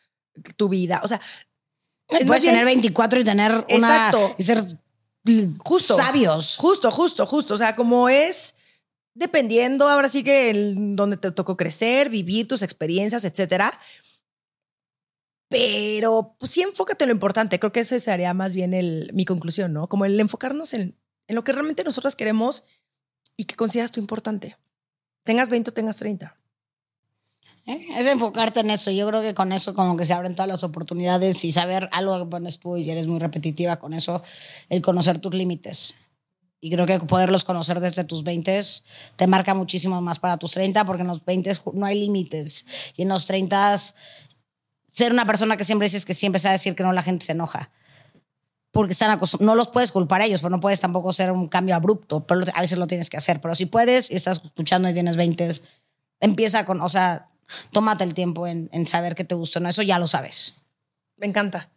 tu 0.56 0.68
vida. 0.68 1.01
O 1.05 1.09
sea, 1.09 1.20
Puedes 2.06 2.42
bien- 2.42 2.52
tener 2.52 2.64
24 2.66 3.20
y 3.20 3.24
tener 3.24 3.51
una... 3.52 3.64
Exacto. 3.68 4.34
Y 4.38 4.42
ser 4.42 4.59
Justo. 5.64 5.96
sabios. 5.96 6.56
Justo, 6.59 6.90
justo, 6.90 7.24
justo. 7.26 7.55
O 7.55 7.59
sea, 7.59 7.74
como 7.74 8.10
es 8.10 8.55
dependiendo 9.15 9.89
ahora 9.89 10.09
sí 10.09 10.23
que 10.23 10.51
el, 10.51 10.97
donde 10.97 11.16
te 11.16 11.31
tocó 11.31 11.57
crecer, 11.57 12.11
vivir 12.11 12.47
tus 12.47 12.62
experiencias, 12.62 13.24
etcétera. 13.24 13.73
Pero 15.49 16.36
pues 16.39 16.51
sí, 16.51 16.62
enfócate 16.62 17.05
en 17.05 17.09
lo 17.09 17.15
importante. 17.15 17.59
Creo 17.59 17.73
que 17.73 17.81
ese 17.81 18.01
sería 18.01 18.35
más 18.35 18.55
bien 18.55 18.74
el, 18.74 19.11
mi 19.15 19.24
conclusión, 19.24 19.73
¿no? 19.73 19.89
Como 19.89 20.05
el 20.05 20.19
enfocarnos 20.19 20.74
en, 20.74 20.99
en 21.28 21.35
lo 21.35 21.45
que 21.45 21.53
realmente 21.53 21.85
nosotras 21.85 22.16
queremos 22.16 22.65
y 23.36 23.45
que 23.45 23.55
consideras 23.55 23.93
tú 23.93 24.01
importante. 24.01 24.57
Tengas 25.23 25.49
20 25.49 25.70
o 25.70 25.74
tengas 25.74 25.97
30. 25.97 26.36
¿eh? 27.66 27.86
Es 27.97 28.07
enfocarte 28.07 28.61
en 28.61 28.70
eso. 28.70 28.91
Yo 28.91 29.07
creo 29.09 29.23
que 29.23 29.35
con 29.35 29.53
eso 29.53 29.74
como 29.74 29.97
que 29.97 30.05
se 30.05 30.12
abren 30.12 30.35
todas 30.35 30.49
las 30.49 30.65
oportunidades 30.65 31.45
y 31.45 31.53
saber 31.53 31.89
algo 31.93 32.19
que 32.19 32.31
pones 32.31 32.59
tú 32.59 32.77
y 32.77 32.89
eres 32.91 33.07
muy 33.07 33.19
repetitiva 33.19 33.77
con 33.77 33.95
eso, 33.95 34.23
el 34.69 34.82
conocer 34.82 35.19
tus 35.19 35.35
límites. 35.35 35.95
Y 36.65 36.70
creo 36.70 36.86
que 36.86 36.99
poderlos 37.01 37.45
conocer 37.45 37.78
desde 37.78 38.05
tus 38.05 38.24
20 38.24 38.59
te 39.16 39.27
marca 39.27 39.53
muchísimo 39.53 40.01
más 40.01 40.19
para 40.19 40.39
tus 40.39 40.53
30 40.53 40.82
porque 40.86 41.03
en 41.03 41.09
los 41.09 41.23
20 41.23 41.53
no 41.74 41.85
hay 41.85 42.01
límites. 42.01 42.65
Y 42.97 43.03
en 43.03 43.11
los 43.11 43.27
30 43.27 43.77
ser 44.91 45.12
una 45.12 45.27
persona 45.27 45.59
que 45.59 45.65
siempre 45.65 45.89
dices 45.89 46.07
que 46.07 46.15
siempre 46.15 46.39
sabe 46.41 46.55
decir 46.55 46.74
que 46.74 46.82
no, 46.82 46.91
la 46.95 47.03
gente 47.03 47.27
se 47.27 47.32
enoja. 47.32 47.70
Porque 48.70 48.93
están 48.95 49.11
acostum- 49.11 49.41
no 49.41 49.55
los 49.57 49.69
puedes 49.69 49.93
culpar 49.93 50.23
a 50.23 50.24
ellos, 50.24 50.41
pero 50.41 50.49
no 50.57 50.61
puedes 50.61 50.81
tampoco 50.81 51.11
hacer 51.11 51.31
un 51.32 51.49
cambio 51.49 51.74
abrupto, 51.74 52.27
pero 52.27 52.47
a 52.55 52.61
veces 52.62 52.78
lo 52.78 52.86
tienes 52.86 53.11
que 53.11 53.19
hacer. 53.19 53.43
Pero 53.43 53.55
si 53.55 53.66
puedes 53.66 54.11
y 54.11 54.15
estás 54.15 54.41
escuchando 54.43 54.89
y 54.89 54.95
tienes 54.95 55.16
20, 55.19 55.61
empieza 56.20 56.65
con, 56.65 56.81
o 56.81 56.89
sea, 56.89 57.28
tómate 57.73 58.05
el 58.05 58.15
tiempo 58.15 58.47
en, 58.47 58.70
en 58.73 58.86
saber 58.86 59.15
qué 59.15 59.24
te 59.24 59.35
gusta, 59.35 59.61
¿no? 59.61 59.69
Eso 59.69 59.82
ya 59.82 59.99
lo 59.99 60.07
sabes. 60.07 60.55
Me 61.19 61.27
encanta. 61.27 61.69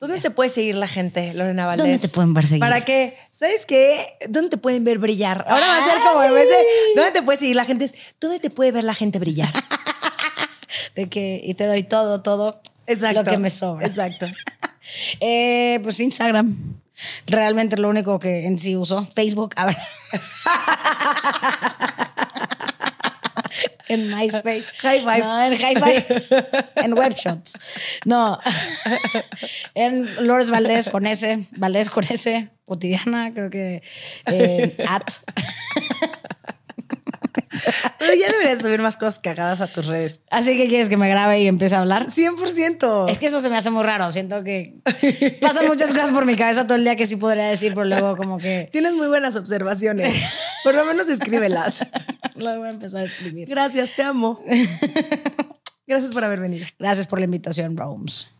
¿Dónde 0.00 0.20
te 0.22 0.30
puede 0.30 0.48
seguir 0.48 0.76
la 0.76 0.88
gente, 0.88 1.34
Lorena 1.34 1.66
Valdés? 1.66 1.86
¿Dónde 1.86 1.98
te 1.98 2.08
pueden 2.08 2.32
perseguir? 2.32 2.60
¿Para 2.60 2.82
qué? 2.86 3.18
¿Sabes 3.30 3.66
qué? 3.66 4.16
¿Dónde 4.30 4.48
te 4.48 4.56
pueden 4.56 4.82
ver 4.82 4.98
brillar? 4.98 5.44
Ahora 5.46 5.68
va 5.68 5.76
a 5.76 5.86
ser 5.86 5.98
como 6.08 6.22
en 6.22 6.34
vez 6.34 6.48
de 6.48 6.56
¿dónde 6.96 7.10
te 7.12 7.22
puede 7.22 7.38
seguir 7.38 7.56
la 7.56 7.66
gente? 7.66 7.90
¿Dónde 8.18 8.40
te 8.40 8.48
puede 8.48 8.72
ver 8.72 8.84
la 8.84 8.94
gente 8.94 9.18
brillar? 9.18 9.52
De 10.94 11.08
que, 11.08 11.40
y 11.44 11.54
te 11.54 11.66
doy 11.66 11.82
todo, 11.82 12.22
todo. 12.22 12.62
Exacto. 12.86 13.22
Lo 13.22 13.30
que 13.30 13.36
me 13.36 13.50
sobra. 13.50 13.86
Exacto. 13.86 14.26
Eh, 15.20 15.78
pues 15.84 16.00
Instagram. 16.00 16.80
Realmente 17.26 17.76
lo 17.76 17.88
único 17.88 18.18
que 18.18 18.46
en 18.46 18.58
sí 18.58 18.76
uso. 18.76 19.06
Facebook, 19.14 19.52
a 19.54 19.66
ver. 19.66 19.76
en 23.90 24.08
MySpace. 24.08 24.64
High 24.78 25.00
five. 25.00 25.18
No, 25.20 25.42
en 25.42 25.56
High 25.58 25.76
Five. 25.76 26.24
en 26.76 26.92
Webshots. 26.94 27.58
No. 28.04 28.38
en 29.74 30.26
Lourdes 30.26 30.50
Valdés 30.50 30.88
con 30.88 31.06
S. 31.06 31.46
Valdés 31.52 31.90
con 31.90 32.04
S. 32.04 32.48
Cotidiana, 32.64 33.32
creo 33.32 33.50
que. 33.50 33.82
eh, 34.26 34.76
at. 34.88 35.10
Pero 38.10 38.22
ya 38.22 38.32
deberías 38.32 38.58
subir 38.60 38.80
más 38.82 38.96
cosas 38.96 39.20
cagadas 39.20 39.60
a 39.60 39.68
tus 39.68 39.86
redes. 39.86 40.20
Así 40.30 40.56
que 40.56 40.66
quieres 40.66 40.88
que 40.88 40.96
me 40.96 41.08
grabe 41.08 41.40
y 41.40 41.46
empiece 41.46 41.76
a 41.76 41.80
hablar. 41.80 42.08
100%. 42.08 43.08
Es 43.08 43.18
que 43.18 43.26
eso 43.26 43.40
se 43.40 43.48
me 43.48 43.56
hace 43.56 43.70
muy 43.70 43.84
raro. 43.84 44.10
Siento 44.10 44.42
que 44.42 44.80
pasan 45.40 45.68
muchas 45.68 45.90
cosas 45.90 46.10
por 46.10 46.26
mi 46.26 46.34
cabeza 46.34 46.66
todo 46.66 46.76
el 46.76 46.82
día 46.82 46.96
que 46.96 47.06
sí 47.06 47.14
podría 47.14 47.46
decir, 47.46 47.72
pero 47.74 47.84
luego 47.84 48.16
como 48.16 48.38
que 48.38 48.68
Tienes 48.72 48.94
muy 48.94 49.06
buenas 49.06 49.36
observaciones. 49.36 50.12
Por 50.64 50.74
lo 50.74 50.84
menos 50.84 51.08
escríbelas. 51.08 51.86
lo 52.34 52.58
voy 52.58 52.66
a 52.66 52.70
empezar 52.70 53.02
a 53.02 53.04
escribir. 53.04 53.48
Gracias, 53.48 53.94
te 53.94 54.02
amo. 54.02 54.42
Gracias 55.86 56.10
por 56.10 56.24
haber 56.24 56.40
venido. 56.40 56.66
Gracias 56.80 57.06
por 57.06 57.20
la 57.20 57.26
invitación, 57.26 57.76
Roms. 57.76 58.39